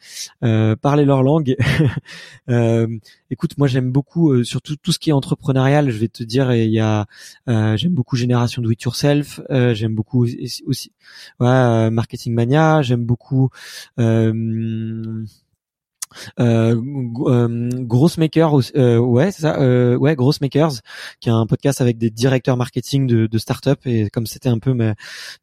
parler 0.81 1.05
leur 1.05 1.23
langue. 1.23 1.55
Euh, 2.49 2.87
écoute, 3.31 3.57
moi 3.57 3.67
j'aime 3.67 3.91
beaucoup 3.91 4.31
euh, 4.31 4.43
surtout 4.43 4.75
tout 4.75 4.91
ce 4.91 4.99
qui 4.99 5.09
est 5.09 5.13
entrepreneurial. 5.13 5.89
Je 5.89 5.97
vais 5.97 6.07
te 6.07 6.23
dire, 6.23 6.53
il 6.53 6.71
y 6.71 6.79
a, 6.79 7.05
euh, 7.49 7.77
j'aime 7.77 7.93
beaucoup 7.93 8.15
Génération 8.15 8.61
Do 8.61 8.71
It 8.71 8.81
Yourself. 8.81 9.41
j'aime 9.49 9.95
beaucoup 9.95 10.25
aussi, 10.67 10.91
ouais, 11.39 11.89
Marketing 11.89 12.33
Mania. 12.33 12.81
J'aime 12.81 13.05
beaucoup. 13.05 13.49
Euh, 13.99 15.23
euh, 16.39 16.75
Grossmaker, 17.81 18.59
euh, 18.75 18.97
ouais, 18.97 19.31
ça, 19.31 19.59
euh, 19.59 19.95
ouais, 19.95 20.15
Grossmakers, 20.15 20.73
qui 21.19 21.29
a 21.29 21.35
un 21.35 21.45
podcast 21.45 21.81
avec 21.81 21.97
des 21.97 22.09
directeurs 22.09 22.57
marketing 22.57 23.07
de, 23.07 23.27
de 23.27 23.37
start-up 23.37 23.79
et 23.85 24.09
comme 24.09 24.25
c'était 24.25 24.49
un 24.49 24.59
peu 24.59 24.73
ma, 24.73 24.95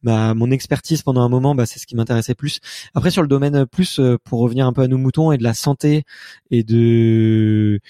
ma, 0.02 0.34
mon 0.34 0.50
expertise 0.50 1.02
pendant 1.02 1.22
un 1.22 1.28
moment, 1.28 1.54
bah, 1.54 1.66
c'est 1.66 1.78
ce 1.78 1.86
qui 1.86 1.96
m'intéressait 1.96 2.34
plus. 2.34 2.60
Après 2.94 3.10
sur 3.10 3.22
le 3.22 3.28
domaine 3.28 3.66
plus, 3.66 3.98
euh, 3.98 4.18
pour 4.24 4.40
revenir 4.40 4.66
un 4.66 4.72
peu 4.72 4.82
à 4.82 4.88
nos 4.88 4.98
moutons 4.98 5.32
et 5.32 5.38
de 5.38 5.42
la 5.42 5.54
santé 5.54 6.04
et 6.50 6.62
de 6.64 7.80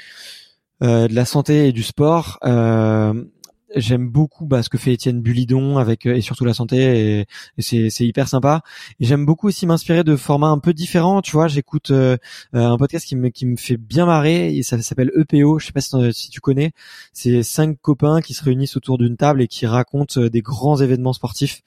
de 0.80 1.14
la 1.14 1.24
santé 1.24 1.68
et 1.68 1.72
du 1.72 1.84
sport. 1.84 2.40
Euh, 2.44 3.14
j'aime 3.76 4.08
beaucoup 4.08 4.46
bah, 4.46 4.62
ce 4.62 4.68
que 4.68 4.78
fait 4.78 4.92
Étienne 4.92 5.20
Bulidon 5.20 5.78
avec 5.78 6.06
euh, 6.06 6.14
et 6.14 6.20
surtout 6.20 6.44
la 6.44 6.54
santé 6.54 7.20
et, 7.20 7.26
c'est, 7.58 7.90
c'est 7.90 8.06
hyper 8.06 8.28
sympa. 8.28 8.62
Et 9.00 9.04
j'aime 9.04 9.26
beaucoup 9.26 9.48
aussi 9.48 9.66
m'inspirer 9.66 10.04
de 10.04 10.16
formats 10.16 10.48
un 10.48 10.58
peu 10.58 10.72
différents. 10.72 11.22
Tu 11.22 11.32
vois, 11.32 11.48
j'écoute 11.48 11.90
euh, 11.90 12.16
euh, 12.54 12.66
un 12.66 12.78
podcast 12.78 13.06
qui 13.06 13.16
me 13.16 13.28
qui 13.28 13.46
me 13.46 13.56
fait 13.56 13.76
bien 13.76 14.06
marrer 14.06 14.54
et 14.56 14.62
ça 14.62 14.80
s'appelle 14.82 15.10
EPO. 15.16 15.58
Je 15.58 15.66
sais 15.66 15.72
pas 15.72 15.80
si, 15.80 16.30
tu 16.30 16.40
connais. 16.40 16.72
C'est 17.12 17.42
cinq 17.42 17.80
copains 17.80 18.20
qui 18.20 18.34
se 18.34 18.44
réunissent 18.44 18.76
autour 18.76 18.98
d'une 18.98 19.16
table 19.16 19.42
et 19.42 19.48
qui 19.48 19.66
racontent 19.66 20.20
des 20.20 20.42
grands 20.42 20.76
événements 20.76 21.12
sportifs 21.12 21.62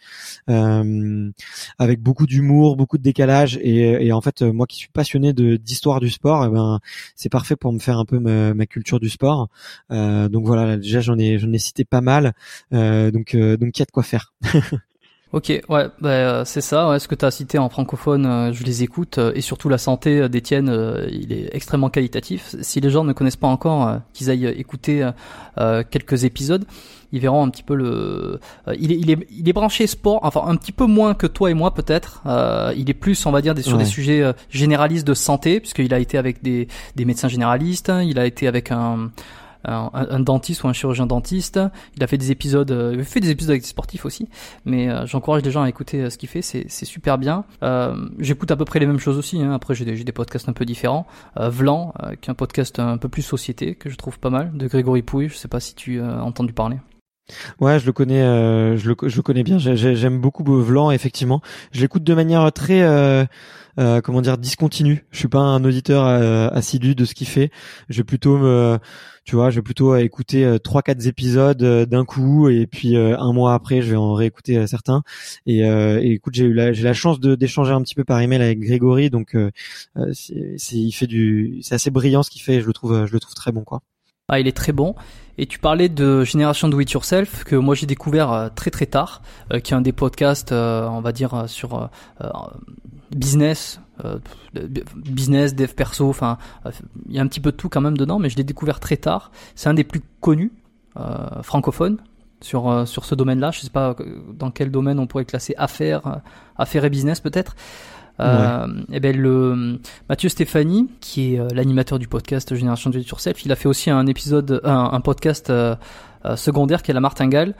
euh, 0.49 1.32
avec 1.80 2.02
beaucoup 2.02 2.26
d'humour, 2.26 2.76
beaucoup 2.77 2.98
de 2.98 3.03
décalage 3.03 3.57
et, 3.61 4.06
et 4.06 4.11
en 4.11 4.22
fait 4.22 4.41
moi 4.41 4.68
qui 4.68 4.77
suis 4.77 4.90
passionné 4.90 5.34
de 5.34 5.56
d'histoire 5.57 5.99
du 5.99 6.10
sport, 6.10 6.45
eh 6.45 6.49
ben 6.49 6.80
c'est 7.15 7.30
parfait 7.30 7.56
pour 7.56 7.72
me 7.73 7.80
faire 7.80 7.98
un 7.98 8.06
peu 8.06 8.19
ma, 8.19 8.53
ma 8.53 8.65
culture 8.65 8.99
du 8.99 9.10
sport. 9.10 9.49
Euh, 9.91 10.30
donc 10.30 10.45
voilà, 10.45 10.77
déjà 10.77 11.02
j'en 11.02 11.18
ai 11.18 11.38
j'en 11.40 11.52
ai 11.52 11.57
cité 11.57 11.86
pas 11.86 11.94
mal. 12.01 12.34
Euh, 12.73 13.11
donc 13.11 13.35
euh, 13.35 13.57
donc 13.57 13.77
il 13.77 13.80
y 13.80 13.84
a 13.84 13.85
de 13.85 13.91
quoi 13.91 14.03
faire. 14.03 14.34
Ok, 15.34 15.49
ouais, 15.49 15.88
bah, 15.99 16.09
euh, 16.09 16.45
c'est 16.45 16.61
ça. 16.61 16.88
Ouais, 16.88 16.97
ce 16.97 17.09
que 17.09 17.15
tu 17.15 17.26
as 17.26 17.31
cité 17.31 17.57
en 17.57 17.67
francophone, 17.67 18.53
je 18.53 18.63
les 18.63 18.84
écoute. 18.84 19.19
et 19.34 19.41
surtout 19.41 19.67
la 19.67 19.77
santé 19.77 20.30
d'Étienne, 20.30 20.72
il 21.11 21.34
est 21.34 21.49
extrêmement 21.53 21.89
qualitatif. 21.89 22.55
Si 22.61 22.80
les 22.80 22.89
gens 22.89 23.03
ne 23.03 23.11
connaissent 23.11 23.35
pas 23.35 23.47
encore, 23.47 23.99
qu'ils 24.13 24.30
aillent 24.30 24.45
écouter 24.45 25.09
quelques 25.89 26.23
épisodes, 26.23 26.63
ils 27.11 27.19
verront 27.19 27.43
un 27.43 27.49
petit 27.49 27.63
peu 27.63 27.76
le. 27.76 28.39
il, 28.80 28.93
est, 28.93 28.95
il, 28.95 29.11
est, 29.11 29.27
il 29.30 29.49
est 29.49 29.53
branché 29.53 29.88
sport, 29.88 30.19
enfin 30.23 30.43
un 30.45 30.55
petit 30.55 30.72
peu 30.72 30.85
moins 30.85 31.13
que 31.15 31.27
toi 31.27 31.51
et 31.51 31.53
moi 31.53 31.73
peut-être. 31.73 32.23
il 32.77 32.89
est 32.89 32.93
plus, 32.93 33.26
on 33.26 33.31
va 33.31 33.41
dire, 33.41 33.53
sur 33.59 33.77
des 33.77 33.84
sujets 33.84 34.23
généralistes 34.49 35.07
de 35.07 35.15
santé, 35.15 35.59
puisqu'il 35.59 35.93
a 35.93 35.99
été 35.99 36.17
avec 36.17 36.43
des, 36.43 36.69
des 36.95 37.03
médecins 37.03 37.27
généralistes. 37.27 37.91
Il 38.05 38.19
a 38.19 38.26
été 38.26 38.47
avec 38.47 38.72
un 38.72 39.09
un, 39.67 40.19
dentiste 40.19 40.63
ou 40.63 40.67
un 40.67 40.73
chirurgien 40.73 41.05
dentiste. 41.05 41.59
Il 41.95 42.03
a 42.03 42.07
fait 42.07 42.17
des 42.17 42.31
épisodes, 42.31 42.71
euh, 42.71 42.95
il 42.97 43.03
fait 43.03 43.19
des 43.19 43.29
épisodes 43.29 43.51
avec 43.51 43.61
des 43.63 43.67
sportifs 43.67 44.05
aussi. 44.05 44.27
Mais 44.65 44.89
euh, 44.89 45.05
j'encourage 45.05 45.43
les 45.43 45.51
gens 45.51 45.63
à 45.63 45.69
écouter 45.69 46.01
euh, 46.01 46.09
ce 46.09 46.17
qu'il 46.17 46.29
fait, 46.29 46.41
c'est, 46.41 46.69
super 46.69 47.17
bien. 47.17 47.45
j'écoute 48.19 48.51
à 48.51 48.55
peu 48.55 48.65
près 48.65 48.79
les 48.79 48.85
mêmes 48.85 48.99
choses 48.99 49.17
aussi. 49.17 49.41
Hein. 49.41 49.53
Après, 49.53 49.75
j'ai 49.75 49.85
des, 49.85 50.03
des, 50.03 50.11
podcasts 50.11 50.47
un 50.47 50.53
peu 50.53 50.65
différents. 50.65 51.07
Vlan, 51.35 51.93
qui 52.21 52.29
est 52.29 52.31
un 52.31 52.35
podcast 52.35 52.79
un 52.79 52.97
peu 52.97 53.09
plus 53.09 53.21
société 53.21 53.75
que 53.75 53.89
je 53.89 53.95
trouve 53.95 54.19
pas 54.19 54.29
mal, 54.29 54.51
de 54.55 54.67
Grégory 54.67 55.01
Pouille. 55.01 55.29
Je 55.29 55.35
sais 55.35 55.47
pas 55.47 55.59
si 55.59 55.75
tu 55.75 55.99
as 55.99 56.23
entendu 56.23 56.53
parler. 56.53 56.77
Ouais, 57.59 57.79
je 57.79 57.85
le 57.85 57.91
connais, 57.91 58.21
je, 58.77 58.87
le, 58.87 58.95
je 59.03 59.15
le 59.15 59.21
connais 59.23 59.43
bien. 59.43 59.57
J'aime 59.57 60.19
beaucoup 60.19 60.43
Vlan, 60.43 60.91
effectivement. 60.91 61.41
Je 61.71 61.81
l'écoute 61.81 62.03
de 62.03 62.13
manière 62.13 62.51
très 62.51 62.81
euh, 62.81 63.25
comment 63.77 64.22
dire 64.22 64.38
discontinu. 64.38 65.06
Je 65.11 65.19
suis 65.19 65.27
pas 65.27 65.39
un 65.39 65.64
auditeur 65.64 66.06
euh, 66.06 66.49
assidu 66.49 66.95
de 66.95 67.06
ce 67.06 67.14
qu'il 67.14 67.27
fait. 67.27 67.52
Je 67.89 67.97
vais 67.97 68.03
plutôt 68.03 68.38
me 68.38 68.80
tu 69.23 69.35
vois, 69.35 69.49
je 69.49 69.56
vais 69.56 69.64
plutôt 69.64 69.95
écouter 69.95 70.45
euh, 70.45 70.60
trois 70.60 70.84
quatre 70.84 71.07
épisodes 71.07 71.57
d'un 71.57 72.06
coup 72.06 72.47
et 72.49 72.68
puis 72.68 72.95
un 72.95 73.34
mois 73.34 73.53
après, 73.53 73.81
je 73.81 73.89
vais 73.89 73.95
en 73.95 74.14
réécouter 74.14 74.68
certains. 74.68 75.03
Et, 75.45 75.61
écoute, 76.14 76.35
j'ai 76.35 76.45
eu 76.45 76.53
la, 76.53 76.73
j'ai 76.73 76.84
la 76.84 76.93
chance 76.93 77.19
d'échanger 77.19 77.72
un 77.72 77.81
petit 77.81 77.95
peu 77.95 78.03
par 78.03 78.22
email 78.22 78.41
avec 78.41 78.60
Grégory, 78.60 79.10
donc 79.10 79.35
c'est, 80.14 80.56
c'est 80.57 80.77
il 80.77 80.91
fait 80.91 81.07
du, 81.07 81.60
c'est 81.61 81.76
assez 81.76 81.89
brillant 81.91 82.23
ce 82.23 82.30
qu'il 82.30 82.41
fait. 82.41 82.61
Je 82.61 82.68
le 82.68 82.73
trouve, 82.73 83.06
je 83.06 83.14
le 83.14 83.19
trouve 83.19 83.34
très 83.34 83.52
bon 83.52 83.64
quoi. 83.64 83.81
Ah, 84.27 84.39
il 84.39 84.47
est 84.47 84.56
très 84.57 84.72
bon. 84.72 84.95
Et 85.38 85.45
tu 85.45 85.60
parlais 85.60 85.89
de 85.89 86.23
Génération 86.23 86.68
Do 86.69 86.80
It 86.80 86.91
Yourself 86.91 87.43
que 87.43 87.56
moi 87.56 87.76
j'ai 87.76 87.85
découvert 87.85 88.52
très 88.56 88.72
très 88.72 88.85
tard, 88.85 89.22
qui 89.64 89.73
est 89.73 89.76
un 89.76 89.81
des 89.81 89.91
podcasts, 89.91 90.53
on 90.53 91.02
va 91.02 91.11
dire 91.11 91.43
sur 91.47 91.89
business, 93.11 93.80
euh, 94.03 94.19
business, 94.95 95.56
dev 95.56 95.73
perso, 95.73 96.10
enfin, 96.10 96.38
il 97.07 97.15
y 97.15 97.19
a 97.19 97.22
un 97.22 97.27
petit 97.27 97.39
peu 97.39 97.52
de 97.52 97.57
tout 97.57 97.69
quand 97.69 97.81
même 97.81 97.97
dedans, 97.97 98.19
mais 98.19 98.30
je 98.30 98.38
l'ai 98.38 98.43
découvert 98.43 98.80
très 98.80 98.97
tard. 98.97 99.31
C'est 99.56 99.69
un 99.69 99.73
des 99.73 99.84
plus 99.84 100.02
connus 100.19 100.52
euh, 100.97 101.41
francophones 101.41 101.97
sur 102.41 102.69
euh, 102.69 102.85
sur 102.85 103.06
ce 103.06 103.15
domaine-là. 103.15 103.52
Je 103.52 103.61
sais 103.61 103.69
pas 103.69 103.95
dans 104.34 104.52
quel 104.52 104.72
domaine 104.72 104.99
on 104.99 105.07
pourrait 105.07 105.26
classer 105.26 105.56
affaires, 105.57 106.22
affaires 106.57 106.85
et 106.85 106.89
business 106.89 107.19
peut-être. 107.19 107.56
Euh, 108.19 108.67
eh 108.91 108.99
ben 108.99 109.15
le 109.15 109.79
Mathieu 110.07 110.29
Stéphanie, 110.29 110.89
qui 111.01 111.35
est 111.35 111.53
l'animateur 111.53 111.99
du 111.99 112.07
podcast 112.07 112.55
Génération 112.55 112.91
It 112.91 113.07
Yourself, 113.07 113.45
il 113.45 113.51
a 113.51 113.55
fait 113.55 113.67
aussi 113.67 113.89
un 113.89 114.05
épisode, 114.07 114.61
un, 114.63 115.01
podcast 115.01 115.51
secondaire 116.35 116.81
qui 116.81 116.91
est 116.91 116.93
la 116.93 117.01
Martingale. 117.01 117.55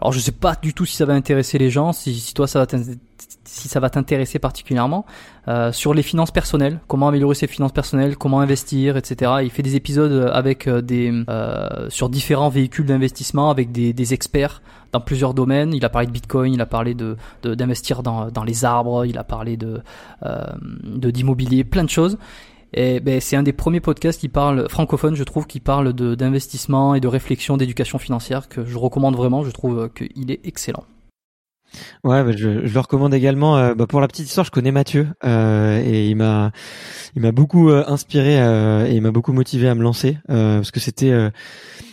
Alors 0.00 0.12
je 0.12 0.20
sais 0.20 0.32
pas 0.32 0.54
du 0.60 0.74
tout 0.74 0.86
si 0.86 0.96
ça 0.96 1.04
va 1.04 1.14
intéresser 1.14 1.58
les 1.58 1.70
gens, 1.70 1.92
si, 1.92 2.14
si 2.14 2.34
toi 2.34 2.46
ça 2.46 2.60
va 2.60 2.66
si 3.48 3.68
ça 3.68 3.80
va 3.80 3.90
t'intéresser 3.90 4.38
particulièrement, 4.38 5.06
euh, 5.48 5.72
sur 5.72 5.94
les 5.94 6.02
finances 6.02 6.30
personnelles, 6.30 6.80
comment 6.86 7.08
améliorer 7.08 7.34
ses 7.34 7.46
finances 7.46 7.72
personnelles, 7.72 8.16
comment 8.16 8.40
investir, 8.40 8.96
etc. 8.96 9.32
Il 9.42 9.50
fait 9.50 9.62
des 9.62 9.74
épisodes 9.74 10.30
avec 10.32 10.66
euh, 10.66 10.82
des 10.82 11.12
euh, 11.28 11.88
sur 11.88 12.08
différents 12.08 12.50
véhicules 12.50 12.86
d'investissement 12.86 13.50
avec 13.50 13.72
des, 13.72 13.92
des, 13.92 14.14
experts 14.14 14.62
dans 14.92 15.00
plusieurs 15.00 15.34
domaines. 15.34 15.72
Il 15.72 15.84
a 15.84 15.88
parlé 15.88 16.06
de 16.06 16.12
Bitcoin, 16.12 16.52
il 16.52 16.60
a 16.60 16.66
parlé 16.66 16.94
de 16.94 17.16
d'investir 17.42 18.02
dans, 18.02 18.30
dans 18.30 18.44
les 18.44 18.64
arbres, 18.64 19.06
il 19.06 19.18
a 19.18 19.24
parlé 19.24 19.56
de 19.56 19.80
euh, 20.24 20.44
d'immobilier, 20.84 21.64
plein 21.64 21.84
de 21.84 21.90
choses. 21.90 22.18
Et 22.74 23.00
ben, 23.00 23.20
c'est 23.20 23.36
un 23.36 23.42
des 23.42 23.52
premiers 23.52 23.80
podcasts 23.80 24.20
qui 24.20 24.28
parle 24.28 24.68
francophone, 24.68 25.14
je 25.14 25.24
trouve, 25.24 25.46
qui 25.46 25.60
parle 25.60 25.92
d'investissement 25.92 26.94
et 26.94 27.00
de 27.00 27.08
réflexion, 27.08 27.56
d'éducation 27.56 27.98
financière 27.98 28.48
que 28.48 28.64
je 28.64 28.76
recommande 28.76 29.16
vraiment. 29.16 29.42
Je 29.42 29.50
trouve 29.50 29.90
qu'il 29.94 30.30
est 30.30 30.46
excellent. 30.46 30.84
Ouais, 32.04 32.24
bah, 32.24 32.32
je, 32.32 32.66
je, 32.66 32.74
le 32.74 32.80
recommande 32.80 33.14
également. 33.14 33.56
Euh, 33.56 33.74
bah, 33.74 33.86
pour 33.86 34.00
la 34.00 34.08
petite 34.08 34.26
histoire, 34.26 34.44
je 34.46 34.50
connais 34.50 34.72
Mathieu 34.72 35.08
euh, 35.24 35.82
et 35.84 36.08
il 36.08 36.16
m'a, 36.16 36.52
il 37.14 37.22
m'a 37.22 37.32
beaucoup 37.32 37.70
euh, 37.70 37.84
inspiré 37.86 38.40
euh, 38.40 38.86
et 38.86 38.94
il 38.94 39.02
m'a 39.02 39.10
beaucoup 39.10 39.32
motivé 39.32 39.68
à 39.68 39.74
me 39.74 39.82
lancer 39.82 40.18
parce 40.26 40.70
que 40.70 40.80
c'était, 40.80 41.12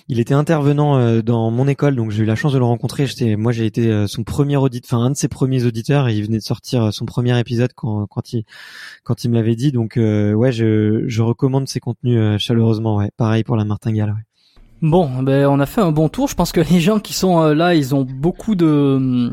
il 0.08 0.20
était 0.20 0.34
intervenant 0.34 1.22
dans 1.22 1.52
mon 1.52 1.68
école, 1.68 1.96
donc 1.96 2.12
j'ai 2.12 2.24
eu 2.24 2.26
la 2.26 2.36
chance 2.36 2.54
de 2.54 2.58
le 2.58 2.66
rencontrer. 2.66 3.08
J'étais, 3.08 3.36
moi, 3.36 3.52
j'ai 3.52 3.66
été 3.66 4.08
son 4.08 4.24
premier 4.24 4.58
audit, 4.58 4.84
enfin 4.86 5.04
un 5.04 5.12
de 5.12 5.16
ses 5.16 5.28
premiers 5.28 5.66
auditeurs, 5.66 6.08
et 6.08 6.16
il 6.16 6.24
venait 6.24 6.38
de 6.38 6.44
sortir 6.44 6.94
son 6.94 7.06
premier 7.06 7.38
épisode 7.40 7.72
quand, 7.76 8.08
quand 8.08 8.34
il, 8.34 8.44
quand 9.04 9.24
il 9.24 9.30
me 9.30 9.36
l'avait 9.36 9.56
dit. 9.56 9.72
Donc 9.72 9.94
ouais, 9.98 10.52
je, 10.52 11.04
je 11.08 11.22
recommande 11.22 11.68
ses 11.68 11.80
contenus 11.80 12.40
chaleureusement. 12.40 12.98
Ouais, 12.98 13.12
pareil 13.18 13.44
pour 13.44 13.56
la 13.56 13.66
martingale. 13.66 14.12
Ouais. 14.12 14.35
Bon, 14.86 15.24
ben 15.24 15.48
on 15.48 15.60
a 15.60 15.66
fait 15.66 15.82
un 15.82 15.92
bon 15.92 16.10
tour. 16.10 16.28
Je 16.28 16.36
pense 16.36 16.52
que 16.52 16.62
les 16.62 16.80
gens 16.80 17.00
qui 17.00 17.14
sont 17.14 17.42
euh, 17.42 17.56
là, 17.56 17.74
ils 17.74 17.96
ont 17.96 18.04
beaucoup 18.08 18.54
de 18.54 19.32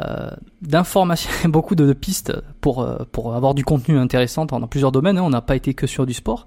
euh, 0.00 0.30
d'informations, 0.62 1.30
beaucoup 1.50 1.74
de, 1.74 1.92
pistes 1.92 2.32
pour 2.62 2.80
euh, 2.80 2.96
pour 3.12 3.34
avoir 3.34 3.52
du 3.52 3.62
contenu 3.62 3.98
intéressant 3.98 4.46
dans 4.46 4.66
plusieurs 4.66 4.90
domaines. 4.90 5.18
Hein. 5.18 5.22
On 5.22 5.28
n'a 5.28 5.42
pas 5.42 5.54
été 5.54 5.74
que 5.74 5.86
sur 5.86 6.06
du 6.06 6.14
sport. 6.14 6.46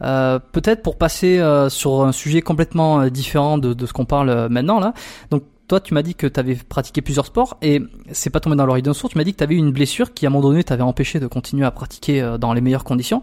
Peut-être 0.00 0.82
pour 0.82 0.96
passer 0.96 1.44
sur 1.68 2.04
un 2.04 2.12
sujet 2.12 2.40
complètement 2.40 3.08
différent 3.08 3.58
de, 3.58 3.84
ce 3.84 3.92
qu'on 3.92 4.06
parle 4.06 4.48
maintenant 4.48 4.80
là. 4.80 4.94
Donc 5.30 5.42
toi, 5.68 5.78
tu 5.78 5.92
m'as 5.92 6.00
dit 6.00 6.14
que 6.14 6.26
tu 6.26 6.40
avais 6.40 6.54
pratiqué 6.54 7.02
plusieurs 7.02 7.26
sports 7.26 7.58
et 7.60 7.82
c'est 8.10 8.30
pas 8.30 8.40
tombé 8.40 8.56
dans 8.56 8.64
l'oreille 8.64 8.82
d'un 8.82 8.94
sourd. 8.94 9.10
Tu 9.10 9.18
m'as 9.18 9.24
dit 9.24 9.32
que 9.32 9.38
tu 9.38 9.44
avais 9.44 9.56
une 9.56 9.72
blessure 9.72 10.14
qui, 10.14 10.24
à 10.24 10.30
un 10.30 10.32
moment 10.32 10.48
donné, 10.48 10.64
t'avait 10.64 10.82
empêché 10.84 11.20
de 11.20 11.26
continuer 11.26 11.66
à 11.66 11.70
pratiquer 11.70 12.36
dans 12.40 12.54
les 12.54 12.62
meilleures 12.62 12.84
conditions. 12.84 13.22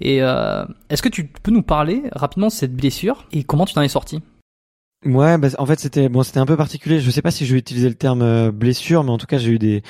Et 0.00 0.22
euh, 0.22 0.64
est-ce 0.90 1.02
que 1.02 1.08
tu 1.08 1.24
peux 1.24 1.50
nous 1.50 1.62
parler 1.62 2.02
rapidement 2.12 2.48
de 2.48 2.52
cette 2.52 2.74
blessure 2.74 3.26
et 3.32 3.44
comment 3.44 3.64
tu 3.64 3.74
t'en 3.74 3.82
es 3.82 3.88
sorti? 3.88 4.20
Ouais, 5.04 5.36
bah, 5.38 5.48
en 5.58 5.66
fait 5.66 5.80
c'était 5.80 6.08
bon, 6.08 6.22
c'était 6.22 6.40
un 6.40 6.46
peu 6.46 6.56
particulier. 6.56 7.00
Je 7.00 7.10
sais 7.10 7.22
pas 7.22 7.30
si 7.30 7.46
je 7.46 7.52
vais 7.52 7.58
utiliser 7.58 7.88
le 7.88 7.94
terme 7.94 8.50
blessure, 8.50 9.04
mais 9.04 9.10
en 9.10 9.18
tout 9.18 9.26
cas 9.26 9.38
j'ai 9.38 9.50
eu 9.50 9.58
des 9.58 9.82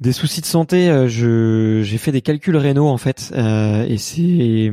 des 0.00 0.12
soucis 0.12 0.40
de 0.40 0.46
santé. 0.46 1.06
je 1.08 1.82
j'ai 1.82 1.98
fait 1.98 2.12
des 2.12 2.22
calculs 2.22 2.56
rénaux 2.56 2.88
en 2.88 2.98
fait, 2.98 3.32
et 3.34 3.98
c'est 3.98 4.70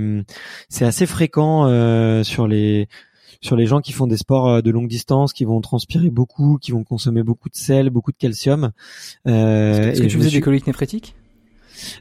c'est 0.69 0.85
assez 0.85 1.05
fréquent 1.05 2.23
sur 2.23 2.47
les 2.47 2.87
sur 3.45 3.55
les 3.55 3.65
gens 3.65 3.79
qui 3.79 3.93
font 3.93 4.07
des 4.07 4.17
sports 4.17 4.49
euh, 4.49 4.61
de 4.61 4.71
longue 4.71 4.87
distance, 4.87 5.31
qui 5.31 5.45
vont 5.45 5.61
transpirer 5.61 6.09
beaucoup, 6.09 6.57
qui 6.61 6.71
vont 6.71 6.83
consommer 6.83 7.23
beaucoup 7.23 7.49
de 7.49 7.55
sel, 7.55 7.89
beaucoup 7.89 8.11
de 8.11 8.17
calcium. 8.17 8.71
Euh, 9.27 9.91
Est-ce 9.91 10.01
que 10.01 10.07
tu 10.07 10.17
faisais 10.17 10.31
des 10.31 10.41
coliques 10.41 10.67
néphrétiques? 10.67 11.15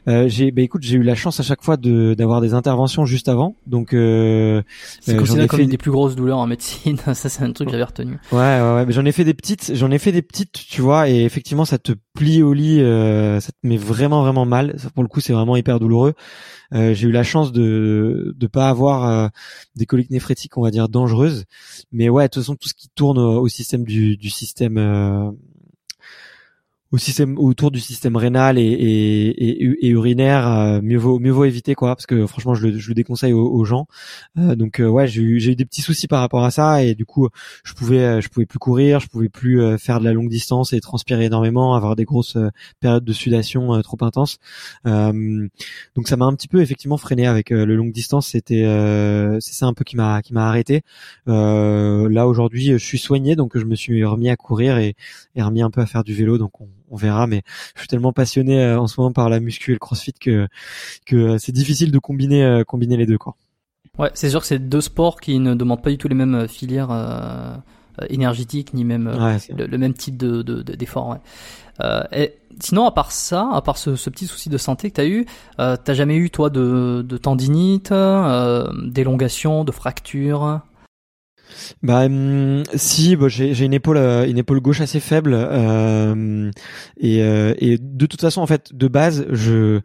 Euh, 0.07 0.27
j'ai 0.27 0.51
bah 0.51 0.61
écoute 0.61 0.83
j'ai 0.83 0.97
eu 0.97 1.03
la 1.03 1.15
chance 1.15 1.39
à 1.39 1.43
chaque 1.43 1.63
fois 1.63 1.77
de 1.77 2.13
d'avoir 2.13 2.41
des 2.41 2.53
interventions 2.53 3.05
juste 3.05 3.29
avant. 3.29 3.55
Donc 3.67 3.93
euh, 3.93 4.61
c'est 5.01 5.15
considéré 5.15 5.47
comme 5.47 5.59
une 5.59 5.69
des 5.69 5.77
plus 5.77 5.91
grosses 5.91 6.15
douleurs 6.15 6.37
en 6.37 6.47
médecine. 6.47 6.97
Ça 7.13 7.29
c'est 7.29 7.43
un 7.43 7.51
truc 7.51 7.67
que 7.67 7.71
j'avais 7.71 7.83
retenu. 7.83 8.17
Ouais 8.31 8.37
ouais, 8.37 8.73
ouais. 8.75 8.85
j'en 8.89 9.05
ai 9.05 9.11
fait 9.11 9.23
des 9.23 9.33
petites 9.33 9.73
j'en 9.75 9.91
ai 9.91 9.97
fait 9.97 10.11
des 10.11 10.21
petites 10.21 10.53
tu 10.53 10.81
vois 10.81 11.09
et 11.09 11.23
effectivement 11.23 11.65
ça 11.65 11.77
te 11.77 11.93
plie 12.13 12.43
au 12.43 12.53
lit 12.53 12.81
euh, 12.81 13.39
ça 13.39 13.51
te 13.51 13.67
met 13.67 13.77
vraiment 13.77 14.21
vraiment 14.21 14.45
mal. 14.45 14.75
Pour 14.93 15.03
le 15.03 15.09
coup 15.09 15.21
c'est 15.21 15.33
vraiment 15.33 15.55
hyper 15.55 15.79
douloureux. 15.79 16.13
Euh, 16.73 16.93
j'ai 16.93 17.07
eu 17.07 17.11
la 17.11 17.23
chance 17.23 17.51
de 17.51 18.33
de 18.35 18.47
pas 18.47 18.69
avoir 18.69 19.07
euh, 19.07 19.27
des 19.75 19.85
coliques 19.85 20.09
néphrétiques 20.09 20.57
on 20.57 20.61
va 20.61 20.71
dire 20.71 20.89
dangereuses. 20.89 21.45
Mais 21.91 22.09
ouais 22.09 22.23
de 22.23 22.29
toute 22.29 22.43
façon 22.43 22.55
tout 22.55 22.69
ce 22.69 22.73
qui 22.73 22.89
tourne 22.89 23.19
au, 23.19 23.47
système 23.47 23.83
du, 23.83 24.17
du 24.17 24.29
système 24.29 24.77
euh, 24.77 25.31
au 26.95 26.97
système 26.97 27.37
autour 27.37 27.71
du 27.71 27.81
système 27.81 28.15
rénal 28.15 28.57
et, 28.57 28.63
et, 28.63 29.85
et, 29.85 29.89
urinaire 29.89 30.47
euh, 30.47 30.79
mieux 30.81 30.97
vaut 30.97 31.19
mieux 31.19 31.31
vaut 31.31 31.43
éviter 31.43 31.75
quoi 31.75 31.93
parce 31.93 32.05
que 32.05 32.25
franchement 32.25 32.55
je 32.55 32.67
le, 32.67 32.77
je 32.77 32.87
le 32.87 32.93
déconseille 32.93 33.33
aux, 33.33 33.65
gens. 33.65 33.87
Euh, 34.37 34.55
donc 34.55 34.79
euh, 34.79 34.87
ouais 34.87 35.05
j'ai 35.05 35.21
eu 35.21 35.43
eu 35.45 35.55
des 35.55 35.65
petits 35.65 35.81
soucis 35.81 36.07
par 36.07 36.21
rapport 36.21 36.45
à 36.45 36.51
ça 36.51 36.83
et 36.83 36.95
du 36.95 37.05
coup 37.05 37.27
je 37.65 37.73
pouvais 37.73 38.21
je 38.21 38.29
pouvais 38.29 38.45
plus 38.45 38.59
courir 38.59 39.01
je 39.01 39.07
pouvais 39.07 39.27
plus 39.27 39.77
faire 39.77 39.99
de 39.99 40.05
la 40.05 40.13
longue 40.13 40.29
distance 40.29 40.71
et 40.71 40.79
transpirer 40.79 41.25
énormément 41.25 41.75
avoir 41.75 41.97
des 41.97 42.05
grosses 42.05 42.37
périodes 42.79 43.03
de 43.03 43.13
sudation 43.13 43.81
trop 43.81 43.97
intenses. 44.01 44.37
Donc 44.85 46.07
ça 46.07 46.15
m'a 46.15 46.25
un 46.25 46.33
petit 46.33 46.47
peu 46.47 46.61
effectivement 46.61 46.97
freiné 46.97 47.27
avec 47.27 47.49
le 47.49 47.75
longue 47.75 47.91
distance. 47.91 48.27
C'était 48.27 48.63
c'est 49.41 49.53
ça 49.53 49.65
un 49.65 49.73
peu 49.73 49.83
qui 49.83 49.97
m'a 49.97 50.21
qui 50.21 50.33
m'a 50.33 50.47
arrêté. 50.47 50.83
Là 51.27 52.27
aujourd'hui 52.27 52.71
je 52.71 52.85
suis 52.85 52.99
soigné 52.99 53.35
donc 53.35 53.57
je 53.57 53.65
me 53.65 53.75
suis 53.75 54.05
remis 54.05 54.29
à 54.29 54.37
courir 54.37 54.77
et, 54.77 54.95
et 55.35 55.41
remis 55.41 55.61
un 55.61 55.69
peu 55.69 55.81
à 55.81 55.85
faire 55.85 56.03
du 56.03 56.13
vélo. 56.13 56.37
Donc 56.37 56.61
on, 56.61 56.67
on 56.95 56.97
verra. 56.97 57.27
Mais 57.27 57.43
je 57.75 57.81
suis 57.81 57.87
tellement 57.87 58.13
passionné 58.13 58.63
euh, 58.63 58.79
en 58.79 58.87
ce 58.87 58.99
moment 58.99 59.13
par 59.13 59.29
la 59.29 59.39
muscu 59.39 59.71
et 59.71 59.73
le 59.73 59.79
CrossFit 59.79 60.13
que 60.13 60.47
que 61.05 61.15
euh, 61.15 61.37
c'est 61.37 61.51
difficile 61.51 61.91
de 61.91 61.99
combiner 61.99 62.43
euh, 62.43 62.63
combiner 62.63 62.97
les 62.97 63.05
deux 63.05 63.17
quoi. 63.17 63.35
Ouais, 63.99 64.11
c'est 64.13 64.29
sûr 64.29 64.41
que 64.41 64.47
c'est 64.47 64.59
deux 64.59 64.81
sports 64.81 65.21
qui 65.21 65.39
ne 65.39 65.53
demandent 65.53 65.81
pas 65.81 65.89
du 65.89 65.97
tout 65.97 66.09
les 66.09 66.15
mêmes 66.15 66.49
filières 66.49 66.89
énergétiques 68.09 68.73
ni 68.73 68.83
même 68.83 69.09
le, 69.55 69.77
même 69.77 69.93
type 69.93 70.17
de 70.17 70.41
d'effort. 70.41 71.17
et 72.11 72.33
sinon, 72.59 72.87
à 72.87 72.91
part 72.91 73.13
ça, 73.13 73.49
à 73.53 73.61
part 73.61 73.77
ce, 73.77 73.91
petit 74.09 74.27
souci 74.27 74.49
de 74.49 74.57
santé 74.57 74.89
que 74.89 74.95
t'as 74.95 75.05
eu, 75.05 75.25
t'as 75.57 75.93
jamais 75.93 76.17
eu 76.17 76.29
toi 76.29 76.49
de, 76.49 77.05
de 77.07 77.17
tendinite, 77.17 77.93
d'élongation, 78.83 79.63
de 79.63 79.71
fracture? 79.71 80.59
Bah 81.83 82.05
hum, 82.05 82.63
si, 82.75 83.15
bah, 83.15 83.27
j'ai 83.27 83.65
une 83.65 83.73
épaule 83.73 83.97
euh, 83.97 84.27
une 84.27 84.37
épaule 84.37 84.59
gauche 84.59 84.81
assez 84.81 84.99
faible 84.99 85.33
euh, 85.33 86.51
euh, 87.03 87.53
et 87.57 87.77
de 87.77 88.05
toute 88.05 88.21
façon 88.21 88.41
en 88.41 88.47
fait 88.47 88.73
de 88.73 88.87
base 88.87 89.25
je 89.31 89.81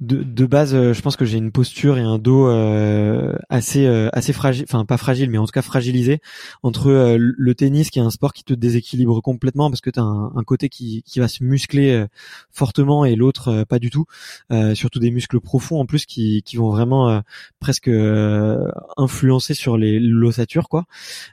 de, 0.00 0.22
de 0.22 0.46
base, 0.46 0.74
euh, 0.74 0.94
je 0.94 1.02
pense 1.02 1.16
que 1.16 1.26
j'ai 1.26 1.36
une 1.36 1.52
posture 1.52 1.98
et 1.98 2.00
un 2.00 2.18
dos 2.18 2.48
euh, 2.48 3.34
assez 3.50 3.86
euh, 3.86 4.08
assez 4.14 4.32
fragile, 4.32 4.64
enfin 4.66 4.86
pas 4.86 4.96
fragile, 4.96 5.28
mais 5.28 5.36
en 5.36 5.44
tout 5.44 5.52
cas 5.52 5.60
fragilisé 5.60 6.20
entre 6.62 7.16
le 7.18 7.54
tennis 7.54 7.90
qui 7.90 7.98
est 7.98 8.02
un 8.02 8.10
sport 8.10 8.32
qui 8.32 8.42
te 8.42 8.54
déséquilibre 8.54 9.20
complètement 9.20 9.70
parce 9.70 9.82
que 9.82 9.90
tu 9.90 10.00
un, 10.00 10.42
côté 10.46 10.70
qui, 10.70 11.02
qui 11.04 11.20
va 11.20 11.28
se 11.28 11.44
muscler 11.44 12.06
fortement 12.50 13.04
et 13.04 13.14
l'autre 13.14 13.64
pas 13.64 13.78
du 13.78 13.90
tout, 13.90 14.06
surtout 14.74 14.98
des 14.98 15.10
muscles 15.10 15.40
profonds 15.40 15.80
en 15.80 15.86
plus 15.86 16.06
qui, 16.06 16.42
qui 16.44 16.56
vont 16.56 16.70
vraiment 16.70 17.22
presque 17.60 17.90
influencer 18.96 19.54
sur 19.54 19.76
les 19.76 20.00
l'ossature 20.00 20.68
quoi. 20.68 20.86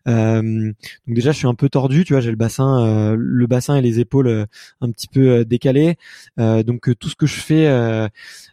donc 0.05 0.75
déjà 1.07 1.31
je 1.31 1.37
suis 1.37 1.47
un 1.47 1.55
peu 1.55 1.69
tordu, 1.69 2.03
tu 2.03 2.13
vois, 2.13 2.21
j'ai 2.21 2.31
le 2.31 2.35
bassin 2.35 3.15
le 3.15 3.47
bassin 3.47 3.75
et 3.75 3.81
les 3.81 3.99
épaules 3.99 4.47
un 4.81 4.91
petit 4.91 5.07
peu 5.07 5.45
décalés. 5.45 5.97
donc 6.37 6.89
tout 6.99 7.09
ce 7.09 7.15
que 7.15 7.27
je 7.27 7.39
fais 7.39 7.67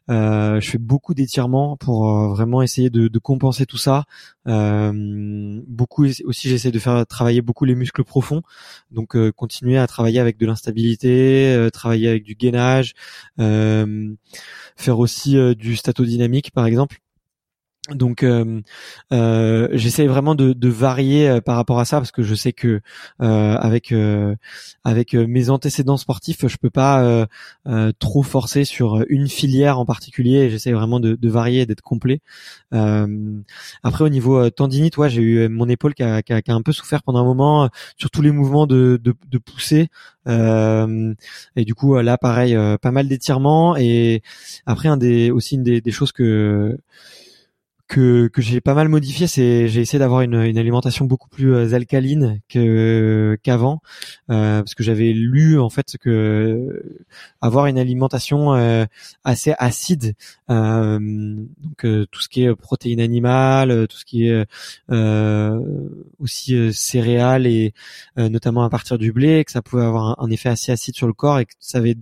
je 0.09 0.70
fais 0.70 0.78
beaucoup 0.78 1.14
d'étirements 1.14 1.76
pour 1.76 2.09
euh, 2.09 2.28
vraiment 2.28 2.62
essayer 2.62 2.90
de, 2.90 3.18
compenser 3.18 3.66
tout 3.66 3.78
ça. 3.78 4.05
Euh, 4.47 4.93
beaucoup 5.66 6.05
aussi, 6.24 6.48
j'essaie 6.48 6.70
de 6.70 6.78
faire 6.78 7.06
travailler 7.06 7.40
beaucoup 7.40 7.64
les 7.64 7.74
muscles 7.74 8.05
profonds, 8.05 8.43
donc 8.90 9.16
euh, 9.16 9.32
continuer 9.32 9.78
à 9.78 9.86
travailler 9.86 10.20
avec 10.20 10.36
de 10.36 10.47
l'instabilité, 10.47 11.68
travailler 11.72 12.09
avec 12.09 12.24
du 12.24 12.35
gainage, 12.35 12.94
faire 13.39 14.98
aussi 14.98 15.36
du 15.56 15.76
statodynamique 15.76 16.51
par 16.52 16.66
exemple. 16.66 17.03
Donc 17.90 18.23
euh, 18.23 18.62
euh, 19.12 19.69
j'essaie 19.73 20.06
vraiment 20.06 20.35
de, 20.35 20.55
de 20.55 20.69
varier 20.70 21.28
euh, 21.28 21.40
par 21.43 21.56
rapport 21.56 21.78
à 21.78 21.85
ça 21.85 21.98
parce 21.98 22.12
que 22.12 22.23
je 22.23 22.35
sais 22.35 22.55
que 22.55 22.81
euh, 23.20 23.56
avec 23.56 23.93
euh, 23.93 24.35
avec 24.85 25.12
mes 25.12 25.51
antécédents 25.51 25.98
sportifs 25.98 26.47
je 26.47 26.56
peux 26.56 26.70
pas 26.70 27.27
trop 27.98 28.23
forcer 28.23 28.65
sur 28.65 29.05
une 29.09 29.28
filière 29.28 29.78
en 29.78 29.85
particulier. 29.85 30.48
J'essaie 30.48 30.73
vraiment 30.73 30.98
de, 30.98 31.15
de 31.15 31.28
varier 31.28 31.66
d'être 31.66 31.82
complet. 31.82 32.20
Après 32.73 34.05
au 34.05 34.09
niveau 34.09 34.48
tendinite 34.51 34.97
ouais 34.97 35.11
j'ai 35.11 35.20
eu 35.20 35.48
mon 35.48 35.69
épaule 35.69 35.94
qui 35.94 36.02
a, 36.02 36.23
qui, 36.23 36.32
a, 36.32 36.40
qui 36.40 36.51
a, 36.51 36.55
un 36.55 36.62
peu 36.62 36.73
souffert 36.73 37.02
pendant 37.02 37.20
un 37.20 37.24
moment 37.24 37.69
sur 37.98 38.11
tous 38.11 38.23
les 38.23 38.31
mouvements 38.31 38.66
de, 38.66 38.98
de, 39.02 39.15
de 39.31 39.39
poussée. 39.39 39.89
Et 40.27 41.65
du 41.65 41.74
coup 41.74 41.98
là 41.98 42.16
pareil 42.16 42.56
pas 42.81 42.90
mal 42.93 43.09
d'étirements. 43.09 43.77
Et 43.77 44.23
après 44.65 44.89
un 44.89 44.97
des 44.97 45.31
aussi 45.31 45.56
une 45.56 45.65
des, 45.65 45.81
des 45.82 45.90
choses 45.90 46.12
que 46.12 46.78
que, 47.86 48.28
que 48.28 48.40
j'ai 48.40 48.61
pas 48.61 48.74
mal 48.74 48.89
modifié, 48.89 49.27
c'est 49.27 49.69
j'ai 49.69 49.81
essayé 49.81 49.98
d'avoir 49.98 50.23
une, 50.23 50.35
une, 50.35 50.59
alimentation 50.59 51.05
beaucoup 51.05 51.28
plus 51.28 51.55
euh, 51.55 51.74
alcaline 51.74 52.40
que 52.48 53.39
qu'avant, 53.43 53.82
euh, 54.31 54.61
parce 54.61 54.74
que 54.74 54.82
j'avais 54.82 55.12
lu 55.12 55.59
en 55.61 55.69
fait 55.70 55.97
que 56.01 56.82
avoir 57.40 57.66
une 57.66 57.78
alimentation 57.78 58.55
euh, 58.55 58.86
assez 59.24 59.55
acide, 59.59 60.15
euh, 60.51 60.98
donc 60.98 61.85
euh, 61.85 62.06
tout 62.11 62.20
ce 62.20 62.28
qui 62.28 62.44
est 62.44 62.55
protéines 62.55 63.01
animales, 63.01 63.86
tout 63.89 63.98
ce 63.98 64.05
qui 64.05 64.28
est 64.28 64.47
aussi 66.19 66.73
céréales 66.73 67.47
et 67.47 67.74
notamment 68.16 68.65
à 68.65 68.70
partir 68.70 68.98
du 68.98 69.12
blé, 69.12 69.44
que 69.44 69.52
ça 69.52 69.62
pouvait 69.62 69.85
avoir 69.85 70.20
un, 70.20 70.24
un 70.24 70.31
effet 70.31 70.48
assez 70.48 70.73
acide 70.73 70.94
sur 70.94 71.06
le 71.06 71.12
corps 71.12 71.39
et 71.39 71.47
que 71.47 71.52
ça 71.61 71.78
avait 71.78 71.97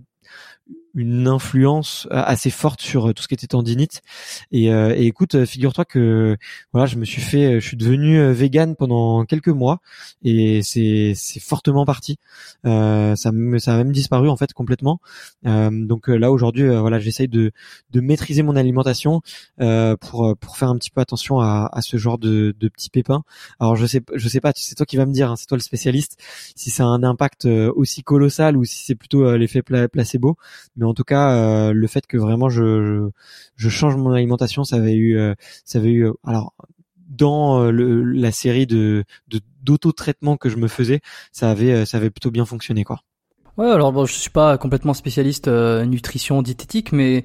une 0.94 1.26
influence 1.28 2.06
euh, 2.10 2.22
assez 2.24 2.50
forte 2.50 2.80
sur 2.80 3.08
euh, 3.08 3.12
tout 3.14 3.22
ce 3.22 3.28
qui 3.28 3.34
était 3.34 3.46
tendinite. 3.46 4.02
Et, 4.50 4.72
euh, 4.72 4.94
et 4.96 5.06
écoute, 5.06 5.44
figure-toi 5.44 5.84
que 5.84 6.36
voilà, 6.72 6.86
je 6.86 6.96
me 6.96 7.04
suis 7.04 7.22
fait, 7.22 7.60
je 7.60 7.66
suis 7.66 7.76
devenu 7.76 8.32
vegan 8.32 8.76
pendant 8.76 9.24
quelques 9.24 9.48
mois 9.48 9.80
et 10.22 10.62
c'est 10.62 11.12
c'est 11.16 11.40
fortement 11.40 11.84
parti. 11.84 12.18
Euh, 12.66 13.16
ça 13.16 13.32
me 13.32 13.58
ça 13.58 13.74
a 13.74 13.76
même 13.78 13.92
disparu 13.92 14.28
en 14.28 14.36
fait 14.36 14.52
complètement. 14.52 15.00
Euh, 15.46 15.70
donc 15.72 16.08
là 16.08 16.30
aujourd'hui, 16.30 16.68
voilà, 16.68 16.98
j'essaye 16.98 17.28
de 17.28 17.52
de 17.90 18.00
maîtriser 18.00 18.42
mon 18.42 18.56
alimentation 18.56 19.22
euh, 19.60 19.96
pour 19.96 20.36
pour 20.38 20.56
faire 20.56 20.68
un 20.68 20.76
petit 20.76 20.90
peu 20.90 21.00
attention 21.00 21.40
à, 21.40 21.70
à 21.72 21.82
ce 21.82 21.96
genre 21.96 22.18
de, 22.18 22.54
de 22.58 22.68
petits 22.68 22.90
pépins. 22.90 23.22
Alors 23.60 23.76
je 23.76 23.86
sais 23.86 24.02
je 24.14 24.28
sais 24.28 24.40
pas, 24.40 24.52
c'est 24.54 24.74
toi 24.74 24.86
qui 24.86 24.96
vas 24.96 25.06
me 25.06 25.12
dire, 25.12 25.30
hein, 25.30 25.36
c'est 25.36 25.46
toi 25.46 25.56
le 25.56 25.62
spécialiste, 25.62 26.18
si 26.56 26.70
ça 26.70 26.84
a 26.84 26.86
un 26.86 27.02
impact 27.02 27.46
aussi 27.46 28.02
colossal 28.02 28.56
ou 28.56 28.64
si 28.64 28.84
c'est 28.84 28.94
plutôt 28.94 29.36
l'effet 29.36 29.62
placebo 29.62 30.36
en 30.86 30.94
tout 30.94 31.04
cas 31.04 31.32
euh, 31.32 31.72
le 31.72 31.86
fait 31.86 32.06
que 32.06 32.16
vraiment 32.16 32.48
je, 32.48 33.08
je, 33.56 33.68
change 33.68 33.96
mon 33.96 34.12
alimentation 34.12 34.64
ça 34.64 34.76
avait 34.76 34.94
eu 34.94 35.18
euh, 35.18 35.34
ça 35.64 35.78
avait 35.78 35.92
eu 35.92 36.08
alors 36.24 36.54
dans 37.08 37.62
euh, 37.62 37.70
la 37.70 38.32
série 38.32 38.66
de 38.66 39.04
d'auto-traitement 39.62 40.36
que 40.36 40.48
je 40.48 40.56
me 40.56 40.68
faisais 40.68 41.00
ça 41.30 41.50
avait 41.50 41.86
ça 41.86 41.98
avait 41.98 42.10
plutôt 42.10 42.30
bien 42.30 42.44
fonctionné 42.44 42.84
quoi. 42.84 43.00
Ouais 43.56 43.68
alors 43.68 43.92
bon 43.92 44.06
je 44.06 44.14
suis 44.14 44.30
pas 44.30 44.58
complètement 44.58 44.94
spécialiste 44.94 45.48
nutrition 45.48 46.42
diététique 46.42 46.92
mais 46.92 47.24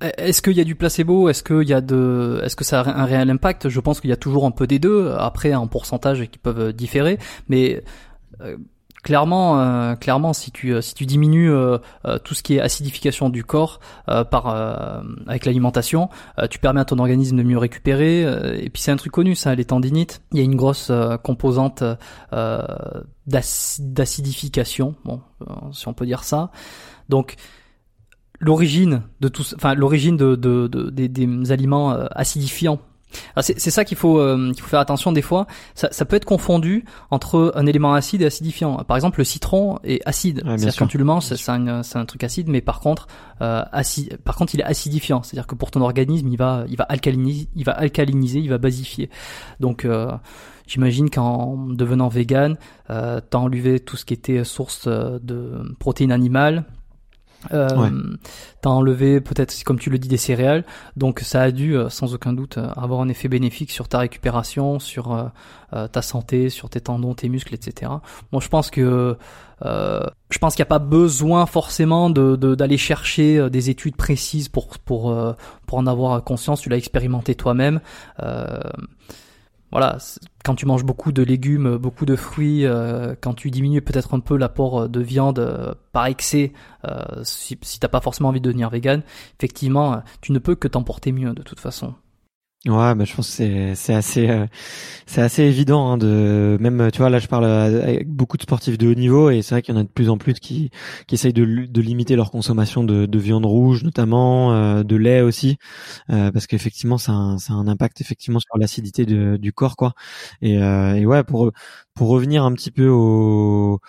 est-ce 0.00 0.42
qu'il 0.42 0.52
y 0.52 0.60
a 0.60 0.64
du 0.64 0.74
placebo? 0.74 1.28
Est-ce 1.28 1.42
qu'il 1.42 1.66
y 1.66 1.72
a 1.72 1.80
de, 1.80 2.40
est-ce 2.44 2.56
que 2.56 2.64
ça 2.64 2.80
a 2.80 3.00
un 3.00 3.04
réel 3.04 3.30
impact? 3.30 3.70
Je 3.70 3.80
pense 3.80 4.00
qu'il 4.00 4.10
y 4.10 4.12
a 4.12 4.18
toujours 4.18 4.44
un 4.44 4.50
peu 4.50 4.66
des 4.66 4.78
deux. 4.78 5.12
Après, 5.16 5.54
en 5.54 5.66
pourcentage 5.66 6.28
qui 6.28 6.38
peuvent 6.38 6.74
différer, 6.74 7.18
mais 7.48 7.82
clairement, 9.04 9.60
euh, 9.60 9.94
clairement, 9.94 10.32
si 10.32 10.50
tu 10.50 10.74
euh, 10.74 10.80
si 10.80 10.94
tu 10.94 11.06
diminues 11.06 11.52
euh, 11.52 11.78
tout 12.24 12.34
ce 12.34 12.42
qui 12.42 12.56
est 12.56 12.60
acidification 12.60 13.28
du 13.28 13.44
corps 13.44 13.78
par 14.06 14.46
avec 15.26 15.44
l'alimentation, 15.44 16.08
tu 16.50 16.58
permets 16.58 16.80
à 16.80 16.84
ton 16.84 16.98
organisme 16.98 17.36
de 17.36 17.42
mieux 17.42 17.58
récupérer. 17.58 18.22
et 18.22 18.70
puis 18.70 18.82
c'est 18.82 18.90
un 18.90 18.96
truc 18.96 19.12
connu, 19.12 19.36
ça, 19.36 19.54
les 19.54 19.66
tendinites. 19.66 20.22
Il 20.32 20.38
y 20.38 20.40
a 20.40 20.44
une 20.44 20.56
grosse 20.56 20.90
composante 21.22 21.84
d'acidification, 23.26 24.94
bon, 25.04 25.20
si 25.72 25.86
on 25.86 25.92
peut 25.92 26.06
dire 26.06 26.24
ça. 26.24 26.50
Donc 27.08 27.36
l'origine 28.40 29.02
de 29.20 29.28
tout, 29.28 29.44
enfin 29.54 29.74
l'origine 29.74 30.16
de, 30.16 30.34
de, 30.34 30.66
des, 30.90 31.08
des, 31.08 31.52
aliments 31.52 31.90
acidifiants 32.10 32.80
c'est 33.40 33.70
ça 33.70 33.84
qu'il 33.84 33.96
faut, 33.96 34.18
euh, 34.18 34.52
faut 34.58 34.68
faire 34.68 34.80
attention 34.80 35.12
des 35.12 35.22
fois. 35.22 35.46
Ça, 35.74 35.88
ça, 35.90 36.04
peut 36.04 36.16
être 36.16 36.24
confondu 36.24 36.84
entre 37.10 37.52
un 37.54 37.66
élément 37.66 37.94
acide 37.94 38.22
et 38.22 38.26
acidifiant. 38.26 38.76
Par 38.84 38.96
exemple, 38.96 39.18
le 39.20 39.24
citron 39.24 39.78
est 39.84 40.00
acide. 40.06 40.42
c'est-à-dire 40.44 40.76
quand 40.76 40.86
tu 40.86 40.98
le 40.98 41.04
manges, 41.04 41.24
c'est 41.24 41.50
un, 41.50 41.82
un, 41.82 42.04
truc 42.04 42.24
acide, 42.24 42.48
mais 42.48 42.60
par 42.60 42.80
contre, 42.80 43.06
euh, 43.42 43.62
acide, 43.72 44.18
par 44.18 44.36
contre, 44.36 44.54
il 44.54 44.60
est 44.60 44.64
acidifiant. 44.64 45.22
C'est-à-dire 45.22 45.46
que 45.46 45.54
pour 45.54 45.70
ton 45.70 45.80
organisme, 45.80 46.28
il 46.28 46.36
va, 46.36 46.64
il 46.68 46.76
va 46.76 46.84
alcaliniser, 46.84 47.48
il 47.54 47.64
va 47.64 47.72
alcaliniser, 47.72 48.40
il 48.40 48.50
va 48.50 48.58
basifier. 48.58 49.10
Donc 49.60 49.84
euh, 49.84 50.10
J'imagine 50.66 51.10
qu'en 51.10 51.58
devenant 51.68 52.08
vegan, 52.08 52.56
euh, 52.88 53.20
t'as 53.28 53.36
enlevé 53.36 53.80
tout 53.80 53.98
ce 53.98 54.06
qui 54.06 54.14
était 54.14 54.44
source 54.44 54.88
de 54.88 55.76
protéines 55.78 56.10
animales, 56.10 56.64
euh, 57.52 58.16
T'as 58.64 58.70
enlevé 58.70 59.20
peut-être, 59.20 59.62
comme 59.64 59.78
tu 59.78 59.90
le 59.90 59.98
dis, 59.98 60.08
des 60.08 60.16
céréales, 60.16 60.64
donc 60.96 61.20
ça 61.20 61.42
a 61.42 61.50
dû, 61.50 61.76
euh, 61.76 61.90
sans 61.90 62.14
aucun 62.14 62.32
doute, 62.32 62.56
euh, 62.56 62.68
avoir 62.76 63.02
un 63.02 63.10
effet 63.10 63.28
bénéfique 63.28 63.70
sur 63.70 63.88
ta 63.88 63.98
récupération, 63.98 64.78
sur 64.78 65.12
euh, 65.74 65.86
ta 65.88 66.00
santé, 66.00 66.48
sur 66.48 66.70
tes 66.70 66.80
tendons, 66.80 67.12
tes 67.12 67.28
muscles, 67.28 67.54
etc. 67.54 67.92
Bon, 68.32 68.40
je 68.40 68.48
pense 68.48 68.70
que 68.70 69.18
je 69.62 70.38
pense 70.38 70.54
qu'il 70.54 70.62
n'y 70.62 70.66
a 70.66 70.74
pas 70.78 70.78
besoin 70.78 71.46
forcément 71.46 72.10
de 72.10 72.36
d'aller 72.54 72.78
chercher 72.78 73.50
des 73.50 73.70
études 73.70 73.96
précises 73.96 74.48
pour 74.48 74.78
pour 74.78 75.14
pour 75.66 75.78
en 75.78 75.86
avoir 75.86 76.22
conscience. 76.24 76.60
Tu 76.60 76.68
l'as 76.68 76.76
expérimenté 76.76 77.34
toi-même 77.34 77.80
voilà, 79.74 79.98
quand 80.44 80.54
tu 80.54 80.66
manges 80.66 80.84
beaucoup 80.84 81.10
de 81.10 81.24
légumes, 81.24 81.78
beaucoup 81.78 82.06
de 82.06 82.14
fruits, 82.14 82.64
euh, 82.64 83.16
quand 83.20 83.34
tu 83.34 83.50
diminues 83.50 83.82
peut-être 83.82 84.14
un 84.14 84.20
peu 84.20 84.36
l'apport 84.36 84.88
de 84.88 85.00
viande 85.00 85.40
euh, 85.40 85.74
par 85.90 86.06
excès, 86.06 86.52
euh, 86.86 87.24
si, 87.24 87.58
si 87.60 87.80
t'as 87.80 87.88
pas 87.88 88.00
forcément 88.00 88.28
envie 88.28 88.40
de 88.40 88.48
devenir 88.48 88.70
vegan, 88.70 89.02
effectivement, 89.36 90.00
tu 90.20 90.30
ne 90.30 90.38
peux 90.38 90.54
que 90.54 90.68
t'emporter 90.68 91.10
mieux 91.10 91.32
de 91.32 91.42
toute 91.42 91.58
façon. 91.58 91.94
Ouais, 92.66 92.94
bah, 92.94 93.04
je 93.04 93.14
pense 93.14 93.36
que 93.36 93.74
c'est 93.74 93.92
assez 93.92 94.26
euh, 94.30 94.46
c'est 95.06 95.20
assez 95.20 95.42
évident 95.42 95.86
hein, 95.92 95.98
de 95.98 96.56
même 96.60 96.90
tu 96.92 96.98
vois 96.98 97.10
là 97.10 97.18
je 97.18 97.26
parle 97.28 97.44
avec 97.44 98.08
beaucoup 98.08 98.38
de 98.38 98.42
sportifs 98.42 98.78
de 98.78 98.88
haut 98.88 98.94
niveau 98.94 99.28
et 99.28 99.42
c'est 99.42 99.54
vrai 99.54 99.60
qu'il 99.60 99.74
y 99.74 99.76
en 99.78 99.80
a 99.82 99.84
de 99.84 99.88
plus 99.90 100.08
en 100.08 100.16
plus 100.16 100.32
qui 100.34 100.70
qui 101.06 101.14
essayent 101.14 101.34
de, 101.34 101.44
de 101.44 101.80
limiter 101.82 102.16
leur 102.16 102.30
consommation 102.30 102.82
de, 102.82 103.04
de 103.04 103.18
viande 103.18 103.44
rouge 103.44 103.84
notamment 103.84 104.54
euh, 104.54 104.82
de 104.82 104.96
lait 104.96 105.20
aussi 105.20 105.58
euh, 106.10 106.32
parce 106.32 106.46
qu'effectivement 106.46 106.98
ça 106.98 107.12
a 107.12 107.16
un, 107.16 107.38
ça 107.38 107.54
un 107.54 107.68
impact 107.68 108.00
effectivement 108.02 108.40
sur 108.40 108.58
l'acidité 108.58 109.06
du 109.06 109.52
corps 109.54 109.76
quoi. 109.76 109.94
Et, 110.42 110.54
et 110.56 111.06
ouais 111.06 111.24
pour 111.24 111.52
pour 111.94 112.08
revenir 112.08 112.44
un 112.44 112.52
petit 112.54 112.70
peu 112.70 112.88
au 112.88 113.80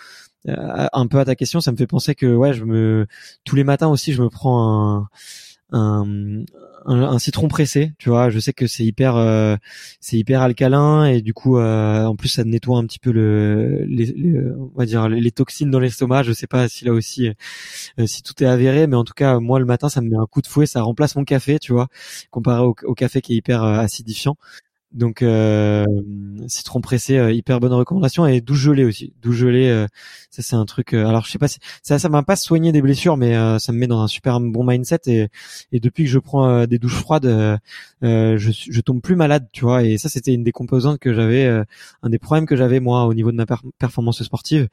un 0.48 1.08
peu 1.08 1.20
à 1.20 1.26
ta 1.26 1.36
question 1.36 1.62
ça 1.62 1.72
me 1.72 1.78
fait 1.78 1.88
penser 1.88 2.16
que 2.16 2.28
ouais 2.36 2.54
je 2.54 2.66
me 2.66 3.08
tous 3.46 3.56
les 3.56 3.64
matins 3.64 3.88
aussi 3.90 4.14
je 4.14 4.22
me 4.24 4.30
prends 4.30 4.62
un 5.02 5.10
un, 5.74 6.44
un, 6.86 7.20
citron 7.20 7.48
pressé, 7.48 7.94
tu 7.98 8.10
vois. 8.10 8.30
Je 8.30 8.40
sais 8.40 8.54
que 8.54 8.68
c'est 8.68 8.86
hyper, 8.86 9.16
euh, 9.16 9.56
c'est 10.00 10.18
hyper 10.18 10.42
alcalin 10.42 11.06
et 11.06 11.22
du 11.22 11.34
coup, 11.34 11.58
euh, 11.58 12.06
en 12.06 12.16
plus, 12.16 12.30
ça 12.30 12.44
nettoie 12.44 12.78
un 12.78 12.86
petit 12.86 13.00
peu 13.00 13.12
le, 13.12 13.84
les, 13.86 14.14
on 14.58 14.72
va 14.78 14.86
dire 14.86 15.10
les 15.10 15.32
toxines 15.32 15.72
dans 15.72 15.80
l'estomac. 15.80 16.24
Je 16.24 16.34
sais 16.34 16.48
pas 16.48 16.68
si 16.68 16.86
là 16.86 16.94
aussi, 16.94 17.30
euh, 18.00 18.06
si 18.06 18.24
tout 18.24 18.42
est 18.44 18.48
avéré, 18.48 18.88
mais 18.88 18.96
en 18.96 19.04
tout 19.04 19.14
cas, 19.14 19.40
moi 19.40 19.60
le 19.60 19.66
matin, 19.66 19.90
ça 19.90 20.02
me 20.02 20.10
met 20.10 20.18
un 20.18 20.26
coup 20.26 20.42
de 20.42 20.48
fouet, 20.48 20.66
ça 20.66 20.82
remplace 20.82 21.16
mon 21.16 21.24
café, 21.24 21.60
tu 21.60 21.74
vois, 21.74 21.88
comparé 22.32 22.62
au, 22.62 22.76
au 22.84 22.94
café 22.94 23.22
qui 23.22 23.34
est 23.34 23.38
hyper 23.38 23.64
acidifiant. 23.64 24.38
Donc 24.96 25.22
euh, 25.22 25.86
citron 26.48 26.80
pressé, 26.80 27.18
euh, 27.18 27.34
hyper 27.34 27.60
bonne 27.60 27.74
recommandation 27.74 28.26
et 28.26 28.40
douche 28.40 28.62
gelée 28.62 28.86
aussi. 28.86 29.14
Douche 29.22 29.36
gelée, 29.36 29.68
euh, 29.68 29.88
ça 30.32 30.42
c'est 30.42 30.56
un 30.56 30.66
truc. 30.66 30.94
Euh, 30.94 31.06
alors 31.06 31.26
je 31.26 31.32
sais 31.32 31.38
pas, 31.38 31.50
si, 31.50 31.60
ça 31.84 32.00
ça 32.00 32.08
m'a 32.08 32.24
pas 32.24 32.38
soigné 32.38 32.72
des 32.72 32.82
blessures, 32.82 33.18
mais 33.18 33.34
ça 33.60 33.74
me 33.74 33.78
met 33.78 33.88
dans 33.88 34.02
un 34.02 34.08
super 34.08 34.40
bon 34.40 34.64
mindset 34.64 35.02
et, 35.08 35.28
et 35.74 35.80
depuis 35.82 36.06
que 36.06 36.10
je 36.10 36.20
prends 36.20 36.66
des 36.66 36.80
douches 36.80 36.96
froides, 36.96 37.60
je 38.02 38.38
je 38.38 38.82
tombe 38.82 39.02
plus 39.02 39.18
malade, 39.18 39.48
tu 39.52 39.66
vois. 39.66 39.84
Et 39.84 39.98
ça 39.98 40.08
c'était 40.08 40.34
une 40.34 40.44
des 40.44 40.54
composantes 40.54 41.00
que 41.00 41.14
j'avais, 41.14 41.46
un 42.02 42.10
des 42.10 42.20
problèmes 42.20 42.46
que 42.46 42.56
j'avais 42.56 42.80
moi 42.80 43.06
au 43.06 43.14
niveau 43.14 43.32
de 43.34 43.38
ma 43.38 43.46
performance 43.78 44.24
sportive 44.24 44.70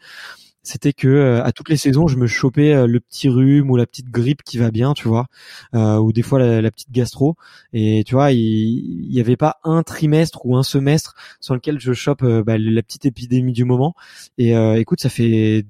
c'était 0.62 0.92
que 0.92 1.08
euh, 1.08 1.44
à 1.44 1.52
toutes 1.52 1.68
les 1.68 1.76
saisons, 1.76 2.06
je 2.06 2.16
me 2.16 2.26
chopais 2.26 2.72
euh, 2.72 2.86
le 2.86 3.00
petit 3.00 3.28
rhume 3.28 3.70
ou 3.70 3.76
la 3.76 3.86
petite 3.86 4.10
grippe 4.10 4.42
qui 4.42 4.58
va 4.58 4.70
bien, 4.70 4.94
tu 4.94 5.08
vois, 5.08 5.26
euh, 5.74 5.98
ou 5.98 6.12
des 6.12 6.22
fois 6.22 6.38
la, 6.38 6.70
petite 6.70 6.92
gastro. 6.92 7.36
Et 7.72 8.04
tu 8.06 8.14
vois, 8.14 8.32
il 8.32 9.08
n'y 9.10 9.20
avait 9.20 9.36
pas 9.36 9.58
un 9.64 9.82
trimestre 9.82 10.46
ou 10.46 10.56
un 10.56 10.62
semestre 10.62 11.14
sur 11.40 11.54
lequel 11.54 11.80
je 11.80 11.92
chope 11.92 12.24
bah, 12.24 12.58
la 12.58 12.82
petite 12.82 13.06
épidémie 13.06 13.52
du 13.52 13.64
moment. 13.64 13.94
Et 14.38 14.52
écoute, 14.78 15.00
ça 15.00 15.08
fait 15.08 15.66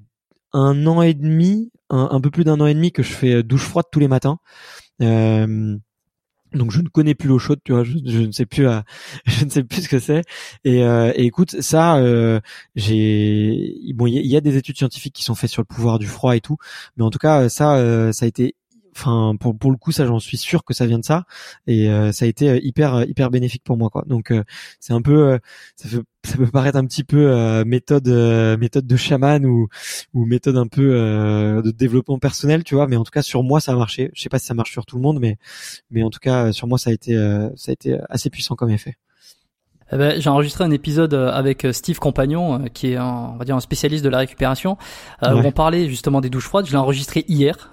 un 0.53 0.85
an 0.87 1.01
et 1.01 1.13
demi, 1.13 1.71
un, 1.89 2.21
peu 2.21 2.29
plus 2.29 2.43
d'un 2.43 2.59
an 2.59 2.67
et 2.67 2.73
demi 2.73 2.91
que 2.91 3.03
je 3.03 3.13
fais 3.13 3.43
douche 3.43 3.65
froide 3.65 3.85
tous 3.91 3.99
les 3.99 4.07
matins. 4.07 4.37
Donc 6.53 6.71
je 6.71 6.81
ne 6.81 6.87
connais 6.87 7.15
plus 7.15 7.29
l'eau 7.29 7.39
chaude, 7.39 7.59
tu 7.63 7.71
vois, 7.71 7.83
je, 7.83 7.97
ne 7.97 8.31
sais 8.31 8.45
plus, 8.45 8.67
euh, 8.67 8.81
je 9.25 9.45
ne 9.45 9.49
sais 9.49 9.63
plus 9.63 9.83
ce 9.83 9.89
que 9.89 9.99
c'est. 9.99 10.21
Et, 10.63 10.83
euh, 10.83 11.11
écoute, 11.15 11.61
ça, 11.61 11.97
euh, 11.97 12.39
j'ai, 12.75 13.75
bon, 13.93 14.07
il 14.07 14.25
y, 14.25 14.37
a 14.37 14.41
des 14.41 14.57
études 14.57 14.77
scientifiques 14.77 15.13
qui 15.13 15.23
sont 15.23 15.35
faites 15.35 15.49
sur 15.49 15.61
le 15.61 15.65
pouvoir 15.65 15.99
du 15.99 16.07
froid 16.07 16.35
et 16.35 16.41
tout, 16.41 16.57
mais 16.97 17.03
en 17.03 17.09
tout 17.09 17.19
cas, 17.19 17.49
ça, 17.49 18.13
ça 18.13 18.25
a 18.25 18.27
été 18.27 18.55
enfin 18.95 19.35
pour 19.39 19.57
pour 19.57 19.71
le 19.71 19.77
coup 19.77 19.91
ça 19.91 20.05
j'en 20.05 20.19
suis 20.19 20.37
sûr 20.37 20.63
que 20.63 20.73
ça 20.73 20.85
vient 20.85 20.99
de 20.99 21.05
ça. 21.05 21.25
Et 21.67 21.89
euh, 21.89 22.11
ça 22.11 22.25
a 22.25 22.27
été 22.27 22.49
euh, 22.49 22.59
hyper 22.61 22.95
euh, 22.95 23.05
hyper 23.05 23.29
bénéfique 23.31 23.63
pour 23.63 23.77
moi 23.77 23.89
quoi. 23.89 24.03
Donc 24.07 24.33
c'est 24.79 24.93
un 24.93 25.01
peu 25.01 25.39
ça 25.75 25.89
fait 25.89 25.97
ça 26.25 26.37
peut 26.37 26.47
paraître 26.47 26.77
un 26.77 26.85
petit 26.85 27.03
peu 27.03 27.63
méthode 27.65 28.07
méthode 28.59 28.87
de 28.87 28.95
chaman 28.95 29.45
ou 29.45 29.67
ou 30.13 30.25
méthode 30.25 30.57
un 30.57 30.67
peu 30.67 31.61
de 31.63 31.71
développement 31.71 32.19
personnel 32.19 32.63
tu 32.63 32.75
vois. 32.75 32.87
Mais 32.87 32.95
en 32.95 33.03
tout 33.03 33.11
cas 33.11 33.21
sur 33.21 33.43
moi 33.43 33.59
ça 33.59 33.73
a 33.73 33.75
marché. 33.75 34.09
Je 34.13 34.21
sais 34.21 34.29
pas 34.29 34.39
si 34.39 34.45
ça 34.47 34.53
marche 34.53 34.71
sur 34.71 34.85
tout 34.85 34.95
le 34.97 35.01
monde 35.01 35.19
mais 35.19 35.37
mais 35.91 36.03
en 36.03 36.09
tout 36.09 36.19
cas 36.19 36.51
sur 36.51 36.67
moi 36.67 36.77
ça 36.77 36.89
a 36.91 36.93
été 36.93 37.13
ça 37.55 37.71
a 37.71 37.73
été 37.73 37.97
assez 38.09 38.29
puissant 38.29 38.55
comme 38.55 38.69
effet 38.69 38.97
eh 39.91 39.97
ben, 39.97 40.19
j'ai 40.19 40.29
enregistré 40.29 40.63
un 40.63 40.71
épisode 40.71 41.13
euh, 41.13 41.31
avec 41.31 41.65
euh, 41.65 41.73
Steve 41.73 41.99
Compagnon, 41.99 42.55
euh, 42.55 42.67
qui 42.73 42.93
est 42.93 42.95
un, 42.95 43.31
on 43.33 43.37
va 43.37 43.45
dire 43.45 43.55
un 43.55 43.59
spécialiste 43.59 44.03
de 44.03 44.09
la 44.09 44.19
récupération, 44.19 44.77
où 45.21 45.25
on 45.25 45.51
parlait 45.51 45.89
justement 45.89 46.21
des 46.21 46.29
douches 46.29 46.47
froides. 46.47 46.65
Je 46.65 46.71
l'ai 46.71 46.77
enregistré 46.77 47.25
hier, 47.27 47.71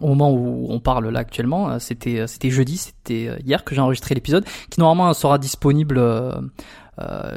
au 0.00 0.08
moment 0.08 0.32
où 0.32 0.66
on 0.70 0.80
parle 0.80 1.08
là 1.08 1.20
actuellement. 1.20 1.78
C'était 1.78 2.26
c'était 2.26 2.50
jeudi, 2.50 2.76
c'était 2.76 3.30
hier 3.44 3.64
que 3.64 3.74
j'ai 3.74 3.80
enregistré 3.80 4.14
l'épisode, 4.14 4.44
qui 4.70 4.80
normalement 4.80 5.12
sera 5.14 5.38
disponible 5.38 6.00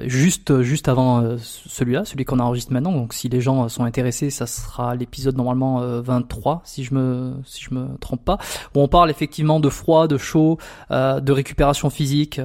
juste 0.03 0.61
juste 0.61 0.89
avant 0.89 1.21
euh, 1.21 1.37
celui-là, 1.39 2.05
celui 2.05 2.25
qu'on 2.25 2.39
enregistre 2.39 2.73
maintenant. 2.73 2.91
Donc 2.91 3.13
si 3.13 3.29
les 3.29 3.41
gens 3.41 3.69
sont 3.69 3.83
intéressés, 3.83 4.29
ça 4.29 4.47
sera 4.47 4.95
l'épisode 4.95 5.37
normalement 5.37 5.79
23 6.01 6.53
euh, 6.53 6.57
si 6.63 6.83
je 6.83 6.93
me 6.93 7.33
si 7.45 7.63
je 7.63 7.73
me 7.73 7.97
trompe 7.99 8.23
pas, 8.23 8.37
où 8.75 8.81
on 8.81 8.87
parle 8.87 9.09
effectivement 9.09 9.59
de 9.59 9.69
froid, 9.69 10.07
de 10.07 10.17
chaud, 10.17 10.57
de 10.89 11.31
récupération 11.31 11.89
physique, 11.89 12.39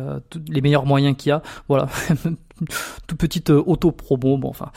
les 0.49 0.61
meilleurs 0.61 0.87
moyens 0.87 1.17
qu'il 1.17 1.31
y 1.31 1.33
a. 1.33 1.43
Voilà, 1.69 1.89
toute 3.07 3.19
petite 3.19 3.51
euh, 3.51 3.63
auto 3.67 3.91
promo 3.93 4.39
bon 4.39 4.49
enfin 4.49 4.71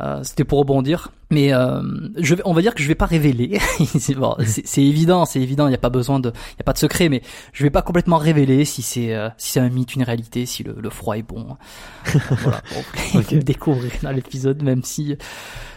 euh, 0.00 0.22
c'était 0.22 0.44
pour 0.44 0.58
rebondir. 0.58 1.10
Mais 1.32 1.54
euh, 1.54 1.80
je 2.16 2.34
vais, 2.34 2.42
on 2.44 2.52
va 2.52 2.60
dire 2.60 2.74
que 2.74 2.82
je 2.82 2.88
vais 2.88 2.96
pas 2.96 3.06
révéler. 3.06 3.60
C'est 3.98 4.14
bon, 4.14 4.36
évident 4.76 5.24
c'est 5.24 5.40
évident 5.40 5.66
il 5.66 5.70
n'y 5.70 5.76
a 5.76 5.78
pas 5.78 5.90
besoin 5.90 6.18
de 6.18 6.30
il 6.30 6.58
y 6.58 6.62
a 6.62 6.64
pas 6.64 6.72
de 6.72 6.78
secret 6.78 7.08
mais 7.08 7.22
je 7.52 7.62
vais 7.62 7.70
pas 7.70 7.82
complètement 7.82 8.18
révéler 8.18 8.64
si 8.64 8.82
c'est 8.82 9.14
euh, 9.14 9.28
si 9.36 9.52
c'est 9.52 9.60
un 9.60 9.68
mythe 9.68 9.94
une 9.94 10.02
réalité 10.02 10.44
si 10.44 10.64
le, 10.64 10.74
le 10.80 10.90
froid 10.90 11.16
est 11.16 11.22
bon. 11.22 11.56
Voilà 12.30 12.62
pour 13.12 13.22
découvrir 13.44 13.92
dans 14.02 14.10
l'épisode 14.10 14.62
même 14.62 14.82
si 14.82 15.16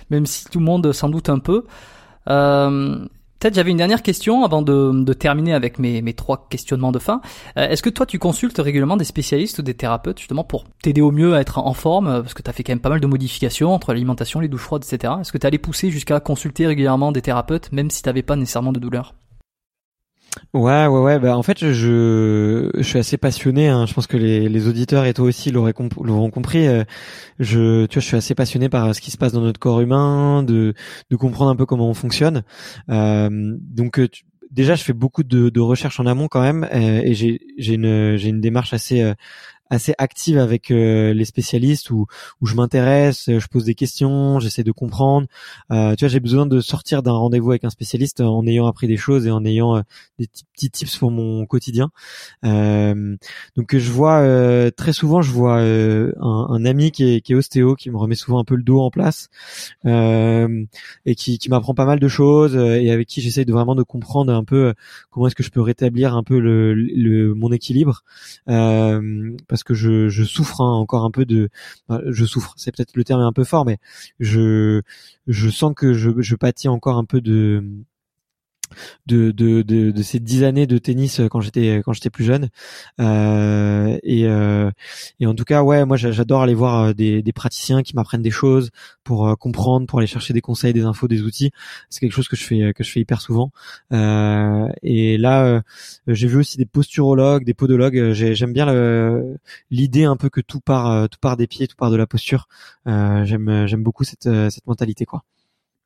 même 0.10 0.26
si 0.26 0.46
tout 0.46 0.60
le 0.60 0.66
monde 0.66 0.92
s'en 0.92 1.10
doute 1.10 1.30
un 1.30 1.40
peu. 1.40 1.66
Euh, 2.30 3.06
J'avais 3.52 3.72
une 3.72 3.78
dernière 3.78 4.02
question 4.02 4.44
avant 4.44 4.62
de, 4.62 5.14
terminer 5.14 5.54
avec 5.54 5.80
mes, 5.80 6.02
mes, 6.02 6.14
trois 6.14 6.48
questionnements 6.50 6.92
de 6.92 7.00
fin. 7.00 7.22
Euh, 7.58 7.68
est-ce 7.68 7.84
que 7.84 7.90
toi 7.90 8.06
tu 8.06 8.20
consultes 8.20 8.58
régulièrement 8.58 8.98
des 8.98 9.04
spécialistes 9.04 9.60
ou 9.60 9.62
des 9.62 9.74
thérapeutes 9.74 10.20
justement 10.20 10.44
pour 10.44 10.66
t'aider 10.82 11.02
au 11.02 11.12
mieux 11.12 11.36
à 11.36 11.42
être 11.42 11.58
en 11.58 11.74
forme 11.74 12.08
euh, 12.08 12.22
parce 12.22 12.34
que 12.34 12.42
tu 12.42 12.50
as 12.50 12.54
fait 12.54 12.64
quand 12.64 12.72
même 12.72 12.80
pas 12.80 12.90
mal 12.90 13.00
de 13.00 13.08
modifications 13.08 13.74
entre 13.74 13.92
l'alimentation, 13.92 14.40
les 14.40 14.48
douches 14.48 14.62
froides, 14.62 14.84
etc. 14.90 15.14
Est-ce 15.20 15.32
que 15.32 15.38
tu 15.38 15.48
allé 15.48 15.58
pousser 15.58 15.90
jusqu'à 15.90 16.20
consulter 16.20 16.68
régulièrement 16.68 17.12
des 17.12 17.22
thérapeutes 17.22 17.72
même 17.72 17.90
si 17.90 18.02
tu 18.02 18.10
n'avais 18.10 18.24
pas 18.24 18.36
nécessairement 18.36 18.72
de 18.72 18.80
douleur? 18.80 19.14
Ouais, 20.54 20.86
ouais, 20.88 21.00
ouais. 21.00 21.20
Bah, 21.20 21.38
en 21.38 21.44
fait, 21.44 21.72
je, 21.72 22.70
je 22.76 22.82
suis 22.84 23.00
assez 23.00 23.18
passionné. 23.18 23.68
Hein. 23.70 23.86
Je 23.86 23.94
pense 23.94 24.08
que 24.08 24.18
les, 24.18 24.50
les 24.50 24.68
auditeurs 24.68 25.06
et 25.06 25.14
toi 25.14 25.26
aussi 25.26 25.52
l'auront 25.52 26.30
compris. 26.30 26.68
Euh, 26.68 26.84
je, 27.40 27.86
tu 27.86 27.96
vois, 27.96 28.02
je 28.02 28.08
suis 28.08 28.18
assez 28.18 28.36
passionné 28.36 28.70
par 28.70 28.94
ce 28.94 29.02
qui 29.02 29.12
se 29.12 29.18
passe 29.18 29.34
dans 29.34 29.42
notre 29.42 29.60
corps 29.60 29.82
humain, 29.82 30.44
de, 30.44 30.74
de 31.10 31.16
comprendre 31.16 31.52
un 31.52 31.56
peu 31.56 31.66
comment 31.66 31.90
on 31.90 31.94
fonctionne. 31.94 32.44
Euh, 32.90 33.30
donc, 33.60 34.00
euh, 34.00 34.08
déjà, 34.52 34.76
je 34.76 34.84
fais 34.84 34.94
beaucoup 34.94 35.24
de, 35.24 35.50
de 35.50 35.60
recherches 35.60 36.00
en 36.00 36.06
amont 36.06 36.28
quand 36.28 36.42
même, 36.42 36.68
et 36.72 37.14
j'ai, 37.16 37.40
j'ai 37.58 37.74
une, 37.74 38.16
j'ai 38.18 38.30
une 38.30 38.42
démarche 38.42 38.74
assez, 38.74 39.14
assez 39.70 39.94
active 39.98 40.38
avec 40.38 40.72
euh, 40.72 41.14
les 41.14 41.26
spécialistes 41.26 41.90
où, 41.90 42.06
où 42.42 42.46
je 42.46 42.56
m'intéresse, 42.56 43.26
je 43.28 43.48
pose 43.48 43.66
des 43.66 43.76
questions, 43.76 44.40
j'essaie 44.40 44.64
de 44.64 44.72
comprendre. 44.72 45.28
Euh, 45.72 45.96
tu 45.96 46.06
vois, 46.06 46.10
j'ai 46.10 46.20
besoin 46.20 46.46
de 46.46 46.60
sortir 46.62 47.04
d'un 47.04 47.14
rendez-vous 47.14 47.52
avec 47.52 47.64
un 47.64 47.70
spécialiste 47.70 48.22
en 48.22 48.46
ayant 48.46 48.68
appris 48.68 48.88
des 48.88 48.98
choses 48.98 49.26
et 49.26 49.32
en 49.32 49.44
ayant 49.46 49.78
euh, 49.78 49.82
des 50.20 50.28
petits 50.54 50.70
tips 50.70 50.98
pour 50.98 51.12
mon 51.12 51.46
quotidien. 51.46 51.90
Euh, 52.46 53.16
donc 53.56 53.76
je 53.76 53.92
vois 53.92 54.20
euh, 54.20 54.70
très 54.70 54.94
souvent, 54.94 55.22
je 55.22 55.32
vois 55.32 55.60
un, 55.60 56.12
un, 56.20 56.66
ami 56.66 56.92
qui 56.92 57.16
est, 57.16 57.22
qui 57.22 57.34
est 57.34 57.36
ostéo, 57.36 57.76
qui 57.76 57.90
me 57.90 57.98
remet 57.98 58.16
souvent 58.16 58.40
un 58.40 58.44
peu 58.44 58.56
le 58.56 58.64
dos 58.64 58.80
en 58.80 58.92
place 58.92 59.30
et 59.86 61.16
qui, 61.16 61.38
qui 61.38 61.50
m'apprend 61.50 61.74
pas 61.74 61.86
mal 61.86 62.00
de 62.00 62.08
choses 62.08 62.56
et 62.56 62.92
avec 62.92 63.08
qui 63.08 63.22
j'essaie 63.22 63.46
de 63.46 63.52
vraiment 63.52 63.76
de 63.76 63.84
comprendre 63.84 64.34
un 64.34 64.44
peu 64.44 64.74
comment 65.10 65.28
est-ce 65.28 65.36
que 65.36 65.44
je 65.44 65.50
peux 65.50 65.62
rétablir 65.62 66.16
un 66.16 66.24
peu 66.24 66.40
le, 66.40 66.74
le 66.74 67.34
mon 67.34 67.52
équilibre 67.52 68.04
parce 69.54 69.64
que 69.64 69.76
je, 69.76 70.24
souffre 70.24 70.62
hein, 70.62 70.74
encore 70.74 71.06
un 71.06 71.12
peu 71.12 71.26
de, 71.26 71.48
je 72.08 72.26
souffre, 72.26 72.56
c'est 72.58 72.76
peut-être 72.76 72.96
le 72.96 73.04
terme 73.04 73.22
est 73.22 73.26
un 73.26 73.32
peu 73.32 73.44
fort, 73.44 73.66
mais 73.66 73.78
je 74.20 74.82
je 75.28 75.50
sens 75.52 75.76
que 75.76 75.94
je, 75.94 76.10
je 76.18 76.36
pâtis 76.36 76.70
encore 76.70 76.98
un 76.98 77.06
peu 77.06 77.22
de 77.22 77.64
de, 79.06 79.32
de, 79.32 79.62
de, 79.62 79.92
de, 79.92 80.04
ces 80.04 80.20
dix 80.20 80.44
années 80.44 80.68
de 80.68 80.78
tennis 80.78 81.20
euh, 81.20 81.28
quand 81.28 81.42
j'étais 81.42 81.82
quand 81.84 81.94
j'étais 81.94 82.10
plus 82.10 82.24
jeune. 82.26 82.50
Euh, 83.00 83.98
et, 84.04 84.28
euh, 84.28 84.72
et 85.20 85.26
en 85.28 85.36
tout 85.36 85.44
cas 85.44 85.64
ouais 85.64 85.86
moi 85.86 85.98
j'adore 85.98 86.42
aller 86.42 86.54
voir 86.54 86.84
euh, 86.90 86.94
des, 86.94 87.22
des 87.22 87.34
praticiens 87.34 87.84
qui 87.84 87.96
m'apprennent 87.96 88.22
des 88.22 88.32
choses 88.32 88.70
pour 89.04 89.28
euh, 89.28 89.36
comprendre 89.36 89.88
pour 89.88 90.00
aller 90.00 90.08
chercher 90.08 90.34
des 90.34 90.42
conseils 90.42 90.74
des 90.74 90.84
infos 90.84 91.08
des 91.08 91.22
outils. 91.24 91.52
C'est 91.90 92.00
quelque 92.00 92.14
chose 92.14 92.28
que 92.28 92.36
je 92.36 92.44
fais 92.44 92.74
que 92.74 92.84
je 92.84 92.92
fais 92.92 93.00
hyper 93.02 93.22
souvent. 93.22 93.52
Euh, 93.92 94.68
et 94.84 95.18
là 95.18 95.62
j'ai 96.08 96.28
vu 96.28 96.38
aussi 96.38 96.58
des 96.58 96.66
posturologues 96.66 97.44
des 97.46 97.54
podologues. 97.54 98.12
J'aime 98.14 98.54
bien 98.54 98.68
l'idée 99.72 100.06
un 100.06 100.18
peu 100.18 100.30
que 100.30 100.42
tout 100.42 100.60
part 100.62 101.10
tout 101.10 101.20
part 101.20 101.38
des 101.38 101.48
pieds 101.48 101.68
tout 101.68 101.76
part 101.76 101.92
de 101.92 101.98
la 101.98 102.08
posture. 102.08 102.48
J'aime 102.86 103.66
j'aime 103.68 103.84
beaucoup 103.84 104.04
cette 104.04 104.30
cette 104.50 104.68
mentalité 104.68 105.06
quoi 105.06 105.24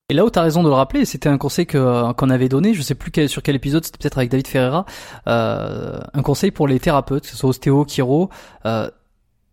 et 0.10 0.14
là 0.14 0.24
où 0.24 0.30
tu 0.30 0.40
as 0.40 0.42
raison 0.42 0.64
de 0.64 0.70
le 0.70 0.74
rappeler, 0.74 1.04
c'était 1.04 1.28
un 1.28 1.38
conseil 1.38 1.66
que 1.66 2.14
qu'on 2.14 2.30
avait 2.30 2.48
donné, 2.48 2.74
je 2.74 2.82
sais 2.82 2.96
plus 2.96 3.12
quel, 3.12 3.28
sur 3.28 3.44
quel 3.44 3.58
épisode, 3.58 3.84
c'était 3.84 3.98
peut-être 3.98 4.18
avec 4.18 4.32
David 4.32 4.48
Ferreira, 4.48 4.86
euh, 5.28 6.00
un 6.14 6.22
conseil 6.22 6.52
pour 6.52 6.66
les 6.66 6.80
thérapeutes, 6.80 7.24
que 7.24 7.30
ce 7.30 7.36
soit 7.36 7.50
ostéo, 7.50 7.86
chiro, 7.86 8.30
euh, 8.66 8.90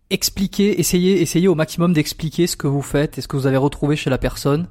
expliquer, 0.09 0.79
essayer, 0.79 1.21
essayer 1.21 1.49
au 1.49 1.55
maximum 1.55 1.91
d'expliquer 1.91 2.47
ce 2.47 2.55
que 2.55 2.67
vous 2.67 2.81
faites 2.81 3.17
et 3.17 3.21
ce 3.21 3.27
que 3.27 3.35
vous 3.35 3.47
avez 3.47 3.57
retrouvé 3.57 3.97
chez 3.97 4.09
la 4.09 4.17
personne, 4.17 4.67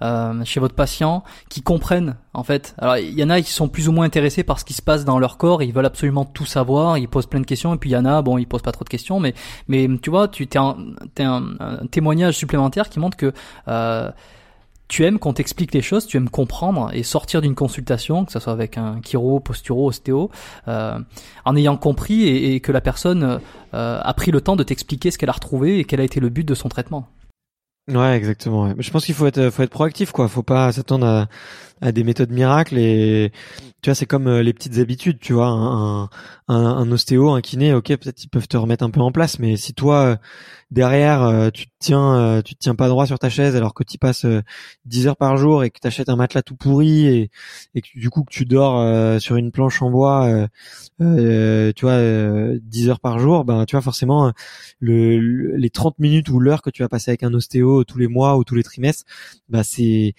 euh, 0.00 0.42
chez 0.46 0.58
votre 0.58 0.74
patient, 0.74 1.22
qui 1.50 1.60
comprennent 1.60 2.16
en 2.32 2.42
fait. 2.42 2.74
Alors 2.78 2.96
il 2.96 3.12
y 3.12 3.22
en 3.22 3.28
a 3.28 3.38
qui 3.42 3.52
sont 3.52 3.68
plus 3.68 3.90
ou 3.90 3.92
moins 3.92 4.06
intéressés 4.06 4.42
par 4.42 4.58
ce 4.58 4.64
qui 4.64 4.72
se 4.72 4.80
passe 4.80 5.04
dans 5.04 5.18
leur 5.18 5.36
corps, 5.36 5.62
ils 5.62 5.74
veulent 5.74 5.84
absolument 5.84 6.24
tout 6.24 6.46
savoir, 6.46 6.96
ils 6.96 7.08
posent 7.08 7.26
plein 7.26 7.40
de 7.40 7.46
questions, 7.46 7.74
et 7.74 7.76
puis 7.76 7.90
il 7.90 7.92
y 7.92 7.96
en 7.98 8.06
a, 8.06 8.22
bon, 8.22 8.38
ils 8.38 8.46
posent 8.46 8.62
pas 8.62 8.72
trop 8.72 8.84
de 8.84 8.88
questions, 8.88 9.20
mais 9.20 9.34
mais 9.68 9.86
tu 10.00 10.08
vois, 10.08 10.28
tu 10.28 10.46
t'es 10.46 10.58
un, 10.58 10.78
un, 11.18 11.56
un, 11.60 11.86
témoignage 11.90 12.38
supplémentaire 12.38 12.88
qui 12.88 13.00
montre 13.00 13.18
que 13.18 13.34
euh, 13.68 14.10
tu 14.88 15.04
aimes 15.04 15.18
qu'on 15.18 15.32
t'explique 15.32 15.74
les 15.74 15.82
choses, 15.82 16.06
tu 16.06 16.16
aimes 16.16 16.30
comprendre 16.30 16.90
et 16.92 17.02
sortir 17.02 17.42
d'une 17.42 17.54
consultation, 17.54 18.24
que 18.24 18.32
ce 18.32 18.38
soit 18.38 18.52
avec 18.52 18.78
un 18.78 19.00
chiro, 19.02 19.40
posturo, 19.40 19.88
ostéo, 19.88 20.30
euh, 20.68 20.98
en 21.44 21.56
ayant 21.56 21.76
compris 21.76 22.26
et, 22.28 22.60
que 22.60 22.72
la 22.72 22.80
personne 22.80 23.40
euh, 23.74 24.00
a 24.02 24.14
pris 24.14 24.30
le 24.30 24.40
temps 24.40 24.56
de 24.56 24.62
t'expliquer 24.62 25.10
ce 25.10 25.18
qu'elle 25.18 25.28
a 25.28 25.32
retrouvé 25.32 25.78
et 25.78 25.84
quel 25.84 26.00
a 26.00 26.04
été 26.04 26.20
le 26.20 26.28
but 26.28 26.44
de 26.44 26.54
son 26.54 26.68
traitement. 26.68 27.08
Ouais, 27.88 28.16
exactement. 28.16 28.72
Je 28.76 28.90
pense 28.90 29.04
qu'il 29.04 29.14
faut 29.14 29.26
être, 29.26 29.50
faut 29.50 29.62
être 29.62 29.70
proactif, 29.70 30.10
quoi. 30.10 30.26
Faut 30.26 30.42
pas 30.42 30.72
s'attendre 30.72 31.06
à, 31.06 31.28
à 31.80 31.92
des 31.92 32.04
méthodes 32.04 32.30
miracles 32.30 32.78
et 32.78 33.32
tu 33.86 33.90
vois, 33.90 33.94
c'est 33.94 34.06
comme 34.06 34.26
euh, 34.26 34.42
les 34.42 34.52
petites 34.52 34.78
habitudes, 34.78 35.20
tu 35.20 35.32
vois. 35.32 35.46
Un, 35.46 36.08
un, 36.48 36.90
ostéo, 36.90 37.30
un 37.30 37.40
kiné, 37.40 37.72
ok, 37.72 37.86
peut-être 37.88 38.24
ils 38.24 38.28
peuvent 38.28 38.48
te 38.48 38.56
remettre 38.56 38.84
un 38.84 38.90
peu 38.90 39.00
en 39.00 39.12
place, 39.12 39.38
mais 39.38 39.56
si 39.56 39.74
toi 39.74 40.18
derrière 40.72 41.22
euh, 41.22 41.50
tu 41.50 41.66
te 41.66 41.72
tiens 41.78 42.16
euh, 42.16 42.42
tu 42.42 42.54
te 42.56 42.60
tiens 42.60 42.74
pas 42.74 42.88
droit 42.88 43.06
sur 43.06 43.18
ta 43.20 43.30
chaise 43.30 43.54
alors 43.54 43.72
que 43.74 43.84
tu 43.84 43.98
passes 43.98 44.26
10 44.84 45.06
heures 45.06 45.16
par 45.16 45.36
jour 45.36 45.62
et 45.62 45.70
que 45.70 45.78
tu 45.80 45.86
achètes 45.86 46.08
un 46.08 46.16
matelas 46.16 46.42
tout 46.42 46.56
pourri 46.56 47.06
et, 47.06 47.30
et 47.76 47.82
que 47.82 47.88
du 47.94 48.10
coup 48.10 48.24
que 48.24 48.32
tu 48.32 48.44
dors 48.46 49.20
sur 49.20 49.36
une 49.36 49.52
planche 49.52 49.80
en 49.82 49.90
bois 49.90 50.48
euh, 51.00 51.72
tu 51.72 51.84
vois 51.84 52.58
10 52.60 52.88
heures 52.88 52.98
par 52.98 53.20
jour 53.20 53.44
ben 53.44 53.64
tu 53.64 53.76
vois 53.76 53.82
forcément 53.82 54.32
le, 54.80 55.56
les 55.56 55.70
30 55.70 56.00
minutes 56.00 56.28
ou 56.30 56.40
l'heure 56.40 56.62
que 56.62 56.70
tu 56.70 56.82
vas 56.82 56.88
passer 56.88 57.12
avec 57.12 57.22
un 57.22 57.32
ostéo 57.32 57.84
tous 57.84 57.98
les 57.98 58.08
mois 58.08 58.36
ou 58.36 58.42
tous 58.42 58.56
les 58.56 58.64
trimestres 58.64 59.04
bah 59.48 59.62
c'est 59.62 60.14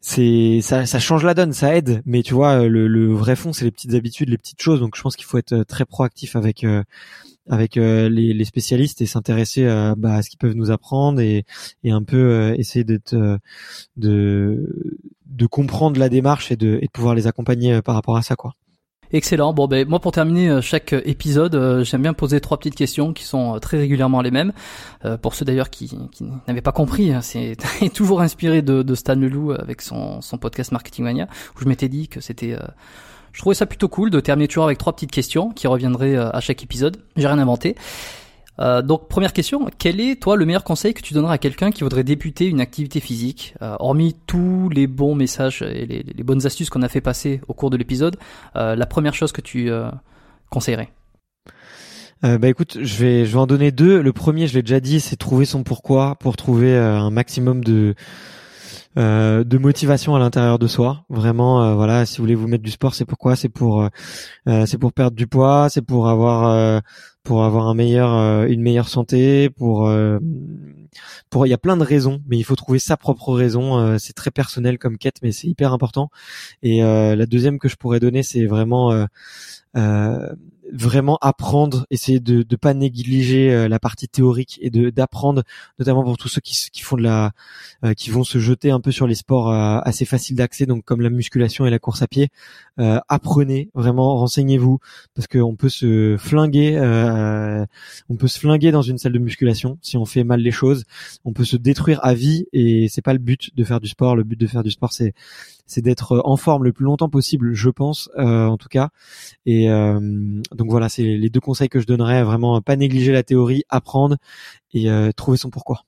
c'est 0.00 0.60
ça, 0.62 0.86
ça 0.86 0.98
change 0.98 1.24
la 1.24 1.34
donne, 1.34 1.52
ça 1.52 1.74
aide, 1.76 2.02
mais 2.06 2.22
tu 2.22 2.34
vois 2.34 2.68
le, 2.68 3.12
vrai 3.12 3.36
fond 3.36 3.52
c'est 3.52 3.64
les 3.64 3.70
petites 3.70 3.94
habitudes, 3.94 4.28
les 4.28 4.38
petites 4.38 4.62
choses. 4.62 4.80
Donc 4.80 4.96
je 4.96 5.02
pense 5.02 5.16
qu'il 5.16 5.26
faut 5.26 5.38
être 5.38 5.64
très 5.64 5.84
proactif 5.84 6.36
avec 6.36 6.64
avec 7.48 7.76
euh, 7.76 8.08
les, 8.08 8.44
spécialistes 8.44 9.00
et 9.00 9.06
s'intéresser 9.06 9.66
à, 9.66 9.94
bah, 9.96 10.14
à 10.14 10.22
ce 10.22 10.30
qu'ils 10.30 10.38
peuvent 10.38 10.54
nous 10.54 10.70
apprendre 10.70 11.20
et, 11.20 11.44
un 11.84 12.02
peu 12.02 12.16
euh, 12.16 12.54
essayer 12.56 12.84
euh, 13.12 13.38
de 13.96 14.96
de 15.26 15.46
comprendre 15.46 16.00
la 16.00 16.08
démarche 16.08 16.50
et 16.52 16.56
de, 16.56 16.78
et 16.80 16.86
de 16.86 16.90
pouvoir 16.90 17.14
les 17.14 17.26
accompagner 17.26 17.80
par 17.82 17.94
rapport 17.94 18.16
à 18.16 18.22
ça 18.22 18.36
quoi. 18.36 18.54
Excellent. 19.12 19.52
Bon 19.52 19.66
ben 19.66 19.88
moi 19.88 20.00
pour 20.00 20.12
terminer 20.12 20.60
chaque 20.60 20.92
épisode, 20.92 21.82
j'aime 21.82 22.02
bien 22.02 22.12
poser 22.12 22.40
trois 22.40 22.58
petites 22.58 22.74
questions 22.74 23.12
qui 23.12 23.24
sont 23.24 23.58
très 23.58 23.78
régulièrement 23.78 24.20
les 24.20 24.30
mêmes. 24.30 24.52
pour 25.22 25.34
ceux 25.34 25.44
d'ailleurs 25.44 25.70
qui, 25.70 25.96
n'avaient 26.46 26.60
pas 26.60 26.72
compris, 26.72 27.12
hein, 27.12 27.20
c'est 27.22 27.56
toujours 27.94 28.20
inspiré 28.20 28.62
de, 28.62 28.94
Stan 28.94 29.14
Leloup 29.14 29.52
avec 29.52 29.80
son, 29.80 30.20
son 30.20 30.36
podcast 30.38 30.72
Marketing 30.72 31.04
Mania 31.04 31.26
où 31.56 31.60
je 31.62 31.68
m'étais 31.68 31.88
dit 31.88 32.08
que 32.08 32.20
c'était 32.20 32.56
je 33.38 33.42
trouvais 33.42 33.54
ça 33.54 33.66
plutôt 33.66 33.88
cool 33.88 34.10
de 34.10 34.18
terminer 34.18 34.48
toujours 34.48 34.64
avec 34.64 34.78
trois 34.78 34.92
petites 34.92 35.12
questions 35.12 35.50
qui 35.50 35.68
reviendraient 35.68 36.16
euh, 36.16 36.28
à 36.30 36.40
chaque 36.40 36.62
épisode. 36.64 36.96
J'ai 37.16 37.28
rien 37.28 37.38
inventé. 37.38 37.76
Euh, 38.60 38.82
donc 38.82 39.08
première 39.08 39.32
question, 39.32 39.68
quel 39.78 40.00
est 40.00 40.20
toi 40.20 40.36
le 40.36 40.44
meilleur 40.44 40.64
conseil 40.64 40.94
que 40.94 41.00
tu 41.02 41.14
donnerais 41.14 41.34
à 41.34 41.38
quelqu'un 41.38 41.70
qui 41.70 41.84
voudrait 41.84 42.04
débuter 42.04 42.46
une 42.46 42.60
activité 42.60 43.00
physique? 43.00 43.54
Euh, 43.62 43.76
Hormis 43.78 44.16
tous 44.26 44.68
les 44.70 44.86
bons 44.86 45.14
messages 45.14 45.62
et 45.62 45.86
les, 45.86 46.22
bonnes 46.24 46.44
astuces 46.46 46.70
qu'on 46.70 46.82
a 46.82 46.88
fait 46.88 47.00
passer 47.00 47.40
au 47.48 47.54
cours 47.54 47.70
de 47.70 47.76
l'épisode, 47.76 48.16
euh, 48.56 48.74
la 48.74 48.86
première 48.86 49.14
chose 49.14 49.32
que 49.32 49.40
tu 49.40 49.70
euh, 49.70 49.90
conseillerais? 50.50 50.90
Bah 52.20 52.48
écoute, 52.48 52.78
je 52.82 52.96
vais 52.96 53.26
je 53.26 53.30
vais 53.30 53.38
en 53.38 53.46
donner 53.46 53.70
deux. 53.70 54.02
Le 54.02 54.12
premier, 54.12 54.48
je 54.48 54.54
l'ai 54.54 54.62
déjà 54.62 54.80
dit, 54.80 54.98
c'est 54.98 55.14
trouver 55.14 55.44
son 55.44 55.62
pourquoi 55.62 56.16
pour 56.16 56.36
trouver 56.36 56.76
un 56.76 57.10
maximum 57.10 57.62
de 57.62 57.94
euh, 58.98 59.44
de 59.44 59.58
motivation 59.58 60.16
à 60.16 60.18
l'intérieur 60.18 60.58
de 60.58 60.66
soi. 60.66 61.04
Vraiment, 61.08 61.62
euh, 61.62 61.74
voilà, 61.74 62.04
si 62.04 62.16
vous 62.16 62.24
voulez 62.24 62.34
vous 62.34 62.48
mettre 62.48 62.64
du 62.64 62.70
sport, 62.72 62.94
c'est 62.94 63.04
pourquoi? 63.04 63.36
C'est 63.36 63.48
pour, 63.48 63.82
euh, 64.48 64.66
c'est 64.66 64.78
pour 64.78 64.92
perdre 64.92 65.16
du 65.16 65.28
poids, 65.28 65.68
c'est 65.70 65.82
pour 65.82 66.08
avoir, 66.08 66.82
pour 67.28 67.44
avoir 67.44 67.68
un 67.68 67.74
meilleur, 67.74 68.46
une 68.46 68.62
meilleure 68.62 68.88
santé, 68.88 69.50
pour, 69.50 69.92
pour, 71.28 71.46
il 71.46 71.50
y 71.50 71.52
a 71.52 71.58
plein 71.58 71.76
de 71.76 71.84
raisons, 71.84 72.22
mais 72.26 72.38
il 72.38 72.42
faut 72.42 72.56
trouver 72.56 72.78
sa 72.78 72.96
propre 72.96 73.34
raison. 73.34 73.98
c'est 73.98 74.14
très 74.14 74.30
personnel 74.30 74.78
comme 74.78 74.96
quête, 74.96 75.16
mais 75.22 75.30
c'est 75.30 75.46
hyper 75.46 75.74
important. 75.74 76.08
Et 76.62 76.80
la 76.80 77.26
deuxième 77.26 77.58
que 77.58 77.68
je 77.68 77.76
pourrais 77.76 78.00
donner, 78.00 78.22
c'est 78.22 78.46
vraiment 78.46 79.06
vraiment 80.72 81.18
apprendre, 81.20 81.86
essayer 81.90 82.20
de 82.20 82.44
ne 82.48 82.56
pas 82.56 82.74
négliger 82.74 83.52
euh, 83.52 83.68
la 83.68 83.78
partie 83.78 84.08
théorique 84.08 84.58
et 84.62 84.70
de 84.70 84.90
d'apprendre, 84.90 85.42
notamment 85.78 86.02
pour 86.02 86.16
tous 86.18 86.28
ceux 86.28 86.40
qui, 86.40 86.56
qui 86.72 86.82
font 86.82 86.96
de 86.96 87.02
la, 87.02 87.32
euh, 87.84 87.94
qui 87.94 88.10
vont 88.10 88.24
se 88.24 88.38
jeter 88.38 88.70
un 88.70 88.80
peu 88.80 88.90
sur 88.90 89.06
les 89.06 89.14
sports 89.14 89.50
euh, 89.50 89.80
assez 89.84 90.04
faciles 90.04 90.36
d'accès, 90.36 90.66
donc 90.66 90.84
comme 90.84 91.00
la 91.00 91.10
musculation 91.10 91.66
et 91.66 91.70
la 91.70 91.78
course 91.78 92.02
à 92.02 92.06
pied. 92.06 92.28
apprenez 93.08 93.70
vraiment, 93.74 94.16
renseignez-vous 94.16 94.78
parce 95.14 95.26
qu'on 95.26 95.56
peut 95.56 95.68
se 95.68 96.16
flinguer, 96.18 96.78
on 98.08 98.16
peut 98.16 98.28
se 98.28 98.38
flinguer 98.38 98.70
dans 98.70 98.82
une 98.82 98.98
salle 98.98 99.12
de 99.12 99.18
musculation 99.18 99.78
si 99.82 99.96
on 99.96 100.04
fait 100.04 100.24
mal 100.24 100.40
les 100.40 100.50
choses. 100.50 100.84
On 101.24 101.32
peut 101.32 101.44
se 101.44 101.56
détruire 101.56 102.00
à 102.04 102.14
vie 102.14 102.46
et 102.52 102.88
c'est 102.88 103.02
pas 103.02 103.12
le 103.12 103.18
but 103.18 103.54
de 103.56 103.64
faire 103.64 103.80
du 103.80 103.88
sport. 103.88 104.16
Le 104.16 104.24
but 104.24 104.38
de 104.38 104.46
faire 104.46 104.62
du 104.62 104.70
sport, 104.70 104.92
c'est 104.92 105.14
c'est 105.68 105.82
d'être 105.82 106.20
en 106.24 106.36
forme 106.36 106.64
le 106.64 106.72
plus 106.72 106.84
longtemps 106.84 107.10
possible, 107.10 107.52
je 107.52 107.68
pense, 107.68 108.10
euh, 108.18 108.46
en 108.46 108.56
tout 108.56 108.68
cas. 108.68 108.88
Et 109.46 109.70
euh, 109.70 110.00
donc 110.52 110.70
voilà, 110.70 110.88
c'est 110.88 111.02
les 111.02 111.30
deux 111.30 111.40
conseils 111.40 111.68
que 111.68 111.78
je 111.78 111.86
donnerais. 111.86 112.24
Vraiment, 112.24 112.60
pas 112.60 112.74
négliger 112.74 113.12
la 113.12 113.22
théorie, 113.22 113.62
apprendre 113.68 114.16
et 114.72 114.90
euh, 114.90 115.12
trouver 115.12 115.36
son 115.36 115.50
pourquoi. 115.50 115.84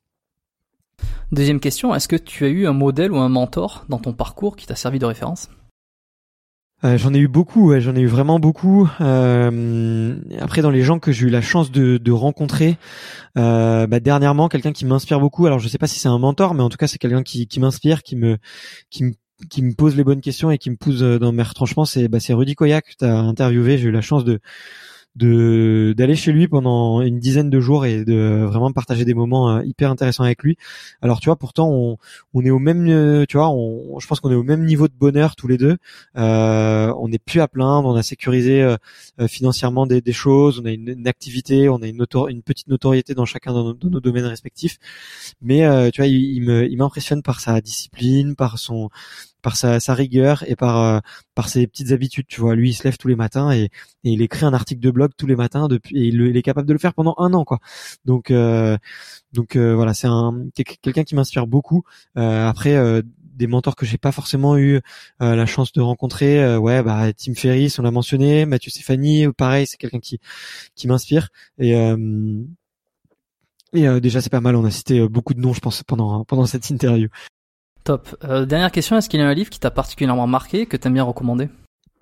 Deuxième 1.32 1.60
question, 1.60 1.94
est-ce 1.94 2.08
que 2.08 2.16
tu 2.16 2.44
as 2.44 2.48
eu 2.48 2.66
un 2.66 2.74
modèle 2.74 3.10
ou 3.10 3.16
un 3.16 3.30
mentor 3.30 3.86
dans 3.88 3.98
ton 3.98 4.12
parcours 4.12 4.54
qui 4.54 4.66
t'a 4.66 4.76
servi 4.76 4.98
de 4.98 5.06
référence? 5.06 5.48
J'en 6.82 7.12
ai 7.12 7.18
eu 7.18 7.28
beaucoup, 7.28 7.78
j'en 7.78 7.94
ai 7.94 8.00
eu 8.00 8.06
vraiment 8.06 8.38
beaucoup. 8.38 8.88
après, 8.98 10.62
dans 10.62 10.70
les 10.70 10.80
gens 10.82 10.98
que 10.98 11.12
j'ai 11.12 11.26
eu 11.26 11.30
la 11.30 11.42
chance 11.42 11.70
de, 11.70 12.10
rencontrer, 12.10 12.78
bah, 13.34 14.00
dernièrement, 14.00 14.48
quelqu'un 14.48 14.72
qui 14.72 14.86
m'inspire 14.86 15.20
beaucoup. 15.20 15.46
Alors, 15.46 15.58
je 15.58 15.68
sais 15.68 15.76
pas 15.76 15.86
si 15.86 15.98
c'est 15.98 16.08
un 16.08 16.18
mentor, 16.18 16.54
mais 16.54 16.62
en 16.62 16.70
tout 16.70 16.78
cas, 16.78 16.86
c'est 16.86 16.96
quelqu'un 16.96 17.22
qui, 17.22 17.46
qui 17.48 17.60
m'inspire, 17.60 18.02
qui 18.02 18.16
me, 18.16 18.38
qui 18.88 19.04
me 19.04 19.12
qui 19.48 19.62
me 19.62 19.72
pose 19.72 19.96
les 19.96 20.04
bonnes 20.04 20.20
questions 20.20 20.50
et 20.50 20.58
qui 20.58 20.70
me 20.70 20.76
pousse 20.76 21.02
euh, 21.02 21.18
dans 21.18 21.32
mes 21.32 21.42
retranchements, 21.42 21.84
c'est 21.84 22.08
bah, 22.08 22.20
c'est 22.20 22.34
Rudy 22.34 22.54
Koyak 22.54 22.84
que 22.86 22.96
tu 22.98 23.04
as 23.04 23.18
interviewé. 23.18 23.78
J'ai 23.78 23.88
eu 23.88 23.92
la 23.92 24.00
chance 24.00 24.24
de 24.24 24.40
de 25.16 25.92
d'aller 25.96 26.14
chez 26.14 26.32
lui 26.32 26.46
pendant 26.46 27.02
une 27.02 27.18
dizaine 27.18 27.50
de 27.50 27.60
jours 27.60 27.84
et 27.84 28.04
de 28.04 28.44
vraiment 28.44 28.72
partager 28.72 29.04
des 29.04 29.14
moments 29.14 29.56
euh, 29.56 29.64
hyper 29.64 29.90
intéressants 29.90 30.22
avec 30.24 30.42
lui. 30.42 30.56
Alors 31.02 31.20
tu 31.20 31.26
vois, 31.26 31.36
pourtant 31.36 31.68
on, 31.68 31.96
on 32.32 32.44
est 32.44 32.50
au 32.50 32.58
même, 32.60 32.86
euh, 32.88 33.24
tu 33.28 33.36
vois, 33.36 33.50
on, 33.50 33.98
je 33.98 34.06
pense 34.06 34.20
qu'on 34.20 34.30
est 34.30 34.36
au 34.36 34.44
même 34.44 34.64
niveau 34.64 34.86
de 34.86 34.94
bonheur 34.96 35.34
tous 35.34 35.48
les 35.48 35.58
deux. 35.58 35.78
Euh, 36.16 36.94
on 36.98 37.08
n'est 37.08 37.18
plus 37.18 37.40
à 37.40 37.48
plaindre, 37.48 37.88
on 37.88 37.96
a 37.96 38.02
sécurisé 38.02 38.62
euh, 38.62 38.76
financièrement 39.26 39.86
des, 39.86 40.00
des, 40.00 40.12
choses, 40.12 40.60
on 40.60 40.66
a 40.66 40.70
une, 40.70 41.08
activité, 41.08 41.68
on 41.68 41.82
a 41.82 41.86
une, 41.86 42.06
une 42.28 42.42
petite 42.42 42.68
notoriété 42.68 43.14
dans 43.14 43.24
chacun 43.24 43.52
de 43.52 43.76
nos, 43.82 43.90
nos 43.90 44.00
domaines 44.00 44.26
respectifs. 44.26 44.78
Mais 45.42 45.90
tu 45.90 46.00
vois, 46.00 46.06
il, 46.08 46.36
il 46.36 46.42
me 46.42 46.70
il 46.70 46.76
m'impressionne 46.76 47.22
par 47.22 47.40
sa 47.40 47.60
discipline, 47.60 48.36
par 48.36 48.58
son 48.58 48.90
par 49.42 49.56
sa, 49.56 49.78
rigueur 49.94 50.44
et 50.48 50.56
par 50.56 50.78
euh, 50.78 51.00
par 51.34 51.48
ses 51.48 51.66
petites 51.66 51.92
habitudes. 51.92 52.26
Tu 52.28 52.40
vois, 52.40 52.54
lui, 52.54 52.70
il 52.70 52.74
se 52.74 52.84
lève 52.84 52.96
tous 52.98 53.08
les 53.08 53.16
matins 53.16 53.50
et, 53.50 53.64
et 53.64 53.70
il 54.04 54.22
écrit 54.22 54.44
un 54.44 54.54
article 54.54 54.80
de 54.80 54.90
blog 54.90 55.12
tous 55.16 55.26
les 55.26 55.36
matins 55.36 55.68
depuis 55.68 55.96
et 55.98 56.06
il, 56.08 56.36
est 56.36 56.42
capable 56.42 56.68
de 56.68 56.72
le 56.72 56.78
faire 56.78 56.94
pendant 56.94 57.14
un 57.18 57.32
an, 57.34 57.44
quoi. 57.44 57.58
Donc 58.04 58.30
euh, 58.30 58.76
donc 59.32 59.56
euh, 59.56 59.74
voilà, 59.74 59.94
c'est 59.94 60.06
un 60.06 60.46
quelqu'un 60.54 61.04
qui 61.04 61.14
m'inspire 61.14 61.46
beaucoup. 61.46 61.84
après 62.14 63.02
des 63.34 63.46
mentors 63.46 63.74
que 63.76 63.86
j'ai 63.86 63.98
pas 63.98 64.12
forcément 64.12 64.58
eu 64.58 64.80
la 65.20 65.46
chance 65.46 65.72
de 65.72 65.80
rencontrer. 65.80 66.56
ouais, 66.58 66.82
bah 66.82 67.12
Tim 67.14 67.34
Ferriss, 67.34 67.78
on 67.78 67.82
l'a 67.82 67.90
mentionné, 67.90 68.46
Mathieu 68.46 68.70
Stéphanie, 68.70 69.26
pareil, 69.36 69.66
c'est 69.66 69.76
quelqu'un 69.78 70.00
qui 70.00 70.20
qui 70.74 70.88
m'inspire 70.88 71.28
et 71.58 71.74
et 73.72 74.00
déjà 74.00 74.20
c'est 74.20 74.30
pas 74.30 74.40
mal. 74.40 74.56
On 74.56 74.64
a 74.64 74.70
cité 74.70 75.06
beaucoup 75.08 75.34
de 75.34 75.40
noms, 75.40 75.52
je 75.54 75.60
pense, 75.60 75.82
pendant 75.84 76.24
pendant 76.24 76.46
cette 76.46 76.68
interview. 76.70 77.08
Top. 77.84 78.16
dernière 78.46 78.72
question, 78.72 78.96
est-ce 78.96 79.08
qu'il 79.08 79.20
y 79.20 79.22
a 79.22 79.26
un 79.26 79.34
livre 79.34 79.50
qui 79.50 79.58
t'a 79.58 79.70
particulièrement 79.70 80.26
marqué 80.26 80.66
que 80.66 80.76
t'aimes 80.76 80.94
bien 80.94 81.04
recommander? 81.04 81.48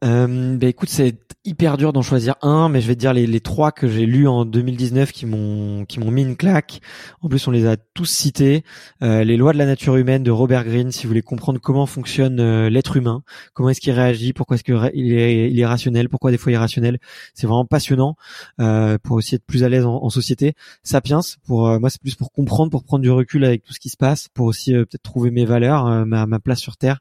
Euh, 0.04 0.56
bah 0.56 0.68
écoute, 0.68 0.88
c'est 0.90 1.16
hyper 1.44 1.76
dur 1.76 1.92
d'en 1.92 2.02
choisir 2.02 2.34
un, 2.42 2.68
mais 2.68 2.80
je 2.80 2.86
vais 2.86 2.94
te 2.94 3.00
dire 3.00 3.14
les, 3.14 3.40
trois 3.40 3.72
que 3.72 3.88
j'ai 3.88 4.06
lus 4.06 4.28
en 4.28 4.44
2019 4.44 5.12
qui 5.12 5.24
m'ont 5.24 5.84
qui 5.86 5.98
m'ont 5.98 6.10
mis 6.10 6.22
une 6.22 6.36
claque. 6.36 6.80
En 7.22 7.28
plus, 7.28 7.48
on 7.48 7.50
les 7.50 7.66
a 7.66 7.76
tous 7.76 8.04
cités. 8.04 8.64
Euh, 9.02 9.24
les 9.24 9.36
lois 9.36 9.52
de 9.52 9.58
la 9.58 9.66
nature 9.66 9.96
humaine 9.96 10.22
de 10.22 10.30
Robert 10.30 10.64
Greene, 10.64 10.92
si 10.92 11.04
vous 11.04 11.08
voulez 11.08 11.22
comprendre 11.22 11.58
comment 11.58 11.86
fonctionne 11.86 12.38
euh, 12.38 12.68
l'être 12.68 12.96
humain, 12.96 13.22
comment 13.54 13.70
est-ce 13.70 13.80
qu'il 13.80 13.92
réagit, 13.92 14.32
pourquoi 14.32 14.56
est-ce 14.56 14.64
qu'il 14.64 15.12
est, 15.12 15.50
il 15.50 15.58
est 15.58 15.66
rationnel, 15.66 16.08
pourquoi 16.08 16.30
des 16.30 16.38
fois 16.38 16.52
irrationnel. 16.52 16.98
C'est 17.34 17.46
vraiment 17.46 17.64
passionnant 17.64 18.16
euh, 18.60 18.98
pour 19.02 19.16
aussi 19.16 19.34
être 19.34 19.46
plus 19.46 19.64
à 19.64 19.68
l'aise 19.68 19.86
en, 19.86 20.10
société. 20.10 20.54
Sapiens, 20.82 21.20
pour 21.46 21.78
moi, 21.80 21.90
c'est 21.90 22.00
plus 22.00 22.14
pour 22.14 22.32
comprendre, 22.32 22.70
pour 22.70 22.84
prendre 22.84 23.02
du 23.02 23.10
recul 23.10 23.44
avec 23.44 23.62
tout 23.62 23.72
ce 23.72 23.80
qui 23.80 23.88
se 23.88 23.96
passe, 23.96 24.28
pour 24.28 24.46
aussi 24.46 24.72
peut-être 24.72 25.02
trouver 25.02 25.30
mes 25.30 25.44
valeurs, 25.44 26.06
ma, 26.06 26.26
ma 26.26 26.38
place 26.38 26.60
sur 26.60 26.76
terre. 26.76 27.00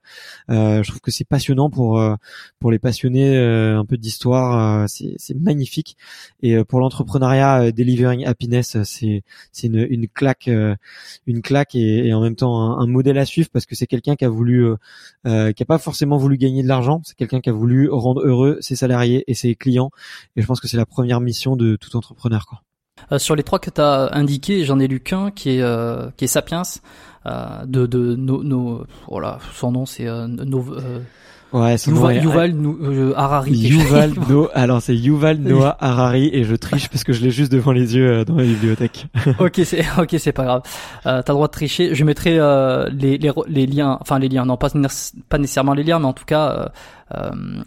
je 0.50 0.88
trouve 0.88 1.02
que 1.02 1.12
c'est 1.12 1.28
passionnant 1.28 1.70
pour 1.70 2.02
pour 2.60 2.72
les 2.72 2.80
passionné 2.88 3.36
euh, 3.36 3.78
un 3.78 3.84
peu 3.84 3.98
d'histoire, 3.98 4.84
euh, 4.84 4.86
c'est 4.88 5.38
magnifique. 5.38 5.98
Et 6.42 6.56
euh, 6.56 6.64
pour 6.64 6.80
l'entrepreneuriat, 6.80 7.74
Delivering 7.74 8.26
Happiness, 8.26 8.78
c'est 8.84 9.24
une, 9.62 9.86
une 9.90 10.08
claque, 10.08 10.50
une 11.28 11.42
claque 11.42 11.76
et, 11.76 12.14
en 12.14 12.22
même 12.22 12.38
temps 12.38 12.80
un, 12.80 12.88
modèle 12.88 13.18
à 13.18 13.26
suivre 13.26 13.50
parce 13.52 13.66
que 13.66 13.76
c'est 13.76 13.88
quelqu'un 13.88 14.16
qui 14.16 14.24
a 14.24 14.30
voulu, 14.30 14.74
qui 15.26 15.30
a 15.64 15.66
pas 15.68 15.80
forcément 15.80 16.16
voulu 16.16 16.38
gagner 16.38 16.64
de 16.64 16.70
l'argent, 16.70 17.02
c'est 17.04 17.18
quelqu'un 17.18 17.42
qui 17.42 17.50
a 17.50 17.54
voulu 17.54 17.90
rendre 17.90 18.22
heureux 18.26 18.58
ses 18.62 18.78
salariés 18.78 19.26
et 19.28 19.34
ses 19.34 19.54
clients. 19.56 19.92
Et 20.38 20.42
je 20.42 20.48
pense 20.48 20.62
que 20.62 20.70
c'est 20.70 20.78
la 20.78 20.86
première 20.86 21.20
mission 21.20 21.58
de 21.58 21.76
tout 21.76 21.98
entrepreneur, 21.98 22.46
quoi. 22.46 23.20
sur 23.20 23.36
les 23.36 23.44
trois 23.44 23.60
que 23.60 23.70
tu 23.70 23.82
as 23.82 24.16
indiqués, 24.16 24.64
j'en 24.64 24.80
ai 24.80 24.88
lu 24.88 25.02
qu'un 25.02 25.32
qui 25.32 25.50
est 25.50 26.16
qui 26.16 26.24
est 26.24 26.28
Sapiens 26.28 26.64
de 27.26 27.86
de 27.86 28.16
nos 28.16 28.86
voilà 29.10 29.40
son 29.54 29.74
nom 29.74 29.86
c'est 29.86 30.06
no, 30.06 30.64
Ouais, 31.54 31.76
Yuval, 31.88 32.22
Yuval 32.22 32.56
euh, 32.84 33.14
Harari. 33.16 33.54
Yuval 33.54 34.14
no, 34.30 34.50
alors 34.54 34.82
c'est 34.82 34.96
Yuval 34.96 35.38
Noah 35.38 35.78
Harari 35.80 36.30
et 36.34 36.44
je 36.44 36.56
triche 36.56 36.90
parce 36.90 37.06
que 37.06 37.14
je 37.14 37.22
l'ai 37.22 37.32
juste 37.32 37.52
devant 37.52 37.72
les 37.72 37.96
yeux 37.96 38.12
euh, 38.12 38.26
dans 38.26 38.36
la 38.36 38.44
bibliothèque. 38.44 39.08
ok, 39.40 39.62
c'est 39.64 39.86
ok, 39.98 40.16
c'est 40.20 40.34
pas 40.34 40.44
grave. 40.44 40.62
Euh, 41.06 41.22
T'as 41.22 41.32
le 41.32 41.36
droit 41.38 41.48
de 41.48 41.54
tricher. 41.54 41.96
Je 41.96 42.04
mettrai 42.04 42.38
euh, 42.38 42.90
les, 42.90 43.18
les, 43.18 43.32
les 43.48 43.66
liens, 43.66 43.98
enfin 44.02 44.20
les 44.20 44.28
liens, 44.28 44.46
non 44.46 44.58
pas 44.58 44.70
pas 45.30 45.38
nécessairement 45.38 45.74
les 45.74 45.84
liens, 45.84 46.00
mais 46.00 46.06
en 46.08 46.14
tout 46.14 46.26
cas 46.26 46.50
euh, 46.52 46.66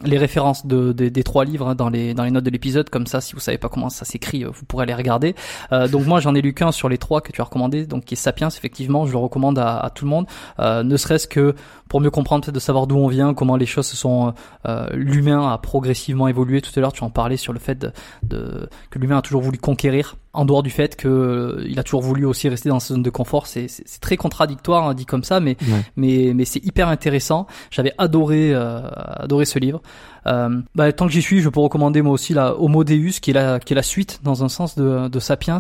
les 0.05 0.19
références 0.19 0.67
de, 0.67 0.93
des 0.93 1.23
trois 1.23 1.45
livres 1.45 1.69
hein, 1.69 1.75
dans 1.75 1.89
les 1.89 2.15
dans 2.15 2.25
les 2.25 2.31
notes 2.31 2.45
de 2.45 2.51
l'épisode. 2.51 2.91
Comme 2.91 3.07
ça, 3.07 3.21
si 3.21 3.35
vous 3.35 3.41
savez 3.41 3.59
pas 3.59 3.69
comment 3.69 3.91
ça 3.91 4.05
s'écrit, 4.05 4.45
vous 4.45 4.65
pourrez 4.67 4.87
les 4.87 4.95
regarder. 4.95 5.35
donc 5.71 6.07
moi, 6.07 6.21
j'en 6.21 6.35
ai 6.35 6.43
lu 6.43 6.55
qu'un 6.55 6.73
sur 6.73 6.89
les 6.89 6.99
trois 6.99 7.21
que 7.21 7.33
tu 7.33 7.41
as 7.41 7.45
recommandé, 7.45 7.87
donc 7.87 8.05
qui 8.05 8.15
est 8.15 8.17
Sapiens. 8.17 8.49
Effectivement, 8.49 9.07
je 9.07 9.13
le 9.13 9.19
recommande 9.19 9.59
à, 9.59 9.79
à 9.79 9.91
tout 9.91 10.05
le 10.05 10.11
monde, 10.11 10.27
ne 10.59 10.97
serait-ce 10.97 11.27
que 11.27 11.55
pour 11.91 12.01
mieux 12.01 12.11
comprendre, 12.11 12.51
de 12.51 12.61
savoir 12.61 12.87
d'où 12.87 12.97
on 12.97 13.09
vient, 13.09 13.35
comment 13.35 13.57
les 13.57 13.67
choses 13.67 13.87
se 13.87 13.97
sont. 13.97 14.33
Euh, 14.67 14.87
l'humain 14.93 15.53
a 15.53 15.59
progressivement 15.59 16.29
évolué. 16.29 16.63
Tout 16.63 16.71
à 16.77 16.81
l'heure, 16.81 16.93
tu 16.93 17.03
en 17.03 17.11
parlais 17.11 17.37
sur 17.37 17.53
le 17.53 17.59
fait 17.59 17.75
de, 17.75 17.93
de 18.23 18.69
que 18.91 18.99
l'humain 19.01 19.19
a 19.19 19.23
toujours 19.23 19.43
voulu 19.43 19.59
conquérir, 19.59 20.17
en 20.33 20.45
dehors 20.45 20.63
du 20.63 20.71
fait 20.71 20.95
que 20.95 21.09
euh, 21.09 21.67
il 21.69 21.79
a 21.79 21.83
toujours 21.83 22.03
voulu 22.03 22.25
aussi 22.25 22.49
rester 22.49 22.69
dans 22.69 22.79
sa 22.79 22.95
zone 22.95 23.03
de 23.03 23.11
confort. 23.11 23.47
C'est 23.47 23.69
très 24.01 24.17
contradictoire 24.17 24.89
hein, 24.89 24.95
dit 24.95 25.07
comme 25.07 25.25
ça, 25.25 25.41
mais 25.41 25.57
mais 25.97 26.33
mais 26.35 26.45
c'est 26.45 26.65
hyper 26.65 26.89
intéressant. 26.89 27.47
J'avais 27.71 27.93
adoré 27.99 28.53
euh, 28.55 28.83
adoré 29.17 29.45
ce 29.45 29.59
livre. 29.59 29.83
Euh, 30.27 30.61
bah, 30.75 30.93
tant 30.93 31.07
que 31.07 31.13
j'y 31.13 31.23
suis, 31.23 31.41
je 31.41 31.49
peux 31.49 31.61
recommander 31.61 32.03
moi 32.03 32.13
aussi 32.13 32.35
la 32.35 32.57
Homo 32.57 32.85
Deus, 32.85 33.21
qui 33.21 33.31
est 33.31 33.35
la 33.35 33.59
qui 33.59 33.73
est 33.73 33.77
la 33.77 33.83
suite 33.83 34.21
dans 34.23 34.45
un 34.45 34.49
sens 34.49 34.77
de, 34.77 35.09
de 35.09 35.21
Sapiens, 35.21 35.59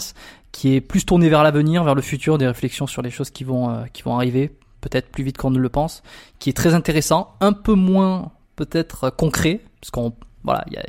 qui 0.52 0.76
est 0.76 0.80
plus 0.80 1.04
tournée 1.04 1.28
vers 1.28 1.42
l'avenir, 1.42 1.82
vers 1.82 1.94
le 1.94 2.02
futur, 2.02 2.38
des 2.38 2.46
réflexions 2.46 2.86
sur 2.86 3.02
les 3.02 3.10
choses 3.10 3.30
qui 3.30 3.42
vont 3.42 3.70
euh, 3.70 3.84
qui 3.92 4.02
vont 4.02 4.14
arriver 4.14 4.52
peut-être 4.80 5.10
plus 5.10 5.24
vite 5.24 5.36
qu'on 5.36 5.50
ne 5.50 5.58
le 5.58 5.68
pense, 5.68 6.02
qui 6.38 6.48
est 6.48 6.54
très 6.54 6.74
intéressant, 6.74 7.34
un 7.40 7.52
peu 7.52 7.74
moins 7.74 8.30
peut-être 8.56 9.10
concret, 9.10 9.60
parce 9.80 9.90
qu'on 9.90 10.14
voilà, 10.44 10.64
il 10.68 10.74
y 10.74 10.76
a 10.78 10.84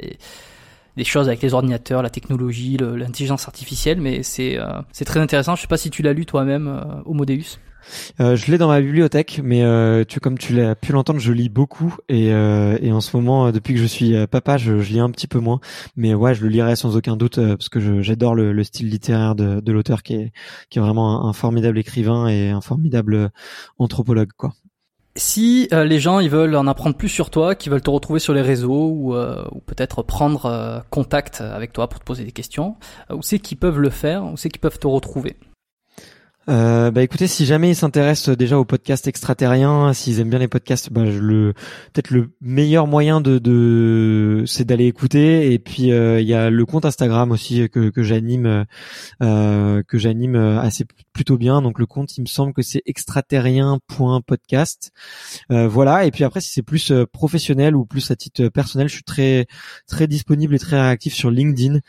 des 1.02 1.06
choses 1.06 1.28
avec 1.28 1.42
les 1.42 1.56
ordinateurs, 1.56 2.04
la 2.04 2.12
technologie, 2.12 2.78
l'intelligence 2.78 3.48
artificielle, 3.48 4.00
mais 4.00 4.22
c'est 4.22 4.60
euh, 4.60 4.68
c'est 4.92 5.04
très 5.04 5.20
intéressant. 5.20 5.56
Je 5.56 5.62
sais 5.62 5.68
pas 5.68 5.78
si 5.78 5.90
tu 5.90 6.04
l'as 6.04 6.14
lu 6.14 6.28
toi-même, 6.28 6.68
euh, 6.68 7.02
Homo 7.06 7.26
Deus. 7.26 7.58
Euh, 8.20 8.36
je 8.36 8.52
l'ai 8.52 8.60
dans 8.60 8.68
ma 8.68 8.80
bibliothèque, 8.80 9.42
mais 9.44 9.64
euh, 9.64 10.04
tu 10.08 10.20
comme 10.20 10.38
tu 10.38 10.54
l'as 10.54 10.76
pu 10.76 10.92
l'entendre, 10.92 11.20
je 11.20 11.32
lis 11.32 11.50
beaucoup 11.50 11.98
et, 12.08 12.32
euh, 12.32 12.78
en 12.92 13.02
ce 13.02 13.18
moment, 13.18 13.52
depuis 13.52 13.74
que 13.74 13.80
je 13.80 13.86
suis 13.88 14.14
papa, 14.28 14.58
je, 14.58 14.74
lis 14.74 15.00
un 15.00 15.10
petit 15.10 15.26
peu 15.26 15.40
moins. 15.40 15.60
Mais 15.96 16.14
ouais, 16.14 16.36
je 16.36 16.44
le 16.44 16.50
lirai 16.50 16.76
sans 16.76 16.96
aucun 16.96 17.18
doute 17.18 17.40
parce 17.40 17.70
que 17.70 18.02
j'adore 18.04 18.36
le, 18.36 18.54
le, 18.54 18.64
style 18.64 18.90
littéraire 18.90 19.34
de, 19.34 19.72
l'auteur 19.72 20.04
qui 20.04 20.14
est 20.14 20.32
qui 20.70 20.78
est 20.78 20.82
vraiment 20.84 21.26
un, 21.26 21.34
formidable 21.34 21.80
écrivain 21.80 22.28
et 22.28 22.52
un 22.52 22.62
formidable 22.62 23.32
anthropologue, 23.80 24.32
quoi. 24.38 24.54
Si 25.16 25.68
les 25.72 26.00
gens 26.00 26.20
ils 26.20 26.30
veulent 26.30 26.56
en 26.56 26.68
apprendre 26.68 26.96
plus 26.96 27.10
sur 27.10 27.30
toi, 27.30 27.54
qui 27.54 27.70
veulent 27.70 27.82
te 27.82 27.90
retrouver 27.90 28.20
sur 28.20 28.34
les 28.34 28.42
réseaux 28.42 28.88
ou, 28.90 29.14
ou 29.16 29.60
peut-être 29.66 30.04
prendre 30.04 30.84
contact 30.90 31.42
avec 31.42 31.74
toi 31.74 31.90
pour 31.90 32.00
te 32.00 32.06
poser 32.06 32.24
des 32.24 32.32
questions, 32.32 32.78
où 33.14 33.22
c'est 33.22 33.40
qu'ils 33.40 33.58
peuvent 33.58 33.80
le 33.80 33.90
faire, 33.90 34.24
où 34.24 34.38
c'est 34.38 34.50
qu'ils 34.50 34.62
peuvent 34.62 34.80
te 34.80 34.88
retrouver 34.88 35.36
euh, 36.50 36.90
bah 36.90 37.04
écoutez, 37.04 37.28
si 37.28 37.46
jamais 37.46 37.70
ils 37.70 37.76
s'intéressent 37.76 38.36
déjà 38.36 38.58
au 38.58 38.66
podcast 38.66 39.08
extraterrien, 39.08 39.94
s'ils 39.94 40.20
aiment 40.20 40.32
bien 40.32 40.40
les 40.40 40.48
podcasts, 40.48 40.92
bah 40.92 41.06
le 41.06 41.54
peut-être 41.94 42.10
le 42.10 42.32
meilleur 42.42 42.88
moyen 42.88 43.22
de, 43.22 43.38
de 43.38 44.44
c'est 44.48 44.66
d'aller 44.66 44.88
écouter. 44.88 45.54
Et 45.54 45.60
puis 45.60 45.92
euh, 45.92 46.20
il 46.20 46.28
y 46.28 46.34
a 46.34 46.50
le 46.50 46.66
compte 46.66 46.86
Instagram 46.86 47.32
aussi 47.32 47.70
que, 47.70 47.90
que 47.90 48.02
j'anime 48.02 48.66
euh, 49.22 49.84
que 49.88 50.00
j'anime 50.00 50.36
assez 50.36 50.86
plutôt 51.14 51.38
bien. 51.38 51.62
Donc 51.62 51.78
le 51.78 51.86
compte, 51.86 52.18
il 52.18 52.22
me 52.22 52.28
semble 52.28 52.54
que 52.54 52.64
c'est 52.64 52.82
extraterrien.podcast. 52.86 54.92
Euh, 55.52 55.68
voilà. 55.68 56.06
Et 56.06 56.12
puis 56.12 56.24
après, 56.24 56.42
si 56.42 56.50
c'est 56.52 56.64
plus 56.64 56.92
euh, 56.92 57.06
professionnel 57.06 57.76
ou 57.76 57.86
plus 57.86 58.10
à 58.10 58.16
titre 58.16 58.48
personnel, 58.48 58.88
je 58.88 58.96
suis 58.96 59.04
très 59.04 59.46
très 59.88 60.08
disponible 60.08 60.56
et 60.56 60.60
très 60.60 60.82
réactif 60.82 61.14
sur 61.14 61.30
LinkedIn. 61.30 61.82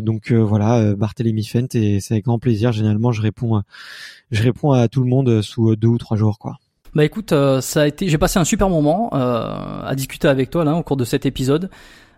donc 0.00 0.32
voilà, 0.32 0.94
Barthélémy 0.94 1.44
Fent 1.44 1.66
et 1.74 2.00
c'est 2.00 2.14
avec 2.14 2.24
grand 2.24 2.38
plaisir. 2.38 2.72
Généralement, 2.72 3.12
je 3.12 3.20
réponds 3.20 3.57
je 4.30 4.42
réponds 4.42 4.72
à 4.72 4.88
tout 4.88 5.02
le 5.02 5.08
monde 5.08 5.42
sous 5.42 5.76
deux 5.76 5.88
ou 5.88 5.98
trois 5.98 6.16
jours, 6.16 6.38
quoi. 6.38 6.58
Bah 6.94 7.04
écoute, 7.04 7.32
euh, 7.32 7.60
ça 7.60 7.82
a 7.82 7.86
été, 7.86 8.08
j'ai 8.08 8.18
passé 8.18 8.38
un 8.38 8.44
super 8.44 8.68
moment 8.68 9.10
euh, 9.12 9.82
à 9.84 9.94
discuter 9.94 10.28
avec 10.28 10.50
toi 10.50 10.64
là 10.64 10.74
au 10.74 10.82
cours 10.82 10.96
de 10.96 11.04
cet 11.04 11.26
épisode. 11.26 11.70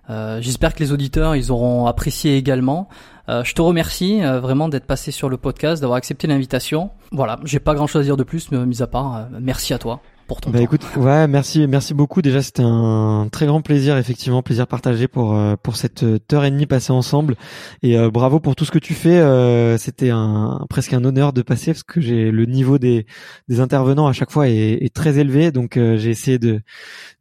Euh, 0.08 0.40
j'espère 0.40 0.74
que 0.74 0.80
les 0.80 0.92
auditeurs 0.92 1.36
ils 1.36 1.52
auront 1.52 1.86
apprécié 1.86 2.36
également. 2.36 2.88
je 3.28 3.52
te 3.52 3.62
remercie 3.62 4.22
vraiment 4.22 4.68
d'être 4.68 4.86
passé 4.86 5.12
sur 5.12 5.28
le 5.28 5.36
podcast, 5.36 5.80
d'avoir 5.80 5.98
accepté 5.98 6.26
l'invitation. 6.26 6.90
Voilà, 7.12 7.38
j'ai 7.44 7.60
pas 7.60 7.74
grand 7.74 7.86
chose 7.86 8.00
à 8.00 8.04
dire 8.04 8.16
de 8.16 8.24
plus, 8.24 8.50
mais 8.50 8.64
mis 8.66 8.82
à 8.82 8.88
part, 8.88 9.28
merci 9.40 9.72
à 9.72 9.78
toi 9.78 10.00
bah 10.48 10.61
écoute, 10.61 10.82
ouais, 10.97 11.27
merci, 11.27 11.66
merci 11.66 11.94
beaucoup. 11.94 12.23
Déjà, 12.23 12.43
c'était 12.43 12.62
un 12.62 13.28
très 13.31 13.47
grand 13.47 13.62
plaisir, 13.62 13.97
effectivement, 13.97 14.43
plaisir 14.43 14.66
partagé 14.66 15.09
pour 15.09 15.35
euh, 15.35 15.57
pour 15.61 15.77
cette 15.77 16.05
heure 16.32 16.44
et 16.44 16.51
demie 16.51 16.66
passée 16.66 16.93
ensemble. 16.93 17.36
Et 17.82 17.98
euh, 17.98 18.11
bravo 18.11 18.39
pour 18.39 18.55
tout 18.55 18.65
ce 18.65 18.70
que 18.70 18.78
tu 18.78 18.94
fais. 18.94 19.19
Euh, 19.19 19.77
c'était 19.78 20.11
un 20.11 20.65
presque 20.70 20.93
un 20.93 21.05
honneur 21.05 21.32
de 21.32 21.43
passer 21.43 21.73
parce 21.73 21.82
que 21.82 22.01
j'ai 22.01 22.31
le 22.31 22.44
niveau 22.47 22.78
des 22.78 23.07
des 23.48 23.61
intervenants 23.61 24.07
à 24.07 24.12
chaque 24.12 24.31
fois 24.31 24.48
est, 24.48 24.85
est 24.85 24.94
très 24.94 25.19
élevé. 25.19 25.51
Donc 25.51 25.74
j'ai 25.74 26.11
essayé 26.11 26.39
de 26.39 26.61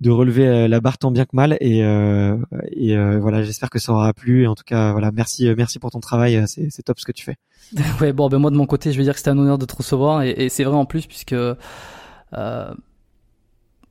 de 0.02 0.12
relever 0.12 0.68
la 0.68 0.80
barre 0.80 0.98
tant 0.98 1.12
bien 1.12 1.26
que 1.26 1.36
mal. 1.36 1.58
Et 1.62 1.80
et 1.80 3.18
voilà, 3.20 3.42
j'espère 3.44 3.70
que 3.70 3.80
ça 3.80 3.92
aura 3.92 4.14
plu. 4.14 4.44
Et 4.44 4.48
en 4.48 4.56
tout 4.56 4.64
cas, 4.66 4.92
voilà, 4.92 5.12
merci, 5.12 5.50
merci 5.58 5.80
pour 5.80 5.92
ton 5.92 6.00
travail. 6.00 6.44
C'est 6.48 6.68
c'est 6.70 6.84
top 6.84 7.00
ce 7.00 7.06
que 7.06 7.12
tu 7.12 7.26
fais. 7.26 7.38
ouais, 8.02 8.14
bon, 8.14 8.30
ben 8.30 8.38
moi 8.38 8.52
de 8.52 8.56
mon 8.56 8.66
côté, 8.66 8.92
je 8.92 8.98
vais 8.98 9.04
dire 9.04 9.14
que 9.14 9.20
c'était 9.20 9.32
un 9.32 9.38
honneur 9.38 9.58
de 9.58 9.66
te 9.66 9.76
recevoir 9.76 10.22
et, 10.24 10.32
et 10.32 10.50
c'est 10.50 10.64
vrai 10.64 10.76
en 10.76 10.86
plus 10.86 11.06
puisque 11.08 11.36
euh, 12.34 12.74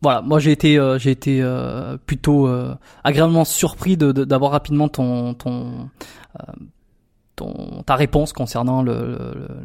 voilà, 0.00 0.22
moi 0.22 0.38
j'ai 0.38 0.52
été 0.52 0.78
euh, 0.78 0.98
j'ai 0.98 1.10
été 1.10 1.40
euh, 1.42 1.96
plutôt 2.06 2.46
euh, 2.46 2.74
agréablement 3.02 3.44
surpris 3.44 3.96
de 3.96 4.12
d'avoir 4.12 4.52
rapidement 4.52 4.88
ton 4.88 5.34
ton 5.34 5.90
ton 7.34 7.82
ta 7.84 7.96
réponse 7.96 8.32
concernant 8.32 8.82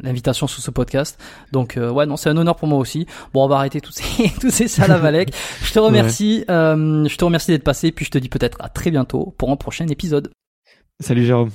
l'invitation 0.02 0.46
sur 0.46 0.62
ce 0.62 0.70
podcast. 0.70 1.20
Donc 1.52 1.78
ouais 1.78 2.06
non 2.06 2.16
c'est 2.16 2.30
un 2.30 2.36
honneur 2.36 2.56
pour 2.56 2.68
moi 2.68 2.78
aussi. 2.78 3.06
Bon 3.32 3.44
on 3.44 3.48
va 3.48 3.56
arrêter 3.56 3.80
tous 3.80 3.92
ces 3.92 4.30
tous 4.40 4.50
ces 4.50 4.66
je 5.62 5.72
te 5.72 5.78
remercie 5.78 6.44
je 6.48 7.16
te 7.16 7.24
remercie 7.24 7.52
d'être 7.52 7.64
passé 7.64 7.92
puis 7.92 8.04
je 8.04 8.10
te 8.10 8.18
dis 8.18 8.28
peut-être 8.28 8.58
à 8.60 8.68
très 8.68 8.90
bientôt 8.90 9.34
pour 9.38 9.50
un 9.50 9.56
prochain 9.56 9.86
épisode. 9.86 10.30
Salut 11.00 11.24
Jérôme. 11.24 11.50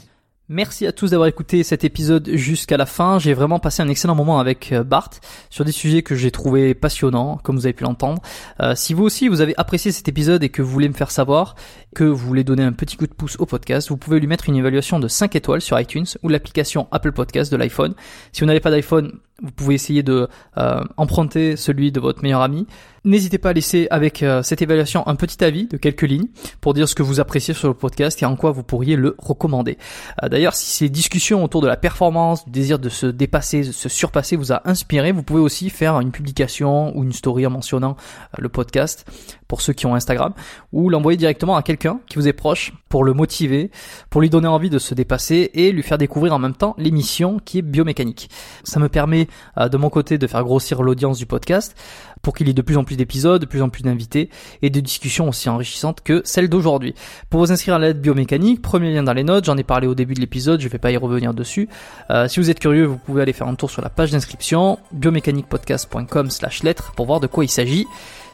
Merci 0.52 0.88
à 0.88 0.92
tous 0.92 1.12
d'avoir 1.12 1.30
écouté 1.30 1.62
cet 1.62 1.84
épisode 1.84 2.28
jusqu'à 2.34 2.76
la 2.76 2.88
fin. 2.88 3.20
J'ai 3.20 3.36
vraiment 3.36 3.60
passé 3.60 3.84
un 3.84 3.88
excellent 3.88 4.16
moment 4.16 4.40
avec 4.40 4.72
euh, 4.72 4.84
Bart 4.84 5.12
sur 5.52 5.64
des 5.64 5.72
sujets 5.72 6.02
que 6.02 6.16
j'ai 6.16 6.32
trouvé 6.32 6.74
passionnants, 6.74 7.38
comme 7.44 7.56
vous 7.56 7.68
avez 7.68 7.74
pu 7.74 7.84
l'entendre. 7.84 8.20
Euh, 8.60 8.74
si 8.74 8.96
vous 8.96 9.04
aussi 9.04 9.28
vous 9.28 9.42
avez 9.42 9.54
apprécié 9.58 9.92
cet 9.92 10.08
épisode 10.08 10.44
et 10.44 10.50
que 10.50 10.64
vous 10.64 10.72
voulez 10.72 10.90
me 10.90 10.96
faire 10.96 11.12
savoir, 11.12 11.54
que 11.94 12.04
vous 12.04 12.26
voulez 12.26 12.44
donner 12.44 12.64
un 12.64 12.72
petit 12.72 12.98
coup 12.98 13.06
de 13.06 13.14
pouce 13.14 13.36
au 13.38 13.46
podcast, 13.46 13.90
vous 13.90 13.98
pouvez 13.98 14.20
lui 14.20 14.26
mettre 14.26 14.50
une 14.50 14.56
évaluation 14.56 15.00
de 15.00 15.08
5 15.08 15.36
étoiles 15.36 15.62
sur 15.62 15.80
iTunes 15.80 16.08
ou 16.24 16.30
l'application 16.30 16.88
Apple 16.90 17.12
Podcast 17.12 17.52
de 17.52 17.58
l'iPhone. 17.58 17.94
Si 18.32 18.42
vous 18.42 18.48
n'avez 18.48 18.60
pas 18.60 18.72
d'iPhone, 18.72 19.20
vous 19.44 19.52
pouvez 19.52 19.76
essayer 19.76 20.02
de 20.02 20.28
euh, 20.58 20.84
emprunter 20.98 21.58
celui 21.58 21.92
de 21.92 22.00
votre 22.00 22.24
meilleur 22.24 22.42
ami. 22.42 22.66
N'hésitez 23.10 23.40
pas 23.40 23.50
à 23.50 23.54
laisser 23.54 23.88
avec 23.90 24.22
euh, 24.22 24.44
cette 24.44 24.62
évaluation 24.62 25.08
un 25.08 25.16
petit 25.16 25.44
avis 25.44 25.66
de 25.66 25.78
quelques 25.78 26.04
lignes 26.04 26.28
pour 26.62 26.76
dire 26.76 26.88
ce 26.88 26.94
que 26.94 27.02
vous 27.02 27.20
appréciez 27.20 27.56
sur 27.56 27.68
le 27.68 27.74
podcast 27.74 28.22
et 28.22 28.26
en 28.28 28.36
quoi 28.36 28.52
vous 28.52 28.62
pourriez 28.62 28.96
le 28.96 29.16
recommander. 29.18 29.80
Euh, 30.22 30.30
d'ailleurs, 30.30 30.54
si 30.54 30.70
ces 30.70 30.90
discussions 30.90 31.44
autour 31.44 31.62
de 31.62 31.68
la 31.68 31.76
performance, 31.76 32.46
du 32.46 32.52
désir 32.52 32.78
de 32.78 32.88
se 32.88 33.08
dépasser, 33.08 33.62
de 33.62 33.72
se 33.72 33.90
surpasser 33.90 34.36
vous 34.36 34.54
a 34.54 34.62
inspiré, 34.66 35.12
vous 35.12 35.24
pouvez 35.24 35.40
aussi 35.40 35.72
faire 35.72 36.00
une 36.00 36.12
publication 36.12 36.96
ou 36.96 37.04
une 37.04 37.12
story 37.12 37.48
en 37.48 37.50
mentionnant 37.50 37.98
le 38.38 38.48
podcast 38.48 39.08
pour 39.48 39.62
ceux 39.62 39.74
qui 39.74 39.88
ont 39.88 39.96
Instagram 39.96 40.34
ou 40.72 40.92
l'envoyer 40.92 41.18
directement 41.18 41.56
à 41.56 41.64
quelqu'un 41.64 42.02
qui 42.08 42.18
vous 42.18 42.28
est 42.28 42.34
proche 42.34 42.74
pour 42.90 43.04
le 43.04 43.14
motiver, 43.14 43.72
pour 44.12 44.22
lui 44.22 44.30
donner 44.30 44.48
envie 44.48 44.70
de 44.70 44.78
se 44.78 44.94
dépasser 44.94 45.50
et 45.56 45.72
lui 45.72 45.82
faire 45.82 45.98
découvrir 45.98 46.36
en 46.36 46.40
même 46.40 46.54
temps 46.54 46.76
l'émission 46.78 47.40
qui 47.44 47.58
est 47.58 47.64
biomécanique. 47.64 48.30
Ça 48.64 48.80
me 48.80 48.88
permet 48.88 49.28
de 49.58 49.78
mon 49.78 49.90
côté 49.90 50.20
de 50.20 50.28
faire 50.28 50.44
grossir 50.44 50.84
l'audience 50.84 51.18
du 51.18 51.26
podcast 51.26 51.76
pour 52.22 52.36
qu'il 52.36 52.48
y 52.48 52.50
ait 52.52 52.54
de 52.54 52.62
plus 52.62 52.78
en 52.78 52.84
plus 52.84 52.96
d'épisodes, 52.96 53.42
de 53.42 53.46
plus 53.46 53.62
en 53.62 53.70
plus 53.70 53.84
d'invités 53.84 54.30
et 54.62 54.70
de 54.70 54.80
discussions 54.80 55.30
aussi 55.30 55.50
enrichissantes 55.50 56.02
que 56.02 56.22
celles 56.26 56.50
d'aujourd'hui. 56.50 56.94
Pour 57.30 57.40
vous 57.40 57.52
inscrire 57.52 57.76
à 57.76 57.80
l'aide 57.80 58.02
biomécanique, 58.02 58.62
premier 58.62 58.94
lien 58.94 59.04
dans 59.04 59.14
les 59.14 59.24
notes, 59.24 59.46
j'en 59.46 59.58
ai 59.58 59.64
parlé 59.64 59.88
au 59.88 59.96
début 59.96 60.14
de 60.14 60.20
l'épisode, 60.20 60.62
je 60.62 60.68
vais 60.68 60.78
pas 60.78 60.92
y 60.92 60.98
revenir 60.98 61.34
dessus. 61.34 61.70
Euh, 62.10 62.28
si 62.28 62.40
vous 62.40 62.50
êtes 62.50 62.60
curieux, 62.60 62.86
vous 62.86 62.98
pouvez 62.98 63.22
aller 63.22 63.34
faire 63.34 63.48
un 63.48 63.56
tour 63.56 63.70
sur 63.70 63.82
la 63.82 63.90
page 63.90 64.12
d'inscription 64.12 64.80
biomécaniquepodcast.com 64.92 66.30
slash 66.30 66.64
lettres 66.64 66.94
pour 66.96 67.06
voir 67.06 67.20
de 67.20 67.28
quoi 67.28 67.44
il 67.44 67.50
s'agit 67.50 67.86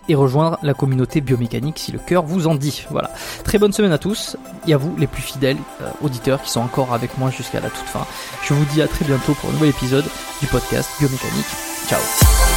et 0.07 0.15
rejoindre 0.15 0.59
la 0.61 0.73
communauté 0.73 1.21
biomécanique 1.21 1.79
si 1.79 1.91
le 1.91 1.99
cœur 1.99 2.23
vous 2.23 2.47
en 2.47 2.55
dit. 2.55 2.85
Voilà. 2.91 3.11
Très 3.43 3.57
bonne 3.57 3.73
semaine 3.73 3.91
à 3.91 3.97
tous 3.97 4.37
et 4.67 4.73
à 4.73 4.77
vous 4.77 4.95
les 4.97 5.07
plus 5.07 5.21
fidèles 5.21 5.57
euh, 5.81 5.89
auditeurs 6.01 6.41
qui 6.41 6.49
sont 6.51 6.61
encore 6.61 6.93
avec 6.93 7.17
moi 7.17 7.31
jusqu'à 7.31 7.59
la 7.59 7.69
toute 7.69 7.87
fin. 7.87 8.05
Je 8.43 8.53
vous 8.53 8.65
dis 8.65 8.81
à 8.81 8.87
très 8.87 9.05
bientôt 9.05 9.33
pour 9.33 9.49
un 9.49 9.53
nouvel 9.53 9.69
épisode 9.69 10.05
du 10.41 10.47
podcast 10.47 10.89
Biomécanique. 10.99 11.45
Ciao 11.87 12.54